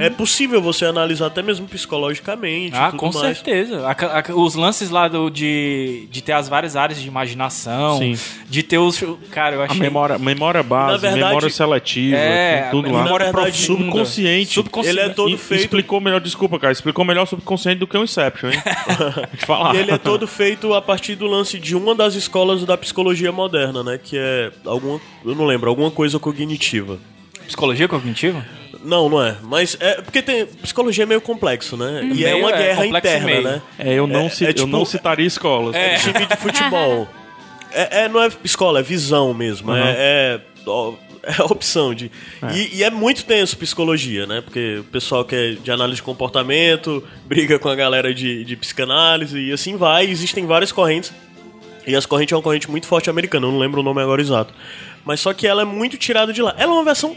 É 0.00 0.10
possível 0.10 0.60
você 0.60 0.84
analisar 0.84 1.26
até 1.26 1.42
mesmo 1.42 1.68
psicologicamente. 1.68 2.74
Ah, 2.74 2.86
tudo 2.90 2.98
com 2.98 3.12
mais. 3.12 3.36
certeza. 3.36 3.86
A- 3.86 3.92
a- 4.18 4.34
os 4.34 4.56
lances 4.56 4.90
lá 4.90 5.06
do, 5.06 5.30
de, 5.30 6.08
de 6.10 6.20
ter 6.22 6.32
as 6.32 6.48
várias 6.48 6.74
áreas 6.74 7.00
de 7.00 7.06
imaginação, 7.06 7.98
Sim. 7.98 8.18
de 8.48 8.62
ter 8.64 8.78
os. 8.78 9.00
Cara, 9.30 9.54
eu 9.56 9.62
A 9.62 9.66
achei. 9.66 9.78
memória, 9.78 10.18
memória 10.18 10.62
base, 10.62 11.02
verdade- 11.02 11.24
memória 11.24 11.50
seletiva, 11.50 12.16
É, 12.16 12.68
tudo 12.70 12.88
a 12.88 12.92
lá. 12.92 13.02
memória 13.04 13.26
verdade, 13.26 13.56
subconsciente. 13.58 14.54
Subconsciente. 14.54 14.98
Ele 14.98 15.08
é 15.10 15.14
todo 15.14 15.30
E- 15.34 15.38
feito- 15.38 15.60
Explicou 15.60 16.00
melhor, 16.00 16.20
desculpa, 16.20 16.58
cara. 16.58 16.72
Explicou 16.72 17.04
melhor 17.04 17.22
o 17.22 17.26
subconsciente 17.26 17.78
do 17.78 17.86
que 17.86 17.96
o 17.96 18.02
Inception, 18.02 18.50
hein? 18.50 18.60
Vou 19.14 19.26
te 19.38 19.46
falar. 19.46 19.74
E 19.74 19.78
ele 19.78 19.92
é 19.92 19.98
todo 19.98 20.26
feito 20.26 20.74
a 20.74 20.82
partir 20.82 21.14
do 21.14 21.26
lance 21.26 21.58
de 21.60 21.76
uma 21.76 21.94
das 21.94 22.14
escolas 22.14 22.64
da 22.64 22.76
psicologia 22.76 23.30
moderna, 23.30 23.84
né? 23.84 24.00
Que 24.02 24.16
é 24.18 24.50
alguma. 24.64 25.00
Eu 25.24 25.34
não 25.34 25.44
lembro, 25.46 25.68
alguma 25.70 25.90
coisa 25.90 26.18
cognitiva. 26.18 26.98
Psicologia 27.50 27.88
cognitiva? 27.88 28.44
Não, 28.84 29.08
não 29.08 29.22
é. 29.22 29.36
Mas 29.42 29.76
é 29.80 30.00
porque 30.00 30.22
tem. 30.22 30.46
Psicologia 30.46 31.02
é 31.02 31.06
meio 31.06 31.20
complexo, 31.20 31.76
né? 31.76 32.08
E 32.14 32.24
é 32.24 32.34
uma 32.34 32.50
é, 32.50 32.56
guerra 32.58 32.86
e 32.86 32.88
interna, 32.90 33.26
meio. 33.26 33.42
né? 33.42 33.62
É, 33.78 33.92
eu 33.92 34.06
não, 34.06 34.26
É- 34.26 34.28
ci- 34.30 34.46
é 34.46 34.50
eu 34.50 34.54
tipo- 34.54 34.68
não 34.68 34.84
citaria 34.84 35.26
escolas. 35.26 35.74
É 35.74 35.96
time 35.96 36.26
de 36.26 36.36
futebol. 36.36 37.08
É, 37.72 38.02
é- 38.02 38.08
não 38.08 38.20
é 38.20 38.28
escola, 38.42 38.80
é 38.80 38.82
visão 38.82 39.32
mesmo. 39.32 39.70
Uhum. 39.70 39.76
É, 39.76 39.94
é, 39.96 40.40
ó, 40.66 40.92
é 41.22 41.40
opção 41.44 41.94
de. 41.94 42.10
E, 42.52 42.78
e 42.78 42.82
é 42.82 42.90
muito 42.90 43.24
tenso 43.24 43.56
psicologia, 43.56 44.26
né? 44.26 44.40
Porque 44.40 44.78
o 44.80 44.84
pessoal 44.84 45.24
que 45.24 45.36
é 45.36 45.50
de 45.52 45.70
análise 45.70 45.96
de 45.96 46.02
comportamento 46.02 47.00
briga 47.26 47.60
com 47.60 47.68
a 47.68 47.74
galera 47.76 48.12
de, 48.12 48.44
de 48.44 48.56
psicanálise 48.56 49.38
e 49.38 49.52
assim 49.52 49.76
vai. 49.76 50.04
Existem 50.10 50.46
várias 50.46 50.72
correntes. 50.72 51.12
E 51.86 51.94
as 51.94 52.04
correntes 52.06 52.32
é 52.32 52.36
uma 52.36 52.42
corrente 52.42 52.68
muito 52.68 52.88
forte 52.88 53.08
americana, 53.08 53.46
eu 53.46 53.52
não 53.52 53.58
lembro 53.60 53.80
o 53.82 53.84
nome 53.84 54.02
agora 54.02 54.20
exato. 54.20 54.52
Mas 55.04 55.20
só 55.20 55.32
que 55.32 55.46
ela 55.46 55.62
é 55.62 55.64
muito 55.64 55.96
tirada 55.96 56.32
de 56.32 56.42
lá. 56.42 56.52
Ela 56.58 56.72
é 56.72 56.74
uma 56.74 56.84
versão 56.84 57.14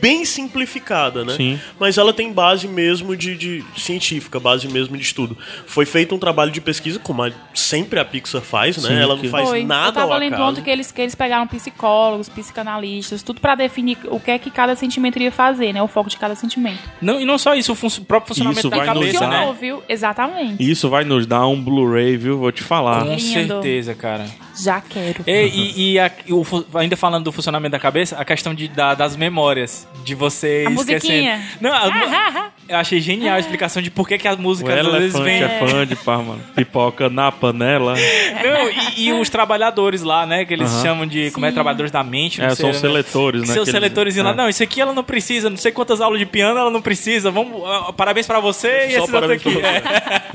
bem 0.00 0.24
simplificada, 0.24 1.24
né? 1.24 1.34
Sim. 1.34 1.60
Mas 1.80 1.96
ela 1.96 2.12
tem 2.12 2.32
base 2.32 2.68
mesmo 2.68 3.16
de, 3.16 3.36
de 3.36 3.64
científica, 3.76 4.38
base 4.38 4.68
mesmo 4.68 4.96
de 4.96 5.02
estudo. 5.02 5.36
Foi 5.66 5.86
feito 5.86 6.14
um 6.14 6.18
trabalho 6.18 6.50
de 6.50 6.60
pesquisa, 6.60 6.98
como 6.98 7.22
a- 7.22 7.30
sempre 7.54 7.98
a 7.98 8.04
Pixar 8.04 8.42
faz, 8.42 8.76
né? 8.82 8.88
Sim, 8.90 8.94
ela 8.96 9.14
não 9.14 9.22
que- 9.22 9.28
faz 9.28 9.48
Foi. 9.48 9.64
nada 9.64 9.88
Eu 9.88 9.92
tava 10.02 10.14
ao 10.14 10.20
lendo 10.20 10.34
acaso. 10.34 10.50
ontem 10.50 10.62
que 10.62 10.70
eles, 10.70 10.92
que 10.92 11.00
eles 11.00 11.14
pegaram 11.14 11.46
psicólogos, 11.46 12.28
psicanalistas, 12.28 13.22
tudo 13.22 13.40
pra 13.40 13.54
definir 13.54 13.98
o 14.06 14.20
que 14.20 14.30
é 14.30 14.38
que 14.38 14.50
cada 14.50 14.74
sentimento 14.76 15.16
iria 15.16 15.32
fazer, 15.32 15.72
né? 15.72 15.82
O 15.82 15.88
foco 15.88 16.10
de 16.10 16.16
cada 16.16 16.34
sentimento. 16.34 16.80
Não, 17.00 17.20
e 17.20 17.24
não 17.24 17.38
só 17.38 17.54
isso, 17.54 17.72
o 17.72 17.74
fun- 17.74 17.88
próprio 18.04 18.28
funcionamento 18.28 18.60
Isso 18.60 18.70
da 18.70 18.76
vai 18.76 18.86
nos 18.86 18.94
cabeça, 18.94 19.20
dar- 19.20 19.26
né? 19.28 19.36
Funcionou, 19.46 19.54
viu? 19.54 19.82
Exatamente. 19.88 20.70
Isso 20.70 20.88
vai 20.88 21.04
nos 21.04 21.26
dar 21.26 21.46
um 21.46 21.60
Blu-ray, 21.62 22.16
viu? 22.16 22.38
Vou 22.38 22.52
te 22.52 22.62
falar. 22.62 23.04
Com 23.04 23.18
certeza, 23.18 23.94
cara. 23.94 24.26
Já 24.60 24.80
quero. 24.80 25.22
E, 25.26 25.30
e- 25.32 25.92
e 25.92 25.98
a- 26.00 26.10
e 26.26 26.32
o 26.32 26.44
ainda 26.74 26.96
falando 26.96 27.24
do 27.24 27.32
funcionamento 27.32 27.72
da 27.72 27.78
cabeça, 27.78 28.16
a 28.16 28.24
questão 28.24 28.52
de, 28.54 28.66
da- 28.68 28.94
das 28.94 29.14
memórias, 29.16 29.77
de 30.04 30.14
você 30.14 30.64
A 30.66 30.70
esquecendo. 30.70 30.74
musiquinha. 30.74 31.42
Não, 31.60 31.72
a- 31.72 32.50
eu 32.68 32.76
achei 32.76 33.00
genial 33.00 33.36
a 33.36 33.38
explicação 33.38 33.80
de 33.82 33.90
por 33.90 34.06
que, 34.06 34.18
que 34.18 34.28
a 34.28 34.34
O 34.34 34.38
música 34.40 34.78
às 34.78 34.86
vezes 34.86 35.18
vem. 35.20 35.42
é 35.42 35.58
fã 35.58 35.86
de 35.86 35.96
pá, 36.04 36.18
mano. 36.18 36.40
Pipoca 36.54 37.08
na 37.08 37.32
panela. 37.32 37.94
Não, 37.94 38.68
e, 38.96 39.06
e 39.08 39.12
os 39.12 39.28
trabalhadores 39.30 40.02
lá, 40.02 40.26
né? 40.26 40.44
Que 40.44 40.52
eles 40.54 40.70
Aham. 40.70 40.82
chamam 40.82 41.06
de. 41.06 41.30
Como 41.30 41.46
é? 41.46 41.48
Sim. 41.50 41.54
Trabalhadores 41.54 41.90
da 41.90 42.02
mente. 42.04 42.40
não 42.40 42.46
É, 42.46 42.50
sei, 42.50 42.56
são 42.56 42.68
né? 42.68 42.74
seletores, 42.74 43.40
né? 43.42 43.46
Seus 43.46 43.56
que 43.56 43.60
eles- 43.70 43.72
seletores 43.72 44.16
lá. 44.16 44.30
é. 44.30 44.34
Não, 44.34 44.48
isso 44.48 44.62
aqui 44.62 44.80
ela 44.80 44.92
não 44.92 45.02
precisa. 45.04 45.48
Não 45.50 45.56
sei 45.56 45.72
quantas 45.72 46.00
aulas 46.00 46.18
de 46.18 46.26
piano 46.26 46.58
ela 46.58 46.70
não 46.70 46.82
precisa. 46.82 47.30
Vamos. 47.30 47.62
ah, 47.66 47.92
Parabéns 47.92 48.26
pra 48.26 48.38
você 48.40 48.68
e 48.68 48.80
Só 48.80 48.86
esse 48.88 48.98
outro 49.00 49.12
parabéns 49.14 49.40
aqui. 49.46 49.56
pra 49.58 49.68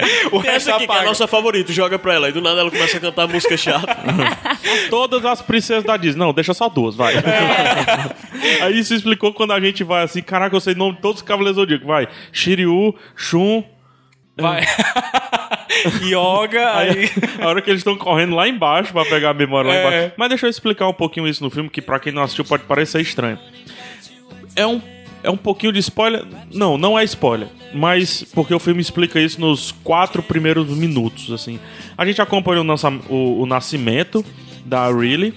É. 0.04 0.28
O 0.32 0.42
Tem 0.42 0.52
resto 0.52 0.70
essa 0.70 0.76
aqui 0.76 0.86
que 0.88 0.92
é 0.92 0.96
a 0.96 0.98
apaga. 0.98 1.08
nossa 1.10 1.28
favorita, 1.28 1.72
joga 1.72 2.00
pra 2.00 2.14
ela. 2.16 2.30
E 2.30 2.32
do 2.32 2.42
nada 2.42 2.60
ela 2.62 2.72
começa 2.72 2.98
a 2.98 3.00
cantar 3.00 3.28
música 3.28 3.56
chata. 3.58 3.96
Todas 4.90 5.24
as 5.26 5.42
princesas 5.42 5.84
da 5.84 5.96
Disney. 5.98 6.20
Não, 6.20 6.34
deixa 6.34 6.54
só 6.54 6.68
duas, 6.70 6.96
vai. 6.96 7.14
Aí 8.62 8.80
isso 8.80 8.94
explicou 8.94 9.33
quando 9.34 9.52
a 9.52 9.60
gente 9.60 9.84
vai 9.84 10.04
assim, 10.04 10.22
caraca, 10.22 10.56
eu 10.56 10.60
sei 10.62 10.74
o 10.74 10.78
nome 10.78 10.96
de 10.96 11.02
todos 11.02 11.22
os 11.22 11.28
Cavaleiros 11.28 11.56
do 11.58 11.62
Zodíaco. 11.62 11.86
Vai, 11.86 12.08
Shiryu, 12.32 12.96
Shun. 13.16 13.64
Vai. 14.38 14.64
Yoga, 16.04 16.76
aí. 16.78 17.10
A 17.42 17.48
hora 17.48 17.62
que 17.62 17.70
eles 17.70 17.80
estão 17.80 17.96
correndo 17.96 18.36
lá 18.36 18.48
embaixo 18.48 18.92
pra 18.94 19.06
pegar 19.06 19.32
a 19.32 19.34
memória 19.34 19.70
lá 19.70 19.76
É. 19.76 19.82
embaixo. 19.98 20.14
Mas 20.18 20.30
deixa 20.30 20.46
eu 20.46 20.50
explicar 20.50 20.88
um 20.88 20.94
pouquinho 20.94 21.28
isso 21.28 21.44
no 21.44 21.50
filme, 21.50 21.70
que 21.70 21.82
pra 21.82 22.00
quem 22.00 22.12
não 22.14 22.24
assistiu 22.24 22.46
pode 22.46 22.64
parecer 22.64 23.02
estranho. 23.02 23.38
É 24.56 24.66
um, 24.68 24.82
é 25.24 25.30
um 25.30 25.38
pouquinho 25.38 25.72
de 25.72 25.80
spoiler. 25.80 26.24
Não, 26.54 26.78
não 26.78 26.98
é 26.98 27.04
spoiler. 27.04 27.48
Mas 27.74 28.24
porque 28.34 28.54
o 28.54 28.60
filme 28.60 28.82
explica 28.82 29.20
isso 29.20 29.40
nos 29.42 29.72
quatro 29.84 30.22
primeiros 30.22 30.68
minutos, 30.78 31.32
assim. 31.32 31.60
A 31.98 32.06
gente 32.06 32.22
acompanha 32.22 32.62
o, 32.62 32.64
nasça- 32.64 32.94
o- 33.10 33.42
o 33.42 33.46
nascimento 33.46 34.24
da 34.66 34.88
Riley, 34.92 35.34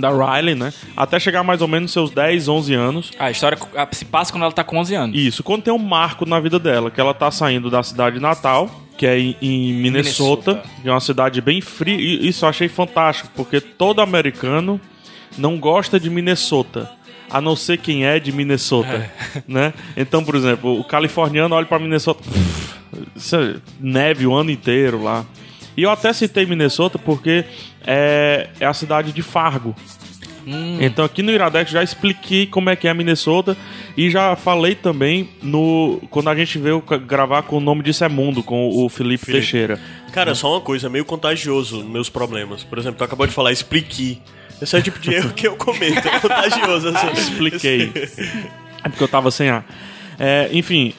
da 0.00 0.10
Riley, 0.10 0.54
né? 0.54 0.72
Até 0.96 1.18
chegar 1.18 1.42
mais 1.42 1.60
ou 1.60 1.68
menos 1.68 1.82
nos 1.84 1.92
seus 1.92 2.10
10, 2.10 2.48
11 2.48 2.74
anos. 2.74 3.10
A 3.18 3.30
história 3.30 3.58
se 3.92 4.04
passa 4.04 4.32
quando 4.32 4.42
ela 4.42 4.52
tá 4.52 4.64
com 4.64 4.78
11 4.78 4.94
anos. 4.94 5.18
Isso, 5.18 5.42
quando 5.42 5.62
tem 5.62 5.72
um 5.72 5.78
marco 5.78 6.26
na 6.26 6.40
vida 6.40 6.58
dela, 6.58 6.90
que 6.90 7.00
ela 7.00 7.14
tá 7.14 7.30
saindo 7.30 7.70
da 7.70 7.82
cidade 7.82 8.20
natal, 8.20 8.70
que 8.96 9.06
é 9.06 9.18
em, 9.18 9.36
em 9.40 9.72
Minnesota, 9.74 10.52
Minnesota. 10.52 10.80
que 10.82 10.88
é 10.88 10.92
uma 10.92 11.00
cidade 11.00 11.40
bem 11.40 11.60
fria. 11.60 11.96
E 11.96 12.28
isso 12.28 12.44
eu 12.44 12.48
achei 12.48 12.68
fantástico, 12.68 13.30
porque 13.34 13.60
todo 13.60 14.00
americano 14.00 14.80
não 15.38 15.58
gosta 15.58 15.98
de 16.00 16.10
Minnesota. 16.10 16.90
A 17.30 17.40
não 17.42 17.54
ser 17.54 17.76
quem 17.76 18.06
é 18.06 18.18
de 18.18 18.32
Minnesota, 18.32 19.10
né? 19.46 19.74
Então, 19.96 20.24
por 20.24 20.34
exemplo, 20.34 20.80
o 20.80 20.82
californiano 20.82 21.54
olha 21.54 21.66
pra 21.66 21.78
Minnesota, 21.78 22.24
é 23.16 23.60
neve 23.78 24.26
o 24.26 24.34
ano 24.34 24.50
inteiro 24.50 25.02
lá. 25.02 25.24
E 25.78 25.84
eu 25.84 25.92
até 25.92 26.12
citei 26.12 26.44
Minnesota 26.44 26.98
porque 26.98 27.44
é, 27.86 28.48
é 28.58 28.66
a 28.66 28.74
cidade 28.74 29.12
de 29.12 29.22
Fargo. 29.22 29.76
Então 30.80 31.04
aqui 31.04 31.22
no 31.22 31.30
Iradex 31.30 31.70
já 31.70 31.84
expliquei 31.84 32.46
como 32.46 32.68
é 32.68 32.74
que 32.74 32.88
é 32.88 32.94
Minnesota 32.94 33.56
e 33.96 34.10
já 34.10 34.34
falei 34.34 34.74
também 34.74 35.28
no 35.40 36.00
quando 36.10 36.30
a 36.30 36.34
gente 36.34 36.58
veio 36.58 36.80
gravar 36.80 37.42
com 37.42 37.58
o 37.58 37.60
nome 37.60 37.84
disso 37.84 38.02
é 38.02 38.08
Mundo 38.08 38.42
com 38.42 38.70
o 38.70 38.88
Felipe, 38.88 39.26
Teixeira. 39.26 39.78
Cara, 40.10 40.34
só 40.34 40.54
uma 40.54 40.60
coisa, 40.60 40.88
é 40.88 40.90
meio 40.90 41.04
contagioso 41.04 41.84
meus 41.84 42.08
problemas. 42.08 42.64
Por 42.64 42.78
exemplo, 42.78 42.98
tu 42.98 43.04
acabou 43.04 43.26
de 43.26 43.32
falar, 43.32 43.52
explique. 43.52 44.20
Esse 44.60 44.74
é 44.74 44.80
o 44.80 44.82
tipo 44.82 44.98
de 44.98 45.14
erro 45.14 45.32
que 45.32 45.46
eu 45.46 45.54
cometo, 45.54 46.08
é 46.08 46.18
contagioso. 46.18 46.88
Assim. 46.88 47.12
Expliquei. 47.14 47.92
é 48.82 48.88
porque 48.88 49.04
eu 49.04 49.08
tava 49.08 49.30
sem 49.30 49.48
ar. 49.48 49.64
É, 50.18 50.48
enfim, 50.52 50.92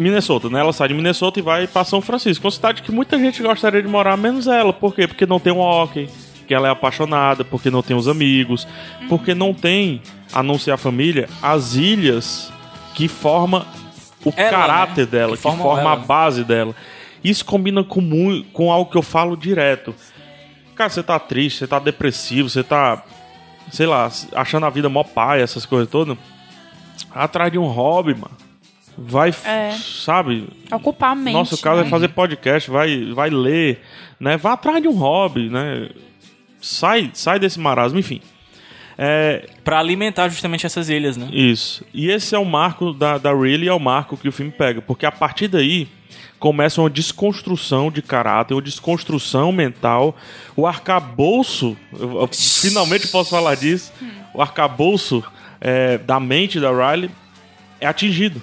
Minnesota, 0.00 0.48
né? 0.48 0.60
Ela 0.60 0.72
sai 0.72 0.88
de 0.88 0.94
Minnesota 0.94 1.38
e 1.38 1.42
vai 1.42 1.66
pra 1.66 1.84
São 1.84 2.00
Francisco, 2.00 2.44
uma 2.46 2.50
cidade 2.50 2.82
que 2.82 2.90
muita 2.92 3.18
gente 3.18 3.42
gostaria 3.42 3.82
de 3.82 3.88
morar, 3.88 4.16
menos 4.16 4.46
ela. 4.46 4.72
Por 4.72 4.94
quê? 4.94 5.06
Porque 5.06 5.26
não 5.26 5.38
tem 5.40 5.52
um 5.52 5.58
hockey, 5.60 6.08
que 6.46 6.54
ela 6.54 6.68
é 6.68 6.70
apaixonada, 6.70 7.44
porque 7.44 7.70
não 7.70 7.82
tem 7.82 7.96
os 7.96 8.08
amigos, 8.08 8.66
porque 9.08 9.34
não 9.34 9.52
tem, 9.54 10.00
a 10.32 10.42
não 10.42 10.58
ser 10.58 10.72
a 10.72 10.76
família, 10.76 11.28
as 11.42 11.74
ilhas 11.74 12.52
que 12.94 13.06
forma 13.08 13.66
o 14.24 14.32
Ela, 14.36 14.50
caráter 14.50 15.04
né? 15.06 15.10
dela, 15.10 15.30
Que 15.32 15.36
que, 15.36 15.42
formam 15.42 15.62
forma 15.62 15.92
a 15.92 15.96
né? 15.96 16.04
base 16.06 16.44
dela. 16.44 16.74
Isso 17.22 17.44
combina 17.44 17.84
com, 17.84 18.00
mui- 18.00 18.46
com 18.52 18.72
algo 18.72 18.90
que 18.90 18.96
eu 18.98 19.02
falo 19.02 19.36
direto. 19.36 19.94
Cara, 20.74 20.88
você 20.90 21.02
tá 21.02 21.18
triste, 21.18 21.58
você 21.58 21.66
tá 21.66 21.78
depressivo, 21.78 22.48
você 22.48 22.62
tá, 22.64 23.02
sei 23.70 23.86
lá, 23.86 24.10
achando 24.34 24.64
a 24.66 24.70
vida 24.70 24.88
mó 24.88 25.04
pai, 25.04 25.42
essas 25.42 25.64
coisas 25.66 25.88
todas. 25.90 26.16
Atrás 27.14 27.50
de 27.52 27.58
um 27.58 27.66
hobby, 27.66 28.14
mano. 28.14 28.30
Vai, 29.02 29.30
É. 29.44 29.72
sabe? 29.72 30.46
Ocupar 30.70 31.12
a 31.12 31.14
mente. 31.14 31.32
Nosso 31.32 31.56
caso 31.62 31.80
né? 31.80 31.86
é 31.86 31.90
fazer 31.90 32.08
podcast, 32.08 32.70
vai, 32.70 33.06
vai 33.14 33.30
ler, 33.30 33.80
né? 34.20 34.36
Vá 34.36 34.52
atrás 34.52 34.82
de 34.82 34.88
um 34.88 34.92
hobby, 34.94 35.48
né? 35.48 35.88
Sai, 36.60 37.10
sai 37.14 37.38
desse 37.38 37.58
marasmo, 37.58 37.98
enfim. 37.98 38.20
É, 38.98 39.48
Pra 39.64 39.78
alimentar 39.78 40.28
justamente 40.28 40.66
essas 40.66 40.90
ilhas, 40.90 41.16
né? 41.16 41.28
isso. 41.32 41.82
E 41.94 42.10
esse 42.10 42.34
é 42.34 42.38
o 42.38 42.44
marco 42.44 42.92
da, 42.92 43.16
da 43.16 43.32
Really, 43.32 43.66
é 43.68 43.72
o 43.72 43.78
marco 43.80 44.16
que 44.18 44.28
o 44.28 44.32
filme 44.32 44.52
pega. 44.52 44.82
Porque 44.82 45.06
a 45.06 45.12
partir 45.12 45.48
daí 45.48 45.88
começa 46.38 46.82
uma 46.82 46.90
desconstrução 46.90 47.90
de 47.90 48.02
caráter, 48.02 48.52
uma 48.52 48.60
desconstrução 48.60 49.50
mental. 49.52 50.14
O 50.54 50.66
arcabouço, 50.66 51.74
eu- 51.98 52.20
eu 52.20 52.28
finalmente 52.32 53.08
posso 53.08 53.30
falar 53.30 53.54
disso, 53.54 53.90
o 54.34 54.42
arcabouço 54.42 55.24
é, 55.62 55.96
da 55.96 56.20
mente 56.20 56.60
da 56.60 56.70
Riley 56.70 57.10
é 57.80 57.86
atingido. 57.86 58.42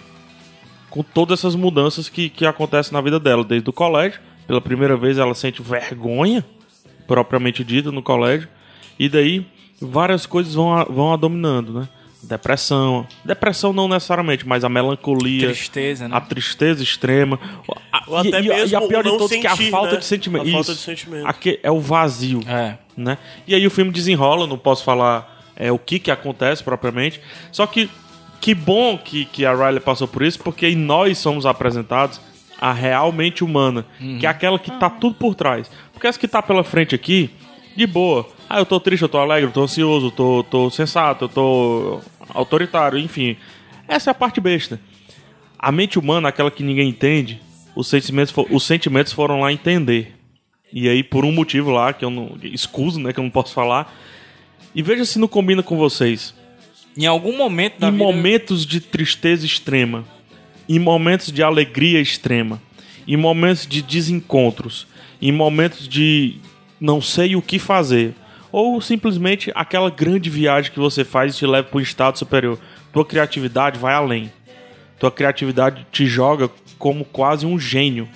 Com 0.98 1.04
todas 1.04 1.40
essas 1.40 1.56
mudanças 1.56 2.10
que, 2.10 2.28
que 2.30 2.46
acontecem 2.46 2.92
na 2.94 3.02
vida 3.02 3.20
dela. 3.20 3.44
Desde 3.44 3.70
o 3.70 3.74
colégio, 3.74 4.20
pela 4.48 4.60
primeira 4.60 4.98
vez 4.98 5.18
ela 5.20 5.36
sente 5.36 5.62
vergonha, 5.62 6.44
propriamente 7.06 7.64
dita, 7.64 7.92
no 7.92 8.02
colégio. 8.02 8.48
E 8.98 9.08
daí 9.08 9.46
várias 9.80 10.26
coisas 10.26 10.56
vão, 10.56 10.74
a- 10.76 10.86
vão 10.86 11.14
a 11.14 11.16
dominando, 11.16 11.72
né? 11.82 11.88
Depressão. 12.24 13.06
Depressão 13.24 13.72
não 13.72 13.88
necessariamente, 13.88 14.46
mas 14.48 14.64
a 14.64 14.70
melancolia. 14.70 15.48
Tristeza, 15.50 16.08
né? 16.08 16.18
A 16.18 16.20
tristeza 16.20 16.82
extrema. 16.82 17.40
A- 17.92 18.04
Ou 18.08 18.18
até 18.18 18.30
e, 18.30 18.36
a- 18.36 18.40
e 18.42 18.48
mesmo 18.62 18.78
a 18.78 18.88
pior 18.88 19.04
de 19.04 19.10
não 19.10 19.18
todos 19.20 19.38
que 19.38 19.46
é 19.46 19.50
a 19.50 19.56
sentir, 19.56 19.70
falta 19.70 19.92
né? 19.94 19.98
de 20.00 20.06
sentimento. 20.06 20.48
A 20.48 20.52
falta 20.52 20.72
Isso. 20.72 20.74
de 20.74 20.80
sentimento. 20.80 21.28
Aqui 21.28 21.60
é 21.62 21.70
o 21.72 21.80
vazio 21.80 22.42
É. 22.48 22.78
né? 22.98 23.18
E 23.48 23.54
aí 23.54 23.66
o 23.68 23.70
filme 23.72 23.92
desenrola, 23.92 24.48
não 24.48 24.58
posso 24.58 24.84
falar 24.84 25.36
é, 25.56 25.72
o 25.72 25.78
que 25.78 26.00
que 26.00 26.10
acontece 26.12 26.64
propriamente. 26.64 27.22
Só 27.52 27.66
que 27.68 27.88
que 28.48 28.56
bom 28.56 28.98
que, 28.98 29.26
que 29.26 29.46
a 29.46 29.54
Riley 29.54 29.82
passou 29.82 30.08
por 30.08 30.24
isso, 30.24 30.40
porque 30.40 30.74
nós 30.74 31.18
somos 31.18 31.46
apresentados 31.46 32.22
a 32.58 32.72
real 32.72 33.12
mente 33.12 33.44
humana, 33.44 33.86
que 34.22 34.26
é 34.26 34.30
aquela 34.30 34.58
que 34.58 34.72
tá 34.72 34.90
tudo 34.90 35.16
por 35.16 35.36
trás. 35.36 35.70
Porque 35.92 36.08
essa 36.08 36.18
que 36.18 36.30
tá 36.30 36.42
pela 36.42 36.64
frente 36.64 36.96
aqui, 36.96 37.30
de 37.76 37.86
boa. 37.86 38.26
Ah, 38.50 38.60
eu 38.60 38.66
tô 38.66 38.80
triste, 38.80 39.02
eu 39.02 39.10
tô 39.10 39.18
alegre, 39.18 39.50
eu 39.50 39.52
tô 39.52 39.64
ansioso, 39.64 40.08
eu 40.08 40.12
tô, 40.12 40.46
tô 40.50 40.70
sensato, 40.70 41.26
eu 41.26 41.28
tô 41.28 42.00
autoritário, 42.30 42.98
enfim. 42.98 43.36
Essa 43.86 44.12
é 44.12 44.14
a 44.14 44.14
parte 44.14 44.40
besta. 44.40 44.80
A 45.60 45.70
mente 45.70 46.00
humana, 46.00 46.30
aquela 46.30 46.50
que 46.50 46.64
ninguém 46.64 46.88
entende, 46.88 47.42
os 47.76 47.90
sentimentos, 47.90 48.34
os 48.50 48.64
sentimentos 48.64 49.12
foram 49.12 49.42
lá 49.42 49.52
entender. 49.52 50.16
E 50.72 50.88
aí, 50.88 51.04
por 51.04 51.26
um 51.26 51.34
motivo 51.34 51.70
lá, 51.70 51.92
que 51.92 52.06
eu 52.06 52.10
não. 52.10 52.38
Escuso, 52.42 52.98
né? 52.98 53.12
Que 53.12 53.20
eu 53.20 53.26
não 53.26 53.30
posso 53.30 53.54
falar. 53.54 53.94
E 54.74 54.82
veja 54.82 55.04
se 55.04 55.20
não 55.20 55.28
combina 55.28 55.62
com 55.62 55.76
vocês. 55.76 56.34
Em 56.98 57.06
algum 57.06 57.38
momento 57.38 57.80
da 57.80 57.90
em 57.90 57.92
vida... 57.92 58.04
momentos 58.04 58.66
de 58.66 58.82
tristeza 58.82 59.46
extrema, 59.46 60.04
em 60.68 60.80
momentos 60.80 61.32
de 61.32 61.44
alegria 61.44 62.02
extrema, 62.02 62.60
em 63.08 63.16
momentos 63.16 63.68
de 63.68 63.84
desencontros, 63.84 64.88
em 65.22 65.32
momentos 65.32 65.88
de 65.88 66.38
não 66.82 67.00
sei 67.00 67.36
o 67.36 67.42
que 67.42 67.60
fazer, 67.60 68.16
ou 68.52 68.82
simplesmente 68.82 69.52
aquela 69.54 69.92
grande 69.92 70.28
viagem 70.28 70.72
que 70.72 70.80
você 70.80 71.06
faz 71.06 71.36
e 71.36 71.38
te 71.38 71.46
leva 71.46 71.68
para 71.68 71.78
um 71.78 71.82
estado 71.82 72.18
superior. 72.18 72.60
Tua 72.92 73.06
criatividade 73.06 73.78
vai 73.78 73.94
além. 73.94 74.32
Tua 75.00 75.12
criatividade 75.12 75.86
te 75.92 76.08
joga 76.08 76.50
como 76.80 77.06
quase 77.06 77.46
um 77.46 77.60
gênio, 77.60 78.08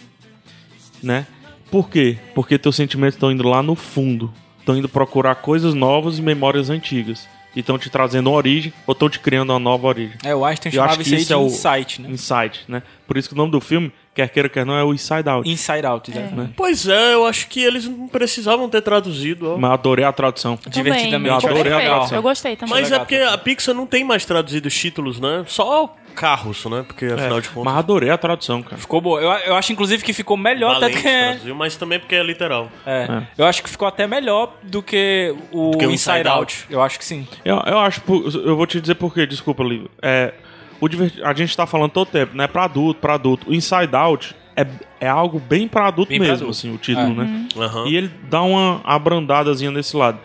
né? 1.03 1.27
Por 1.69 1.87
quê? 1.87 2.17
Porque 2.33 2.57
teus 2.57 2.75
sentimentos 2.75 3.15
estão 3.15 3.31
indo 3.31 3.47
lá 3.47 3.61
no 3.61 3.75
fundo, 3.75 4.33
estão 4.59 4.75
indo 4.75 4.89
procurar 4.89 5.35
coisas 5.35 5.75
novas 5.75 6.17
e 6.17 6.21
memórias 6.21 6.69
antigas. 6.69 7.27
E 7.55 7.59
estão 7.59 7.77
te 7.77 7.89
trazendo 7.89 8.29
uma 8.29 8.37
origem 8.37 8.71
ou 8.87 8.93
estão 8.93 9.09
te 9.09 9.19
criando 9.19 9.49
uma 9.51 9.59
nova 9.59 9.87
origem. 9.87 10.17
É, 10.23 10.33
o 10.33 10.45
Einstein 10.45 10.71
Eu 10.73 10.81
acho 10.83 10.93
chamava 10.93 11.03
que 11.03 11.09
isso 11.09 11.15
aí 11.15 11.25
de 11.25 11.33
é 11.33 11.37
o- 11.37 11.45
insight, 11.47 12.01
né? 12.01 12.09
Insight, 12.09 12.63
né? 12.67 12.81
Por 13.05 13.17
isso 13.17 13.27
que 13.27 13.33
o 13.35 13.37
nome 13.37 13.51
do 13.51 13.59
filme, 13.59 13.91
quer 14.13 14.29
queira, 14.29 14.49
quer 14.49 14.65
não, 14.65 14.75
é 14.75 14.83
o 14.83 14.93
Inside 14.93 15.27
Out. 15.27 15.49
Inside 15.49 15.85
Out, 15.85 16.11
exatamente. 16.11 16.53
Pois 16.55 16.87
é, 16.87 17.13
eu 17.13 17.25
acho 17.25 17.47
que 17.47 17.63
eles 17.63 17.87
não 17.87 18.07
precisavam 18.07 18.69
ter 18.69 18.81
traduzido. 18.81 19.53
ó. 19.53 19.57
Mas 19.57 19.71
adorei 19.71 20.05
a 20.05 20.11
tradução. 20.11 20.57
Divertidamente. 20.67 21.45
Eu 21.45 21.51
adorei 21.51 21.73
a 21.73 21.79
tradução. 21.79 22.17
Eu 22.17 22.21
gostei 22.21 22.55
também. 22.55 22.75
Mas 22.75 22.91
é 22.91 22.99
porque 22.99 23.15
a 23.15 23.37
Pixar 23.37 23.75
não 23.75 23.85
tem 23.85 24.03
mais 24.03 24.25
traduzido 24.25 24.67
os 24.67 24.77
títulos, 24.77 25.19
né? 25.19 25.43
Só 25.47 25.95
carros, 26.11 26.65
né? 26.65 26.83
Porque 26.85 27.05
afinal 27.05 27.41
de 27.41 27.49
contas. 27.49 27.63
Mas 27.63 27.77
adorei 27.77 28.09
a 28.09 28.17
tradução, 28.17 28.61
cara. 28.61 28.77
Ficou 28.77 29.01
boa. 29.01 29.21
Eu, 29.21 29.31
eu 29.31 29.55
acho, 29.55 29.71
inclusive, 29.71 30.03
que 30.03 30.13
ficou 30.13 30.37
melhor 30.37 30.71
até 30.71 30.81
Valente 30.81 30.97
do 30.97 31.01
que... 31.01 31.09
traduziu, 31.09 31.55
mas 31.55 31.75
também 31.75 31.99
porque 31.99 32.15
é 32.15 32.23
literal. 32.23 32.69
É. 32.85 33.23
Eu 33.37 33.45
acho 33.45 33.63
que 33.63 33.69
ficou 33.69 33.87
até 33.87 34.05
melhor 34.05 34.55
do 34.61 34.83
que 34.83 35.33
o, 35.51 35.71
que 35.71 35.85
o 35.85 35.91
Inside, 35.91 36.19
Inside 36.19 36.27
Out. 36.27 36.37
Out. 36.37 36.65
Eu 36.69 36.81
acho 36.81 36.99
que 36.99 37.05
sim. 37.05 37.27
Eu, 37.43 37.61
eu 37.65 37.79
acho, 37.79 38.01
eu 38.43 38.55
vou 38.55 38.67
te 38.67 38.79
dizer 38.81 38.95
por 38.95 39.13
quê, 39.13 39.25
desculpa, 39.25 39.63
Lívio. 39.63 39.89
É, 40.01 40.33
o 40.81 40.89
diverti- 40.89 41.23
a 41.23 41.33
gente 41.33 41.55
tá 41.55 41.65
falando 41.65 41.91
todo 41.91 42.07
tempo, 42.09 42.35
né? 42.35 42.47
Pra 42.47 42.65
adulto, 42.65 42.99
pra 42.99 43.13
adulto. 43.13 43.49
O 43.49 43.53
Inside 43.53 43.95
Out 43.95 44.35
é, 44.55 44.65
é 44.99 45.07
algo 45.07 45.39
bem 45.39 45.67
pra 45.67 45.87
adulto 45.87 46.09
Bem 46.09 46.17
pra 46.19 46.27
mesmo, 46.27 46.45
adulto. 46.47 46.57
assim, 46.57 46.73
o 46.73 46.77
título, 46.77 47.21
É. 47.21 47.25
né? 47.25 47.47
Aham. 47.57 47.87
E 47.87 47.95
ele 47.95 48.11
dá 48.29 48.41
uma 48.41 48.81
abrandadazinha 48.83 49.71
nesse 49.71 49.95
lado. 49.95 50.19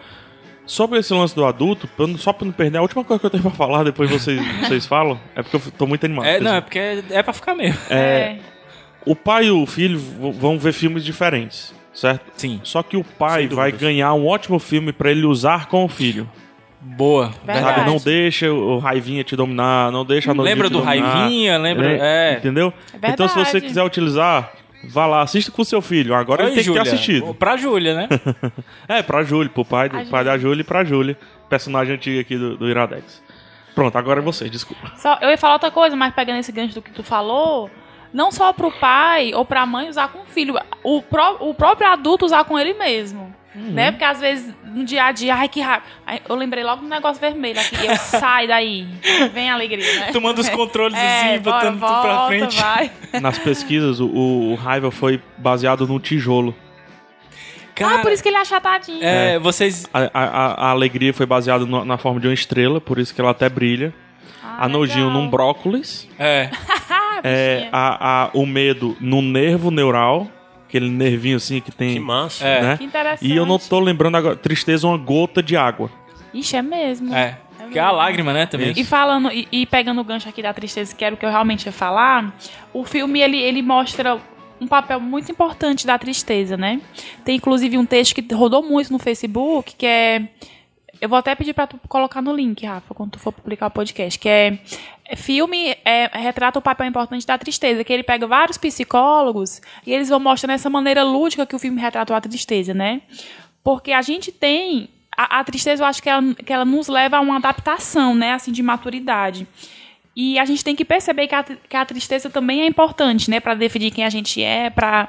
Sobre 0.65 0.99
esse 0.99 1.15
lance 1.15 1.33
do 1.33 1.45
adulto, 1.45 1.87
pra 1.87 2.09
só 2.19 2.33
pra 2.33 2.45
não 2.45 2.53
perder, 2.53 2.79
a 2.79 2.83
última 2.83 3.05
coisa 3.05 3.21
que 3.21 3.27
eu 3.27 3.31
tenho 3.31 3.43
pra 3.45 3.53
falar, 3.53 3.85
depois 3.85 4.11
vocês, 4.11 4.41
vocês 4.67 4.85
falam, 4.85 5.21
é 5.37 5.43
porque 5.43 5.57
eu 5.57 5.63
tô 5.79 5.87
muito 5.87 6.05
animado. 6.05 6.27
É, 6.27 6.41
não, 6.41 6.55
é 6.57 6.61
porque 6.61 6.79
é, 6.79 7.05
é 7.11 7.23
pra 7.23 7.33
ficar 7.33 7.55
mesmo. 7.55 7.79
É. 7.89 8.39
O 9.05 9.15
pai 9.15 9.45
e 9.47 9.51
o 9.53 9.65
filho 9.65 9.97
vão 10.41 10.59
ver 10.59 10.73
filmes 10.73 11.05
diferentes, 11.05 11.73
certo? 11.95 12.25
Sim. 12.37 12.61
Só 12.65 12.83
que 12.83 12.97
o 12.97 13.05
pai 13.05 13.47
vai 13.47 13.71
ganhar 13.71 14.13
um 14.15 14.27
ótimo 14.27 14.59
filme 14.59 14.93
pra 14.93 15.09
ele 15.13 15.25
usar 15.25 15.67
com 15.67 15.85
o 15.85 15.89
filho. 15.89 16.29
Boa. 16.81 17.33
Verdade. 17.45 17.79
Sabe? 17.79 17.91
Não 17.91 17.97
deixa 17.99 18.53
o 18.53 18.79
Raivinha 18.79 19.25
te 19.25 19.35
dominar, 19.35 19.91
não 19.91 20.05
deixa 20.05 20.31
a 20.31 20.35
noite 20.35 20.49
Lembra 20.49 20.69
te 20.69 20.73
do 20.73 20.81
dominar. 20.81 21.13
Raivinha? 21.15 21.59
Lembra? 21.59 21.93
É, 21.93 22.35
É. 22.35 22.39
Entendeu? 22.39 22.73
É 23.03 23.11
então, 23.11 23.29
se 23.29 23.35
você 23.39 23.61
quiser 23.61 23.83
utilizar, 23.83 24.53
vá 24.89 25.07
lá, 25.07 25.23
assista 25.23 25.51
com 25.51 25.63
o 25.63 25.65
seu 25.65 25.83
filho. 25.83 26.15
Agora 26.15 26.43
Oi, 26.43 26.49
ele 26.49 26.55
tem 26.57 26.65
Júlia. 26.65 26.83
que 26.83 26.89
ter 26.89 26.95
assistido. 26.95 27.35
Pra 27.35 27.57
Júlia, 27.57 27.95
né? 27.95 28.09
É, 28.89 29.03
pra 29.03 29.23
Júlia, 29.25 29.51
pro 29.51 29.65
pai, 29.65 29.89
do, 29.89 30.05
pai 30.07 30.25
da 30.25 30.39
Júlia 30.39 30.61
e 30.61 30.65
pra 30.65 30.85
Júlia. 30.85 31.17
Personagem 31.49 31.95
antigo 31.95 32.21
aqui 32.21 32.37
do, 32.37 32.57
do 32.57 32.69
Iradex. 32.69 33.23
Pronto, 33.75 33.97
agora 33.99 34.21
é 34.21 34.23
você, 34.23 34.49
desculpa. 34.49 34.93
Só, 34.97 35.19
eu 35.21 35.29
ia 35.29 35.37
falar 35.37 35.55
outra 35.55 35.71
coisa, 35.71 35.95
mas 35.97 36.15
pegando 36.15 36.39
esse 36.39 36.51
gancho 36.51 36.75
do 36.75 36.81
que 36.83 36.91
tu 36.93 37.03
falou, 37.03 37.71
não 38.13 38.31
só 38.33 38.51
pro 38.53 38.71
pai 38.73 39.35
ou 39.35 39.45
pra 39.45 39.67
mãe 39.67 39.89
usar 39.89 40.09
com 40.09 40.21
o 40.21 40.25
filho, 40.25 40.55
o, 40.83 41.03
pró- 41.03 41.37
o 41.41 41.53
próprio 41.53 41.87
adulto 41.89 42.25
usar 42.25 42.45
com 42.45 42.59
ele 42.59 42.73
mesmo. 42.75 43.35
Uhum. 43.57 43.73
Né? 43.73 43.91
Porque 43.91 44.05
às 44.05 44.21
vezes 44.21 44.55
no 44.67 44.85
dia 44.85 45.05
a 45.05 45.13
dia, 45.13 45.35
ai 45.35 45.49
que 45.49 45.61
raiva. 45.63 45.83
Eu 46.29 46.37
lembrei 46.37 46.63
logo 46.63 46.83
do 46.83 46.89
negócio 46.89 47.19
vermelho 47.19 47.59
aqui. 47.59 47.87
Eu 47.87 47.97
sai 47.99 48.47
daí. 48.47 48.87
Vem 49.33 49.49
a 49.51 49.55
alegria, 49.55 50.01
né? 50.01 50.09
Tu 50.13 50.21
manda 50.21 50.41
os 50.41 50.49
controles 50.51 50.97
é, 50.99 51.31
assim, 51.33 51.39
bora, 51.43 51.57
botando 51.71 51.81
tudo 51.81 52.01
pra 52.03 52.15
volta, 52.17 52.27
frente. 52.29 52.61
Vai. 52.61 52.91
Nas 53.21 53.39
pesquisas, 53.39 53.99
o, 53.99 54.07
o, 54.07 54.53
o 54.53 54.55
Raiva 54.57 54.91
foi 54.91 55.23
baseado 55.39 55.87
no 55.87 55.99
tijolo. 55.99 56.55
ah, 57.83 57.99
por 58.01 58.13
isso 58.13 58.23
que 58.23 58.29
ele 58.29 58.37
é 58.37 58.41
achatadinho. 58.41 58.99
É, 59.03 59.39
vocês. 59.39 59.87
A, 59.93 60.01
a- 60.13 60.67
a 60.67 60.71
alegria 60.71 61.13
foi 61.15 61.25
baseada 61.27 61.65
no- 61.65 61.85
na 61.85 61.97
forma 61.97 62.21
de 62.21 62.27
uma 62.29 62.35
estrela, 62.35 62.81
por 62.81 62.99
isso 62.99 63.15
que 63.15 63.21
ela 63.21 63.31
até 63.31 63.49
brilha. 63.49 63.93
Ah, 64.45 64.65
a 64.65 64.69
nojinho 64.69 65.07
legal. 65.09 65.23
num 65.23 65.31
aquele 70.77 70.91
nervinho 70.91 71.37
assim 71.37 71.61
que 71.61 71.73
tem. 71.73 71.95
Que 71.95 72.01
massa. 72.01 72.47
É. 72.47 72.63
né? 72.63 72.77
Que 72.77 72.85
interessante. 72.85 73.33
E 73.33 73.37
eu 73.37 73.47
não 73.47 73.59
tô 73.59 73.81
lembrando 73.81 74.17
agora. 74.17 74.37
Tristeza, 74.37 74.87
uma 74.87 74.97
gota 74.97 75.43
de 75.43 75.57
água. 75.57 75.91
Ixi, 76.33 76.57
é 76.57 76.63
mesmo. 76.63 77.15
É. 77.15 77.39
Que 77.71 77.79
é 77.79 77.83
a 77.83 77.91
lágrima, 77.91 78.33
né, 78.33 78.47
também. 78.47 78.73
E 78.77 78.85
falando 78.85 79.31
e, 79.33 79.49
e 79.51 79.67
pegando 79.67 80.01
o 80.01 80.05
gancho 80.05 80.29
aqui 80.29 80.41
da 80.41 80.55
tristeza, 80.55 80.95
que 80.95 81.05
era 81.05 81.15
o 81.15 81.19
que 81.19 81.27
eu 81.27 81.31
realmente 81.31 81.67
ia 81.67 81.73
falar, 81.73 82.33
o 82.73 82.85
filme 82.85 83.21
ele, 83.21 83.39
ele 83.39 83.61
mostra 83.61 84.21
um 84.61 84.67
papel 84.69 85.01
muito 85.01 85.33
importante 85.33 85.87
da 85.87 85.99
tristeza, 85.99 86.57
né? 86.57 86.81
Tem 87.25 87.37
inclusive 87.37 87.77
um 87.77 87.85
texto 87.85 88.15
que 88.15 88.35
rodou 88.35 88.63
muito 88.63 88.93
no 88.93 88.99
Facebook, 88.99 89.75
que 89.77 89.87
é 89.87 90.29
eu 91.01 91.09
vou 91.09 91.19
até 91.19 91.35
pedir 91.35 91.55
pra 91.55 91.67
tu 91.67 91.79
colocar 91.89 92.23
no 92.23 92.35
link, 92.35 92.65
Rafa, 92.65 92.95
quando 92.95 93.13
tu 93.13 93.19
for 93.19 93.33
publicar 93.33 93.67
o 93.67 93.71
podcast, 93.71 94.19
que 94.19 94.29
é 94.29 94.59
é, 95.09 95.15
filme 95.15 95.77
é, 95.85 96.11
retrata 96.19 96.59
o 96.59 96.63
papel 96.63 96.87
importante 96.87 97.27
da 97.27 97.39
tristeza, 97.39 97.85
que 97.85 97.93
ele 97.93 98.03
pega 98.03 98.27
vários 98.27 98.59
psicólogos 98.59 99.61
e 99.87 99.93
eles 99.93 100.09
vão 100.09 100.19
mostrando 100.19 100.53
essa 100.53 100.69
maneira 100.69 101.05
lúdica 101.05 101.47
que 101.47 101.55
o 101.55 101.59
filme 101.59 101.81
retratou 101.81 102.17
a 102.17 102.21
tristeza, 102.21 102.75
né? 102.75 103.03
Porque 103.63 103.93
a 103.93 104.03
gente 104.03 104.33
tem 104.33 104.89
a, 105.17 105.41
a 105.41 105.45
tristeza, 105.45 105.83
eu 105.83 105.87
acho 105.87 106.03
que 106.03 106.09
ela, 106.09 106.35
que 106.35 106.53
ela 106.53 106.65
nos 106.65 106.89
leva 106.89 107.19
a 107.19 107.21
uma 107.21 107.37
adaptação, 107.37 108.15
né, 108.15 108.33
assim, 108.33 108.51
de 108.51 108.63
maturidade. 108.63 109.47
E 110.15 110.39
a 110.39 110.45
gente 110.45 110.65
tem 110.65 110.75
que 110.75 110.85
perceber 110.85 111.29
que 111.29 111.35
a, 111.35 111.45
que 111.45 111.77
a 111.77 111.85
tristeza 111.85 112.29
também 112.29 112.63
é 112.63 112.67
importante, 112.67 113.31
né, 113.31 113.39
para 113.39 113.55
definir 113.55 113.93
quem 113.93 114.05
a 114.05 114.11
gente 114.11 114.43
é, 114.43 114.71
para 114.71 115.09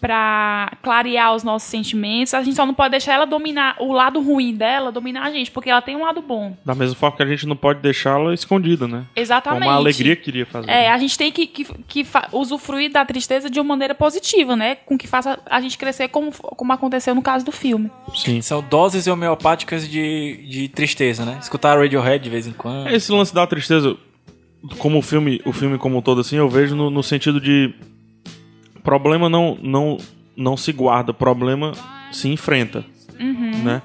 para 0.00 0.76
clarear 0.82 1.34
os 1.34 1.42
nossos 1.42 1.68
sentimentos. 1.68 2.34
A 2.34 2.42
gente 2.42 2.54
só 2.54 2.66
não 2.66 2.74
pode 2.74 2.90
deixar 2.90 3.14
ela 3.14 3.26
dominar 3.26 3.76
o 3.80 3.92
lado 3.92 4.20
ruim 4.20 4.54
dela, 4.54 4.92
dominar 4.92 5.24
a 5.24 5.30
gente, 5.30 5.50
porque 5.50 5.70
ela 5.70 5.82
tem 5.82 5.96
um 5.96 6.02
lado 6.02 6.22
bom. 6.22 6.56
Da 6.64 6.74
mesma 6.74 6.94
forma 6.94 7.16
que 7.16 7.22
a 7.22 7.26
gente 7.26 7.46
não 7.46 7.56
pode 7.56 7.80
deixá-la 7.80 8.34
escondida, 8.34 8.86
né? 8.86 9.04
Exatamente. 9.14 9.62
Como 9.62 9.70
a 9.70 9.74
alegria 9.74 10.16
queria 10.16 10.46
fazer. 10.46 10.70
É, 10.70 10.90
a 10.90 10.98
gente 10.98 11.16
tem 11.16 11.32
que, 11.32 11.46
que, 11.46 11.64
que 11.64 12.06
usufruir 12.32 12.90
da 12.90 13.04
tristeza 13.04 13.50
de 13.50 13.58
uma 13.58 13.68
maneira 13.68 13.94
positiva, 13.94 14.54
né? 14.54 14.76
Com 14.76 14.96
que 14.96 15.06
faça 15.06 15.38
a 15.46 15.60
gente 15.60 15.76
crescer 15.78 16.08
como, 16.08 16.32
como 16.32 16.72
aconteceu 16.72 17.14
no 17.14 17.22
caso 17.22 17.44
do 17.44 17.52
filme. 17.52 17.90
Sim. 18.14 18.40
São 18.40 18.62
doses 18.62 19.06
homeopáticas 19.06 19.88
de, 19.88 20.44
de 20.48 20.68
tristeza, 20.68 21.24
né? 21.24 21.38
Escutar 21.40 21.78
Radiohead 21.78 22.22
de 22.22 22.30
vez 22.30 22.46
em 22.46 22.52
quando. 22.52 22.88
Esse 22.88 23.10
lance 23.12 23.34
da 23.34 23.46
tristeza, 23.46 23.96
como 24.78 24.98
o 24.98 25.02
filme, 25.02 25.40
o 25.44 25.52
filme 25.52 25.78
como 25.78 25.98
um 25.98 26.02
todo, 26.02 26.20
assim, 26.20 26.36
eu 26.36 26.48
vejo 26.48 26.74
no, 26.74 26.90
no 26.90 27.02
sentido 27.02 27.40
de 27.40 27.74
problema 28.86 29.28
não, 29.28 29.58
não, 29.60 29.98
não 30.36 30.56
se 30.56 30.72
guarda, 30.72 31.12
problema 31.12 31.72
se 32.12 32.28
enfrenta, 32.28 32.84
né? 33.64 33.82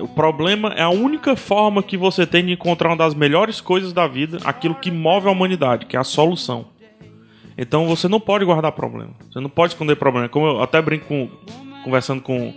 O 0.00 0.08
problema 0.08 0.70
é 0.74 0.82
a 0.82 0.88
única 0.88 1.36
forma 1.36 1.82
que 1.82 1.96
você 1.96 2.26
tem 2.26 2.44
de 2.44 2.52
encontrar 2.52 2.88
uma 2.88 2.96
das 2.96 3.14
melhores 3.14 3.60
coisas 3.60 3.92
da 3.92 4.06
vida, 4.06 4.38
aquilo 4.44 4.74
que 4.74 4.90
move 4.90 5.28
a 5.28 5.30
humanidade, 5.30 5.86
que 5.86 5.96
é 5.96 6.00
a 6.00 6.04
solução. 6.04 6.66
Então 7.56 7.86
você 7.86 8.08
não 8.08 8.20
pode 8.20 8.44
guardar 8.44 8.72
problema, 8.72 9.12
você 9.30 9.38
não 9.38 9.50
pode 9.50 9.74
esconder 9.74 9.96
problema. 9.96 10.28
Como 10.28 10.46
eu 10.46 10.62
até 10.62 10.80
brinco 10.80 11.06
com, 11.06 11.28
conversando 11.84 12.22
com, 12.22 12.54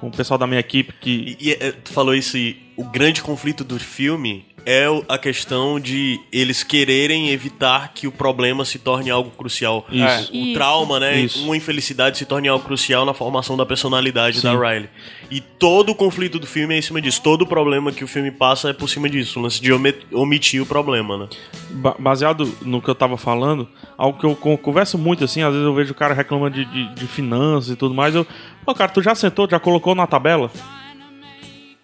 com 0.00 0.08
o 0.08 0.10
pessoal 0.10 0.38
da 0.38 0.46
minha 0.46 0.60
equipe 0.60 0.94
que 1.00 1.36
E, 1.38 1.48
e, 1.48 1.52
é, 1.52 1.72
tu 1.72 1.92
falou 1.92 2.14
isso 2.14 2.38
e 2.38 2.56
o 2.76 2.84
grande 2.84 3.22
conflito 3.22 3.62
do 3.62 3.78
filme 3.78 4.44
é 4.68 4.86
a 5.08 5.16
questão 5.16 5.78
de 5.78 6.20
eles 6.32 6.64
quererem 6.64 7.30
evitar 7.30 7.92
que 7.94 8.08
o 8.08 8.12
problema 8.12 8.64
se 8.64 8.80
torne 8.80 9.08
algo 9.10 9.30
crucial. 9.30 9.86
Isso. 9.90 10.32
O 10.32 10.36
Isso. 10.36 10.54
trauma, 10.54 10.98
né? 10.98 11.20
Isso. 11.20 11.44
Uma 11.44 11.56
infelicidade 11.56 12.18
se 12.18 12.24
torne 12.26 12.48
algo 12.48 12.64
crucial 12.64 13.04
na 13.06 13.14
formação 13.14 13.56
da 13.56 13.64
personalidade 13.64 14.38
Sim. 14.40 14.42
da 14.42 14.52
Riley. 14.52 14.88
E 15.30 15.40
todo 15.40 15.90
o 15.90 15.94
conflito 15.94 16.38
do 16.40 16.46
filme 16.48 16.74
é 16.74 16.78
em 16.78 16.82
cima 16.82 17.00
disso. 17.00 17.20
Todo 17.22 17.42
o 17.42 17.46
problema 17.46 17.92
que 17.92 18.02
o 18.02 18.08
filme 18.08 18.32
passa 18.32 18.70
é 18.70 18.72
por 18.72 18.88
cima 18.88 19.08
disso. 19.08 19.38
O 19.38 19.42
lance 19.42 19.60
de 19.62 19.70
omitir 20.12 20.60
o 20.60 20.66
problema, 20.66 21.16
né? 21.16 21.28
Ba- 21.70 21.94
baseado 21.98 22.52
no 22.62 22.82
que 22.82 22.88
eu 22.88 22.94
tava 22.94 23.16
falando, 23.16 23.68
algo 23.96 24.18
que 24.18 24.26
eu 24.26 24.34
con- 24.34 24.56
converso 24.56 24.98
muito 24.98 25.22
assim, 25.24 25.42
às 25.42 25.52
vezes 25.52 25.64
eu 25.64 25.74
vejo 25.74 25.92
o 25.92 25.94
cara 25.94 26.12
reclamando 26.12 26.56
de, 26.56 26.64
de, 26.64 26.94
de 26.94 27.06
finanças 27.06 27.70
e 27.70 27.76
tudo 27.76 27.94
mais, 27.94 28.14
eu, 28.14 28.26
pô, 28.64 28.74
cara, 28.74 28.90
tu 28.90 29.00
já 29.00 29.14
sentou, 29.14 29.48
já 29.48 29.60
colocou 29.60 29.94
na 29.94 30.06
tabela? 30.06 30.50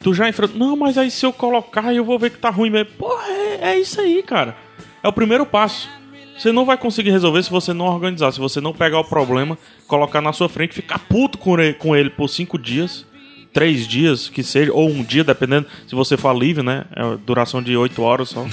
Tu 0.02 0.14
já 0.14 0.28
enfrentou? 0.28 0.58
Não, 0.58 0.76
mas 0.76 0.98
aí 0.98 1.10
se 1.10 1.24
eu 1.24 1.32
colocar 1.32 1.94
eu 1.94 2.04
vou 2.04 2.18
ver 2.18 2.30
que 2.30 2.38
tá 2.38 2.50
ruim 2.50 2.70
mesmo. 2.70 2.92
Porra, 2.98 3.24
é, 3.28 3.58
é 3.72 3.80
isso 3.80 4.00
aí, 4.00 4.22
cara. 4.22 4.56
É 5.02 5.08
o 5.08 5.12
primeiro 5.12 5.46
passo. 5.46 5.88
Você 6.36 6.50
não 6.50 6.64
vai 6.64 6.76
conseguir 6.76 7.10
resolver 7.10 7.42
se 7.42 7.50
você 7.50 7.72
não 7.72 7.86
organizar, 7.86 8.32
se 8.32 8.40
você 8.40 8.60
não 8.60 8.72
pegar 8.72 8.98
o 8.98 9.04
problema, 9.04 9.56
colocar 9.86 10.20
na 10.20 10.32
sua 10.32 10.48
frente, 10.48 10.74
ficar 10.74 10.98
puto 10.98 11.38
com 11.38 11.58
ele, 11.60 11.74
com 11.74 11.94
ele 11.94 12.10
por 12.10 12.28
cinco 12.28 12.58
dias, 12.58 13.06
três 13.52 13.86
dias, 13.86 14.28
que 14.28 14.42
seja, 14.42 14.72
ou 14.72 14.88
um 14.88 15.04
dia, 15.04 15.22
dependendo, 15.22 15.66
se 15.86 15.94
você 15.94 16.16
for 16.16 16.36
livre, 16.36 16.64
né? 16.64 16.84
É 16.96 17.16
duração 17.24 17.62
de 17.62 17.76
oito 17.76 18.02
horas 18.02 18.30
só. 18.30 18.46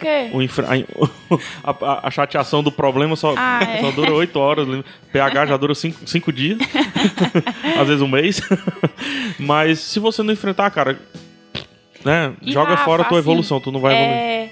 Quê? 0.00 0.30
O 0.32 0.40
infra- 0.42 0.66
a, 1.62 1.70
a- 1.70 2.08
a 2.08 2.10
chateação 2.10 2.62
do 2.62 2.70
problema 2.72 3.16
só, 3.16 3.34
Ah, 3.36 3.60
é. 3.68 3.80
só 3.80 3.90
dura 3.90 4.12
oito 4.14 4.38
horas. 4.38 4.66
PH 5.12 5.46
já 5.46 5.56
dura 5.56 5.74
cinco, 5.74 6.06
cinco 6.06 6.32
dias. 6.32 6.58
Às 7.80 7.86
vezes 7.88 8.02
um 8.02 8.08
mês. 8.08 8.40
Mas 9.38 9.78
se 9.80 9.98
você 10.00 10.22
não 10.22 10.32
enfrentar, 10.32 10.70
cara, 10.70 10.98
né? 12.04 12.32
E, 12.42 12.52
joga 12.52 12.70
Rafa, 12.70 12.84
fora 12.84 13.02
a 13.02 13.04
tua 13.06 13.18
assim, 13.18 13.28
evolução, 13.28 13.60
tu 13.60 13.70
não 13.72 13.80
vai 13.80 13.94
evoluir. 13.94 14.16
É, 14.18 14.50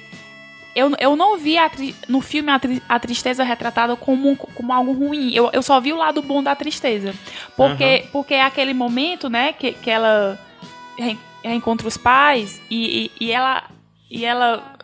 eu, 0.75 0.93
eu 1.01 1.17
não 1.17 1.39
vi 1.39 1.57
tri- 1.71 1.95
no 2.09 2.21
filme 2.21 2.51
a, 2.51 2.59
tri- 2.59 2.83
a 2.89 2.99
tristeza 2.99 3.43
retratada 3.43 3.97
como, 3.97 4.37
como 4.37 4.73
algo 4.73 4.93
ruim. 4.93 5.33
Eu, 5.35 5.49
eu 5.53 5.63
só 5.63 5.81
vi 5.81 5.93
o 5.93 5.97
lado 5.97 6.21
bom 6.23 6.43
da 6.43 6.55
tristeza. 6.55 7.15
Porque, 7.57 8.05
porque 8.13 8.35
é 8.35 8.43
aquele 8.43 8.75
momento, 8.75 9.31
né, 9.31 9.53
que, 9.55 9.73
que 9.73 9.91
ela 9.91 10.39
re- 10.99 11.17
reencontra 11.43 11.89
os 11.89 11.97
pais 11.97 12.61
e, 12.71 13.11
e, 13.19 13.27
e 13.27 13.33
ela. 13.33 13.63
E 14.11 14.25
ela. 14.25 14.76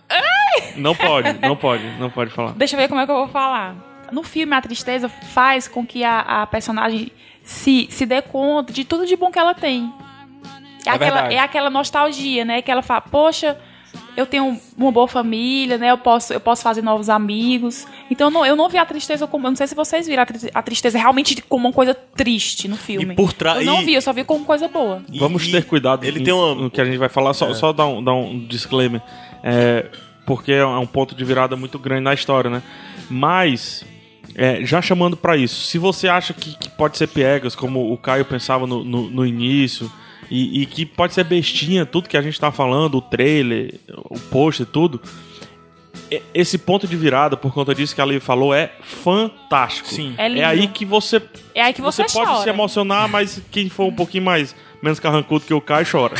Não 0.76 0.94
pode, 0.94 1.32
não 1.40 1.56
pode, 1.56 1.84
não 1.98 2.10
pode 2.10 2.30
falar. 2.30 2.52
Deixa 2.52 2.74
eu 2.76 2.80
ver 2.80 2.88
como 2.88 3.00
é 3.00 3.04
que 3.06 3.10
eu 3.12 3.16
vou 3.16 3.28
falar. 3.28 3.74
No 4.10 4.22
filme, 4.22 4.54
a 4.54 4.60
tristeza 4.60 5.08
faz 5.08 5.66
com 5.68 5.86
que 5.86 6.04
a, 6.04 6.20
a 6.42 6.46
personagem 6.46 7.10
se, 7.42 7.86
se 7.90 8.04
dê 8.06 8.20
conta 8.22 8.72
de 8.72 8.84
tudo 8.84 9.06
de 9.06 9.16
bom 9.16 9.30
que 9.30 9.38
ela 9.38 9.54
tem. 9.54 9.92
É, 10.86 10.90
É 10.90 10.92
aquela, 10.92 11.14
verdade. 11.14 11.34
é 11.34 11.38
aquela 11.38 11.70
nostalgia, 11.70 12.44
né? 12.44 12.60
Que 12.62 12.70
ela 12.70 12.82
fala, 12.82 13.00
poxa, 13.00 13.56
eu 14.16 14.26
tenho 14.26 14.58
uma 14.76 14.92
boa 14.92 15.08
família, 15.08 15.78
né? 15.78 15.90
Eu 15.90 15.98
posso, 15.98 16.32
eu 16.32 16.40
posso 16.40 16.62
fazer 16.62 16.82
novos 16.82 17.08
amigos. 17.08 17.86
Então 18.10 18.26
eu 18.28 18.30
não, 18.30 18.44
eu 18.46 18.56
não 18.56 18.68
vi 18.68 18.76
a 18.78 18.84
tristeza 18.84 19.26
como. 19.26 19.46
Eu 19.46 19.50
não 19.52 19.56
sei 19.56 19.66
se 19.66 19.74
vocês 19.74 20.06
viram 20.06 20.22
a, 20.22 20.26
tri- 20.26 20.50
a 20.52 20.62
tristeza 20.62 20.98
realmente 20.98 21.40
como 21.42 21.68
uma 21.68 21.72
coisa 21.74 21.94
triste 21.94 22.68
no 22.68 22.76
filme. 22.76 23.12
E 23.14 23.16
por 23.16 23.32
trás- 23.32 23.60
Eu 23.60 23.64
não 23.64 23.82
vi, 23.84 23.94
eu 23.94 24.02
só 24.02 24.12
vi 24.12 24.24
como 24.24 24.44
coisa 24.44 24.68
boa. 24.68 25.02
E- 25.10 25.18
Vamos 25.18 25.48
ter 25.50 25.64
cuidado 25.64 26.04
Ele 26.04 26.20
em- 26.20 26.24
tem 26.24 26.34
uma. 26.34 26.54
no 26.54 26.70
que 26.70 26.80
a 26.80 26.84
gente 26.84 26.98
vai 26.98 27.08
falar, 27.08 27.32
só, 27.32 27.52
só 27.54 27.72
dar, 27.72 27.86
um, 27.86 28.02
dar 28.04 28.12
um 28.14 28.46
disclaimer. 28.46 29.00
É, 29.42 29.86
porque 30.26 30.52
é 30.52 30.64
um 30.64 30.86
ponto 30.86 31.14
de 31.14 31.24
virada 31.24 31.56
muito 31.56 31.78
grande 31.78 32.02
na 32.02 32.14
história, 32.14 32.50
né? 32.50 32.62
Mas, 33.10 33.84
é, 34.34 34.64
já 34.64 34.80
chamando 34.80 35.16
pra 35.16 35.36
isso, 35.36 35.62
se 35.62 35.78
você 35.78 36.08
acha 36.08 36.32
que, 36.32 36.56
que 36.56 36.70
pode 36.70 36.96
ser 36.96 37.08
piegas, 37.08 37.54
como 37.54 37.92
o 37.92 37.96
Caio 37.98 38.24
pensava 38.24 38.66
no, 38.66 38.84
no, 38.84 39.10
no 39.10 39.26
início, 39.26 39.90
e, 40.30 40.62
e 40.62 40.66
que 40.66 40.86
pode 40.86 41.12
ser 41.12 41.24
bestinha, 41.24 41.84
tudo 41.84 42.08
que 42.08 42.16
a 42.16 42.22
gente 42.22 42.38
tá 42.40 42.50
falando, 42.50 42.96
o 42.98 43.02
trailer, 43.02 43.78
o 44.08 44.18
post 44.18 44.62
e 44.62 44.66
tudo, 44.66 45.00
esse 46.34 46.58
ponto 46.58 46.86
de 46.86 46.96
virada, 46.96 47.36
por 47.36 47.52
conta 47.52 47.74
disso 47.74 47.94
que 47.94 48.00
a 48.00 48.04
Liv 48.04 48.20
falou, 48.20 48.54
é 48.54 48.72
fantástico. 48.82 49.88
Sim. 49.88 50.14
É 50.18 50.28
lindo. 50.28 50.40
É 50.40 50.44
aí 50.44 50.66
que 50.68 50.84
você 50.84 51.22
É 51.54 51.62
aí 51.62 51.72
que 51.72 51.80
você, 51.80 52.02
você 52.02 52.12
pode 52.18 52.30
chora. 52.30 52.42
se 52.42 52.48
emocionar, 52.48 53.08
mas 53.08 53.40
quem 53.50 53.68
for 53.68 53.86
um 53.86 53.94
pouquinho 53.94 54.24
mais 54.24 54.54
menos 54.82 54.98
carrancudo 54.98 55.44
que 55.44 55.54
o 55.54 55.60
Caio 55.60 55.86
chora. 55.90 56.16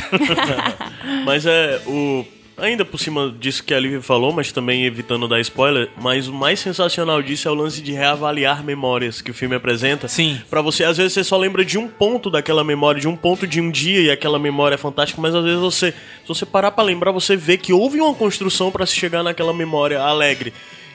Mas 1.26 1.44
é 1.46 1.82
o. 1.86 2.24
Ainda 2.56 2.84
por 2.84 2.98
cima 2.98 3.34
disso 3.38 3.64
que 3.64 3.72
a 3.72 3.80
Lívia 3.80 4.02
falou, 4.02 4.32
mas 4.32 4.52
também 4.52 4.84
evitando 4.84 5.26
dar 5.26 5.40
spoiler, 5.40 5.88
mas 6.00 6.28
o 6.28 6.32
mais 6.32 6.60
sensacional 6.60 7.22
disso 7.22 7.48
é 7.48 7.50
o 7.50 7.54
lance 7.54 7.80
de 7.80 7.92
reavaliar 7.92 8.62
memórias 8.62 9.22
que 9.22 9.30
o 9.30 9.34
filme 9.34 9.56
apresenta. 9.56 10.06
Sim. 10.06 10.40
Pra 10.50 10.60
você, 10.60 10.84
às 10.84 10.96
vezes 10.96 11.14
você 11.14 11.24
só 11.24 11.36
lembra 11.36 11.64
de 11.64 11.78
um 11.78 11.88
ponto 11.88 12.30
daquela 12.30 12.62
memória, 12.62 13.00
de 13.00 13.08
um 13.08 13.16
ponto 13.16 13.46
de 13.46 13.60
um 13.60 13.70
dia 13.70 14.00
e 14.00 14.10
aquela 14.10 14.38
memória 14.38 14.74
é 14.74 14.78
fantástica, 14.78 15.20
mas 15.20 15.34
às 15.34 15.44
vezes 15.44 15.60
você, 15.60 15.92
se 15.92 16.28
você 16.28 16.44
parar 16.44 16.70
pra 16.70 16.84
lembrar, 16.84 17.10
você 17.10 17.36
vê 17.36 17.56
que 17.56 17.72
houve 17.72 18.00
uma 18.00 18.14
construção 18.14 18.70
pra 18.70 18.86
se 18.86 18.94
chegar 18.94 19.22
naquela 19.22 19.54
memória 19.54 20.00
alegre. 20.00 20.52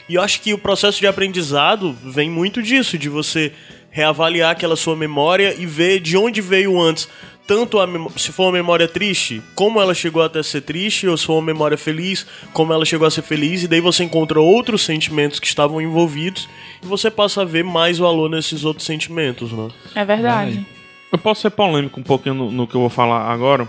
E 0.08 0.16
eu 0.16 0.22
acho 0.22 0.41
que 0.41 0.53
o 0.53 0.58
processo 0.58 0.99
de 0.99 1.08
aprendizado 1.08 1.93
vem 2.03 2.30
muito 2.30 2.64
disso, 2.64 2.97
de 2.97 3.10
você 3.10 3.51
reavaliar 3.89 4.51
aquela 4.51 4.76
sua 4.76 4.95
memória 4.95 5.55
e 5.58 5.66
ver 5.66 5.99
de 5.99 6.16
onde 6.16 6.39
veio 6.39 6.80
antes. 6.80 7.10
Tanto 7.47 7.79
a 7.79 7.87
se 8.17 8.33
for 8.33 8.43
uma 8.43 8.51
memória 8.51 8.89
triste, 8.89 9.41
como 9.55 9.81
ela 9.81 9.93
chegou 9.93 10.21
até 10.21 10.43
ser 10.43 10.61
triste, 10.61 11.07
ou 11.07 11.15
se 11.15 11.25
for 11.25 11.35
uma 11.35 11.41
memória 11.41 11.77
feliz, 11.77 12.27
como 12.51 12.73
ela 12.73 12.83
chegou 12.83 13.07
a 13.07 13.11
ser 13.11 13.21
feliz, 13.21 13.63
e 13.63 13.69
daí 13.69 13.79
você 13.79 14.03
encontra 14.03 14.37
outros 14.39 14.81
sentimentos 14.81 15.39
que 15.39 15.47
estavam 15.47 15.81
envolvidos 15.81 16.49
e 16.83 16.85
você 16.85 17.09
passa 17.09 17.43
a 17.43 17.45
ver 17.45 17.63
mais 17.63 17.97
valor 17.97 18.29
nesses 18.29 18.65
outros 18.65 18.85
sentimentos, 18.85 19.53
né? 19.53 19.69
É 19.95 20.03
verdade. 20.03 20.65
Eu 21.09 21.17
posso 21.17 21.41
ser 21.41 21.51
polêmico 21.51 22.01
um 22.01 22.03
pouquinho 22.03 22.35
no, 22.35 22.51
no 22.51 22.67
que 22.67 22.75
eu 22.75 22.81
vou 22.81 22.89
falar 22.89 23.31
agora. 23.31 23.65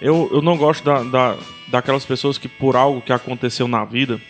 Eu, 0.00 0.30
eu 0.32 0.40
não 0.40 0.56
gosto 0.56 0.84
da, 0.84 1.02
da, 1.02 1.36
daquelas 1.66 2.04
pessoas 2.04 2.38
que, 2.38 2.46
por 2.46 2.76
algo 2.76 3.00
que 3.00 3.12
aconteceu 3.12 3.66
na 3.66 3.84
vida, 3.84 4.20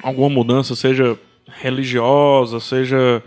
alguma 0.00 0.28
mudança, 0.30 0.76
seja 0.76 1.18
religiosa, 1.60 2.60
seja 2.60 3.22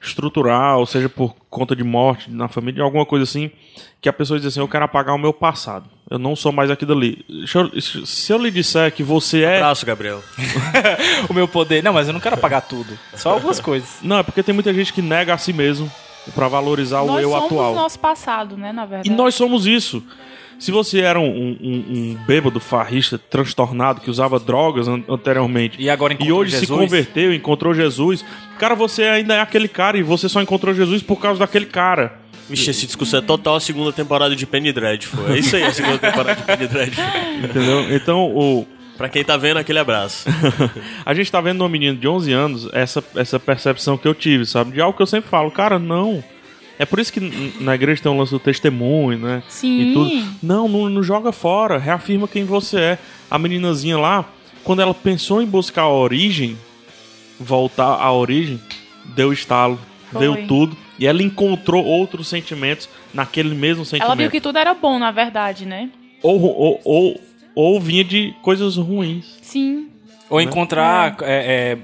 estrutural, 0.00 0.86
seja 0.86 1.08
por 1.08 1.34
conta 1.50 1.74
de 1.74 1.82
morte 1.84 2.30
na 2.30 2.48
família, 2.48 2.82
alguma 2.82 3.04
coisa 3.06 3.24
assim, 3.24 3.50
que 4.00 4.08
a 4.08 4.12
pessoa 4.12 4.38
diz 4.38 4.46
assim: 4.46 4.60
Eu 4.60 4.68
quero 4.68 4.84
apagar 4.84 5.14
o 5.14 5.18
meu 5.18 5.32
passado. 5.32 5.86
Eu 6.10 6.18
não 6.18 6.34
sou 6.34 6.50
mais 6.52 6.70
aquilo 6.70 6.92
ali. 6.92 7.24
Eu- 7.54 7.80
se 8.06 8.32
eu 8.32 8.38
lhe 8.38 8.50
disser 8.50 8.92
que 8.92 9.02
você 9.02 9.42
é. 9.42 9.56
Abraço, 9.56 9.84
Gabriel. 9.84 10.22
o 11.28 11.34
meu 11.34 11.46
poder. 11.46 11.82
Não, 11.82 11.92
mas 11.92 12.06
eu 12.08 12.14
não 12.14 12.20
quero 12.20 12.34
apagar 12.36 12.62
tudo. 12.62 12.98
Só 13.14 13.32
algumas 13.32 13.60
coisas. 13.60 13.98
Não, 14.02 14.18
é 14.18 14.22
porque 14.22 14.42
tem 14.42 14.54
muita 14.54 14.72
gente 14.72 14.92
que 14.92 15.02
nega 15.02 15.34
a 15.34 15.38
si 15.38 15.52
mesmo 15.52 15.90
pra 16.34 16.48
valorizar 16.48 17.02
o 17.02 17.06
Nós 17.06 17.22
eu 17.22 17.30
somos 17.30 17.44
atual. 17.46 17.72
o 17.72 17.74
nosso 17.74 17.98
passado, 17.98 18.56
né, 18.56 18.72
na 18.72 18.86
verdade. 18.86 19.08
E 19.10 19.12
nós 19.12 19.34
somos 19.34 19.66
isso. 19.66 20.02
Se 20.58 20.70
você 20.70 21.00
era 21.00 21.20
um, 21.20 21.26
um, 21.28 21.56
um 21.62 22.16
bêbado 22.26 22.58
farrista 22.58 23.16
transtornado 23.18 24.00
que 24.00 24.10
usava 24.10 24.38
drogas 24.40 24.88
an- 24.88 25.02
anteriormente 25.08 25.80
E 25.80 25.88
agora 25.88 26.16
e 26.18 26.32
hoje 26.32 26.52
se 26.52 26.60
Jesus? 26.60 26.78
converteu, 26.80 27.32
encontrou 27.32 27.72
Jesus, 27.74 28.24
cara, 28.58 28.74
você 28.74 29.04
ainda 29.04 29.34
é 29.34 29.40
aquele 29.40 29.68
cara 29.68 29.96
e 29.96 30.02
você 30.02 30.28
só 30.28 30.42
encontrou 30.42 30.74
Jesus 30.74 31.02
por 31.02 31.20
causa 31.20 31.38
daquele 31.38 31.66
cara. 31.66 32.18
Vixe, 32.48 32.70
esse 32.70 32.86
discurso 32.86 33.14
é 33.16 33.20
total 33.20 33.56
a 33.56 33.60
segunda 33.60 33.92
temporada 33.92 34.34
de 34.34 34.46
Penny 34.46 34.72
Dreadful. 34.72 35.28
É 35.32 35.38
isso 35.38 35.54
aí, 35.54 35.62
a 35.64 35.72
segunda 35.72 35.98
temporada 35.98 36.34
de 36.34 36.42
Penny 36.42 36.66
Dreadful. 36.66 37.04
Entendeu? 37.44 37.94
Então, 37.94 38.24
o, 38.34 38.66
Pra 38.96 39.08
quem 39.08 39.22
tá 39.22 39.36
vendo, 39.36 39.58
aquele 39.58 39.78
abraço. 39.78 40.26
a 41.06 41.14
gente 41.14 41.30
tá 41.30 41.40
vendo 41.40 41.58
numa 41.58 41.68
menina 41.68 41.94
de 41.96 42.08
11 42.08 42.32
anos 42.32 42.68
essa, 42.72 43.04
essa 43.14 43.38
percepção 43.38 43.96
que 43.96 44.08
eu 44.08 44.14
tive, 44.14 44.44
sabe? 44.44 44.72
De 44.72 44.80
algo 44.80 44.96
que 44.96 45.02
eu 45.02 45.06
sempre 45.06 45.30
falo, 45.30 45.52
cara, 45.52 45.78
não. 45.78 46.24
É 46.78 46.86
por 46.86 46.98
isso 46.98 47.12
que 47.12 47.20
na 47.60 47.74
igreja 47.74 48.02
tem 48.02 48.12
um 48.12 48.18
lance 48.18 48.30
do 48.30 48.38
testemunho, 48.38 49.18
né? 49.18 49.42
Sim. 49.48 49.80
E 49.80 49.92
tudo. 49.94 50.36
Não, 50.42 50.68
não, 50.68 50.88
não 50.88 51.02
joga 51.02 51.32
fora. 51.32 51.78
Reafirma 51.78 52.28
quem 52.28 52.44
você 52.44 52.78
é. 52.78 52.98
A 53.30 53.38
meninazinha 53.38 53.98
lá, 53.98 54.24
quando 54.62 54.80
ela 54.80 54.94
pensou 54.94 55.42
em 55.42 55.46
buscar 55.46 55.82
a 55.82 55.90
origem, 55.90 56.56
voltar 57.38 58.00
à 58.00 58.12
origem, 58.12 58.60
deu 59.16 59.32
estalo. 59.32 59.78
Foi. 60.12 60.20
Veio 60.20 60.46
tudo. 60.46 60.76
E 60.98 61.06
ela 61.06 61.22
encontrou 61.22 61.84
outros 61.84 62.28
sentimentos 62.28 62.88
naquele 63.12 63.54
mesmo 63.54 63.84
sentimento. 63.84 64.06
Ela 64.06 64.16
viu 64.16 64.30
que 64.30 64.40
tudo 64.40 64.58
era 64.58 64.74
bom, 64.74 64.98
na 64.98 65.10
verdade, 65.10 65.66
né? 65.66 65.90
ou, 66.22 66.40
ou, 66.40 66.80
ou, 66.84 67.20
ou 67.54 67.80
vinha 67.80 68.04
de 68.04 68.34
coisas 68.42 68.76
ruins. 68.76 69.36
Sim. 69.42 69.88
Ou 70.28 70.40
encontrar, 70.40 71.16
é, 71.22 71.32
é, 71.72 71.78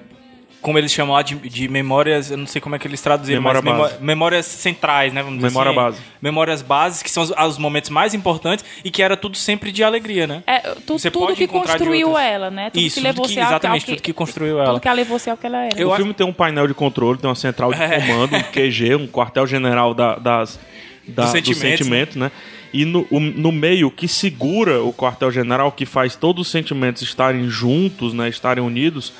como 0.64 0.78
eles 0.78 0.90
chamam 0.92 1.14
lá, 1.14 1.20
de, 1.20 1.34
de 1.36 1.68
memórias, 1.68 2.30
eu 2.30 2.38
não 2.38 2.46
sei 2.46 2.58
como 2.58 2.74
é 2.74 2.78
que 2.78 2.88
eles 2.88 3.00
traduziram, 3.02 3.40
Memória 3.42 3.60
mas 3.62 3.72
memó- 3.74 3.84
base. 3.88 4.02
memórias 4.02 4.46
centrais, 4.46 5.12
né? 5.12 5.22
Vamos 5.22 5.36
dizer 5.38 5.48
Memória 5.50 5.70
assim. 5.70 5.76
base. 5.80 5.98
Memórias 6.22 6.62
bases, 6.62 7.02
que 7.02 7.10
são 7.10 7.22
os, 7.22 7.30
os 7.30 7.58
momentos 7.58 7.90
mais 7.90 8.14
importantes 8.14 8.64
e 8.82 8.90
que 8.90 9.02
era 9.02 9.14
tudo 9.16 9.36
sempre 9.36 9.70
de 9.70 9.84
alegria, 9.84 10.26
né? 10.26 10.42
É, 10.46 10.60
tu- 10.86 10.98
Você 10.98 11.10
tudo 11.10 11.26
pode 11.26 11.36
que 11.36 11.46
construiu 11.46 12.08
outras. 12.08 12.26
ela, 12.26 12.50
né? 12.50 12.70
Tudo 12.70 12.82
Isso, 12.82 12.96
que 12.96 13.00
levou 13.02 13.24
tudo 13.26 13.34
que, 13.34 13.40
exatamente, 13.40 13.84
que, 13.84 13.92
tudo 13.92 14.02
que 14.02 14.12
construiu 14.14 14.56
tudo 14.56 14.66
ela. 14.66 14.80
que 14.80 14.90
levou 14.92 15.18
você 15.18 15.28
ao 15.30 15.36
que 15.36 15.46
ela 15.46 15.64
era. 15.66 15.78
Eu 15.78 15.88
o 15.90 15.92
a- 15.92 15.96
filme 15.96 16.14
tem 16.14 16.26
um 16.26 16.32
painel 16.32 16.66
de 16.66 16.72
controle, 16.74 17.18
tem 17.18 17.28
uma 17.28 17.36
central 17.36 17.70
de 17.70 17.78
É. 17.82 18.00
comando, 18.00 18.34
um 18.34 18.42
QG, 18.42 18.94
um 18.96 19.06
quartel-general 19.06 19.92
da- 19.92 20.16
das, 20.16 20.58
da, 21.06 21.24
Dos 21.24 21.32
do 21.32 21.36
sentimentos, 21.36 21.60
sentimento, 21.86 22.18
né? 22.18 22.30
E 22.72 22.86
no, 22.86 23.06
o- 23.10 23.20
no 23.20 23.52
meio, 23.52 23.88
o 23.88 23.90
que 23.90 24.08
segura 24.08 24.82
o 24.82 24.92
quartel-general, 24.94 25.70
que 25.72 25.84
faz 25.84 26.16
todos 26.16 26.46
os 26.46 26.50
sentimentos 26.50 27.02
estarem 27.02 27.48
juntos, 27.50 28.14
né? 28.14 28.28
Estarem 28.30 28.64
unidos, 28.64 29.12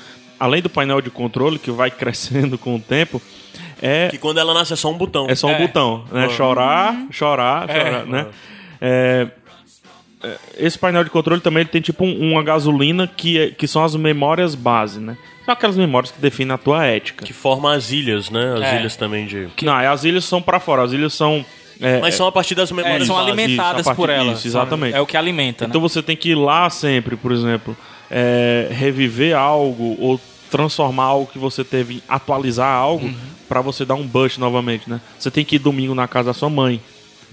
além 0.45 0.61
do 0.61 0.69
painel 0.69 1.01
de 1.01 1.09
controle, 1.09 1.59
que 1.59 1.71
vai 1.71 1.89
crescendo 1.91 2.57
com 2.57 2.75
o 2.75 2.79
tempo, 2.79 3.21
é, 3.81 4.07
Que 4.09 4.17
quando 4.17 4.37
ela 4.39 4.53
nasce 4.53 4.73
é 4.73 4.75
só 4.75 4.89
um 4.89 4.97
botão. 4.97 5.27
é 5.29 5.35
só 5.35 5.47
um 5.47 5.51
É. 5.51 5.59
botão, 5.59 6.05
né? 6.11 6.29
Chorar, 6.29 6.95
chorar, 7.11 7.67
chorar, 7.67 8.05
né? 8.05 8.27
É, 8.81 9.27
é, 10.23 10.37
esse 10.57 10.77
painel 10.79 11.03
de 11.03 11.09
controle 11.09 11.41
também 11.41 11.61
ele 11.61 11.69
tem 11.69 11.81
tipo 11.81 12.03
um- 12.05 12.31
uma 12.31 12.41
gasolina 12.43 13.07
que, 13.07 13.39
é- 13.39 13.49
que 13.51 13.67
são 13.67 13.83
as 13.83 13.95
memórias 13.95 14.55
base, 14.55 14.99
né? 14.99 15.17
São 15.45 15.53
aquelas 15.53 15.77
memórias 15.77 16.11
que 16.11 16.19
definem 16.19 16.53
a 16.55 16.57
tua 16.57 16.85
ética. 16.85 17.23
Que 17.25 17.33
forma 17.33 17.73
as 17.75 17.91
ilhas, 17.91 18.29
né? 18.31 18.53
As 18.55 18.61
É. 18.73 18.79
ilhas 18.79 18.95
também 18.95 19.27
de. 19.27 19.47
Não, 19.61 19.73
as 19.75 20.03
ilhas 20.03 20.25
são 20.25 20.41
pra 20.41 20.59
fora, 20.59 20.81
as 20.83 20.91
ilhas 20.91 21.13
são. 21.13 21.45
é, 21.79 21.99
Mas 21.99 22.15
são 22.15 22.25
a 22.25 22.31
partir 22.31 22.55
das 22.55 22.71
É, 22.71 22.73
memórias 22.73 23.05
são 23.05 23.15
bases. 23.17 23.31
alimentadas 23.31 23.87
por 23.91 24.09
ela. 24.09 24.33
disso, 24.33 24.47
exatamente. 24.47 24.95
É 24.95 25.01
o 25.01 25.05
que 25.05 25.15
alimenta, 25.17 25.65
né? 25.65 25.69
Então 25.69 25.79
você 25.81 26.01
tem 26.01 26.15
que 26.15 26.29
ir 26.29 26.35
lá 26.35 26.69
sempre, 26.69 27.15
por 27.17 27.31
exemplo, 27.33 27.75
é, 28.09 28.69
reviver 28.71 29.35
algo 29.35 29.95
ou 29.99 30.19
transformar 30.57 31.03
algo 31.05 31.27
que 31.31 31.37
você 31.39 31.63
teve, 31.63 32.01
atualizar 32.07 32.71
algo 32.73 33.05
Uhum. 33.07 33.15
pra 33.47 33.61
você 33.61 33.83
dar 33.85 33.95
um 33.95 34.05
boost 34.07 34.39
novamente, 34.39 34.89
né? 34.89 34.99
Você 35.19 35.29
tem 35.31 35.43
que 35.45 35.55
ir 35.57 35.59
domingo 35.59 35.93
na 35.95 36.07
casa 36.07 36.27
da 36.27 36.33
sua 36.33 36.49
mãe, 36.49 36.79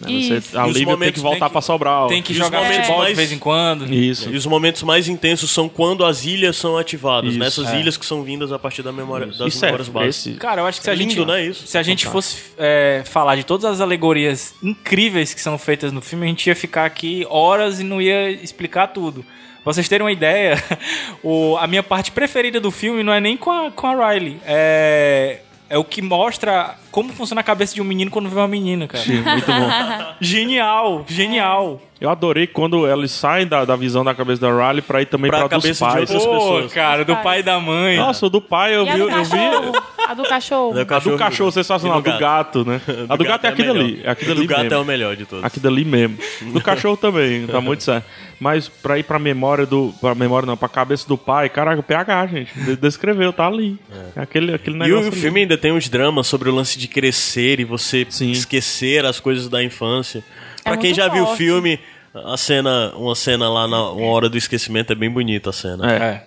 Você, 0.00 0.10
Isso. 0.38 0.58
a 0.58 0.66
os 0.66 0.74
Lívia 0.74 0.96
tem 0.96 1.12
que 1.12 1.20
voltar 1.20 1.38
tem 1.38 1.48
que- 1.48 1.52
pra 1.52 1.60
Sobral. 1.60 2.08
Tem 2.08 2.22
que 2.22 2.32
jogar 2.34 2.64
futebol 2.64 2.96
de 2.96 3.02
mais- 3.02 3.16
vez 3.16 3.30
em 3.30 3.38
quando. 3.38 3.92
Isso. 3.92 4.30
E 4.30 4.36
os 4.36 4.46
momentos 4.46 4.82
mais 4.82 5.06
intensos 5.06 5.50
são 5.50 5.68
quando 5.68 6.02
as 6.04 6.24
ilhas 6.24 6.56
são 6.56 6.78
ativadas. 6.78 7.30
Isso, 7.30 7.38
nessas 7.38 7.68
é. 7.72 7.78
ilhas 7.78 7.96
que 7.98 8.04
são 8.06 8.22
vindas 8.24 8.50
a 8.52 8.58
partir 8.58 8.82
da 8.82 8.90
memória, 8.90 9.26
das 9.26 9.54
Isso 9.54 9.62
é, 9.64 9.68
memórias 9.68 9.88
básicas. 9.88 10.16
esse, 10.26 10.32
Cara, 10.38 10.62
eu 10.62 10.66
acho 10.66 10.78
que 10.80 10.84
se 10.84 10.90
a 10.90 10.94
Lindo, 10.94 11.12
gente, 11.12 11.24
né, 11.26 11.44
isso? 11.46 11.66
se 11.66 11.76
a 11.78 11.82
gente 11.82 12.06
fosse 12.06 12.36
é, 12.58 13.02
falar 13.04 13.36
de 13.36 13.44
todas 13.44 13.66
as 13.66 13.80
alegorias 13.82 14.54
incríveis 14.62 15.34
que 15.34 15.40
são 15.42 15.56
feitas 15.58 15.92
no 15.92 16.00
filme, 16.00 16.24
a 16.24 16.28
gente 16.30 16.46
ia 16.48 16.56
ficar 16.56 16.86
aqui 16.86 17.24
horas 17.28 17.78
e 17.78 17.84
não 17.84 18.00
ia 18.00 18.30
explicar 18.30 18.88
tudo. 18.88 19.24
Pra 19.62 19.72
vocês 19.72 19.88
terem 19.88 20.04
uma 20.04 20.12
ideia, 20.12 20.62
o, 21.22 21.56
a 21.56 21.66
minha 21.66 21.82
parte 21.82 22.10
preferida 22.10 22.60
do 22.60 22.70
filme 22.70 23.02
não 23.02 23.12
é 23.12 23.20
nem 23.20 23.36
com 23.36 23.50
a, 23.50 23.70
com 23.70 23.86
a 23.86 24.12
Riley. 24.12 24.40
É, 24.44 25.40
é 25.70 25.78
o 25.78 25.84
que 25.84 26.02
mostra 26.02 26.76
como 26.90 27.12
funciona 27.12 27.40
a 27.40 27.44
cabeça 27.44 27.74
de 27.74 27.80
um 27.80 27.84
menino 27.84 28.10
quando 28.10 28.28
vê 28.28 28.36
uma 28.36 28.48
menina, 28.48 28.86
cara. 28.88 29.04
Muito 29.06 29.46
bom. 29.46 30.14
Genial, 30.20 31.04
genial. 31.08 31.80
Eu 32.02 32.10
adorei 32.10 32.48
quando 32.48 32.84
eles 32.90 33.12
saem 33.12 33.46
da, 33.46 33.64
da 33.64 33.76
visão 33.76 34.02
da 34.02 34.12
cabeça 34.12 34.40
da 34.40 34.48
Riley 34.50 34.82
pra 34.82 35.00
ir 35.02 35.06
também 35.06 35.30
Pra 35.30 35.46
pra, 35.46 35.56
dos 35.56 35.62
cabeça 35.62 35.86
de 35.86 35.92
pais. 35.92 36.10
outras 36.10 36.24
Pô, 36.26 36.32
pessoas. 36.32 36.72
cara, 36.72 37.04
do 37.04 37.14
pai 37.18 37.38
e 37.40 37.42
da 37.44 37.60
mãe. 37.60 37.96
Nossa, 37.96 38.26
o 38.26 38.28
do 38.28 38.40
pai 38.40 38.74
eu 38.74 38.84
E 38.84 38.88
a 38.88 38.92
vi, 38.94 38.98
do 38.98 39.08
eu 39.08 39.24
vi. 39.24 39.30
cachorro? 39.30 39.72
A 40.08 40.14
do 40.14 40.22
cachorro? 40.24 40.72
Do 40.74 40.80
A 40.94 40.98
do 40.98 41.16
cachorro 41.16 41.52
sensacional, 41.52 42.00
E 42.00 42.02
do 42.02 42.10
do 42.12 42.18
gato, 42.18 42.64
né? 42.64 42.80
A 43.08 43.14
do 43.14 43.22
gato 43.24 43.44
é 43.44 43.48
aquilo 43.50 43.72
melhor. 43.74 43.84
ali. 43.88 44.00
É 44.02 44.10
aquilo 44.10 44.34
do 44.34 44.40
ali 44.40 44.46
gato 44.48 44.62
mesmo. 44.62 44.74
é 44.74 44.78
o 44.78 44.84
melhor 44.84 45.14
de 45.16 45.24
todos. 45.26 45.44
Aquilo 45.44 45.68
ali 45.68 45.84
mesmo. 45.84 46.18
Do 46.52 46.60
cachorro 46.60 46.96
também, 46.96 47.46
tá 47.46 47.60
muito 47.62 47.84
certo. 47.84 48.04
Mas 48.40 48.68
pra 48.68 48.98
ir 48.98 49.04
pra 49.04 49.20
memória 49.20 49.64
do. 49.64 49.94
Pra 50.00 50.12
memória 50.16 50.44
não, 50.44 50.56
pra 50.56 50.68
cabeça 50.68 51.06
do 51.06 51.16
pai, 51.16 51.48
caraca, 51.48 51.78
o 51.78 51.84
PH, 51.84 52.26
gente. 52.26 52.52
de- 52.58 52.76
Descreveu, 52.76 53.32
tá 53.32 53.46
ali. 53.46 53.78
É. 54.16 54.22
Aquele, 54.22 54.52
aquele 54.52 54.74
E 54.74 54.78
negócio. 54.80 55.04
o 55.04 55.12
ali. 55.12 55.20
filme 55.20 55.40
ainda 55.42 55.56
tem 55.56 55.70
uns 55.70 55.88
dramas 55.88 56.26
sobre 56.26 56.48
o 56.50 56.54
lance 56.54 56.76
de 56.76 56.88
crescer 56.88 57.60
e 57.60 57.64
você 57.64 58.04
Sim. 58.10 58.32
esquecer 58.32 59.04
as 59.06 59.20
coisas 59.20 59.48
da 59.48 59.62
infância. 59.62 60.24
Pra 60.64 60.76
quem 60.76 60.92
já 60.94 61.08
viu 61.08 61.22
o 61.22 61.26
forte. 61.26 61.38
filme, 61.38 61.78
a 62.14 62.36
cena, 62.36 62.92
uma 62.96 63.14
cena 63.14 63.48
lá 63.48 63.66
na 63.66 63.90
uma 63.90 64.08
hora 64.08 64.28
do 64.28 64.36
esquecimento 64.36 64.92
é 64.92 64.96
bem 64.96 65.10
bonita 65.10 65.50
a 65.50 65.52
cena. 65.52 65.90
É. 65.90 66.24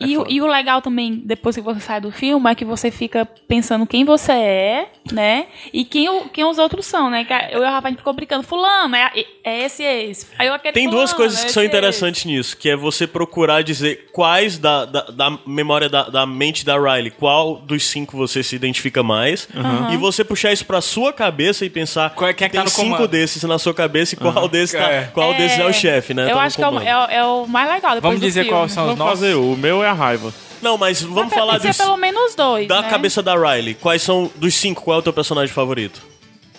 É. 0.00 0.06
E, 0.06 0.18
o- 0.18 0.26
e 0.28 0.40
o 0.40 0.46
legal 0.46 0.82
também, 0.82 1.22
depois 1.24 1.54
que 1.56 1.62
você 1.62 1.80
sai 1.80 2.00
do 2.00 2.10
filme, 2.10 2.50
é 2.50 2.54
que 2.54 2.64
você 2.64 2.90
fica 2.90 3.24
pensando 3.48 3.86
quem 3.86 4.04
você 4.04 4.32
é, 4.32 4.88
né? 5.12 5.46
E 5.72 5.84
quem, 5.84 6.08
o- 6.08 6.28
quem 6.28 6.44
os 6.44 6.58
outros 6.58 6.84
são, 6.86 7.08
né? 7.10 7.24
Que 7.24 7.32
Eu 7.54 7.62
e 7.62 7.66
o 7.66 7.70
Rafa 7.70 7.86
a 7.86 7.90
gente 7.90 7.98
ficou 7.98 8.12
brincando, 8.12 8.42
fulano, 8.42 8.94
é, 8.96 9.10
é 9.44 9.64
esse, 9.64 9.82
é 9.84 10.04
esse. 10.04 10.26
Aí 10.38 10.48
eu 10.48 10.58
Tem 10.58 10.88
duas 10.90 11.10
fulano, 11.10 11.16
coisas 11.16 11.42
é 11.42 11.46
que 11.46 11.52
são 11.52 11.62
esse, 11.62 11.68
é 11.72 11.76
interessantes 11.78 12.24
nisso, 12.24 12.56
que 12.56 12.68
é 12.68 12.76
você 12.76 13.06
procurar 13.06 13.62
dizer 13.62 14.08
quais 14.12 14.58
da, 14.58 14.84
da, 14.84 15.00
da 15.02 15.38
memória 15.46 15.88
da, 15.88 16.04
da 16.08 16.26
mente 16.26 16.64
da 16.64 16.76
Riley, 16.76 17.10
qual 17.12 17.56
dos 17.56 17.84
cinco 17.86 18.16
você 18.16 18.42
se 18.42 18.56
identifica 18.56 19.02
mais, 19.02 19.48
e 19.92 19.96
você 19.96 20.24
puxar 20.24 20.52
isso 20.52 20.66
pra 20.66 20.80
sua 20.80 21.12
cabeça 21.12 21.64
e 21.64 21.70
pensar 21.70 22.10
Qual 22.14 22.28
é- 22.28 22.32
quem 22.34 22.46
é 22.46 22.48
que 22.48 22.52
tem 22.56 22.60
tá 22.60 22.64
no 22.64 22.70
cinco 22.70 22.90
comando? 22.96 23.08
desses 23.08 23.42
na 23.44 23.58
sua 23.58 23.72
cabeça 23.74 24.14
e 24.14 24.18
qual, 24.18 24.48
desse 24.48 24.76
tá- 24.76 24.90
É. 24.90 25.04
qual 25.12 25.30
esse. 25.30 25.38
desses 25.38 25.58
é 25.60 25.64
o 25.66 25.72
chefe, 25.72 26.14
né? 26.14 26.24
Eu 26.30 26.36
tá 26.36 26.42
acho 26.42 26.56
que 26.56 26.62
é 26.62 26.68
o, 26.68 26.78
é 26.80 26.96
o- 26.96 27.10
é 27.10 27.24
o 27.24 27.46
mais 27.46 27.68
legal 27.70 27.94
depois 27.94 28.02
Vamos 28.02 28.20
do 28.20 28.26
dizer 28.26 28.44
filme. 28.44 28.58
quais 28.58 28.72
são 28.72 28.84
os 28.84 28.88
Vamos 28.90 28.98
nossos. 28.98 29.20
fazer, 29.20 29.34
o 29.34 29.56
meu 29.56 29.83
é 29.84 29.88
a 29.88 29.92
raiva. 29.92 30.32
Não, 30.62 30.76
mas 30.78 31.02
vamos 31.02 31.30
Tem 31.30 31.38
falar 31.38 31.54
que 31.56 31.62
ser 31.62 31.68
dos, 31.68 31.76
pelo 31.76 31.96
menos 31.96 32.34
dois, 32.34 32.66
da 32.66 32.82
né? 32.82 32.88
cabeça 32.88 33.22
da 33.22 33.34
Riley. 33.34 33.74
Quais 33.74 34.00
são 34.02 34.30
dos 34.36 34.54
cinco? 34.54 34.82
Qual 34.82 34.96
é 34.96 34.98
o 35.00 35.02
teu 35.02 35.12
personagem 35.12 35.52
favorito? 35.54 36.00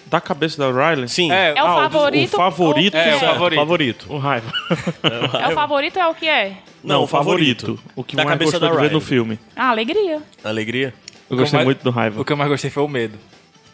Da 0.06 0.22
cabeça 0.22 0.58
da 0.58 0.70
Riley? 0.92 1.08
Sim. 1.10 1.32
É, 1.32 1.54
É 1.58 1.64
o 1.64 1.66
Ah, 1.68 1.76
favorito? 1.90 2.34
o 2.34 2.38
favorito 2.38 2.96
ou 2.96 3.02
o 3.02 3.04
que 3.04 3.10
é 3.10 3.16
o 3.16 3.20
favorito. 3.20 3.60
favorito. 3.60 4.06
O 4.10 4.18
raiva. 4.18 4.52
É 5.42 5.48
o 5.48 5.52
favorito 5.52 6.00
é 6.00 6.08
o 6.08 6.14
que 6.14 6.28
é? 6.28 6.54
Não, 6.84 7.04
o 7.04 7.08
favorito. 7.08 7.80
O 7.96 8.04
que 8.04 8.16
Da 8.16 8.24
mais 8.24 8.36
cabeça 8.36 8.52
gostou 8.60 8.70
da 8.70 8.76
de 8.76 8.82
ver 8.90 8.94
no 8.94 9.02
filme. 9.02 9.40
Ah, 9.56 9.70
alegria. 9.70 10.22
Alegria? 10.44 10.94
Eu 11.28 11.38
gostei 11.38 11.58
mais- 11.58 11.66
muito 11.66 11.84
do 11.84 11.90
raiva. 11.90 12.22
O 12.22 12.26
que 12.26 12.32
eu 12.32 12.38
mais 12.38 12.50
gostei 12.50 12.70
foi 12.70 12.84
o 12.84 12.88
medo. 12.88 13.18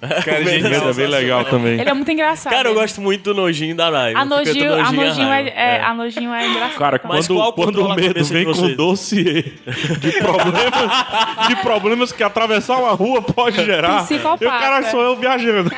Cara, 0.25 0.41
O 0.41 0.45
medo 0.45 0.67
O 0.67 0.69
medo 0.71 0.89
é 0.89 0.93
bem 0.93 1.07
legal 1.07 1.45
também. 1.45 1.79
Ele 1.79 1.89
é 1.89 1.93
muito 1.93 2.11
engraçado. 2.11 2.51
Cara, 2.51 2.69
eu 2.69 2.73
gosto 2.73 2.99
muito 2.99 3.23
do 3.23 3.33
nojinho 3.39 3.75
da 3.75 3.85
Riley. 3.89 4.15
A 4.15 4.25
nojinho, 4.25 4.73
a 4.73 4.91
nojinho, 4.91 5.27
raiva. 5.27 5.49
é, 5.49 5.75
é, 5.77 5.81
a 5.83 5.93
nojinho 5.93 6.33
é 6.33 6.47
engraçado. 6.47 6.77
Cara, 6.79 7.01
Mas 7.03 7.27
quando, 7.27 7.37
qual 7.37 7.53
quando 7.53 7.65
controla 7.75 7.93
o 7.93 7.95
medo 7.95 8.23
vem 8.25 8.45
com 8.45 8.73
dossiê 8.75 9.43
de 9.99 10.11
problemas, 10.13 10.91
de 11.47 11.55
problemas 11.57 12.11
que 12.11 12.23
atravessar 12.23 12.77
uma 12.77 12.91
rua 12.91 13.21
pode 13.21 13.63
gerar. 13.63 14.03
Psicopata. 14.03 14.43
E 14.43 14.47
o 14.47 14.49
cara 14.49 14.89
sou 14.89 15.01
eu 15.01 15.15
viajando. 15.15 15.69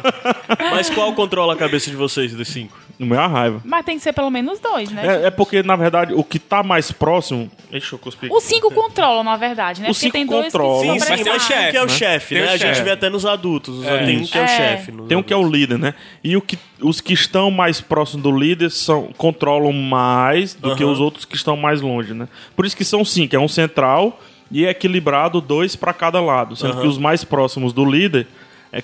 Mas 0.70 0.88
qual 0.88 1.12
controla 1.12 1.52
a 1.52 1.56
cabeça 1.56 1.90
de 1.90 1.96
vocês 1.96 2.34
dos 2.34 2.48
cinco? 2.48 2.88
No 2.98 3.06
meu 3.06 3.20
é 3.20 3.22
a 3.22 3.28
raiva. 3.28 3.62
Mas 3.64 3.84
tem 3.84 3.96
que 3.96 4.02
ser 4.02 4.12
pelo 4.12 4.28
menos 4.28 4.58
dois, 4.58 4.90
né? 4.90 5.22
É, 5.22 5.26
é 5.26 5.30
porque, 5.30 5.62
na 5.62 5.76
verdade, 5.76 6.12
o 6.14 6.24
que 6.24 6.38
tá 6.38 6.64
mais 6.64 6.90
próximo. 6.90 7.48
Deixa 7.70 7.94
eu 7.94 7.98
cuspir. 7.98 8.32
Os 8.32 8.42
cinco 8.42 8.72
controlam, 8.72 9.22
na 9.22 9.36
verdade, 9.36 9.80
né? 9.82 9.88
Os 9.88 9.96
Porque 9.96 10.06
cinco 10.06 10.12
tem 10.14 10.26
dois 10.26 10.52
controlam. 10.52 10.80
que 10.80 10.92
Sim, 10.92 10.98
se 10.98 11.10
mas 11.10 11.22
tem 11.22 11.32
o 11.32 11.38
chefe. 11.40 11.70
que 11.70 11.76
é 11.76 11.82
o 11.82 11.86
né? 11.86 11.92
chefe, 11.92 12.34
né? 12.34 12.46
o 12.46 12.50
A 12.50 12.56
gente 12.56 12.82
vê 12.82 12.90
até 12.90 13.08
nos 13.08 13.24
adultos. 13.24 13.57
Tem 13.60 14.18
um 14.18 14.24
que 14.24 14.38
é 14.38 14.40
o 14.40 14.44
É. 14.44 14.48
chefe. 14.48 14.92
nos 14.92 15.08
Tem 15.08 15.16
um 15.18 15.22
que 15.22 15.32
é 15.32 15.36
o 15.36 15.48
líder, 15.48 15.78
né? 15.78 15.94
E 16.22 16.36
o 16.36 16.40
que, 16.42 16.58
os 16.80 17.00
que 17.00 17.12
estão 17.12 17.50
mais 17.50 17.80
próximos 17.80 18.22
do 18.22 18.30
líder 18.36 18.70
são, 18.70 19.10
controlam 19.16 19.72
mais 19.72 20.54
do 20.54 20.74
que 20.76 20.82
Aham. 20.82 20.92
os 20.92 21.00
outros 21.00 21.24
que 21.24 21.36
estão 21.36 21.56
mais 21.56 21.80
longe, 21.80 22.14
né? 22.14 22.28
Por 22.56 22.64
isso 22.66 22.76
que 22.76 22.84
são 22.84 23.04
cinco, 23.04 23.34
é 23.36 23.38
um 23.38 23.48
central 23.48 24.20
e 24.50 24.64
é 24.66 24.70
equilibrado 24.70 25.40
dois 25.40 25.76
para 25.76 25.92
cada 25.92 26.20
lado, 26.20 26.56
sendo 26.56 26.72
Aham. 26.74 26.80
que 26.82 26.86
os 26.86 26.98
mais 26.98 27.24
próximos 27.24 27.72
do 27.72 27.84
líder 27.84 28.26
é 28.72 28.80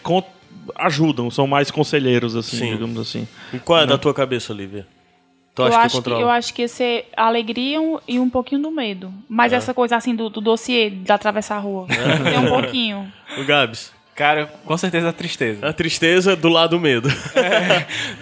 ajudam, 0.77 1.31
são 1.31 1.47
mais 1.47 1.70
conselheiros, 1.70 2.35
assim, 2.37 2.57
Sim. 2.59 2.70
digamos 2.72 2.99
assim. 2.99 3.29
E 3.53 3.59
qual 3.59 3.81
é 3.81 3.87
da 3.87 3.99
tua 3.99 4.14
cabeça, 4.14 4.53
Olivia? 4.53 4.87
Tu 5.55 5.62
Eu 5.62 5.68
que 5.70 5.75
acho 5.77 6.03
que, 6.03 6.11
eu 6.11 6.29
acho 6.31 6.53
que 6.55 6.62
ia 6.62 6.68
ser 6.68 7.07
alegria 7.16 7.81
um- 7.81 7.99
e 8.09 8.18
um 8.18 8.29
pouquinho 8.29 8.61
do 8.61 8.72
medo. 8.72 9.12
Mas 9.29 9.53
É. 9.53 9.57
essa 9.57 9.72
coisa 9.72 9.95
assim 9.95 10.12
do, 10.16 10.29
do 10.29 10.41
dossiê 10.41 10.91
de 10.91 11.12
atravessar 11.12 11.57
a 11.57 11.61
rua. 11.61 11.87
Tem 11.87 12.39
um 12.41 12.49
pouquinho. 12.49 13.12
O 13.39 13.45
Gabs. 13.45 13.93
Cara, 14.15 14.47
com 14.65 14.77
certeza 14.79 15.09
a 15.09 15.12
tristeza. 15.12 15.67
A 15.69 15.73
tristeza 15.73 16.37
do 16.37 16.49
lado 16.49 16.71
do 16.71 16.81
medo. 16.81 17.09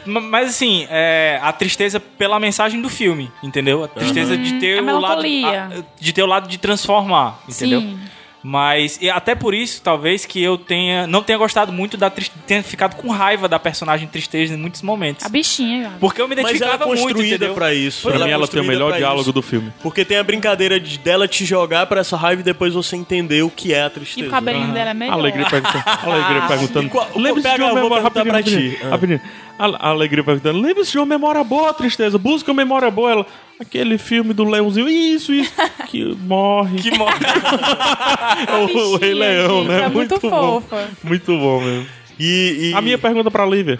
Ma- 0.06 0.20
Mas 0.20 0.48
assim, 0.50 0.86
é, 0.90 1.38
a 1.42 1.52
tristeza 1.52 2.00
pela 2.00 2.40
mensagem 2.40 2.80
do 2.80 2.88
filme, 2.88 3.30
entendeu? 3.42 3.84
A 3.84 3.88
tristeza 3.88 4.36
de 4.36 4.58
ter 4.58 4.78
A 4.78 4.82
o 4.82 4.98
lado 4.98 5.22
a- 5.22 5.70
de 6.00 6.12
ter 6.12 6.22
o 6.22 6.26
lado 6.26 6.48
de 6.48 6.56
transformar, 6.58 7.40
entendeu? 7.48 7.80
Sim. 7.80 7.98
Mas 8.42 8.98
e 9.00 9.08
até 9.08 9.34
por 9.34 9.54
isso, 9.54 9.80
talvez 9.82 10.24
que 10.26 10.42
eu 10.42 10.58
tenha 10.58 11.06
não 11.06 11.22
tenha 11.22 11.38
gostado 11.38 11.72
muito 11.72 11.96
da 11.96 12.10
tristeza, 12.10 12.40
tenha 12.46 12.62
ficado 12.62 12.96
com 12.96 13.08
raiva 13.08 13.48
da 13.48 13.58
personagem 13.58 14.08
tristeza 14.08 14.54
em 14.54 14.56
muitos 14.56 14.82
momentos. 14.82 15.24
A 15.24 15.28
bichinha, 15.28 15.84
cara. 15.84 15.94
Porque 16.00 16.20
eu 16.20 16.26
me 16.26 16.34
Mas 16.34 16.44
ela 16.44 16.50
é 16.50 16.56
identificava 16.56 16.86
muito, 16.86 17.02
construída 17.02 17.34
entendeu? 17.36 17.54
pra 17.54 17.72
isso. 17.72 18.08
Pra 18.08 18.20
é 18.20 18.24
mim, 18.24 18.30
ela 18.30 18.48
tem 18.48 18.60
o 18.60 18.64
melhor 18.64 18.92
diálogo 18.96 19.22
isso. 19.22 19.32
do 19.32 19.42
filme. 19.42 19.72
Porque 19.82 20.04
tem 20.04 20.18
a 20.18 20.24
brincadeira 20.24 20.80
de, 20.80 20.98
dela 20.98 21.28
te 21.28 21.44
jogar 21.44 21.86
pra 21.86 22.00
essa 22.00 22.16
raiva 22.16 22.40
e 22.40 22.44
depois 22.44 22.74
você 22.74 22.96
entender 22.96 23.42
o 23.42 23.50
que 23.50 23.72
é 23.72 23.82
a 23.82 23.86
E 23.86 23.90
tristeza. 23.90 24.26
o 24.26 24.30
cabelinho 24.30 24.72
dela 24.72 24.90
é 24.90 24.94
melhor. 24.94 25.12
Alegria 25.14 25.46
perguntando. 25.48 25.84
Alegria 26.02 26.48
perguntando. 26.48 26.86
E 26.86 26.90
qual- 26.90 27.08
Lembre-se 27.14 27.48
de 27.48 27.52
pega, 27.52 27.64
uma 27.64 27.74
memória 27.82 28.02
rapidinho, 28.02 28.32
pra 28.32 28.42
ti. 28.42 28.50
rapidinho, 28.68 28.90
rapidinho. 28.90 29.20
A, 29.64 29.88
a 29.88 29.90
Alegria 29.90 30.24
perguntando. 30.24 30.60
Lembre-se 30.60 30.92
de 30.92 30.98
uma 30.98 31.06
memória 31.06 31.42
boa, 31.44 31.72
tristeza. 31.74 32.18
Busca 32.18 32.50
uma 32.50 32.62
memória 32.62 32.90
boa. 32.90 33.10
Ela, 33.10 33.26
aquele 33.60 33.96
filme 33.98 34.32
do 34.34 34.44
Leãozinho. 34.44 34.88
Isso, 34.88 35.32
isso. 35.32 35.52
Que 35.88 36.04
morre. 36.16 36.78
Que 36.82 36.90
morre. 36.98 37.14
o, 38.74 38.78
o 38.94 38.96
Rei 38.96 39.14
Leão, 39.14 39.58
gente, 39.60 39.68
né? 39.68 39.82
é 39.84 39.88
muito 39.88 40.18
bom. 40.20 40.60
fofa. 40.60 40.88
Muito 41.04 41.38
bom 41.38 41.60
mesmo. 41.60 41.86
E, 42.18 42.70
e- 42.70 42.74
A 42.74 42.80
minha 42.80 42.98
pergunta 42.98 43.30
pra 43.30 43.46
Lívia. 43.46 43.78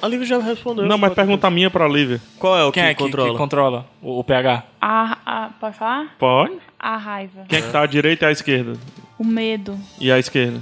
A 0.00 0.06
Lívia 0.08 0.26
já 0.26 0.38
respondeu. 0.38 0.84
Não, 0.86 0.98
mas 0.98 1.14
pergunta 1.14 1.46
a 1.46 1.50
minha 1.50 1.70
pra 1.70 1.88
Lívia. 1.88 2.20
Qual 2.38 2.56
é 2.58 2.64
o 2.64 2.70
Quem 2.70 2.82
que 2.82 2.88
é 2.90 2.94
que 2.94 3.02
controla? 3.02 3.30
que 3.32 3.36
controla 3.38 3.86
o, 4.02 4.18
o 4.20 4.24
PH? 4.24 4.62
A, 4.80 5.18
a- 5.26 5.50
pode 5.58 5.76
falar? 5.76 6.14
Pode. 6.18 6.52
A 6.78 6.96
raiva. 6.96 7.44
Quem 7.48 7.58
é 7.58 7.62
que 7.62 7.72
tá 7.72 7.80
à 7.82 7.86
direita 7.86 8.26
e 8.26 8.28
à 8.28 8.30
esquerda? 8.30 8.74
O 9.18 9.24
medo. 9.24 9.78
E 9.98 10.12
à 10.12 10.18
esquerda? 10.18 10.60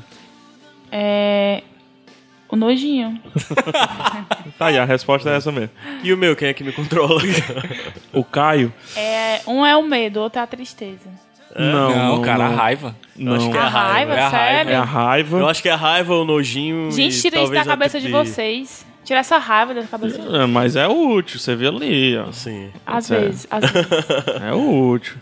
É. 0.91 1.63
O 2.49 2.57
nojinho. 2.57 3.21
Tá 4.57 4.67
aí, 4.67 4.79
a 4.79 4.85
resposta 4.85 5.31
é 5.31 5.37
essa 5.37 5.51
mesmo. 5.51 5.71
E 6.03 6.13
o 6.13 6.17
meu, 6.17 6.37
quem 6.37 6.47
é 6.47 6.55
que 6.55 6.63
me 6.63 6.71
controla? 6.71 7.21
O 8.13 8.23
Caio. 8.23 8.73
É, 8.95 9.41
um 9.49 9.67
é 9.67 9.77
o 9.77 9.83
medo, 9.83 10.21
outro 10.21 10.39
é 10.39 10.43
a 10.43 10.47
tristeza. 10.47 11.11
Não, 11.57 12.17
não, 12.17 12.23
cara, 12.23 12.49
não. 12.49 12.53
a 12.53 12.57
raiva. 12.57 12.97
Não. 13.17 13.35
acho 13.35 13.51
que 13.51 13.57
é 13.57 13.61
a 13.61 13.65
a 13.65 13.69
raiva, 13.69 14.15
raiva, 14.15 14.15
é 14.15 14.21
a 14.21 14.29
raiva, 14.29 14.37
sério? 14.37 14.73
É 14.73 14.77
a 14.77 14.85
raiva. 14.85 15.39
Eu 15.39 15.49
acho 15.49 15.63
que 15.63 15.69
é 15.69 15.73
a 15.73 15.77
raiva, 15.77 16.15
o 16.15 16.25
nojinho. 16.25 16.93
Gente, 16.93 17.21
tira 17.21 17.43
isso 17.43 17.53
da 17.53 17.65
cabeça 17.65 18.01
de 18.01 18.09
vocês. 18.09 18.87
Tira 19.05 19.21
essa 19.21 19.39
raiva 19.39 19.75
da 19.75 19.83
cabeça 19.83 20.19
de 20.19 20.25
vocês. 20.25 20.43
É, 20.43 20.47
mas 20.47 20.77
é 20.77 20.89
útil, 20.89 21.39
você 21.39 21.55
vê 21.55 21.69
ali, 21.69 22.17
ó. 22.17 22.33
Sim. 22.33 22.71
Às 22.87 23.07
Sério. 23.07 23.27
vezes, 23.27 23.47
às 23.51 23.71
vezes. 23.71 23.89
É 24.43 24.53
útil. 24.55 25.15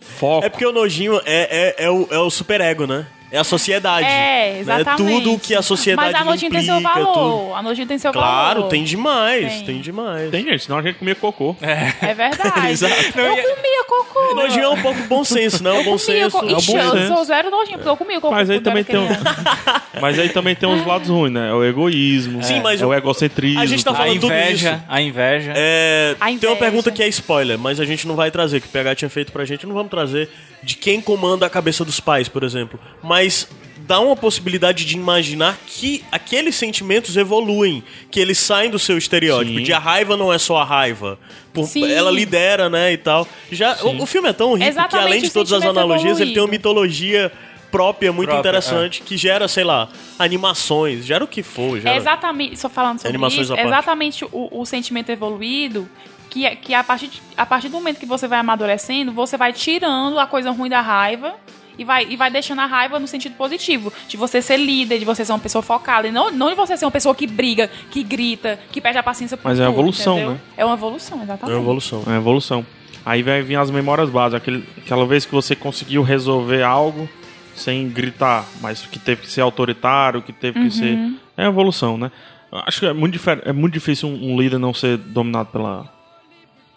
Foco. 0.00 0.46
É 0.46 0.48
porque 0.48 0.64
o 0.64 0.72
nojinho 0.72 1.20
é, 1.24 1.74
é, 1.78 1.84
é, 1.84 1.90
o, 1.90 2.08
é 2.10 2.18
o 2.18 2.30
superego, 2.30 2.86
né? 2.86 3.06
É 3.30 3.38
a 3.38 3.44
sociedade. 3.44 4.06
É, 4.06 4.10
né? 4.54 4.60
exatamente. 4.60 5.22
Tudo 5.24 5.38
que 5.38 5.54
a 5.54 5.60
sociedade 5.62 6.12
Mas 6.12 6.20
a 6.22 6.24
nojinha 6.24 6.50
tem 6.50 6.62
seu 6.62 6.80
valor. 6.80 7.12
tudo. 7.12 7.54
A 7.54 7.62
nojinha 7.62 7.86
tem 7.86 7.98
seu 7.98 8.12
Claro, 8.12 8.60
valor. 8.60 8.70
tem 8.70 8.84
demais, 8.84 9.52
Tem. 9.54 9.64
tem, 9.64 9.80
demais. 9.80 10.30
Tem 10.30 10.44
gente, 10.44 10.62
senão 10.64 10.78
a 10.78 10.82
gente 10.82 10.96
comia 10.98 11.14
cocô. 11.16 11.56
É 11.60 12.14
verdade. 12.14 12.68
Exato. 12.70 13.18
Eu 13.18 13.34
comia 13.56 13.84
cocô. 13.88 14.34
Nojinho 14.36 14.64
é 14.64 14.68
um 14.68 14.80
pouco 14.80 15.00
bom 15.08 15.24
senso, 15.24 15.62
né? 15.62 15.70
O 15.72 15.76
bom 15.84 15.98
comia 15.98 15.98
senso. 15.98 16.38
co... 16.38 16.46
É 16.46 16.52
Ixi, 16.52 16.72
bom 16.72 16.78
eu 16.78 16.90
senso. 16.92 17.14
sou 17.14 17.24
zero 17.24 17.50
nojinho, 17.50 17.78
porque 17.78 17.88
eu 17.90 17.96
comia 17.96 18.20
cocô. 18.20 18.32
Mas 18.34 18.48
aí 18.48 18.60
também 18.60 18.84
tem 18.84 18.96
um... 18.98 19.08
Mas 20.00 20.18
aí 20.18 20.28
também 20.28 20.54
tem 20.54 20.68
uns 20.68 20.86
lados 20.86 21.08
ruins, 21.08 21.32
né? 21.32 21.50
É 21.50 21.52
o 21.52 21.64
egoísmo. 21.64 22.42
Sim, 22.44 22.60
mas 22.60 22.80
é 22.80 22.86
o 22.86 22.94
egocentrismo. 22.94 23.60
a 23.60 23.66
gente 23.66 23.84
tá 23.84 23.90
A 23.90 23.94
falando 23.94 24.20
tudo 24.20 24.32
inveja, 24.32 24.72
isso. 24.74 24.84
a 24.88 25.00
inveja. 25.02 25.52
É, 25.56 26.14
A 26.20 26.26
tem 26.26 26.34
uma 26.34 26.38
inveja. 26.38 26.56
pergunta 26.56 26.90
que 26.92 27.02
é 27.02 27.08
spoiler, 27.08 27.58
mas 27.58 27.80
a 27.80 27.84
gente 27.84 28.06
não 28.06 28.14
vai 28.14 28.30
trazer, 28.30 28.60
que 28.60 28.66
o 28.66 28.70
PH 28.70 28.94
tinha 28.94 29.08
feito 29.10 29.32
pra 29.32 29.44
gente, 29.44 29.66
não 29.66 29.74
vamos 29.74 29.90
trazer 29.90 30.28
de 30.62 30.74
quem 30.76 31.00
comanda 31.00 31.46
a 31.46 31.50
cabeça 31.50 31.84
dos 31.84 32.00
pais, 32.00 32.28
por 32.28 32.42
exemplo. 32.42 32.78
Mas 33.02 33.15
dá 33.86 34.00
uma 34.00 34.16
possibilidade 34.16 34.84
de 34.84 34.96
imaginar 34.96 35.56
que 35.66 36.04
aqueles 36.10 36.56
sentimentos 36.56 37.16
evoluem, 37.16 37.84
que 38.10 38.18
eles 38.18 38.36
saem 38.38 38.68
do 38.68 38.78
seu 38.80 38.98
estereótipo, 38.98 39.58
Sim. 39.58 39.62
de 39.62 39.72
a 39.72 39.78
raiva 39.78 40.16
não 40.16 40.32
é 40.32 40.38
só 40.38 40.56
a 40.56 40.64
raiva. 40.64 41.18
Por- 41.52 41.68
ela 41.88 42.10
lidera, 42.10 42.68
né, 42.68 42.92
e 42.92 42.96
tal. 42.96 43.26
Já 43.52 43.76
o, 43.84 44.02
o 44.02 44.06
filme 44.06 44.28
é 44.28 44.32
tão 44.32 44.54
rico 44.54 44.64
que 44.64 44.68
Exatamente 44.68 45.06
além 45.06 45.22
de 45.22 45.30
todas 45.30 45.52
as 45.52 45.60
sentimento 45.62 45.78
analogias, 45.78 46.18
ele 46.20 46.32
tem 46.32 46.42
uma 46.42 46.46
evoluído. 46.46 46.50
mitologia 46.50 47.32
própria 47.70 48.12
muito 48.12 48.28
Própria, 48.30 48.48
interessante 48.48 49.02
que 49.02 49.16
gera, 49.16 49.46
sei 49.48 49.62
lá, 49.64 49.88
animações, 50.18 51.04
gera 51.06 51.22
o 51.24 51.28
que 51.28 51.42
for, 51.42 51.80
gera. 51.80 51.94
É 51.94 51.96
exatamente, 51.98 52.58
só 52.58 52.68
falando 52.68 52.98
sobre 52.98 53.08
Animações 53.10 53.42
isso, 53.42 53.54
é 53.54 53.64
exatamente 53.64 54.24
o, 54.24 54.48
o 54.50 54.64
sentimento 54.66 55.10
evoluído 55.10 55.88
que, 56.30 56.44
é- 56.44 56.56
que 56.56 56.74
a, 56.74 56.82
partir 56.84 57.08
de- 57.08 57.22
a 57.36 57.46
partir 57.46 57.68
do 57.68 57.74
momento 57.74 57.98
que 57.98 58.06
você 58.06 58.26
vai 58.28 58.38
amadurecendo, 58.40 59.12
você 59.12 59.36
vai 59.36 59.52
tirando 59.52 60.18
a 60.18 60.26
coisa 60.26 60.50
ruim 60.50 60.68
da 60.68 60.80
raiva 60.80 61.34
e 61.78 61.84
vai, 61.84 62.06
e 62.08 62.16
vai 62.16 62.30
deixando 62.30 62.60
a 62.60 62.66
raiva 62.66 62.98
no 62.98 63.06
sentido 63.06 63.34
positivo. 63.36 63.92
De 64.08 64.16
você 64.16 64.40
ser 64.42 64.56
líder, 64.56 64.98
de 64.98 65.04
você 65.04 65.24
ser 65.24 65.32
uma 65.32 65.38
pessoa 65.38 65.62
focada. 65.62 66.08
E 66.08 66.10
não, 66.12 66.30
não 66.30 66.48
de 66.48 66.54
você 66.54 66.76
ser 66.76 66.84
uma 66.84 66.90
pessoa 66.90 67.14
que 67.14 67.26
briga, 67.26 67.70
que 67.90 68.02
grita, 68.02 68.58
que 68.72 68.80
perde 68.80 68.98
a 68.98 69.02
paciência 69.02 69.36
por 69.36 69.48
Mas 69.48 69.58
é 69.58 69.62
uma 69.62 69.68
tudo, 69.70 69.78
evolução, 69.80 70.14
entendeu? 70.14 70.32
né? 70.34 70.40
É 70.56 70.64
uma 70.64 70.74
evolução, 70.74 71.20
É 71.20 71.22
exatamente. 71.24 71.54
uma 71.56 71.62
evolução. 71.62 72.02
É 72.06 72.10
uma 72.10 72.16
evolução. 72.16 72.66
Aí 73.04 73.22
vai 73.22 73.40
vir 73.42 73.56
as 73.56 73.70
memórias 73.70 74.10
básicas. 74.10 74.42
Aquele, 74.42 74.64
aquela 74.78 75.06
vez 75.06 75.24
que 75.24 75.32
você 75.32 75.54
conseguiu 75.54 76.02
resolver 76.02 76.62
algo 76.62 77.08
sem 77.54 77.88
gritar, 77.88 78.44
mas 78.60 78.82
que 78.82 78.98
teve 78.98 79.22
que 79.22 79.30
ser 79.30 79.40
autoritário, 79.40 80.20
que 80.22 80.32
teve 80.32 80.60
que 80.60 80.70
ser. 80.70 80.94
Uhum. 80.94 81.16
É 81.36 81.42
uma 81.44 81.48
evolução, 81.52 81.96
né? 81.96 82.10
Acho 82.66 82.80
que 82.80 82.86
é 82.86 82.92
muito, 82.92 83.12
difer- 83.12 83.42
é 83.44 83.52
muito 83.52 83.72
difícil 83.74 84.08
um, 84.08 84.32
um 84.32 84.40
líder 84.40 84.58
não 84.58 84.72
ser 84.74 84.96
dominado 84.96 85.50
pela, 85.50 85.88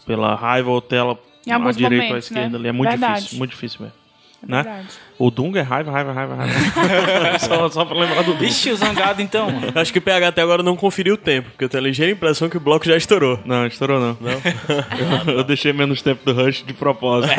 pela 0.06 0.36
raiva 0.36 0.70
ou 0.70 0.82
tela 0.82 1.12
à 1.12 1.72
direita 1.72 1.80
ou 1.80 1.86
à 1.86 1.90
momentos, 1.90 2.26
esquerda 2.26 2.50
né? 2.50 2.58
ali. 2.58 2.68
É 2.68 2.72
muito 2.72 2.90
Verdade. 2.90 3.16
difícil, 3.16 3.38
muito 3.38 3.52
difícil 3.52 3.80
mesmo. 3.82 3.99
É 4.42 4.52
né? 4.52 4.64
verdade. 4.64 4.88
O 5.18 5.30
Dunga 5.30 5.60
é 5.60 5.64
raiva, 5.64 5.92
raiva, 5.92 6.14
raiva, 6.14 6.36
raiva. 6.36 7.40
só, 7.40 7.70
só 7.70 7.86
pra 7.86 7.98
lembrar 8.00 8.22
do 8.24 8.34
Dunga. 8.34 8.46
Vixe, 8.46 8.72
o 8.72 8.76
zangado 8.76 9.22
então, 9.22 9.52
mano. 9.52 9.72
Acho 9.76 9.92
que 9.92 10.00
o 10.00 10.02
PH 10.02 10.28
até 10.30 10.42
agora 10.42 10.64
não 10.64 10.76
conferiu 10.76 11.16
o 11.16 11.18
tempo, 11.18 11.50
porque 11.50 11.66
eu 11.66 11.70
tenho 11.70 11.84
a 11.84 11.88
ligeira 11.88 12.12
impressão 12.12 12.50
que 12.50 12.58
o 12.58 12.60
bloco 12.60 12.86
já 12.86 12.96
estourou. 12.96 13.40
Não, 13.46 13.66
estourou 13.68 14.00
não. 14.00 14.18
eu, 15.28 15.34
eu 15.40 15.44
deixei 15.44 15.74
menos 15.74 16.02
tempo 16.02 16.24
do 16.26 16.34
Rush 16.34 16.64
de 16.66 16.74
propósito. 16.74 17.34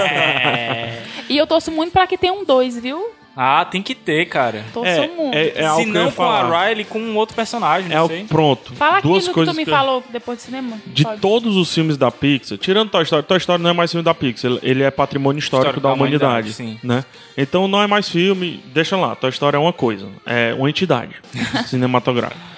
E 1.28 1.36
eu 1.36 1.46
torço 1.46 1.70
muito 1.70 1.92
pra 1.92 2.06
que 2.06 2.18
tenha 2.18 2.32
um 2.32 2.44
dois, 2.44 2.78
viu? 2.78 3.19
Ah, 3.36 3.64
tem 3.64 3.80
que 3.82 3.94
ter, 3.94 4.26
cara. 4.26 4.64
Torço 4.74 4.90
É, 4.90 5.06
muito. 5.08 5.34
é, 5.36 5.52
é 5.62 5.64
algo 5.64 5.80
Se 5.80 5.86
que 5.86 5.92
não 5.92 6.10
com 6.10 6.22
a. 6.24 6.66
Riley, 6.68 6.84
com 6.84 6.98
um 6.98 7.16
outro 7.16 7.34
personagem, 7.36 7.90
É 7.90 7.94
não 7.94 8.04
o 8.04 8.08
sei. 8.08 8.24
pronto. 8.24 8.74
Fala 8.74 9.00
Duas 9.00 9.18
aquilo 9.18 9.28
que 9.28 9.34
coisas 9.34 9.54
tu 9.54 9.56
me 9.56 9.64
que 9.64 9.70
falou 9.70 10.02
depois 10.10 10.38
do 10.38 10.42
cinema. 10.42 10.76
De 10.86 11.04
Pode. 11.04 11.20
todos 11.20 11.56
os 11.56 11.72
filmes 11.72 11.96
da 11.96 12.10
Pixar, 12.10 12.58
tirando 12.58 12.90
Toy 12.90 13.02
Story, 13.04 13.22
Toy 13.22 13.38
Story 13.38 13.62
não 13.62 13.70
é 13.70 13.72
mais 13.72 13.90
filme 13.90 14.04
da 14.04 14.12
Pixar, 14.12 14.52
ele- 14.62 14.82
é 14.82 14.90
patrimônio 14.90 15.38
histórico, 15.38 15.68
Histórico 15.70 15.80
da, 15.80 15.88
da 15.90 15.94
humanidade, 15.94 16.50
humanidade, 16.50 16.52
sim. 16.54 16.78
né? 16.82 17.04
Então 17.38 17.66
não 17.68 17.80
é 17.80 17.86
mais 17.86 18.08
filme, 18.08 18.62
deixa 18.74 18.96
lá, 18.96 19.14
Toy 19.14 19.30
Story 19.30 19.56
é 19.56 19.60
uma 19.60 19.72
coisa, 19.72 20.06
é 20.26 20.52
uma 20.54 20.68
entidade 20.68 21.14
cinematográfica. 21.66 22.50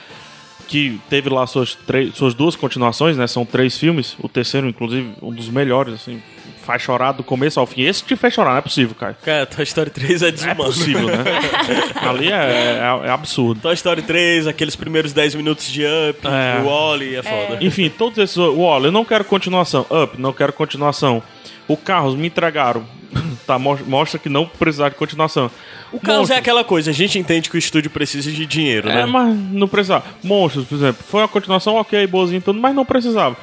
Que 0.67 0.99
teve 1.11 1.29
lá 1.29 1.47
suas, 1.47 1.75
três, 1.75 2.15
suas 2.17 2.33
duas 2.33 2.57
continuações, 2.57 3.17
né? 3.17 3.27
São 3.27 3.45
três 3.45 3.77
filmes, 3.77 4.17
o 4.21 4.29
terceiro, 4.29 4.67
inclusive, 4.67 5.13
um 5.21 5.31
dos 5.33 5.49
melhores, 5.51 5.93
assim, 5.93 6.23
faz 6.63 6.81
chorar 6.83 7.13
do 7.13 7.23
começo 7.25 7.59
ao 7.61 7.67
fim. 7.67 7.83
Esse 7.83 8.03
te 8.05 8.17
fez 8.17 8.33
chorar, 8.33 8.53
não 8.53 8.59
é 8.59 8.63
possível, 8.63 8.95
cara. 8.95 9.17
Cara, 9.23 9.47
Toy 9.47 9.65
Story 9.65 9.91
3 9.91 10.23
é 10.23 10.29
É 10.29 10.31
desumano. 10.33 10.65
possível, 10.65 11.07
né? 11.09 11.25
Ali 12.09 12.29
é, 12.29 12.35
é- 12.35 13.07
é 13.07 13.11
absurdo. 13.11 13.61
Toy 13.61 13.75
Story 13.75 14.03
3, 14.03 14.47
aqueles 14.47 14.77
primeiros 14.77 15.13
10 15.13 15.35
minutos 15.35 15.71
de 15.71 15.83
Up, 15.85 16.21
É. 16.27 16.61
o 16.63 16.67
Wally, 16.69 17.17
é 17.17 17.23
foda. 17.23 17.59
Enfim, 17.61 17.91
todos 17.91 18.19
esses. 18.19 18.37
O 18.37 18.55
Wall, 18.61 18.85
eu 18.85 18.93
não 18.93 19.05
quero 19.05 19.25
continuação. 19.25 19.87
Up, 19.91 20.21
não 20.21 20.33
quero 20.33 20.53
continuação. 20.53 21.23
O 21.69 21.77
Carros 21.77 22.15
me 22.15 22.27
entregaram. 22.27 22.85
tá, 23.47 23.59
mo- 23.59 23.79
mostra 23.87 24.19
que 24.19 24.29
não 24.29 24.47
precisar 24.47 24.89
de 24.89 24.95
continuação. 24.95 25.51
O 25.93 25.97
Monstros. 26.03 26.31
é 26.31 26.37
aquela 26.39 26.65
coisa, 26.65 26.91
a 26.91 26.95
gente 26.95 27.19
entende 27.19 27.51
que 27.51 27.57
o 27.57 27.59
estúdio 27.59 27.91
precisa 27.91 28.31
de 28.33 28.47
dinheiro, 28.47 28.89
É, 28.89 28.95
né? 28.95 29.07
mas 29.07 29.37
não 29.37 29.69
precisava. 29.69 30.05
Monstros, 30.25 30.65
por 30.67 30.75
exemplo, 30.77 31.05
foi 31.07 31.21
uma 31.21 31.29
continuação 31.29 31.75
ok, 31.75 32.07
boazinha 32.07 32.39
e 32.39 32.41
tudo, 32.41 32.59
mas 32.59 32.75
não 32.75 32.85
precisava. 32.85 33.37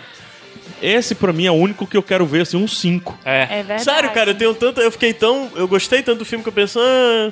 Esse 0.81 1.15
pra 1.15 1.33
mim 1.33 1.45
é 1.45 1.51
o 1.51 1.55
único 1.55 1.85
que 1.85 1.97
eu 1.97 2.03
quero 2.03 2.25
ver, 2.25 2.41
assim, 2.41 2.57
um 2.57 2.67
5. 2.67 3.17
É. 3.25 3.43
É 3.43 3.47
verdade. 3.57 3.83
Sério, 3.83 4.09
cara, 4.11 4.31
eu 4.31 4.35
tenho 4.35 4.53
tanto. 4.53 4.81
Eu 4.81 4.91
fiquei 4.91 5.13
tão. 5.13 5.49
Eu 5.55 5.67
gostei 5.67 6.01
tanto 6.01 6.19
do 6.19 6.25
filme 6.25 6.43
que 6.43 6.49
eu 6.49 6.53
penso. 6.53 6.79
Ah, 6.79 7.31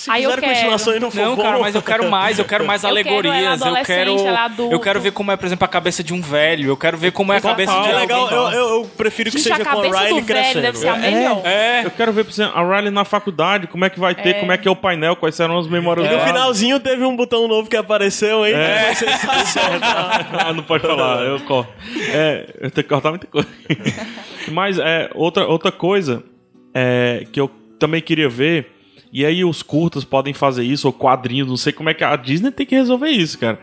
se 0.00 0.10
Aí 0.10 0.22
eu 0.24 0.30
quero. 0.30 0.42
continuação 0.42 0.96
e 0.96 0.98
não 1.00 1.10
for 1.10 1.20
Não, 1.20 1.36
bom. 1.36 1.42
cara, 1.42 1.58
mas 1.58 1.74
eu 1.74 1.82
quero 1.82 2.10
mais, 2.10 2.38
eu 2.38 2.44
quero 2.44 2.64
mais 2.66 2.82
Eu 2.82 2.88
quero 2.88 3.10
alegorias, 3.10 3.34
eu 3.34 3.42
quero, 3.58 3.64
adolescente, 3.64 4.26
ela 4.26 4.44
adulto. 4.44 4.74
eu 4.74 4.80
quero 4.80 5.00
ver 5.00 5.12
como 5.12 5.30
é, 5.30 5.36
por 5.36 5.44
exemplo, 5.46 5.64
a 5.64 5.68
cabeça 5.68 6.02
de 6.02 6.14
um 6.14 6.20
velho, 6.22 6.68
eu 6.70 6.76
quero 6.76 6.96
ver 6.96 7.12
como 7.12 7.32
é 7.32 7.36
a 7.36 7.40
cabeça 7.40 7.72
de 7.72 7.88
É 7.88 7.90
É 7.92 7.94
legal, 7.96 8.30
eu, 8.30 8.42
eu, 8.50 8.68
eu 8.76 8.90
prefiro 8.96 9.30
que 9.30 9.36
Gente, 9.38 9.48
seja 9.54 9.62
a 9.62 9.72
com 9.74 9.80
a 9.80 9.82
Riley 10.00 10.22
crescendo. 10.22 10.62
deve 10.62 10.78
ser 10.78 10.88
a 10.88 10.96
melhor. 10.96 11.42
É. 11.44 11.84
Eu 11.84 11.90
quero 11.90 12.12
ver, 12.12 12.24
por 12.24 12.30
exemplo, 12.32 12.58
a 12.58 12.76
Riley 12.76 12.90
na 12.90 13.04
faculdade, 13.04 13.66
como 13.66 13.84
é 13.84 13.90
que 13.90 14.00
vai 14.00 14.14
ter, 14.14 14.40
como 14.40 14.50
é 14.52 14.56
que 14.56 14.66
é 14.66 14.70
o 14.70 14.76
painel, 14.76 15.14
quais 15.16 15.34
serão 15.34 15.58
as 15.58 15.68
memórias 15.68 16.06
E 16.10 16.14
no 16.16 16.20
finalzinho 16.20 16.80
teve 16.80 17.04
um 17.04 17.14
botão 17.14 17.46
novo 17.46 17.68
que 17.68 17.76
apareceu, 17.76 18.46
hein? 18.46 18.54
É. 18.54 18.84
Vai 18.86 18.94
ser 18.94 19.10
sensacional. 19.10 20.10
Ah, 20.40 20.52
não 20.54 20.62
pode 20.62 20.86
falar, 20.86 21.22
eu 21.22 21.38
corto. 21.40 21.70
É, 22.12 22.46
eu 22.60 22.70
tenho 22.70 22.84
que 22.84 22.88
cortar 22.88 23.10
muita 23.10 23.26
coisa. 23.26 23.46
Mas 24.50 24.78
é, 24.78 25.10
outra, 25.14 25.46
outra 25.46 25.70
coisa 25.70 26.22
é, 26.74 27.24
que 27.30 27.40
eu 27.40 27.50
também 27.78 28.00
queria 28.00 28.28
ver, 28.28 28.70
e 29.12 29.24
aí 29.24 29.44
os 29.44 29.62
curtas 29.62 30.04
podem 30.04 30.32
fazer 30.32 30.64
isso, 30.64 30.86
ou 30.86 30.92
quadrinhos, 30.92 31.48
não 31.48 31.56
sei 31.56 31.72
como 31.72 31.88
é 31.88 31.94
que 31.94 32.04
a 32.04 32.14
Disney 32.16 32.50
tem 32.50 32.66
que 32.66 32.74
resolver 32.74 33.08
isso, 33.10 33.38
cara. 33.38 33.58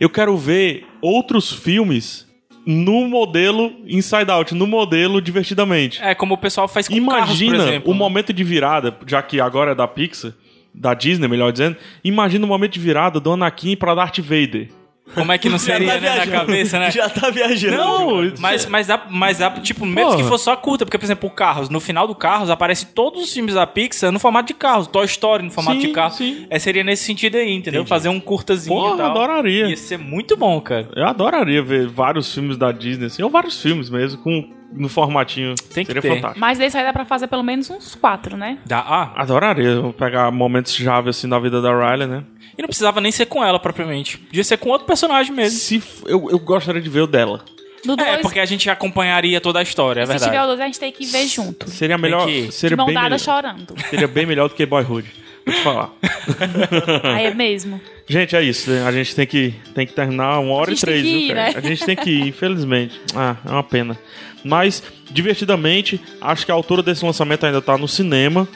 Eu 0.00 0.08
quero 0.08 0.36
ver 0.36 0.86
outros 1.00 1.52
filmes 1.52 2.26
no 2.64 3.08
modelo 3.08 3.72
Inside 3.86 4.30
Out, 4.30 4.54
no 4.54 4.66
modelo 4.66 5.20
Divertidamente. 5.20 6.02
É 6.02 6.14
como 6.14 6.34
o 6.34 6.38
pessoal 6.38 6.68
faz 6.68 6.86
com 6.86 6.94
carros, 7.06 7.40
Imagina 7.40 7.56
exemplo. 7.64 7.90
o 7.90 7.94
né? 7.94 7.98
momento 7.98 8.32
de 8.32 8.44
virada, 8.44 8.96
já 9.06 9.22
que 9.22 9.40
agora 9.40 9.72
é 9.72 9.74
da 9.74 9.88
Pixar, 9.88 10.32
da 10.74 10.94
Disney, 10.94 11.26
melhor 11.28 11.50
dizendo. 11.50 11.76
Imagina 12.04 12.44
o 12.44 12.48
momento 12.48 12.72
de 12.72 12.80
virada 12.80 13.18
do 13.18 13.32
Anakin 13.32 13.74
pra 13.74 13.94
Darth 13.94 14.18
Vader. 14.18 14.68
Como 15.14 15.32
é 15.32 15.38
que 15.38 15.48
não 15.48 15.58
seria, 15.58 15.94
tá 15.94 16.00
né, 16.00 16.16
na 16.16 16.26
cabeça, 16.26 16.78
né? 16.78 16.90
Já 16.90 17.08
tá 17.08 17.30
viajando. 17.30 17.76
Não, 17.76 18.32
Mas, 18.38 18.66
mas 18.66 18.86
dá, 18.86 19.06
mas 19.10 19.38
dá, 19.38 19.50
tipo, 19.52 19.84
mesmo 19.86 20.10
Porra. 20.10 20.22
que 20.22 20.28
fosse 20.28 20.44
só 20.44 20.54
curta, 20.56 20.84
porque, 20.84 20.98
por 20.98 21.04
exemplo, 21.04 21.28
o 21.28 21.32
Carros, 21.32 21.68
no 21.68 21.80
final 21.80 22.06
do 22.06 22.14
Carros, 22.14 22.50
aparece 22.50 22.86
todos 22.86 23.22
os 23.22 23.32
filmes 23.32 23.54
da 23.54 23.66
Pixar 23.66 24.12
no 24.12 24.18
formato 24.18 24.48
de 24.48 24.54
carros, 24.54 24.86
Toy 24.86 25.06
Story 25.06 25.44
no 25.44 25.50
formato 25.50 25.80
Sim, 25.80 25.86
de 25.88 25.92
carro. 25.92 26.14
sim. 26.14 26.46
É, 26.50 26.58
seria 26.58 26.84
nesse 26.84 27.04
sentido 27.04 27.36
aí, 27.36 27.52
entendeu? 27.52 27.84
Fazer 27.86 28.08
um 28.08 28.20
curtazinho 28.20 28.74
Porra, 28.76 28.94
e 28.94 28.98
tal. 28.98 29.10
adoraria. 29.10 29.66
Ia 29.68 29.76
ser 29.76 29.98
muito 29.98 30.36
bom, 30.36 30.60
cara. 30.60 30.88
Eu 30.94 31.06
adoraria 31.06 31.62
ver 31.62 31.86
vários 31.88 32.32
filmes 32.32 32.56
da 32.56 32.70
Disney, 32.72 33.06
assim, 33.06 33.22
ou 33.22 33.30
vários 33.30 33.60
filmes 33.60 33.88
mesmo, 33.90 34.20
com, 34.22 34.48
no 34.72 34.88
formatinho. 34.88 35.54
Tem 35.72 35.84
que 35.84 35.92
Seria 35.92 36.02
ter. 36.02 36.08
fantástico. 36.14 36.40
Mas 36.40 36.58
desse 36.58 36.76
aí 36.76 36.84
dá 36.84 36.92
pra 36.92 37.04
fazer 37.04 37.26
pelo 37.26 37.42
menos 37.42 37.68
uns 37.70 37.94
quatro, 37.94 38.36
né? 38.36 38.58
Dá, 38.66 38.78
ah, 38.80 39.12
Adoraria 39.16 39.82
pegar 39.98 40.30
momentos 40.30 40.74
chave 40.74 41.10
assim 41.10 41.26
na 41.26 41.38
vida 41.38 41.60
da 41.62 41.70
Riley, 41.70 42.06
né? 42.08 42.24
e 42.56 42.60
não 42.62 42.66
precisava 42.68 43.00
nem 43.00 43.12
ser 43.12 43.26
com 43.26 43.44
ela 43.44 43.58
propriamente. 43.60 44.18
Podia 44.18 44.42
ser 44.42 44.56
com 44.56 44.68
outro 44.70 44.84
personagem 44.86 45.32
mesmo. 45.32 45.56
Se 45.58 45.76
f- 45.76 46.02
eu, 46.06 46.28
eu 46.30 46.38
gostaria 46.40 46.80
de 46.82 46.88
ver 46.90 47.02
o 47.02 47.06
dela. 47.06 47.44
Do 47.84 47.94
dois, 47.94 48.08
É, 48.10 48.18
porque 48.18 48.40
a 48.40 48.44
gente 48.44 48.68
acompanharia 48.68 49.40
toda 49.40 49.60
a 49.60 49.62
história, 49.62 50.00
é 50.00 50.04
se 50.06 50.10
verdade. 50.10 50.32
tiver 50.32 50.42
o 50.42 50.46
dois, 50.48 50.60
a 50.60 50.64
gente 50.64 50.80
tem 50.80 50.90
que 50.90 51.06
ver 51.06 51.28
junto. 51.28 51.70
Seria 51.70 51.96
melhor. 51.96 52.26
que- 52.26 52.46
De 52.48 52.52
Seria 52.52 52.76
mão 52.76 52.86
bem 52.86 52.94
dada 52.96 53.04
melhor, 53.10 53.18
chorando. 53.20 53.74
seria 53.88 54.08
bem 54.08 54.26
melhor 54.26 54.48
do 54.48 54.56
que 54.56 54.66
Boyhood. 54.66 55.08
Vou 55.46 55.54
te 55.54 55.62
falar. 55.62 55.90
aí 57.14 57.26
é 57.26 57.34
mesmo. 57.34 57.80
Gente, 58.08 58.34
é 58.34 58.42
isso. 58.42 58.70
né? 58.70 58.84
A 58.86 58.90
gente 58.92 59.14
tem 59.14 59.26
que, 59.26 59.54
tem 59.74 59.86
que 59.86 59.92
terminar 59.92 60.40
uma 60.40 60.52
hora 60.54 60.70
A 60.70 60.72
e 60.72 60.76
gente 60.76 60.84
tem 60.86 60.94
três, 60.94 61.04
que 61.06 61.10
viu, 61.10 61.20
ir, 61.20 61.28
cara? 61.34 61.50
né? 61.50 61.54
A 61.56 61.60
gente 61.60 61.84
tem 61.86 61.96
que 61.96 62.10
ir, 62.10 62.28
infelizmente. 62.28 63.00
Ah, 63.14 63.36
é 63.46 63.50
uma 63.50 63.62
pena. 63.62 63.96
Mas, 64.44 64.82
divertidamente, 65.10 66.00
acho 66.20 66.44
que 66.44 66.52
a 66.52 66.54
altura 66.54 66.82
desse 66.82 67.04
lançamento 67.04 67.44
ainda 67.44 67.60
tá 67.60 67.76
no 67.76 67.88
cinema. 67.88 68.48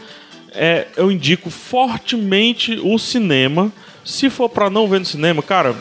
É, 0.54 0.86
eu 0.96 1.10
indico 1.10 1.50
fortemente 1.50 2.78
o 2.82 2.98
cinema. 2.98 3.72
Se 4.04 4.28
for 4.30 4.48
pra 4.48 4.70
não 4.70 4.88
ver 4.88 5.00
no 5.00 5.06
cinema, 5.06 5.42
cara, 5.42 5.74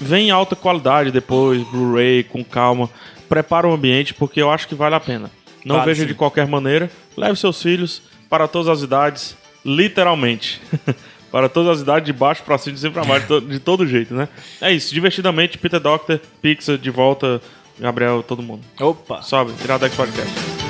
vem 0.00 0.28
em 0.28 0.30
alta 0.30 0.54
qualidade 0.54 1.10
depois, 1.10 1.62
Blu-ray, 1.68 2.24
com 2.24 2.44
calma. 2.44 2.88
Prepara 3.28 3.68
o 3.68 3.72
ambiente, 3.72 4.14
porque 4.14 4.40
eu 4.40 4.50
acho 4.50 4.68
que 4.68 4.74
vale 4.74 4.94
a 4.94 5.00
pena. 5.00 5.30
Não 5.64 5.76
Vale, 5.76 5.86
veja 5.86 6.02
sim. 6.02 6.08
de 6.08 6.14
qualquer 6.14 6.46
maneira. 6.46 6.90
Leve 7.16 7.36
seus 7.36 7.62
filhos 7.62 8.02
para 8.28 8.48
todas 8.48 8.68
as 8.68 8.82
idades, 8.82 9.36
literalmente. 9.64 10.60
para 11.30 11.48
todas 11.48 11.78
as 11.78 11.82
idades, 11.82 12.06
de 12.06 12.12
baixo 12.12 12.42
para 12.42 12.58
cima, 12.58 12.74
de 12.74 12.80
cima 12.80 12.92
para 12.92 13.04
baixo, 13.04 13.40
de 13.40 13.58
todo 13.58 13.86
jeito, 13.86 14.12
né? 14.12 14.28
É 14.60 14.70
isso, 14.70 14.92
divertidamente, 14.92 15.56
Peter 15.56 15.80
Doctor, 15.80 16.20
Pixar, 16.42 16.76
de 16.76 16.90
volta, 16.90 17.40
Gabriel, 17.78 18.22
todo 18.26 18.42
mundo. 18.42 18.64
Opa. 18.80 19.22
Sobe, 19.22 19.52
Tiradex 19.54 19.94
Podcast. 19.94 20.61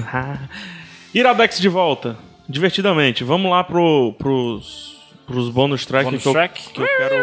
high. 0.00 0.38
Iradex 1.14 1.58
de 1.60 1.68
volta, 1.68 2.16
divertidamente. 2.48 3.22
Vamos 3.24 3.50
lá 3.50 3.62
pro, 3.64 4.14
pros, 4.18 4.96
pros 5.26 5.48
bônus 5.50 5.84
track, 5.86 6.04
Bonus 6.06 6.22
que, 6.22 6.28
eu, 6.28 6.32
track? 6.32 6.68
que 6.72 6.80
eu 6.80 6.86
quero... 6.86 7.14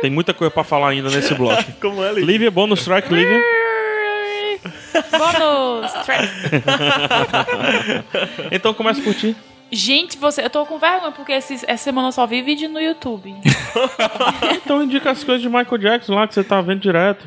Tem 0.00 0.10
muita 0.10 0.34
coisa 0.34 0.50
pra 0.50 0.64
falar 0.64 0.88
ainda 0.88 1.08
nesse 1.10 1.32
bloco. 1.34 1.62
Como 1.80 2.02
é, 2.02 2.08
Lívia? 2.12 2.24
Lívia, 2.24 2.50
bônus 2.50 2.84
track, 2.84 3.12
Lívia. 3.12 3.40
Bônus 5.12 5.92
track. 6.04 6.28
Então 8.50 8.74
começa 8.74 9.00
por 9.02 9.14
ti. 9.14 9.36
Gente, 9.70 10.18
você, 10.18 10.44
eu 10.44 10.50
tô 10.50 10.66
com 10.66 10.78
vergonha 10.78 11.12
porque 11.12 11.32
esses- 11.32 11.64
essa 11.66 11.84
semana 11.84 12.08
eu 12.08 12.12
só 12.12 12.26
vi 12.26 12.42
vídeo 12.42 12.68
no 12.68 12.78
YouTube. 12.80 13.34
Então 14.56 14.82
indica 14.82 15.10
as 15.10 15.24
coisas 15.24 15.40
de 15.40 15.48
Michael 15.48 15.78
Jackson 15.78 16.14
lá 16.14 16.26
que 16.28 16.34
você 16.34 16.44
tá 16.44 16.60
vendo 16.60 16.80
direto. 16.80 17.26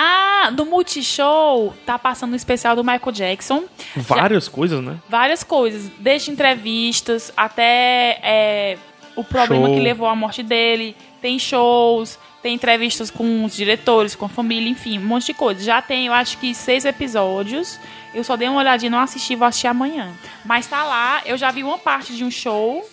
Ah, 0.00 0.50
do 0.52 0.64
Multishow 0.64 1.74
tá 1.84 1.98
passando 1.98 2.32
um 2.32 2.36
especial 2.36 2.76
do 2.76 2.84
Michael 2.84 3.10
Jackson. 3.10 3.64
Várias 3.96 4.46
coisas, 4.46 4.80
né? 4.80 4.96
Várias 5.08 5.42
coisas, 5.42 5.90
desde 5.98 6.30
entrevistas 6.30 7.32
até 7.36 8.20
é, 8.22 8.78
o 9.16 9.24
problema 9.24 9.66
Show. 9.66 9.74
que 9.74 9.80
levou 9.80 10.06
à 10.06 10.14
morte 10.14 10.40
dele. 10.44 10.94
Tem 11.20 11.36
shows, 11.36 12.16
tem 12.40 12.54
entrevistas 12.54 13.10
com 13.10 13.44
os 13.44 13.56
diretores, 13.56 14.14
com 14.14 14.26
a 14.26 14.28
família, 14.28 14.70
enfim, 14.70 15.00
um 15.00 15.04
monte 15.04 15.26
de 15.26 15.34
coisa. 15.34 15.60
Já 15.60 15.82
tem, 15.82 16.06
eu 16.06 16.12
acho 16.12 16.38
que 16.38 16.54
seis 16.54 16.84
episódios. 16.84 17.80
Eu 18.14 18.22
só 18.22 18.36
dei 18.36 18.48
uma 18.48 18.60
olhadinha, 18.60 18.90
não 18.90 19.00
assisti, 19.00 19.34
vou 19.34 19.48
assistir 19.48 19.66
amanhã. 19.66 20.12
Mas 20.44 20.68
tá 20.68 20.84
lá, 20.84 21.22
eu 21.26 21.36
já 21.36 21.50
vi 21.50 21.64
uma 21.64 21.76
parte 21.76 22.14
de 22.14 22.22
um 22.22 22.30
show 22.30 22.88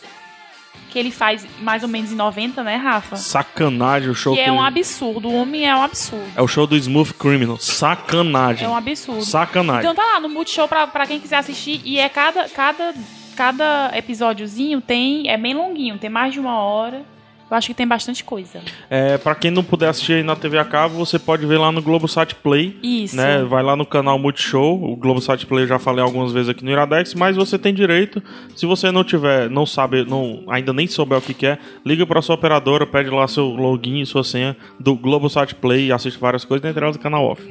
que 0.96 1.00
ele 1.00 1.12
faz 1.12 1.46
mais 1.60 1.84
ou 1.84 1.90
menos 1.90 2.10
em 2.10 2.16
90, 2.16 2.64
né, 2.64 2.78
Rafa? 2.78 3.18
Sacanagem 3.18 4.10
o 4.10 4.16
show 4.16 4.34
Que 4.34 4.40
é 4.40 4.44
ele- 4.44 4.52
um 4.52 4.62
absurdo, 4.64 5.28
o 5.28 5.36
homem 5.36 5.68
é 5.68 5.76
um 5.76 5.84
absurdo. 5.84 6.24
É 6.34 6.42
o 6.42 6.48
show 6.48 6.66
do 6.66 6.74
Smooth 6.78 7.14
Criminal. 7.16 7.58
Sacanagem. 7.58 8.66
É 8.66 8.70
um 8.70 8.76
absurdo. 8.78 9.26
Sacanagem. 9.26 9.82
Então 9.82 9.94
tá 9.94 10.14
lá 10.14 10.20
no 10.22 10.30
Multishow 10.30 10.70
pra, 10.70 10.88
pra 10.88 11.06
quem 11.06 11.20
quiser 11.20 11.36
assistir. 11.36 11.82
E 11.84 12.00
é 12.00 12.08
cada, 12.08 12.48
cada, 12.48 12.94
cada 13.36 13.92
episódiozinho 13.94 14.80
tem. 14.80 15.30
É 15.30 15.38
bem 15.38 15.54
longuinho, 15.54 15.98
tem 15.98 16.10
mais 16.10 16.32
de 16.34 16.40
uma 16.40 16.58
hora. 16.60 17.04
Eu 17.50 17.56
acho 17.56 17.68
que 17.68 17.74
tem 17.74 17.88
bastante 17.88 18.24
coisa. 18.24 18.62
É, 18.90 19.18
pra 19.20 19.36
quem 19.36 19.52
não 19.52 19.64
puder 19.64 19.90
assistir 19.90 20.14
aí 20.14 20.24
na 20.24 20.36
TV 20.36 20.58
a 20.58 20.66
cabo, 20.66 20.96
você 20.96 21.20
pode 21.20 21.46
ver 21.46 21.60
lá 21.60 21.72
no 21.72 21.82
Globosat 21.82 22.34
Play. 22.36 22.78
Isso. 22.82 23.16
Né? 23.16 23.44
Vai 23.44 23.62
lá 23.62 23.76
no 23.76 23.86
canal 23.86 24.18
Multishow. 24.18 24.84
O 24.84 24.96
Globosat 24.96 25.46
Play 25.46 25.66
eu 25.66 25.68
já 25.68 25.80
falei 25.80 26.04
algumas 26.04 26.32
vezes 26.32 26.50
aqui 26.50 26.66
no 26.66 26.72
Iradex, 26.72 27.14
mas 27.14 27.36
você 27.36 27.60
tem 27.60 27.74
direito. 27.74 28.22
Se 28.56 28.66
você 28.66 28.92
não 28.92 29.04
tiver, 29.04 29.50
não 29.50 29.66
sabe, 29.66 30.04
não, 30.06 30.44
ainda 30.48 30.74
nem 30.74 30.88
souber 30.88 31.20
o 31.20 31.22
que, 31.22 31.34
que 31.34 31.46
é, 31.46 31.60
liga 31.86 32.06
pra 32.06 32.22
sua 32.22 32.36
operadora, 32.36 32.88
pede 32.88 33.10
lá 33.12 33.28
seu 33.28 33.46
login 33.46 34.02
e 34.02 34.06
sua 34.06 34.24
senha 34.24 34.58
do 34.80 34.96
Globosat 34.96 35.54
Play 35.56 35.88
e 35.88 35.92
assiste 35.92 36.20
várias 36.20 36.44
coisas, 36.44 36.68
entre 36.68 36.84
elas 36.84 36.96
o 36.96 37.00
canal 37.00 37.26
off. 37.26 37.44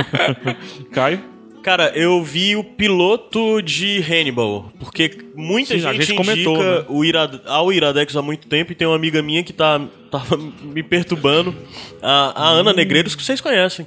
Caio? 0.92 1.35
Cara, 1.66 1.90
eu 1.96 2.22
vi 2.22 2.54
o 2.54 2.62
piloto 2.62 3.60
de 3.60 3.98
Hannibal, 3.98 4.72
porque 4.78 5.18
muita 5.34 5.76
Sim, 5.76 5.84
a 5.84 5.92
gente, 5.92 6.04
gente 6.04 6.16
comentou, 6.16 6.62
né? 6.62 6.84
o 6.88 7.04
Irad, 7.04 7.40
ao 7.44 7.72
Iradex 7.72 8.14
há 8.14 8.22
muito 8.22 8.46
tempo 8.46 8.70
e 8.70 8.74
tem 8.76 8.86
uma 8.86 8.94
amiga 8.94 9.20
minha 9.20 9.42
que 9.42 9.52
tá 9.52 9.80
tava 10.08 10.36
me 10.62 10.80
perturbando, 10.84 11.52
a, 12.00 12.40
a 12.40 12.48
Ana 12.50 12.72
Negreiros, 12.72 13.16
que 13.16 13.22
vocês 13.24 13.40
conhecem. 13.40 13.84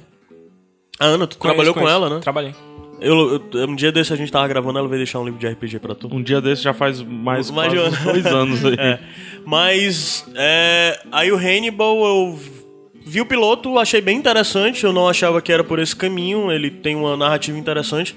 A 0.98 1.06
Ana, 1.06 1.26
tu 1.26 1.38
trabalhou 1.38 1.72
com 1.72 1.80
Conheço, 1.80 1.96
ela, 1.96 2.10
né? 2.10 2.20
Trabalhei. 2.20 2.54
Eu, 3.00 3.42
eu- 3.50 3.66
um 3.66 3.74
dia 3.74 3.90
desse 3.90 4.12
a 4.12 4.16
gente 4.16 4.30
tava 4.30 4.46
gravando, 4.46 4.78
ela 4.78 4.86
veio 4.86 4.98
deixar 5.00 5.18
um 5.20 5.24
livro 5.24 5.40
de 5.40 5.48
RPG 5.48 5.78
pra 5.78 5.94
tu. 5.94 6.14
Um 6.14 6.22
dia 6.22 6.42
desse 6.42 6.62
já 6.62 6.74
faz 6.74 7.00
mais, 7.00 7.50
Mais 7.50 7.72
de 7.72 7.78
dois 8.04 8.26
anos 8.26 8.62
aí. 8.62 8.76
É. 8.78 8.98
Mas 9.46 10.26
é, 10.34 11.00
aí 11.10 11.32
o 11.32 11.36
Hannibal 11.38 11.96
eu 12.04 12.38
vi 13.10 13.20
o 13.20 13.26
piloto, 13.26 13.76
achei 13.78 14.00
bem 14.00 14.16
interessante. 14.16 14.84
Eu 14.84 14.92
não 14.92 15.08
achava 15.08 15.42
que 15.42 15.52
era 15.52 15.64
por 15.64 15.78
esse 15.78 15.94
caminho. 15.96 16.50
Ele 16.52 16.70
tem 16.70 16.94
uma 16.94 17.16
narrativa 17.16 17.58
interessante. 17.58 18.14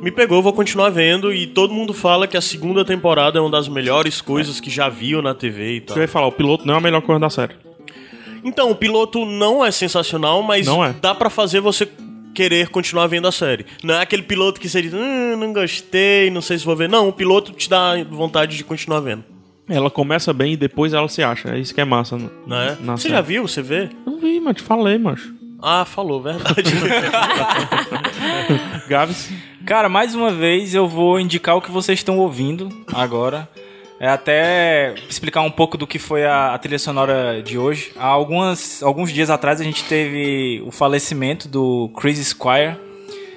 Me 0.00 0.10
pegou, 0.10 0.42
vou 0.42 0.52
continuar 0.52 0.88
vendo. 0.88 1.32
E 1.32 1.46
todo 1.46 1.74
mundo 1.74 1.92
fala 1.92 2.26
que 2.26 2.36
a 2.36 2.40
segunda 2.40 2.84
temporada 2.84 3.38
é 3.38 3.40
uma 3.42 3.50
das 3.50 3.68
melhores 3.68 4.20
coisas 4.20 4.58
que 4.58 4.70
já 4.70 4.88
viu 4.88 5.20
na 5.20 5.34
TV 5.34 5.76
e 5.76 5.80
tal. 5.82 5.96
Eu 5.96 6.02
ia 6.02 6.08
falar, 6.08 6.26
o 6.26 6.32
piloto 6.32 6.66
não 6.66 6.74
é 6.74 6.78
a 6.78 6.80
melhor 6.80 7.02
coisa 7.02 7.20
da 7.20 7.28
série. 7.28 7.54
Então, 8.42 8.70
o 8.70 8.74
piloto 8.74 9.26
não 9.26 9.62
é 9.62 9.70
sensacional, 9.70 10.42
mas 10.42 10.66
Não 10.66 10.82
é. 10.82 10.94
dá 10.98 11.14
pra 11.14 11.28
fazer 11.28 11.60
você 11.60 11.86
querer 12.34 12.68
continuar 12.70 13.06
vendo 13.06 13.28
a 13.28 13.32
série. 13.32 13.66
Não 13.84 13.94
é 13.94 14.00
aquele 14.00 14.22
piloto 14.22 14.58
que 14.58 14.66
você 14.68 14.80
diz, 14.80 14.94
hum, 14.94 15.36
não 15.36 15.52
gostei, 15.52 16.30
não 16.30 16.40
sei 16.40 16.58
se 16.58 16.64
vou 16.64 16.74
ver. 16.74 16.88
Não, 16.88 17.06
o 17.08 17.12
piloto 17.12 17.52
te 17.52 17.68
dá 17.68 18.02
vontade 18.08 18.56
de 18.56 18.64
continuar 18.64 19.00
vendo. 19.00 19.22
Ela 19.70 19.90
começa 19.90 20.32
bem 20.32 20.54
e 20.54 20.56
depois 20.56 20.92
ela 20.92 21.08
se 21.08 21.22
acha. 21.22 21.50
É 21.50 21.58
isso 21.58 21.74
que 21.74 21.80
é 21.80 21.84
massa. 21.84 22.16
né? 22.16 22.28
Não 22.46 22.56
é? 22.60 22.76
Na 22.80 22.96
Você 22.96 23.02
série. 23.04 23.14
já 23.14 23.20
viu? 23.20 23.46
Você 23.48 23.62
vê? 23.62 23.88
Não 24.04 24.18
vi, 24.18 24.40
mas 24.40 24.56
te 24.56 24.62
falei, 24.62 24.98
macho. 24.98 25.34
Ah, 25.62 25.84
falou, 25.84 26.22
verdade. 26.22 26.72
Gabs. 28.88 29.30
Cara, 29.66 29.88
mais 29.88 30.14
uma 30.14 30.32
vez 30.32 30.74
eu 30.74 30.88
vou 30.88 31.20
indicar 31.20 31.56
o 31.56 31.60
que 31.62 31.70
vocês 31.70 31.98
estão 31.98 32.18
ouvindo 32.18 32.68
agora. 32.92 33.48
É 34.00 34.08
até 34.08 34.94
explicar 35.08 35.42
um 35.42 35.50
pouco 35.50 35.76
do 35.76 35.86
que 35.86 35.98
foi 35.98 36.24
a, 36.24 36.54
a 36.54 36.58
trilha 36.58 36.78
sonora 36.78 37.42
de 37.42 37.58
hoje. 37.58 37.92
Há 37.98 38.06
algumas, 38.06 38.82
alguns 38.82 39.12
dias 39.12 39.28
atrás 39.28 39.60
a 39.60 39.64
gente 39.64 39.84
teve 39.84 40.62
o 40.66 40.70
falecimento 40.70 41.46
do 41.46 41.90
Chris 42.00 42.18
Squire, 42.28 42.76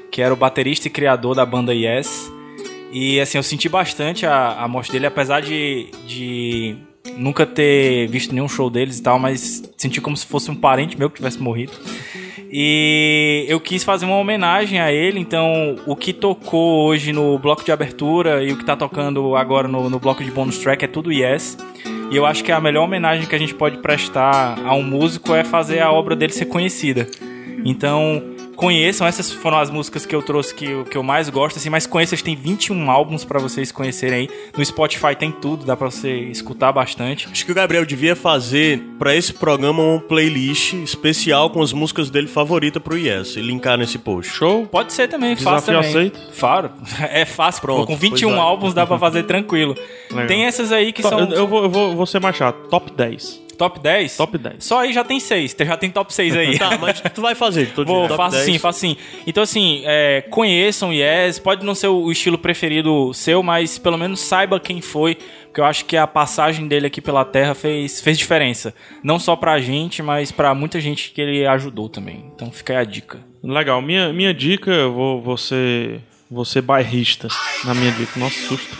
que 0.09 0.21
era 0.21 0.33
o 0.33 0.37
baterista 0.37 0.87
e 0.87 0.91
criador 0.91 1.35
da 1.35 1.45
banda 1.45 1.73
Yes. 1.73 2.31
E 2.93 3.19
assim, 3.19 3.39
eu 3.39 3.43
senti 3.43 3.67
bastante 3.67 4.23
a, 4.23 4.63
a 4.63 4.67
morte 4.67 4.91
dele, 4.91 5.07
apesar 5.07 5.41
de, 5.41 5.87
de 6.05 6.75
nunca 7.17 7.43
ter 7.43 8.07
visto 8.07 8.35
nenhum 8.35 8.47
show 8.47 8.69
deles 8.69 8.99
e 8.99 9.03
tal, 9.03 9.17
mas 9.17 9.63
senti 9.75 9.99
como 9.99 10.15
se 10.15 10.27
fosse 10.27 10.51
um 10.51 10.55
parente 10.55 10.97
meu 10.97 11.09
que 11.09 11.15
tivesse 11.15 11.39
morrido. 11.39 11.71
E 12.51 13.45
eu 13.47 13.59
quis 13.59 13.83
fazer 13.83 14.05
uma 14.05 14.17
homenagem 14.17 14.79
a 14.79 14.91
ele, 14.91 15.19
então 15.19 15.75
o 15.87 15.95
que 15.95 16.13
tocou 16.13 16.85
hoje 16.85 17.11
no 17.11 17.39
bloco 17.39 17.65
de 17.65 17.71
abertura 17.71 18.43
e 18.43 18.51
o 18.51 18.57
que 18.57 18.63
tá 18.63 18.75
tocando 18.75 19.35
agora 19.35 19.67
no, 19.67 19.89
no 19.89 19.97
bloco 19.97 20.23
de 20.23 20.29
bonus 20.29 20.59
track 20.59 20.85
é 20.85 20.87
tudo 20.87 21.11
Yes. 21.11 21.57
E 22.11 22.15
eu 22.15 22.27
acho 22.27 22.43
que 22.43 22.51
a 22.51 22.61
melhor 22.61 22.83
homenagem 22.83 23.25
que 23.25 23.33
a 23.33 23.39
gente 23.39 23.55
pode 23.55 23.77
prestar 23.77 24.59
a 24.63 24.75
um 24.75 24.83
músico 24.83 25.33
é 25.33 25.43
fazer 25.43 25.79
a 25.79 25.91
obra 25.91 26.15
dele 26.15 26.31
ser 26.31 26.45
conhecida. 26.45 27.07
Então, 27.65 28.32
conheçam, 28.55 29.05
essas 29.07 29.31
foram 29.31 29.57
as 29.57 29.69
músicas 29.69 30.05
que 30.05 30.15
eu 30.15 30.21
trouxe 30.21 30.53
que, 30.53 30.65
eu- 30.65 30.83
que 30.85 30.97
eu 30.97 31.03
mais 31.03 31.29
gosto, 31.29 31.57
assim, 31.57 31.69
mas 31.69 31.85
conheçam, 31.87 32.17
tem 32.19 32.35
21 32.35 32.89
álbuns 32.89 33.23
pra 33.25 33.39
vocês 33.39 33.71
conhecerem 33.71 34.19
aí. 34.21 34.29
No 34.57 34.63
Spotify 34.65 35.15
tem 35.17 35.31
tudo, 35.31 35.65
dá 35.65 35.75
pra 35.75 35.89
você 35.89 36.11
escutar 36.11 36.71
bastante. 36.71 37.27
Acho 37.31 37.45
que 37.45 37.51
o 37.51 37.55
Gabriel 37.55 37.85
devia 37.85 38.15
fazer 38.15 38.79
pra 38.99 39.15
esse 39.15 39.33
programa 39.33 39.81
uma 39.83 39.99
playlist 39.99 40.73
especial 40.73 41.49
com 41.49 41.61
as 41.61 41.73
músicas 41.73 42.09
dele 42.09 42.27
favorita 42.27 42.79
pro 42.79 42.97
Yes 42.97 43.35
e 43.35 43.41
linkar 43.41 43.77
nesse 43.77 43.97
post. 43.97 44.31
Show? 44.31 44.65
Pode 44.67 44.93
ser 44.93 45.07
também, 45.07 45.35
fácil 45.35 45.73
Desafio 45.73 45.73
também. 45.75 45.89
aceito. 46.11 46.19
Claro, 46.39 46.71
é 47.11 47.25
fácil. 47.25 47.61
Pronto, 47.61 47.87
com 47.87 47.95
21 47.95 48.27
pois 48.29 48.35
vai. 48.39 48.45
álbuns 48.47 48.73
dá 48.73 48.85
pra 48.85 48.97
fazer 48.99 49.23
tranquilo. 49.23 49.75
Legal. 50.11 50.27
Tem 50.27 50.45
essas 50.45 50.71
aí 50.71 50.93
que 50.93 51.01
To- 51.01 51.09
são 51.09 51.19
eu, 51.21 51.31
eu 51.31 51.47
vou, 51.47 51.63
eu 51.63 51.69
vou, 51.69 51.95
vou 51.95 52.05
ser 52.05 52.19
mais 52.21 52.35
chato. 52.35 52.67
Top 52.69 52.91
10. 52.91 53.42
Top 53.57 53.79
10. 53.79 54.17
Top 54.17 54.37
10. 54.37 54.55
Só 54.63 54.79
aí 54.79 54.93
já 54.93 55.03
tem 55.03 55.19
6, 55.19 55.55
já 55.59 55.77
tem 55.77 55.89
top 55.89 56.13
6 56.13 56.35
aí. 56.35 56.59
Tá, 56.63 56.77
mas 56.77 57.01
tu 57.01 57.21
vai 57.21 57.35
fazer, 57.35 57.71
tô 57.73 57.83
Vou, 57.83 58.07
top 58.07 58.17
faço 58.17 58.37
10. 58.37 58.45
sim, 58.45 58.59
faço 58.59 58.79
sim. 58.79 58.97
Então, 59.27 59.43
assim, 59.43 59.81
é, 59.85 60.21
conheçam 60.29 60.93
Yes, 60.93 61.39
pode 61.39 61.65
não 61.65 61.75
ser 61.75 61.87
o 61.87 62.11
estilo 62.11 62.37
preferido 62.37 63.13
seu, 63.13 63.43
mas 63.43 63.77
pelo 63.77 63.97
menos 63.97 64.21
saiba 64.21 64.59
quem 64.59 64.79
foi, 64.79 65.17
porque 65.45 65.59
eu 65.59 65.65
acho 65.65 65.85
que 65.85 65.97
a 65.97 66.07
passagem 66.07 66.67
dele 66.67 66.87
aqui 66.87 67.01
pela 67.01 67.25
Terra 67.25 67.53
fez, 67.53 68.01
fez 68.01 68.17
diferença. 68.17 68.73
Não 69.03 69.19
só 69.19 69.35
pra 69.35 69.59
gente, 69.59 70.01
mas 70.01 70.31
pra 70.31 70.53
muita 70.55 70.79
gente 70.79 71.11
que 71.11 71.21
ele 71.21 71.45
ajudou 71.45 71.89
também. 71.89 72.31
Então 72.33 72.51
fica 72.51 72.73
aí 72.73 72.79
a 72.79 72.83
dica. 72.83 73.19
Legal. 73.43 73.81
Minha, 73.81 74.13
minha 74.13 74.33
dica, 74.33 74.71
eu 74.71 74.93
vou, 74.93 75.21
vou 75.21 75.37
ser. 75.37 75.99
Vou 76.31 76.45
ser 76.45 76.61
bairrista 76.61 77.27
na 77.65 77.75
minha 77.75 77.91
dica. 77.91 78.19
Nossa, 78.19 78.39
susto. 78.47 78.77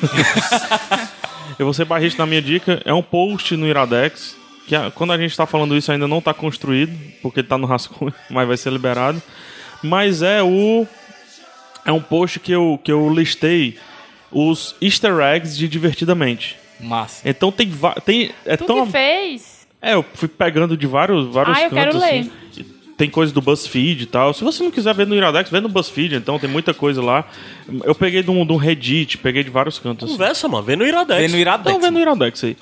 eu 1.60 1.66
vou 1.66 1.74
ser 1.74 1.86
bairrista 1.86 2.24
na 2.24 2.26
minha 2.26 2.42
dica. 2.42 2.82
É 2.86 2.94
um 2.94 3.04
post 3.04 3.56
no 3.56 3.68
Iradex. 3.68 4.36
Que 4.68 4.76
a- 4.76 4.92
quando 4.92 5.12
a 5.14 5.18
gente 5.18 5.36
tá 5.36 5.46
falando 5.46 5.76
isso 5.76 5.92
ainda 5.92 6.08
não 6.08 6.22
tá 6.22 6.34
construído, 6.34 6.92
porque 7.22 7.44
tá 7.44 7.58
no 7.58 7.68
rascunho, 7.68 8.14
mas 8.30 8.48
vai 8.48 8.58
ser 8.58 8.72
liberado. 8.72 9.22
Mas 9.82 10.22
é 10.22 10.42
o. 10.42 10.88
É 11.86 11.92
um 11.92 12.00
post 12.02 12.40
que 12.40 12.52
eu, 12.52 12.80
que 12.82 12.92
eu 12.92 13.14
listei 13.14 13.78
os 14.32 14.74
easter 14.82 15.20
eggs 15.20 15.58
de 15.58 15.68
Divertidamente. 15.68 16.56
Massa. 16.80 17.28
Então 17.28 17.52
tem. 17.52 17.70
tem 18.06 18.32
é 18.46 18.56
Tu 18.58 18.66
tão 18.66 18.86
que 18.86 18.92
fez? 18.94 19.68
é, 19.82 19.94
eu 19.94 20.06
fui 20.14 20.28
pegando 20.28 20.76
de 20.78 20.88
vários, 20.88 21.28
vários 21.28 21.58
Ah, 21.58 21.64
eu 21.64 21.70
quero 21.70 21.92
cantos. 21.92 22.02
ler. 22.10 22.20
assim. 22.20 22.66
Tem 22.96 23.10
coisa 23.10 23.34
do 23.34 23.42
BuzzFeed 23.42 24.04
e 24.04 24.06
tal. 24.06 24.34
Se 24.34 24.44
você 24.44 24.64
não 24.64 24.70
quiser 24.72 24.94
ver 24.94 25.08
no 25.08 25.16
Iradex, 25.16 25.50
vê 25.50 25.60
no 25.60 25.68
BuzzFeed, 25.68 26.16
então 26.16 26.38
tem 26.40 26.50
muita 26.50 26.74
coisa 26.76 27.02
lá. 27.02 27.26
Eu 27.84 27.96
peguei 27.96 28.22
de 28.22 28.30
um, 28.30 28.46
de 28.46 28.54
um 28.54 28.56
Reddit, 28.56 29.18
peguei 29.18 29.44
de 29.44 29.50
vários 29.50 29.80
cantos. 29.80 30.06
assim. 30.10 30.14
Conversa, 30.18 30.48
mano. 30.48 30.64
Vê 30.64 30.76
no 30.76 30.86
Iradex. 30.86 31.20
Vê 31.20 31.28
no 31.28 31.38
Iradex. 31.38 31.70
Então 31.76 31.82
vê 31.82 31.90
no 31.90 32.00
Iradex 32.00 32.44
aí. 32.44 32.56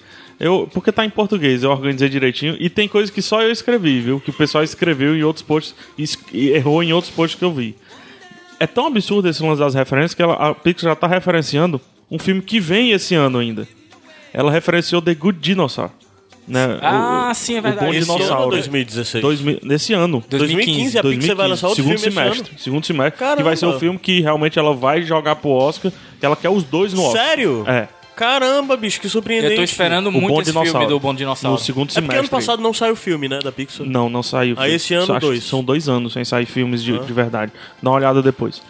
Eu, 0.43 0.67
porque 0.73 0.91
tá 0.91 1.05
em 1.05 1.09
português, 1.09 1.61
eu 1.61 1.69
organizei 1.69 2.09
direitinho. 2.09 2.57
E 2.59 2.67
tem 2.69 2.87
coisas 2.87 3.11
que 3.11 3.21
só 3.21 3.41
eu 3.43 3.51
escrevi, 3.51 4.01
viu? 4.01 4.19
Que 4.19 4.31
o 4.31 4.33
pessoal 4.33 4.63
escreveu 4.63 5.15
em 5.15 5.21
outros 5.23 5.43
posts 5.43 5.75
e 5.97 6.05
e 6.33 6.49
errou 6.49 6.81
em 6.81 6.91
outros 6.91 7.13
posts 7.13 7.37
que 7.37 7.45
eu 7.45 7.53
vi. 7.53 7.75
É 8.59 8.65
tão 8.65 8.87
absurdo 8.87 9.29
esse 9.29 9.41
lance 9.43 9.59
das 9.59 9.75
referências 9.75 10.13
que 10.15 10.21
ela, 10.21 10.33
a 10.33 10.53
Pixar 10.55 10.89
já 10.91 10.95
tá 10.95 11.05
referenciando 11.07 11.79
um 12.09 12.17
filme 12.17 12.41
que 12.41 12.59
vem 12.59 12.91
esse 12.91 13.13
ano 13.13 13.37
ainda. 13.37 13.67
Ela 14.33 14.51
referenciou 14.51 15.01
The 15.01 15.13
Good 15.13 15.39
Dinosaur 15.39 15.89
Né? 16.47 16.65
O- 16.67 16.79
Ah, 16.81 17.29
o- 17.31 17.33
sim, 17.35 17.55
é 17.55 17.59
o 17.59 17.61
verdade. 17.61 17.85
Bom 17.85 17.93
Esse 17.93 18.01
ano 18.03 18.11
ou 18.13 18.17
Dinossauro. 18.19 18.51
2016? 18.51 19.21
Dois 19.21 19.41
nesse 19.63 19.93
ano. 19.93 20.23
2015, 20.27 20.97
a 20.97 21.03
Pixar 21.03 21.35
vai 21.35 21.47
lançar 21.47 21.67
outro 21.67 21.83
segundo 21.83 21.99
filme 21.99 22.07
esse 22.17 22.31
semestre. 22.31 22.53
Segundo 22.63 22.85
semestre. 22.85 23.17
Que 23.37 23.43
vai 23.43 23.55
ser 23.55 23.61
Caramba. 23.61 23.77
o 23.77 23.79
filme 23.79 23.99
que 23.99 24.21
realmente 24.21 24.57
ela 24.57 24.73
vai 24.73 25.03
jogar 25.03 25.35
pro 25.35 25.49
Oscar, 25.51 25.91
que 26.19 26.25
ela 26.25 26.35
quer 26.35 26.49
os 26.49 26.63
dois 26.63 26.93
no 26.93 27.03
Oscar. 27.03 27.27
Sério? 27.27 27.63
É. 27.67 27.87
Caramba, 28.21 28.77
bicho, 28.77 29.01
que 29.01 29.09
surpreendente. 29.09 29.53
Eu 29.53 29.57
tô 29.57 29.63
esperando 29.63 30.07
O 30.07 30.11
muito 30.11 30.27
Bom 30.27 30.41
esse 30.41 30.51
Dinossauro. 30.51 30.69
filme 30.79 30.87
do 30.93 30.99
Bom 30.99 31.15
Dinossauro. 31.15 31.57
No 31.57 31.63
segundo 31.63 31.91
É 31.97 32.01
porque 32.01 32.15
ano 32.17 32.29
passado 32.29 32.61
não 32.61 32.71
saiu 32.71 32.93
o 32.93 32.95
filme, 32.95 33.27
né, 33.27 33.39
da 33.43 33.51
Pixar. 33.51 33.83
Não, 33.87 34.09
não 34.09 34.21
saiu. 34.21 34.53
Ah, 34.59 34.61
filme. 34.61 34.75
esse 34.75 34.93
ano, 34.93 35.03
Acho 35.05 35.13
que 35.13 35.19
dois. 35.19 35.43
São 35.43 35.63
dois 35.63 35.89
anos 35.89 36.13
sem 36.13 36.23
sair 36.23 36.45
filmes 36.45 36.83
de, 36.83 36.99
de 36.99 37.13
verdade. 37.13 37.51
Dá 37.81 37.89
uma 37.89 37.95
olhada 37.97 38.21
depois. 38.21 38.61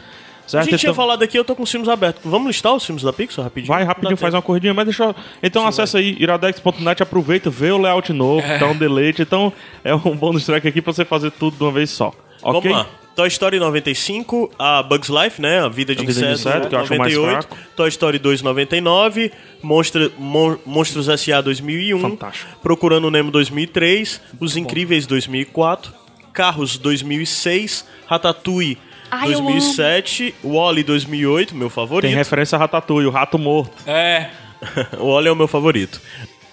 A 0.45 0.49
Certo? 0.51 0.63
gente 0.69 0.79
tinha 0.79 0.89
Então, 0.91 0.95
falado 0.95 1.21
aqui, 1.21 1.37
eu 1.37 1.43
tô 1.43 1.53
com 1.53 1.63
os 1.63 1.69
filmes 1.71 1.89
abertos. 1.89 2.21
Vamos 2.23 2.47
listar 2.47 2.73
os 2.73 2.85
filmes 2.85 3.03
da 3.03 3.11
Pixar 3.11 3.43
rapidinho? 3.43 3.73
vai 3.73 3.83
rapidinho, 3.83 4.15
faz 4.15 4.33
uma 4.33 4.41
corridinha, 4.41 4.73
mas 4.73 4.85
deixa 4.85 5.03
eu... 5.03 5.15
Então 5.43 5.67
acessa 5.67 5.97
aí, 5.97 6.15
iradex.net, 6.17 7.03
aproveita, 7.03 7.49
vê 7.49 7.71
o 7.71 7.77
layout 7.77 8.13
novo, 8.13 8.47
É. 8.47 8.55
dá 8.59 8.67
um 8.67 8.75
deleite. 8.77 9.21
Então 9.21 9.51
é 9.83 9.93
um 9.93 10.15
bônus 10.15 10.45
track 10.45 10.65
aqui 10.65 10.81
pra 10.81 10.93
você 10.93 11.03
fazer 11.03 11.29
tudo 11.31 11.57
de 11.57 11.63
uma 11.63 11.71
vez 11.73 11.89
só. 11.89 12.13
Ok? 12.41 12.71
Vamos 12.71 12.85
lá. 12.87 13.00
Toy 13.15 13.27
Story 13.27 13.59
95, 13.59 14.51
a 14.57 14.81
Bugs 14.83 15.09
Life, 15.09 15.41
né? 15.41 15.59
A 15.59 15.67
Vida 15.67 15.93
de 15.93 16.01
A 16.01 16.05
Vida 16.05 16.13
de 16.27 16.31
Inseto, 16.33 16.49
Inseto, 16.49 16.69
que 16.69 16.75
eu 16.75 16.79
acho 16.79 16.93
o 16.93 16.97
mais 16.97 17.13
98. 17.13 17.47
fraco. 17.47 17.57
Toy 17.75 17.89
Story 17.89 18.19
2, 18.19 18.41
99. 18.41 19.31
Monstra, 19.61 20.09
Mon- 20.17 20.57
Monstros 20.65 21.09
S.A. 21.09 21.41
2001. 21.41 21.99
Fantástico. 21.99 22.49
Procurando 22.63 23.11
Nemo 23.11 23.29
2003. 23.31 24.21
Os 24.39 24.55
Incríveis 24.57 25.05
2004. 25.05 25.93
Carros 26.33 26.77
2006. 26.77 27.85
Ratatouille 28.07 28.77
Ai, 29.11 29.33
eu 29.33 29.41
2007. 29.41 30.33
Wally 30.43 30.83
2008, 30.83 31.53
meu 31.53 31.67
Tem 31.67 31.75
favorito. 31.75 32.15
referência 32.15 32.55
a 32.55 32.59
Ratatouille, 32.59 33.07
o 33.07 33.11
Rato 33.11 33.37
Morto. 33.37 33.73
É. 33.85 34.29
O 34.99 35.11
Wally 35.13 35.27
é 35.27 35.31
o 35.31 35.35
meu 35.35 35.47
favorito. 35.47 35.99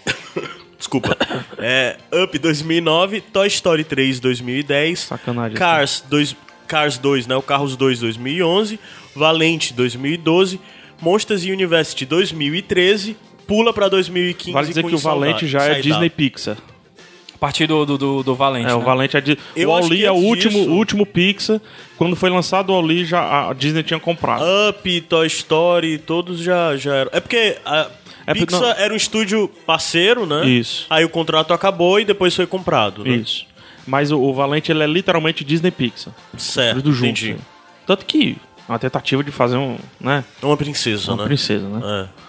Desculpa. 0.78 1.16
É, 1.60 1.96
Up 2.22 2.38
2009, 2.38 3.20
Toy 3.20 3.48
Story 3.48 3.82
3 3.82 4.20
2010, 4.20 5.00
Sacanagem. 5.00 5.56
Cars 5.58 6.04
2, 6.08 6.36
Cars 6.68 6.98
2, 6.98 7.26
né, 7.26 7.34
o 7.34 7.42
Carros 7.42 7.74
2 7.76 7.98
2011, 8.00 8.78
Valente 9.16 9.72
2012, 9.74 10.60
Monsters 11.02 11.42
University 11.44 12.04
2013, 12.04 13.16
pula 13.46 13.72
pra 13.72 13.88
2015 13.88 14.52
Vale 14.52 14.68
dizer 14.68 14.82
com 14.82 14.88
que 14.88 14.94
o 14.94 14.98
Valente 14.98 15.46
já 15.48 15.64
é 15.64 15.80
Disney. 15.80 16.10
Pixar. 16.10 16.56
A 17.34 17.38
partir 17.38 17.66
do, 17.68 17.86
do, 17.86 17.96
do, 17.96 18.22
do 18.24 18.34
Valente. 18.34 18.68
É, 18.68 18.74
o 18.74 18.80
né? 18.80 18.84
Valente 18.84 19.16
é 19.16 19.20
de... 19.20 19.38
Eu 19.54 19.70
O 19.70 19.88
que 19.88 20.04
é 20.04 20.10
o 20.10 20.14
último, 20.16 20.58
disso- 20.58 20.70
último 20.72 21.06
Pixar. 21.06 21.60
Quando 21.96 22.16
foi 22.16 22.28
lançado 22.30 22.70
o 22.70 22.74
Oli, 22.74 23.04
já 23.04 23.48
a 23.48 23.52
Disney 23.52 23.84
tinha 23.84 24.00
comprado. 24.00 24.42
Up, 24.68 25.00
Toy 25.02 25.26
Story, 25.28 25.98
todos 25.98 26.40
já, 26.40 26.76
já 26.76 26.94
eram. 26.96 27.10
É 27.14 27.20
porque 27.20 27.56
a 27.64 27.88
É 28.26 28.34
porque- 28.34 28.46
Pixar 28.46 28.60
não. 28.60 28.70
era 28.70 28.92
um 28.92 28.96
estúdio 28.96 29.48
parceiro, 29.64 30.26
né? 30.26 30.44
Isso. 30.48 30.84
Aí 30.90 31.04
o 31.04 31.08
contrato 31.08 31.54
acabou 31.54 32.00
e 32.00 32.04
depois 32.04 32.34
foi 32.34 32.46
comprado, 32.46 33.04
né? 33.04 33.14
Isso. 33.16 33.46
Mas 33.88 34.10
o, 34.12 34.20
o 34.20 34.34
Valente, 34.34 34.70
ele 34.70 34.82
é 34.82 34.86
literalmente 34.86 35.42
Disney 35.42 35.70
Pixar. 35.70 36.12
Certo, 36.36 36.76
Tudo 36.76 36.92
junto. 36.92 37.06
entendi. 37.06 37.32
assim. 37.32 37.40
Tanto 37.86 38.04
que 38.04 38.36
uma 38.68 38.78
tentativa 38.78 39.24
de 39.24 39.30
fazer 39.30 39.56
um, 39.56 39.78
né? 39.98 40.22
Uma 40.42 40.56
princesa, 40.58 41.10
Uma 41.12 41.22
né? 41.22 41.28
princesa, 41.28 41.66
né? 41.66 41.80
É. 41.82 42.27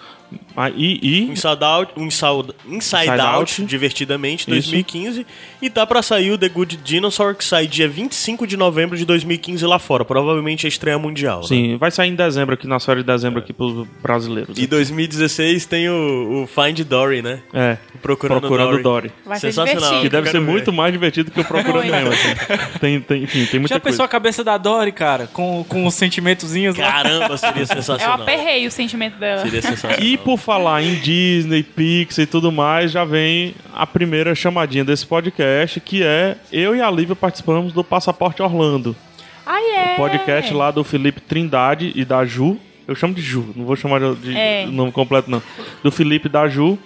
Ah, 0.55 0.69
e, 0.69 0.99
e 1.01 1.23
Inside 1.31 1.63
Out, 1.63 1.93
Inside, 1.97 2.53
Inside 2.67 2.75
Inside 3.05 3.09
Out, 3.21 3.21
Out. 3.21 3.65
divertidamente, 3.65 4.41
Isso. 4.41 4.49
2015. 4.51 5.25
E 5.61 5.69
tá 5.69 5.85
pra 5.87 6.01
sair 6.01 6.31
o 6.31 6.37
The 6.37 6.49
Good 6.49 6.77
Dinosaur, 6.77 7.33
que 7.35 7.43
sai 7.43 7.65
dia 7.67 7.87
25 7.87 8.45
de 8.45 8.55
novembro 8.57 8.97
de 8.97 9.05
2015 9.05 9.65
lá 9.65 9.79
fora. 9.79 10.03
Provavelmente 10.05 10.65
a 10.65 10.69
estreia 10.69 10.97
mundial. 10.99 11.41
né? 11.41 11.47
sim, 11.47 11.77
vai 11.77 11.91
sair 11.91 12.09
em 12.09 12.15
dezembro 12.15 12.53
aqui, 12.55 12.67
na 12.67 12.79
série 12.79 13.01
de 13.01 13.07
dezembro 13.07 13.39
aqui 13.39 13.53
pros 13.53 13.87
brasileiros. 14.01 14.57
E 14.57 14.67
2016 14.67 15.65
tem 15.65 15.89
o, 15.89 16.43
o 16.43 16.47
Find 16.47 16.79
Dory, 16.83 17.21
né? 17.21 17.39
É, 17.53 17.77
Procurando, 18.01 18.41
Procurando 18.41 18.69
Dory. 18.71 18.83
Dory. 18.83 19.11
Vai 19.25 19.39
ser 19.39 19.51
Sensacional. 19.51 20.01
Que 20.01 20.09
deve 20.09 20.29
ser 20.29 20.39
ver. 20.39 20.45
muito 20.45 20.71
mais 20.73 20.91
divertido 20.91 21.31
que 21.31 21.39
o 21.39 21.45
Procurando. 21.45 21.89
Nemo. 21.89 22.09
assim. 22.09 22.29
Tem, 22.79 22.99
tem, 23.01 23.23
enfim, 23.23 23.45
tem 23.45 23.59
muita 23.59 23.75
Já 23.75 23.79
coisa. 23.79 23.93
pensou 23.95 24.05
a 24.05 24.07
cabeça 24.07 24.43
da 24.43 24.57
Dory, 24.57 24.91
cara? 24.91 25.27
Com, 25.27 25.65
com 25.67 25.85
os 25.85 25.93
sentimentozinhos 25.95 26.77
lá? 26.77 26.91
Caramba, 26.91 27.37
seria 27.37 27.61
Eu 27.63 27.67
sensacional. 27.67 28.21
aperrei 28.21 28.65
o 28.67 28.71
sentimento 28.71 29.17
dela. 29.17 29.41
Seria 29.41 29.61
sensacional. 29.61 29.99
E 29.99 30.17
por 30.23 30.37
falar 30.37 30.81
em 30.83 30.95
Disney, 30.95 31.63
Pixar 31.63 32.23
e 32.23 32.27
tudo 32.27 32.51
mais, 32.51 32.91
já 32.91 33.03
vem 33.05 33.53
a 33.73 33.85
primeira 33.87 34.33
chamadinha 34.35 34.83
desse 34.85 35.05
podcast, 35.05 35.79
que 35.79 36.03
é 36.03 36.37
eu 36.51 36.75
e 36.75 36.81
a 36.81 36.89
Lívia 36.91 37.15
participamos 37.15 37.73
do 37.73 37.83
Passaporte 37.83 38.41
Orlando. 38.41 38.95
Ai, 39.45 39.63
é. 39.63 39.95
Podcast 39.95 40.53
lá 40.53 40.69
do 40.71 40.83
Felipe 40.83 41.21
Trindade 41.21 41.91
e 41.95 42.05
da 42.05 42.23
Ju. 42.25 42.57
Eu 42.87 42.95
chamo 42.95 43.13
de 43.13 43.21
Ju, 43.21 43.49
não 43.55 43.65
vou 43.65 43.75
chamar 43.75 43.99
de, 44.15 44.35
É. 44.35 44.65
nome 44.65 44.91
completo, 44.91 45.29
não. 45.29 45.41
Do 45.83 45.91
Felipe 45.91 46.27
e 46.27 46.31
da 46.31 46.47
Ju. 46.47 46.77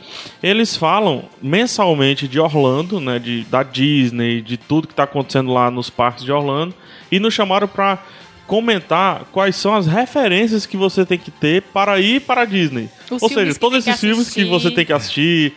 Eles 0.41 0.75
falam 0.75 1.23
mensalmente 1.41 2.27
de 2.27 2.39
Orlando, 2.39 2.99
né? 2.99 3.19
De, 3.19 3.43
da 3.45 3.63
Disney, 3.63 4.41
de 4.41 4.57
tudo 4.57 4.87
que 4.87 4.93
tá 4.93 5.03
acontecendo 5.03 5.51
lá 5.53 5.71
nos 5.71 5.89
parques 5.89 6.25
de 6.25 6.31
Orlando. 6.31 6.73
E 7.09 7.19
nos 7.19 7.33
chamaram 7.33 7.67
pra 7.69 7.99
comentar 8.47 9.25
quais 9.31 9.55
são 9.55 9.73
as 9.73 9.87
referências 9.87 10.65
que 10.65 10.77
você 10.77 11.05
tem 11.05 11.17
que 11.17 11.31
ter 11.31 11.61
para 11.61 11.99
ir 11.99 12.21
para 12.21 12.41
a 12.41 12.45
Disney. 12.45 12.89
Os 13.09 13.21
Ou 13.21 13.29
seja, 13.29 13.55
todos 13.55 13.79
esses 13.79 13.99
filmes 13.99 14.29
que 14.29 14.43
você 14.43 14.67
assistir. 14.67 14.75
tem 14.75 14.85
que 14.85 14.93
assistir, 14.93 15.53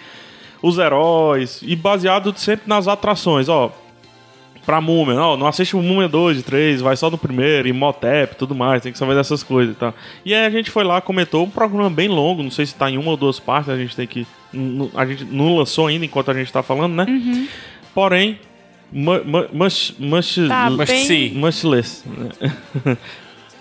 os 0.63 0.79
heróis, 0.79 1.61
e 1.63 1.77
baseado 1.77 2.33
sempre 2.37 2.69
nas 2.69 2.89
atrações, 2.89 3.49
ó 3.49 3.73
pra 4.67 4.81
Múmia, 4.81 5.15
não, 5.15 5.37
não 5.37 5.47
assiste 5.47 5.77
o 5.77 5.81
Múmia 5.81 6.09
2 6.09 6.41
e 6.41 6.43
3, 6.43 6.81
vai 6.81 6.97
só 6.97 7.09
no 7.09 7.17
primeiro, 7.17 7.69
Imhotep 7.69 8.35
e 8.35 8.37
tudo 8.37 8.53
mais, 8.53 8.83
tem 8.83 8.91
que 8.91 8.99
saber 8.99 9.15
dessas 9.15 9.45
coisas 9.45 9.77
e 9.77 9.79
tal. 9.79 9.95
E 10.25 10.35
aí 10.35 10.45
a 10.45 10.51
gente 10.51 10.73
foi 10.73 10.83
lá, 10.83 11.01
comentou, 11.01 11.45
um 11.45 11.51
programa 11.51 11.89
bem 11.89 12.09
longo, 12.09 12.43
não 12.43 12.51
sei 12.51 12.67
se 12.67 12.75
tá 12.75 12.91
em 12.91 12.99
uma 12.99 13.13
ou 13.13 13.17
duas 13.17 13.39
partes, 13.39 13.71
a 13.71 13.77
gente 13.77 13.95
tem 13.95 14.09
que... 14.09 14.27
A 14.97 15.07
gente 15.07 15.25
não 15.25 15.57
lançou 15.57 15.87
ainda 15.87 16.05
enquanto 16.05 16.33
a 16.33 16.35
gente 16.35 16.53
tá 16.53 16.65
falando, 16.65 16.95
né? 16.95 17.07
Uhum. 17.09 17.47
Porém, 17.95 18.41
much, 18.93 19.95
much, 19.99 20.37
Tá 20.49 20.71
Mas 20.71 20.89
bem- 20.89 21.05
sim. 21.05 21.31
much 21.35 21.65
less. 21.65 22.05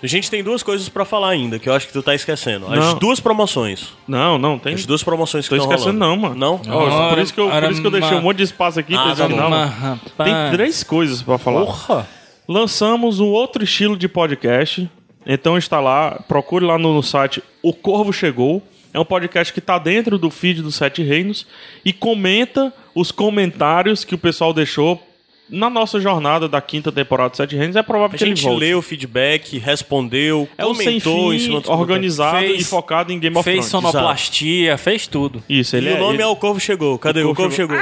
A 0.02 0.06
gente 0.06 0.30
tem 0.30 0.42
duas 0.42 0.62
coisas 0.62 0.88
pra 0.88 1.04
falar 1.04 1.30
ainda, 1.30 1.58
que 1.58 1.68
eu 1.68 1.72
acho 1.74 1.86
que 1.86 1.92
tu 1.92 2.02
tá 2.02 2.14
esquecendo. 2.14 2.66
As 2.72 2.78
Não. 2.78 2.98
duas 2.98 3.18
promoções. 3.20 3.88
Não, 4.06 4.38
não, 4.38 4.58
tem... 4.58 4.74
As 4.74 4.86
duas 4.86 5.02
promoções 5.02 5.48
que 5.48 5.50
Tô 5.56 5.56
estão 5.56 5.70
esquecendo 5.74 5.98
rolando. 6.04 6.22
não, 6.22 6.28
mano. 6.28 6.60
Não? 6.64 6.74
Ó, 6.74 7.08
por, 7.10 7.18
isso 7.18 7.32
que 7.34 7.40
eu, 7.40 7.50
por 7.50 7.70
isso 7.70 7.80
que 7.80 7.86
eu 7.86 7.90
deixei 7.90 8.16
um 8.16 8.22
monte 8.22 8.36
de 8.38 8.42
espaço 8.44 8.78
aqui 8.78 8.94
Ah, 8.94 9.02
pra 9.02 9.14
tá 9.16 9.28
não. 9.28 9.50
Mas, 9.50 10.10
Tem 10.16 10.34
três 10.52 10.82
coisas 10.84 11.22
pra 11.22 11.38
falar. 11.38 11.64
Porra! 11.64 12.06
Lançamos 12.48 13.18
um 13.20 13.26
outro 13.26 13.64
estilo 13.64 13.96
de 13.96 14.08
podcast. 14.08 14.88
Então 15.26 15.58
está 15.58 15.80
lá, 15.80 16.22
procure 16.28 16.64
lá 16.64 16.78
no, 16.78 16.94
no 16.94 17.02
site 17.02 17.42
O 17.62 17.72
Corvo 17.72 18.12
Chegou. 18.12 18.62
É 18.94 19.00
um 19.00 19.04
podcast 19.04 19.52
que 19.52 19.58
está 19.58 19.76
dentro 19.78 20.16
do 20.16 20.30
feed 20.30 20.62
dos 20.62 20.76
Sete 20.76 21.02
Reinos 21.02 21.46
e 21.84 21.92
comenta 21.92 22.72
os 22.94 23.10
comentários 23.10 24.04
que 24.04 24.14
o 24.14 24.18
pessoal 24.18 24.54
deixou 24.54 25.02
na 25.48 25.70
nossa 25.70 26.00
jornada 26.00 26.48
da 26.48 26.60
quinta 26.60 26.90
temporada 26.90 27.30
dos 27.30 27.36
Sete 27.36 27.54
Reinos. 27.56 27.76
É 27.76 27.82
provável 27.82 28.14
A 28.14 28.18
que 28.18 28.24
ele 28.24 28.34
gente 28.34 28.44
volte. 28.44 28.60
leu 28.60 28.78
o 28.78 28.82
feedback, 28.82 29.58
respondeu, 29.58 30.48
é 30.58 30.64
o 30.64 30.68
comentou 30.68 31.32
em 31.32 31.38
cima 31.38 31.62
organizado 31.66 32.38
Fez- 32.38 32.62
e 32.62 32.64
focado 32.64 33.12
em 33.12 33.18
Game 33.20 33.36
of 33.36 33.44
Fez 33.44 33.68
Thrones. 33.68 33.70
sonoplastia, 33.90 34.76
fez 34.76 35.06
tudo. 35.06 35.42
Isso, 35.48 35.76
ele 35.76 35.90
E 35.90 35.94
o 35.94 35.98
nome 35.98 36.14
ele- 36.14 36.22
é 36.22 36.26
O 36.26 36.36
Corvo 36.36 36.58
Chegou. 36.60 36.98
Cadê? 36.98 37.20
O 37.22 37.30
O 37.30 37.34
Corvo 37.34 37.54
Corvo 37.54 37.56
Chegou. 37.56 37.76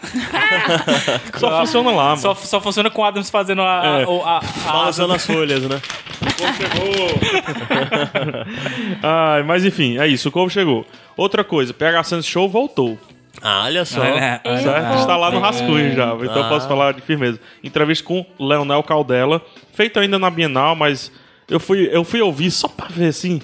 Só 1.38 1.60
funciona 1.60 1.90
lá, 1.90 2.04
mano. 2.10 2.16
Só, 2.22 2.34
só 2.34 2.58
funciona 2.60 2.88
com 2.88 3.02
o 3.02 3.04
Adams 3.04 3.28
fazendo 3.28 3.60
a. 3.60 3.80
a- 3.96 4.00
É. 4.00 4.06
o- 4.06 4.22
a- 4.24 4.38
a- 4.38 4.72
Balançando 4.72 5.12
as 5.12 5.26
folhas, 5.26 5.62
né? 5.64 5.78
Ai, 9.02 9.42
mas 9.42 9.64
enfim, 9.64 9.98
é 9.98 10.06
isso. 10.06 10.28
O 10.28 10.32
Corvo 10.32 10.50
chegou. 10.50 10.86
Outra 11.16 11.44
coisa, 11.44 11.74
PH 11.74 12.04
Santos 12.04 12.26
Show 12.26 12.48
voltou. 12.48 12.98
Ah, 13.42 13.64
olha 13.64 13.84
só. 13.84 14.02
É, 14.04 14.40
é, 14.44 14.56
Certo? 14.58 14.98
Está 14.98 15.16
lá 15.16 15.30
no 15.30 15.40
rascunho 15.40 15.94
já, 15.94 16.14
então 16.14 16.42
eu 16.42 16.48
posso 16.48 16.68
falar 16.68 16.92
de 16.92 17.00
firmeza. 17.00 17.38
Entrevista 17.62 18.04
com 18.04 18.24
Leonel 18.38 18.82
Caldela, 18.82 19.40
feito 19.72 19.98
ainda 19.98 20.18
na 20.18 20.30
Bienal, 20.30 20.74
mas 20.74 21.10
eu 21.48 21.58
fui, 21.60 21.88
eu 21.92 22.04
fui 22.04 22.20
ouvir 22.20 22.50
só 22.50 22.68
pra 22.68 22.86
ver 22.88 23.08
assim. 23.08 23.40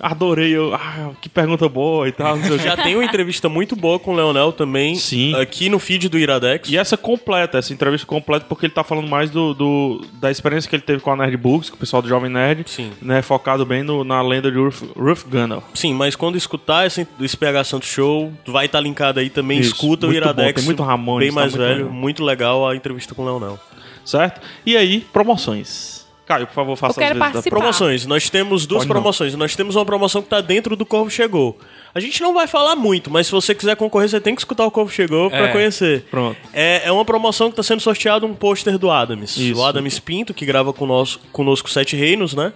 Adorei, 0.00 0.50
eu, 0.56 0.74
ah, 0.74 1.10
que 1.20 1.28
pergunta 1.28 1.68
boa 1.68 2.08
e 2.08 2.12
tal. 2.12 2.38
Já 2.58 2.76
tem 2.76 2.94
uma 2.94 3.04
entrevista 3.04 3.48
muito 3.48 3.74
boa 3.74 3.98
com 3.98 4.12
o 4.12 4.16
Leonel 4.16 4.52
também. 4.52 4.94
Sim. 4.96 5.34
Aqui 5.34 5.68
no 5.68 5.78
feed 5.78 6.08
do 6.08 6.18
Iradex. 6.18 6.68
E 6.70 6.76
essa 6.76 6.96
completa, 6.96 7.58
essa 7.58 7.72
entrevista 7.72 8.06
completa, 8.06 8.46
porque 8.48 8.66
ele 8.66 8.72
tá 8.74 8.84
falando 8.84 9.08
mais 9.08 9.30
do, 9.30 9.54
do- 9.54 10.04
da 10.14 10.30
experiência 10.30 10.68
que 10.68 10.76
ele 10.76 10.82
teve 10.82 11.00
com 11.00 11.10
a 11.10 11.16
Nerd 11.16 11.36
Books, 11.36 11.70
com 11.70 11.76
o 11.76 11.78
pessoal 11.78 12.02
do 12.02 12.08
Jovem 12.08 12.30
Nerd. 12.30 12.64
Sim. 12.66 12.92
Né, 13.00 13.22
focado 13.22 13.64
bem 13.64 13.82
no- 13.82 14.04
na 14.04 14.20
lenda 14.22 14.50
de 14.50 14.58
Ruth, 14.58 14.82
Ruth 14.96 15.24
Gunner. 15.28 15.58
Sim, 15.74 15.94
mas 15.94 16.14
quando 16.16 16.36
escutar 16.36 16.86
esse, 16.86 17.06
esse 17.20 17.36
PH 17.36 17.64
Santos 17.64 17.88
Show, 17.88 18.32
vai 18.46 18.66
estar 18.66 18.80
linkado 18.80 19.20
aí 19.20 19.30
também. 19.30 19.58
Isso, 19.60 19.72
Escuta 19.72 20.06
o 20.06 20.10
muito 20.10 20.22
bom, 20.22 20.30
Iradex. 20.30 20.54
tem 20.60 20.64
muito 20.64 20.82
Ramones, 20.82 21.26
Bem 21.28 21.34
tá 21.34 21.40
mais 21.40 21.52
muito 21.54 21.62
velho. 21.66 21.78
legal. 21.84 21.92
Muito 21.92 22.24
legal 22.24 22.68
a 22.68 22.76
entrevista 22.76 23.14
com 23.14 23.22
o 23.22 23.24
Leonel. 23.24 23.58
Certo? 24.04 24.40
E 24.64 24.76
aí, 24.76 25.00
promoções. 25.12 25.95
Caio, 26.26 26.46
por 26.46 26.54
favor, 26.54 26.76
faça 26.76 26.98
Eu 27.00 27.04
quero 27.06 27.12
as 27.12 27.18
vezes 27.18 27.18
da 27.18 27.32
participar. 27.32 27.56
Promoções. 27.56 28.04
Nós 28.06 28.28
temos 28.28 28.66
duas 28.66 28.80
Pode 28.80 28.88
não. 28.88 28.94
promoções. 28.94 29.34
Nós 29.36 29.54
temos 29.54 29.76
uma 29.76 29.84
promoção 29.84 30.20
que 30.20 30.28
tá 30.28 30.40
dentro 30.40 30.74
do 30.74 30.84
Corvo 30.84 31.08
Chegou. 31.08 31.56
A 31.94 32.00
gente 32.00 32.20
não 32.20 32.34
vai 32.34 32.46
falar 32.48 32.74
muito, 32.74 33.10
mas 33.10 33.26
se 33.26 33.32
você 33.32 33.54
quiser 33.54 33.76
concorrer, 33.76 34.08
você 34.08 34.20
tem 34.20 34.34
que 34.34 34.40
escutar 34.40 34.66
o 34.66 34.70
Corvo 34.70 34.90
Chegou 34.90 35.30
pra 35.30 35.46
É. 35.48 35.52
conhecer. 35.52 36.04
Pronto. 36.10 36.36
É, 36.52 36.82
é 36.84 36.90
uma 36.92 37.04
promoção 37.04 37.48
que 37.50 37.56
tá 37.56 37.62
sendo 37.62 37.80
sorteado 37.80 38.26
um 38.26 38.34
pôster 38.34 38.76
do 38.76 38.90
Adams. 38.90 39.36
Isso. 39.36 39.60
O 39.60 39.64
Adams 39.64 39.98
Pinto, 40.00 40.34
que 40.34 40.44
grava 40.44 40.72
conosco, 40.72 41.22
conosco 41.32 41.70
Sete 41.70 41.94
Reinos, 41.94 42.34
né? 42.34 42.52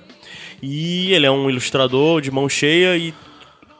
E 0.62 1.12
ele 1.14 1.26
é 1.26 1.30
um 1.30 1.48
ilustrador 1.48 2.20
de 2.20 2.30
mão 2.30 2.48
cheia 2.48 2.96
e 2.96 3.14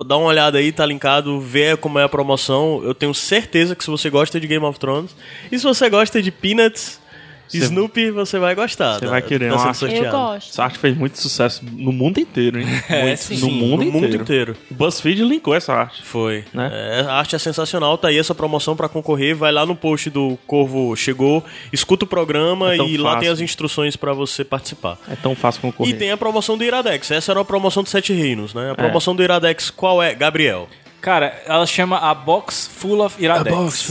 dá 0.07 0.17
uma 0.17 0.29
olhada 0.29 0.59
aí, 0.59 0.71
tá 0.73 0.87
linkado, 0.87 1.41
vê 1.41 1.77
como 1.77 1.99
é 1.99 2.05
a 2.05 2.09
promoção. 2.09 2.81
Eu 2.85 2.95
tenho 2.95 3.13
certeza 3.13 3.75
que 3.75 3.83
se 3.85 3.91
você 3.91 4.09
gosta 4.09 4.39
de 4.41 4.47
Game 4.47 4.65
of 4.65 4.79
Thrones 4.79 5.15
e 5.51 5.59
se 5.59 5.65
você 5.65 5.91
gosta 5.91 6.23
de 6.23 6.31
Peanuts, 6.31 7.00
Snoopy, 7.59 8.11
você 8.11 8.39
vai 8.39 8.55
gostar. 8.55 8.99
Você 8.99 9.07
vai 9.07 9.23
querer 9.23 9.51
tá 9.51 9.57
uma- 9.57 9.75
sorteado. 9.75 10.07
Eu 10.07 10.11
gosto. 10.13 10.51
Essa 10.51 10.65
arte 10.65 10.79
fez 10.79 10.97
muito 10.97 11.19
sucesso 11.21 11.63
no 11.73 11.93
mundo 11.93 12.19
inteiro, 12.19 12.61
hein? 12.61 12.67
É, 12.89 13.03
Muito, 13.05 13.19
sim. 13.19 13.35
no 13.35 13.41
Sim, 13.41 13.51
mundo 13.53 13.77
no 13.79 13.83
inteiro. 13.89 13.93
mundo 14.11 14.23
inteiro. 14.23 14.57
O 14.71 14.75
BuzzFeed 14.75 15.23
linkou 15.25 15.55
essa 15.55 15.73
arte. 15.73 16.03
Foi. 16.03 16.45
Né? 16.53 16.71
É, 16.73 17.01
a 17.03 17.13
arte 17.15 17.37
é 17.37 17.39
sensacional, 17.39 17.97
tá 17.99 18.09
aí 18.09 18.19
essa 18.19 18.35
promoção 18.35 18.75
pra 18.77 18.89
concorrer. 18.89 19.35
Vai 19.37 19.53
lá 19.53 19.65
no 19.67 19.75
post 19.77 20.11
do 20.11 20.39
Corvo 20.47 20.95
Chegou, 20.97 21.45
escuta 21.73 22.05
o 22.05 22.09
programa 22.09 22.73
É 22.75 22.77
e 22.79 22.97
lá 22.97 23.11
tem 23.13 23.21
fácil. 23.21 23.33
as 23.33 23.41
instruções 23.41 23.97
pra 23.97 24.13
você 24.13 24.45
participar. 24.45 24.99
É 25.11 25.15
tão 25.17 25.35
fácil 25.35 25.61
concorrer. 25.63 25.95
E 25.95 25.97
tem 25.99 26.11
a 26.11 26.17
promoção 26.17 26.57
do 26.59 26.65
Iradex. 26.65 27.11
Essa 27.11 27.33
era 27.33 27.41
a 27.41 27.45
promoção 27.45 27.83
dos 27.83 27.91
Sete 27.93 28.13
Reinos, 28.13 28.55
né? 28.55 28.71
A 28.71 28.75
promoção 28.75 29.15
do 29.15 29.23
Iradex 29.23 29.71
qual 29.71 30.03
é? 30.03 30.15
Gabriel. 30.15 30.69
Cara, 31.01 31.43
ela 31.47 31.67
chama 31.67 31.99
a 31.99 32.15
Box 32.15 32.69
Full 32.77 33.01
of 33.05 33.23
Iradex. 33.23 33.89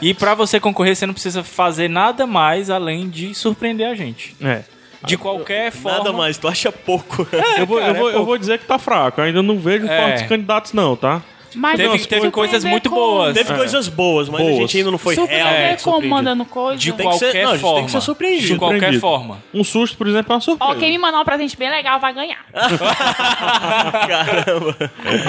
E 0.00 0.12
pra 0.12 0.34
você 0.34 0.58
concorrer, 0.58 0.96
você 0.96 1.06
não 1.06 1.14
precisa 1.14 1.44
fazer 1.44 1.88
nada 1.88 2.26
mais 2.26 2.68
além 2.68 3.08
de 3.08 3.34
surpreender 3.34 3.86
a 3.88 3.94
gente. 3.94 4.34
É. 4.40 4.62
De 5.04 5.16
qualquer 5.16 5.72
forma. 5.72 5.98
Nada 5.98 6.12
mais, 6.12 6.38
tu 6.38 6.46
acha 6.48 6.70
pouco. 6.70 7.26
Eu 7.58 7.66
vou, 7.66 7.78
cara, 7.78 7.90
eu, 7.90 7.94
vou, 7.96 8.10
é 8.10 8.14
eu 8.14 8.24
vou 8.24 8.38
dizer 8.38 8.58
que 8.58 8.64
tá 8.66 8.78
fraco. 8.78 9.20
Eu 9.20 9.24
ainda 9.24 9.42
não 9.42 9.58
vejo 9.58 9.86
É. 9.86 10.00
fortes 10.00 10.26
candidatos, 10.28 10.72
não, 10.72 10.96
tá? 10.96 11.22
Mas 11.54 11.76
Teve- 11.76 11.88
não, 11.88 11.98
teve 11.98 12.30
coisas 12.30 12.64
muito 12.64 12.88
boas. 12.90 13.34
Teve 13.34 13.54
coisas 13.54 13.88
boas, 13.88 14.28
mas 14.28 14.40
a 14.40 14.44
Boas. 14.44 14.56
gente 14.56 14.78
ainda 14.78 14.90
não 14.90 14.98
foi 14.98 15.14
Surpreender 15.14 15.46
realmente 15.46 15.82
como 15.82 15.96
surpreendido. 15.96 16.14
mandando 16.14 16.44
coisa? 16.44 16.78
De 16.78 16.92
Tem 16.92 17.08
que 17.08 17.14
ser- 17.18 17.24
qualquer 17.26 17.44
não, 17.44 17.52
a 17.52 17.58
forma. 17.58 17.76
tem 17.76 17.84
que 17.86 17.90
ser 17.92 18.00
surpreendido. 18.00 18.46
De 18.52 18.56
qualquer 18.58 18.74
Surpreendido. 18.76 19.00
forma. 19.00 19.42
Um 19.54 19.64
susto, 19.64 19.96
por 19.96 20.06
exemplo, 20.06 20.32
é 20.32 20.34
uma 20.36 20.40
surpresa. 20.40 20.72
Ó, 20.72 20.74
quem 20.78 20.90
me 20.90 20.98
mandar 20.98 21.20
um 21.20 21.24
presente 21.24 21.56
bem 21.56 21.70
legal 21.70 21.98
vai 22.00 22.12
ganhar. 22.14 22.44
Caramba. 24.08 24.76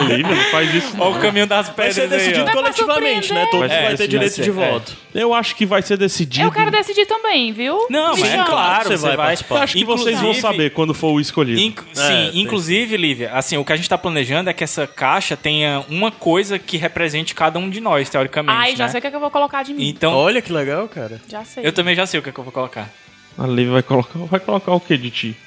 Lívia, 0.07 0.35
não 0.35 0.43
faz 0.51 0.73
isso. 0.73 0.97
não. 0.97 1.05
Olha 1.07 1.17
o 1.17 1.21
caminho 1.21 1.47
das 1.47 1.67
Vai 1.67 1.75
pedras 1.75 1.95
ser 1.95 2.01
aí, 2.03 2.07
decidido 2.09 2.43
pra 2.45 2.53
coletivamente, 2.53 3.33
né? 3.33 3.41
surpreender. 3.45 3.49
Todos 3.51 3.67
Vai 3.67 3.81
vai, 3.81 3.91
ser 3.91 3.97
ter 3.97 4.07
direito 4.07 4.41
de 4.41 4.51
vai 4.51 4.65
ser, 4.65 4.71
voto. 4.71 4.97
Eu 5.13 5.33
acho 5.33 5.55
que 5.55 5.65
vai 5.65 5.81
ser 5.81 5.97
decidido. 5.97 6.45
Eu 6.45 6.51
quero 6.51 6.71
decidir 6.71 7.05
também, 7.05 7.51
viu? 7.51 7.87
Não, 7.89 8.15
mas 8.17 8.33
é 8.33 8.43
claro, 8.43 8.83
Você 8.87 8.97
você 8.97 9.07
vai 9.07 9.15
vai. 9.17 9.25
participar. 9.27 9.55
Eu 9.55 9.61
acho 9.63 9.73
que 9.77 9.85
vocês 9.85 10.15
vão 10.19 10.31
Inclusive- 10.31 10.41
saber 10.41 10.69
quando 10.71 10.93
for 10.93 11.11
o 11.11 11.19
escolhido. 11.19 11.59
É, 11.59 11.93
sim, 11.93 12.31
inclusive, 12.39 12.97
Lívia, 12.97 13.31
assim, 13.33 13.57
o 13.57 13.65
que 13.65 13.73
a 13.73 13.75
gente 13.75 13.89
tá 13.89 13.97
planejando 13.97 14.49
é 14.49 14.53
que 14.53 14.63
essa 14.63 14.87
caixa 14.87 15.35
tenha 15.37 15.83
uma 15.89 16.11
coisa 16.13 16.57
que 16.57 16.77
represente 16.77 17.35
cada 17.35 17.59
um 17.59 17.69
de 17.69 17.81
nós, 17.81 18.09
teoricamente. 18.09 18.57
Ai, 18.57 18.75
já 18.75 18.85
né? 18.85 18.91
sei 18.91 18.99
o 18.99 19.01
que, 19.01 19.07
é 19.07 19.09
que 19.09 19.15
eu 19.15 19.19
vou 19.19 19.31
colocar 19.31 19.63
de 19.63 19.73
mim. 19.73 19.87
Então, 19.87 20.13
Olha 20.13 20.41
que 20.41 20.51
legal, 20.51 20.87
cara. 20.87 21.19
Já 21.27 21.43
sei. 21.43 21.65
eu 21.65 21.73
também 21.73 21.95
já 21.95 22.05
sei 22.05 22.19
o 22.19 22.23
que, 22.23 22.29
é 22.29 22.31
que 22.31 22.39
eu 22.39 22.43
vou 22.43 22.53
colocar. 22.53 22.89
A 23.37 23.47
Lívia 23.47 23.73
vai 23.73 23.83
colocar, 23.83 24.19
vai 24.19 24.39
colocar 24.39 24.73
o 24.73 24.79
que 24.79 24.97
de 24.97 25.11
ti? 25.11 25.37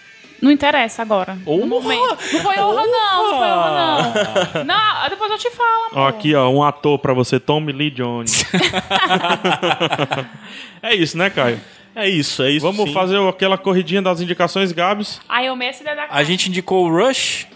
Não 0.40 0.50
interessa 0.50 1.02
agora. 1.02 1.38
Honra! 1.46 1.60
No 1.60 1.66
momento. 1.66 2.18
Não 2.32 2.40
foi 2.40 2.58
honra, 2.58 2.86
não. 2.86 3.30
Não 3.30 3.38
foi 3.38 3.48
honra, 3.48 4.50
não. 4.54 4.64
Não, 4.64 5.08
depois 5.08 5.30
eu 5.30 5.38
te 5.38 5.50
falo. 5.50 5.90
Ó, 5.92 6.06
aqui, 6.06 6.34
ó, 6.34 6.50
um 6.50 6.62
ator 6.62 6.98
pra 6.98 7.14
você, 7.14 7.40
Tommy 7.40 7.72
Lee 7.72 7.90
Jones. 7.90 8.44
é 10.82 10.94
isso, 10.94 11.16
né, 11.16 11.30
Caio? 11.30 11.58
É 11.94 12.06
isso, 12.08 12.42
é 12.42 12.50
isso. 12.50 12.66
Vamos 12.66 12.88
sim. 12.88 12.92
fazer 12.92 13.16
aquela 13.26 13.56
corridinha 13.56 14.02
das 14.02 14.20
indicações, 14.20 14.72
Gabs. 14.72 15.20
Aí 15.26 15.46
eu 15.46 15.56
meço 15.56 15.82
da 15.82 16.06
A 16.10 16.22
gente 16.22 16.50
indicou 16.50 16.86
o 16.86 16.90
Rush, 16.90 17.46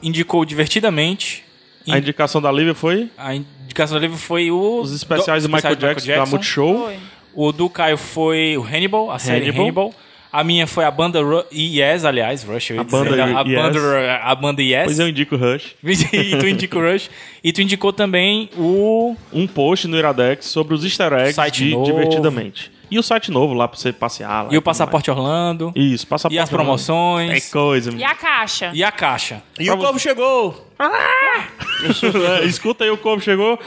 indicou 0.00 0.44
Divertidamente. 0.44 1.43
A 1.88 1.98
indicação 1.98 2.40
da 2.40 2.50
Lívia 2.50 2.74
foi 2.74 3.10
A 3.18 3.34
indicação 3.34 3.98
do 3.98 4.00
livro 4.02 4.16
foi 4.16 4.50
o. 4.50 4.80
os 4.80 4.92
especiais 4.92 5.42
do, 5.42 5.48
do- 5.48 5.54
Michael, 5.54 5.74
especiais 5.74 6.04
Jackson, 6.04 6.24
da 6.24 6.30
Multishow. 6.30 6.84
Foi. 6.86 6.96
O 7.34 7.52
do 7.52 7.68
Caio 7.68 7.96
foi 7.98 8.56
o 8.56 8.62
Hannibal, 8.62 9.10
a 9.10 9.18
série 9.18 9.46
Hannibal. 9.48 9.62
Hannibal. 9.64 9.94
A 10.32 10.42
minha 10.42 10.66
foi 10.66 10.84
a 10.84 10.90
banda 10.90 11.22
Ru 11.22 11.44
Yes, 11.52 12.04
aliás, 12.04 12.42
Rush. 12.42 12.70
Eu 12.70 12.76
ia 12.76 12.80
A 12.82 12.84
banda 12.84 13.10
dizer, 13.10 13.22
a, 13.22 13.40
Yes. 13.42 13.54
banda, 13.62 14.16
a 14.20 14.34
banda 14.34 14.62
Yes. 14.62 14.84
Pois 14.84 14.98
eu 14.98 15.08
indico 15.08 15.36
o 15.36 15.38
Rush. 15.38 15.76
e 16.12 16.36
tu 16.38 16.48
indicou 16.48 16.82
o 16.82 16.90
Rush. 16.92 17.08
E 17.42 17.52
tu 17.52 17.62
indicou 17.62 17.92
também 17.92 18.50
o. 18.56 19.14
Um 19.32 19.46
post 19.46 19.86
no 19.86 19.96
Iradex 19.96 20.46
sobre 20.46 20.74
os 20.74 20.84
easter 20.84 21.12
eggs 21.12 21.34
Site 21.34 21.64
de 21.64 21.70
novo. 21.70 21.84
Divertidamente. 21.86 22.72
E 22.94 22.98
o 22.98 23.02
site 23.02 23.30
novo 23.32 23.54
lá 23.54 23.66
pra 23.66 23.76
você 23.76 23.92
passear. 23.92 24.44
Lá 24.44 24.48
E 24.52 24.56
o 24.56 24.62
Passaporte 24.62 25.10
Orlando. 25.10 25.72
mais. 25.74 25.92
Isso, 25.92 26.06
passaporte. 26.06 26.36
E 26.36 26.38
as 26.38 26.48
É 26.48 26.52
promoções. 26.52 27.50
coisa. 27.50 27.90
E 27.92 28.04
a 28.04 28.14
caixa? 28.14 28.70
E 28.72 28.84
a 28.84 28.92
caixa. 28.92 29.42
E 29.58 29.68
o 29.68 29.76
Corvo 29.76 29.98
chegou! 29.98 30.70
É, 32.40 32.44
Escuta 32.46 32.84
aí, 32.84 32.90
o 32.90 32.96
Corvo 32.96 33.22
chegou. 33.22 33.58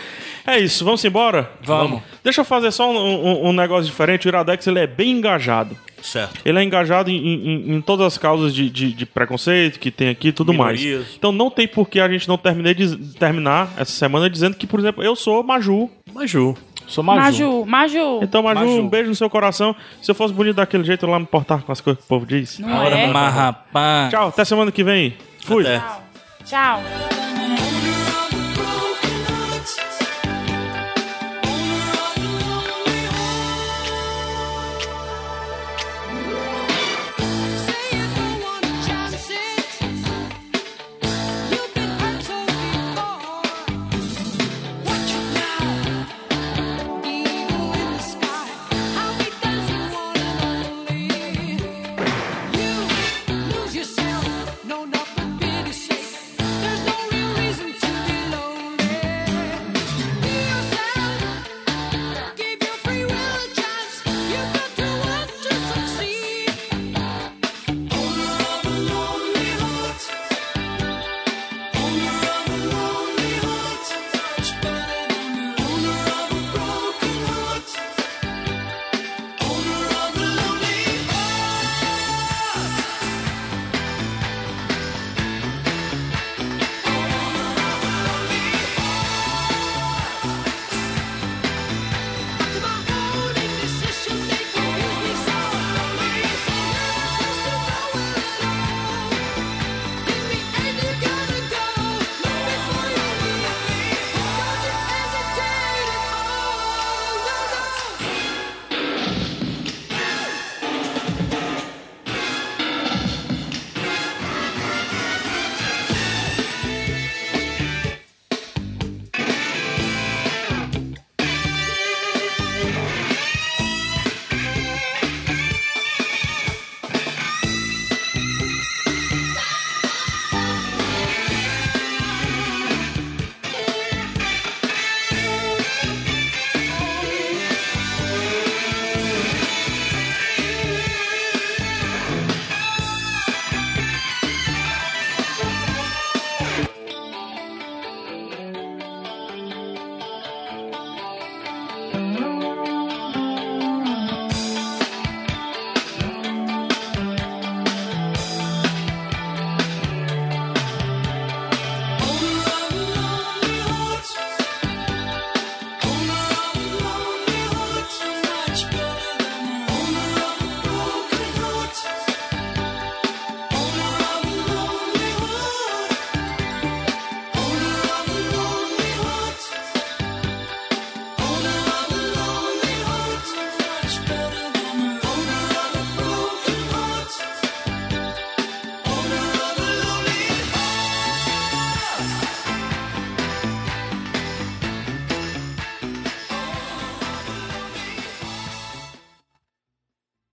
É 0.45 0.57
isso, 0.59 0.83
vamos 0.85 1.03
embora? 1.03 1.51
Vamos. 1.61 2.01
Deixa 2.23 2.41
eu 2.41 2.45
fazer 2.45 2.71
só 2.71 2.89
um, 2.89 2.95
um- 2.97 3.47
um 3.49 3.53
negócio 3.53 3.85
diferente. 3.85 4.27
O 4.27 4.29
Iradex 4.29 4.65
ele 4.65 4.79
é 4.79 4.87
bem 4.87 5.11
engajado. 5.11 5.77
Certo. 6.01 6.39
Ele 6.45 6.57
é 6.57 6.63
engajado 6.63 7.09
em, 7.09 7.17
em- 7.17 7.75
em 7.75 7.81
todas 7.81 8.05
as 8.07 8.17
causas 8.17 8.53
de, 8.53 8.69
de- 8.69 8.93
de 8.93 9.05
preconceito 9.05 9.77
que 9.79 9.91
tem 9.91 10.09
aqui 10.09 10.29
e 10.29 10.31
tudo 10.31 10.53
mais. 10.53 10.79
Minorias. 10.79 11.07
Então 11.17 11.31
não 11.31 11.49
tem 11.51 11.67
por 11.67 11.89
que 11.89 11.99
a 11.99 12.07
gente 12.09 12.27
não 12.27 12.37
terminei 12.37 12.73
de, 12.73 12.95
terminar 13.15 13.73
essa 13.77 13.91
semana 13.91 14.29
dizendo 14.29 14.55
que, 14.55 14.65
por 14.65 14.79
exemplo, 14.79 15.03
eu 15.03 15.15
sou 15.15 15.43
Maju. 15.43 15.89
Maju. 16.13 16.55
Sou 16.87 17.03
Maju. 17.03 17.21
Maju, 17.21 17.65
Maju. 17.65 18.19
Então, 18.23 18.41
Maju, 18.41 18.59
Maju. 18.61 18.81
um 18.81 18.87
beijo 18.87 19.09
no 19.09 19.15
seu 19.15 19.29
coração. 19.29 19.75
Se 20.01 20.09
eu 20.09 20.15
fosse 20.15 20.33
bonito 20.33 20.55
daquele 20.55 20.83
jeito, 20.83 21.05
eu 21.05 21.09
lá 21.09 21.19
me 21.19 21.25
portar 21.25 21.61
com 21.61 21.71
as 21.71 21.81
coisas 21.81 21.99
que 21.99 22.05
o 22.05 22.07
povo 22.07 22.25
diz. 22.25 22.57
Não 22.59 22.83
é? 22.83 23.07
Mas, 23.07 23.33
rapaz. 23.33 24.09
Tchau, 24.11 24.29
até 24.29 24.45
semana 24.45 24.71
que 24.71 24.83
vem. 24.83 25.15
Fui. 25.43 25.63
Até. 25.63 25.79
Tchau. 26.45 26.79
Tchau. 26.79 27.66